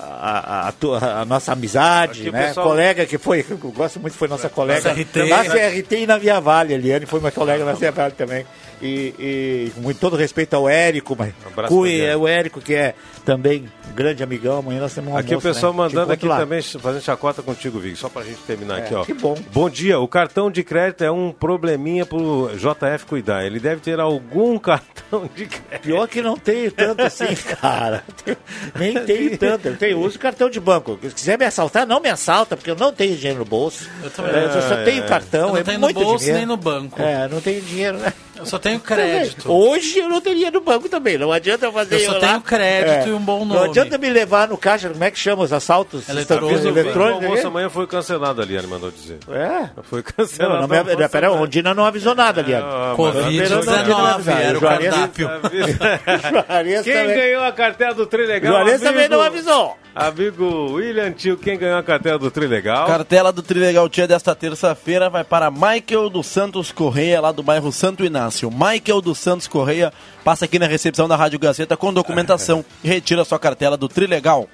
a, 0.00 0.68
a- 0.68 1.20
a 1.20 1.24
nossa 1.24 1.52
amizade, 1.52 2.22
Aqui 2.22 2.30
né? 2.32 2.48
pessoal- 2.48 2.66
Colega 2.66 3.06
que 3.06 3.16
foi, 3.16 3.44
eu 3.48 3.56
gosto 3.56 4.00
muito, 4.00 4.16
foi 4.16 4.26
nossa 4.28 4.48
colega. 4.48 4.92
CRT. 4.92 5.28
Na 5.28 5.44
CRT 5.44 5.96
e 5.98 6.06
na 6.06 6.18
Via 6.18 6.40
Vale, 6.40 6.74
a 6.74 6.78
Liane 6.78 7.06
foi 7.06 7.20
uma 7.20 7.30
colega 7.30 7.64
na 7.64 7.72
Via 7.74 7.92
Vale 7.92 8.12
também. 8.12 8.44
E, 8.84 9.14
e 9.18 9.70
com 9.74 9.80
muito 9.80 9.98
todo 9.98 10.14
respeito 10.16 10.54
ao 10.54 10.68
Érico, 10.68 11.16
mas 11.18 11.32
Um 11.46 11.66
Cui, 11.68 12.00
é 12.02 12.14
o 12.16 12.28
Érico, 12.28 12.60
que 12.60 12.74
é 12.74 12.94
também 13.24 13.64
grande 13.94 14.22
amigão. 14.22 14.58
Amanhã 14.58 14.80
nós 14.80 14.92
temos 14.94 15.12
um 15.12 15.16
Aqui 15.16 15.30
o 15.30 15.36
almoço, 15.36 15.48
pessoal 15.48 15.72
né? 15.72 15.78
Mandando 15.78 16.12
aqui 16.12 16.26
lá. 16.26 16.38
também, 16.38 16.60
fazendo 16.60 17.02
chacota 17.02 17.42
contigo, 17.42 17.78
Vig, 17.78 17.96
só 17.96 18.08
pra 18.08 18.22
gente 18.22 18.38
terminar 18.46 18.80
É, 18.80 18.82
aqui, 18.84 18.94
ó. 18.94 19.04
que 19.04 19.14
bom. 19.14 19.34
Bom 19.52 19.70
dia, 19.70 19.98
o 19.98 20.06
cartão 20.06 20.50
de 20.50 20.62
crédito 20.62 21.02
é 21.02 21.10
um 21.10 21.32
probleminha 21.32 22.04
pro 22.04 22.50
JF 22.56 23.06
cuidar. 23.06 23.44
Ele 23.46 23.58
deve 23.58 23.80
ter 23.80 23.98
algum 23.98 24.58
cartão 24.60 25.30
de 25.34 25.46
crédito. 25.46 25.80
Pior 25.82 26.06
que 26.06 26.20
não 26.20 26.36
tenho 26.36 26.70
tanto 26.70 27.00
assim, 27.02 27.34
cara. 27.60 28.04
Nem 28.78 29.02
tenho 29.04 29.38
tanto. 29.38 29.68
Eu 29.68 29.76
tenho, 29.76 29.98
uso 30.00 30.18
cartão 30.18 30.50
de 30.50 30.60
banco. 30.60 30.98
Se 31.02 31.14
quiser 31.14 31.38
me 31.38 31.44
assaltar, 31.46 31.86
não 31.86 32.00
me 32.00 32.08
assalta, 32.10 32.56
porque 32.56 32.70
eu 32.70 32.76
não 32.76 32.92
tenho 32.92 33.16
dinheiro 33.16 33.38
no 33.38 33.44
bolso. 33.44 33.88
Eu 34.02 34.10
também. 34.10 34.34
É, 34.34 34.44
eu 34.44 34.62
só 34.62 34.84
tenho 34.84 35.06
cartão, 35.06 35.40
Eu 35.48 35.48
não 35.54 35.56
é 35.58 35.62
tenho 35.62 35.78
no 35.78 35.86
muito 35.86 36.00
bolso 36.00 36.18
dinheiro. 36.18 36.38
nem 36.38 36.46
no 36.46 36.56
banco. 36.56 37.00
É, 37.00 37.28
não 37.28 37.40
tenho 37.40 37.60
dinheiro, 37.62 37.96
né? 37.98 38.12
Eu 38.44 38.50
só 38.50 38.58
tenho 38.58 38.78
crédito. 38.80 39.50
Hoje 39.50 39.98
eu 39.98 40.08
não 40.08 40.20
teria 40.20 40.50
no 40.50 40.60
banco 40.60 40.88
também. 40.88 41.16
Não 41.18 41.32
adianta 41.32 41.66
eu 41.66 41.72
fazer 41.72 41.96
Eu 41.96 42.00
só 42.00 42.12
lá- 42.12 42.20
tenho 42.20 42.40
crédito 42.40 43.06
É. 43.06 43.08
e 43.08 43.12
um 43.12 43.18
bom 43.20 43.40
Não 43.44 43.56
nome. 43.56 43.68
adianta 43.70 43.98
me 43.98 44.08
levar 44.10 44.48
no 44.48 44.56
caixa, 44.56 44.88
como 44.88 45.02
é 45.02 45.10
que 45.10 45.18
chama 45.18 45.42
os 45.42 45.52
assaltos? 45.52 46.08
Eletrônico. 46.08 46.46
O 46.64 46.68
Eletrônico. 46.68 47.22
almoço 47.24 47.42
né? 47.42 47.48
amanhã 47.48 47.68
foi 47.70 47.86
cancelado, 47.86 48.42
a 48.42 48.44
Liane 48.44 48.66
mandou 48.66 48.90
dizer. 48.90 49.18
É. 49.30 49.68
Foi 49.82 49.98
Não, 50.00 50.12
cancelado. 50.16 50.60
não, 50.62 50.68
me, 50.68 50.76
o 50.76 50.78
almoço 50.80 51.08
pera, 51.10 51.26
amanhã. 51.26 51.40
o 51.40 51.44
Ondina 51.44 51.74
não 51.74 51.84
avisou 51.84 52.14
nada, 52.14 52.42
Liane. 52.42 52.64
Ah, 52.66 52.94
mas- 52.96 53.14
Covid-19 53.14 54.28
era 54.28 54.56
o 54.56 54.60
Juarez- 54.60 54.90
cardápio. 54.94 55.30
Quem 56.84 57.06
ganhou 57.06 57.42
a 57.44 57.52
cartela 57.52 57.94
do 57.94 58.06
Trilegal? 58.06 58.52
Juarez 58.52 58.74
amigo, 58.82 58.84
também 58.92 59.08
não 59.08 59.20
avisou. 59.20 59.76
Amigo 59.94 60.72
William 60.72 61.12
Tio, 61.12 61.36
quem 61.36 61.56
ganhou 61.56 61.78
a 61.78 61.82
cartela 61.82 62.18
do 62.18 62.28
Trilegal? 62.28 62.84
Cartela 62.88 63.30
do 63.32 63.42
Trilegal 63.42 63.88
Tia 63.88 64.08
desta 64.08 64.34
terça-feira 64.34 65.08
vai 65.08 65.22
para 65.22 65.52
Michael 65.52 66.10
dos 66.10 66.26
Santos 66.26 66.72
Correia, 66.72 67.20
lá 67.20 67.30
do 67.30 67.44
bairro 67.44 67.70
Santo 67.70 68.04
Inácio. 68.04 68.33
Michael 68.42 69.00
dos 69.00 69.18
Santos 69.18 69.46
Correia 69.46 69.92
passa 70.24 70.44
aqui 70.44 70.58
na 70.58 70.66
recepção 70.66 71.06
da 71.06 71.16
Rádio 71.16 71.38
Gazeta 71.38 71.76
com 71.76 71.92
documentação 71.92 72.64
e 72.82 72.88
retira 72.88 73.24
sua 73.24 73.38
cartela 73.38 73.76
do 73.76 73.88
Trilegal. 73.88 74.48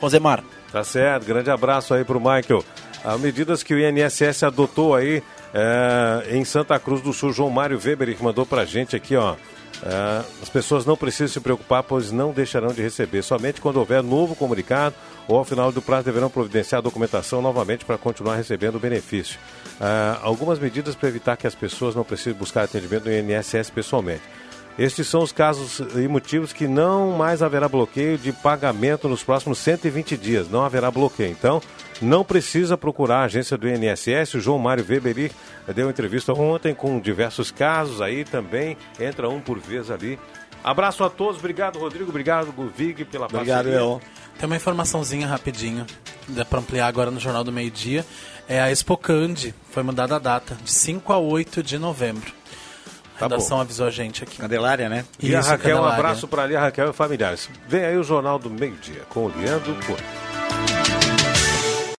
Rosemar. 0.00 0.42
Tá 0.72 0.82
certo, 0.82 1.26
grande 1.26 1.50
abraço 1.50 1.94
aí 1.94 2.04
pro 2.04 2.18
Michael. 2.18 2.64
As 3.04 3.20
medidas 3.20 3.62
que 3.62 3.74
o 3.74 3.78
INSS 3.78 4.42
adotou 4.44 4.94
aí 4.94 5.22
é, 5.52 6.36
em 6.36 6.44
Santa 6.44 6.78
Cruz 6.78 7.00
do 7.02 7.12
Sul, 7.12 7.32
João 7.32 7.50
Mário 7.50 7.78
Weber, 7.82 8.16
que 8.16 8.22
mandou 8.22 8.46
pra 8.46 8.64
gente 8.64 8.96
aqui, 8.96 9.14
ó. 9.16 9.34
é, 9.84 10.22
as 10.42 10.48
pessoas 10.48 10.86
não 10.86 10.96
precisam 10.96 11.28
se 11.28 11.40
preocupar, 11.40 11.82
pois 11.82 12.10
não 12.10 12.32
deixarão 12.32 12.72
de 12.72 12.80
receber. 12.80 13.22
Somente 13.22 13.60
quando 13.60 13.76
houver 13.76 14.02
novo 14.02 14.34
comunicado 14.34 14.94
ou 15.28 15.38
ao 15.38 15.44
final 15.44 15.70
do 15.70 15.80
prazo 15.80 16.04
deverão 16.04 16.28
providenciar 16.28 16.78
a 16.78 16.82
documentação 16.82 17.40
novamente 17.40 17.84
para 17.84 17.98
continuar 17.98 18.36
recebendo 18.36 18.76
o 18.76 18.80
benefício. 18.80 19.38
É, 19.80 20.16
algumas 20.22 20.58
medidas 20.58 20.94
para 20.94 21.08
evitar 21.08 21.36
que 21.36 21.46
as 21.46 21.54
pessoas 21.54 21.94
não 21.94 22.04
precisem 22.04 22.34
buscar 22.34 22.64
atendimento 22.64 23.04
no 23.04 23.12
INSS 23.12 23.70
pessoalmente. 23.70 24.22
Estes 24.78 25.06
são 25.06 25.22
os 25.22 25.32
casos 25.32 25.80
e 25.96 26.08
motivos 26.08 26.52
que 26.52 26.66
não 26.66 27.12
mais 27.12 27.42
haverá 27.42 27.68
bloqueio 27.68 28.16
de 28.16 28.32
pagamento 28.32 29.06
nos 29.06 29.22
próximos 29.22 29.58
120 29.58 30.16
dias. 30.16 30.48
Não 30.48 30.64
haverá 30.64 30.90
bloqueio. 30.90 31.30
Então, 31.30 31.60
não 32.00 32.24
precisa 32.24 32.76
procurar 32.76 33.18
a 33.18 33.24
agência 33.24 33.58
do 33.58 33.68
INSS. 33.68 34.34
O 34.34 34.40
João 34.40 34.58
Mário 34.58 34.84
Weber 34.88 35.30
deu 35.74 35.90
entrevista 35.90 36.32
ontem 36.32 36.74
com 36.74 36.98
diversos 36.98 37.50
casos 37.50 38.00
aí 38.00 38.24
também. 38.24 38.76
Entra 38.98 39.28
um 39.28 39.40
por 39.40 39.58
vez 39.58 39.90
ali. 39.90 40.18
Abraço 40.64 41.02
a 41.04 41.10
todos. 41.10 41.38
Obrigado, 41.38 41.78
Rodrigo. 41.78 42.10
Obrigado, 42.10 42.52
Vig, 42.76 43.04
pela 43.04 43.26
Obrigado, 43.26 43.46
parceria. 43.64 43.78
Leon. 43.80 43.98
Tem 44.38 44.46
uma 44.46 44.56
informaçãozinha 44.56 45.26
rapidinho, 45.26 45.86
dá 46.28 46.44
pra 46.44 46.58
ampliar 46.60 46.86
agora 46.86 47.10
no 47.10 47.20
Jornal 47.20 47.44
do 47.44 47.52
Meio 47.52 47.70
Dia. 47.70 48.04
É 48.48 48.60
a 48.60 48.70
Expocande, 48.72 49.54
foi 49.70 49.82
mudada 49.82 50.16
a 50.16 50.18
data, 50.18 50.56
de 50.62 50.70
5 50.70 51.12
a 51.12 51.18
8 51.18 51.62
de 51.62 51.78
novembro. 51.78 52.32
A 53.16 53.18
Tá 53.20 53.26
redação 53.26 53.58
bom. 53.58 53.62
avisou 53.62 53.86
a 53.86 53.90
gente 53.90 54.24
aqui. 54.24 54.38
Candelária, 54.38 54.88
né? 54.88 55.04
E 55.20 55.34
a 55.36 55.40
Isso, 55.40 55.48
Raquel, 55.48 55.76
um 55.76 55.78
Candelária. 55.80 56.04
abraço 56.04 56.26
para 56.28 56.42
ali, 56.42 56.56
a 56.56 56.60
Raquel 56.60 56.90
e 56.90 56.92
familiares. 56.92 57.48
Vem 57.68 57.84
aí 57.84 57.96
o 57.96 58.02
Jornal 58.02 58.38
do 58.38 58.50
Meio 58.50 58.74
Dia 58.76 59.02
com 59.08 59.26
o 59.26 59.32
Leandro 59.36 59.74
Porto. 59.86 60.02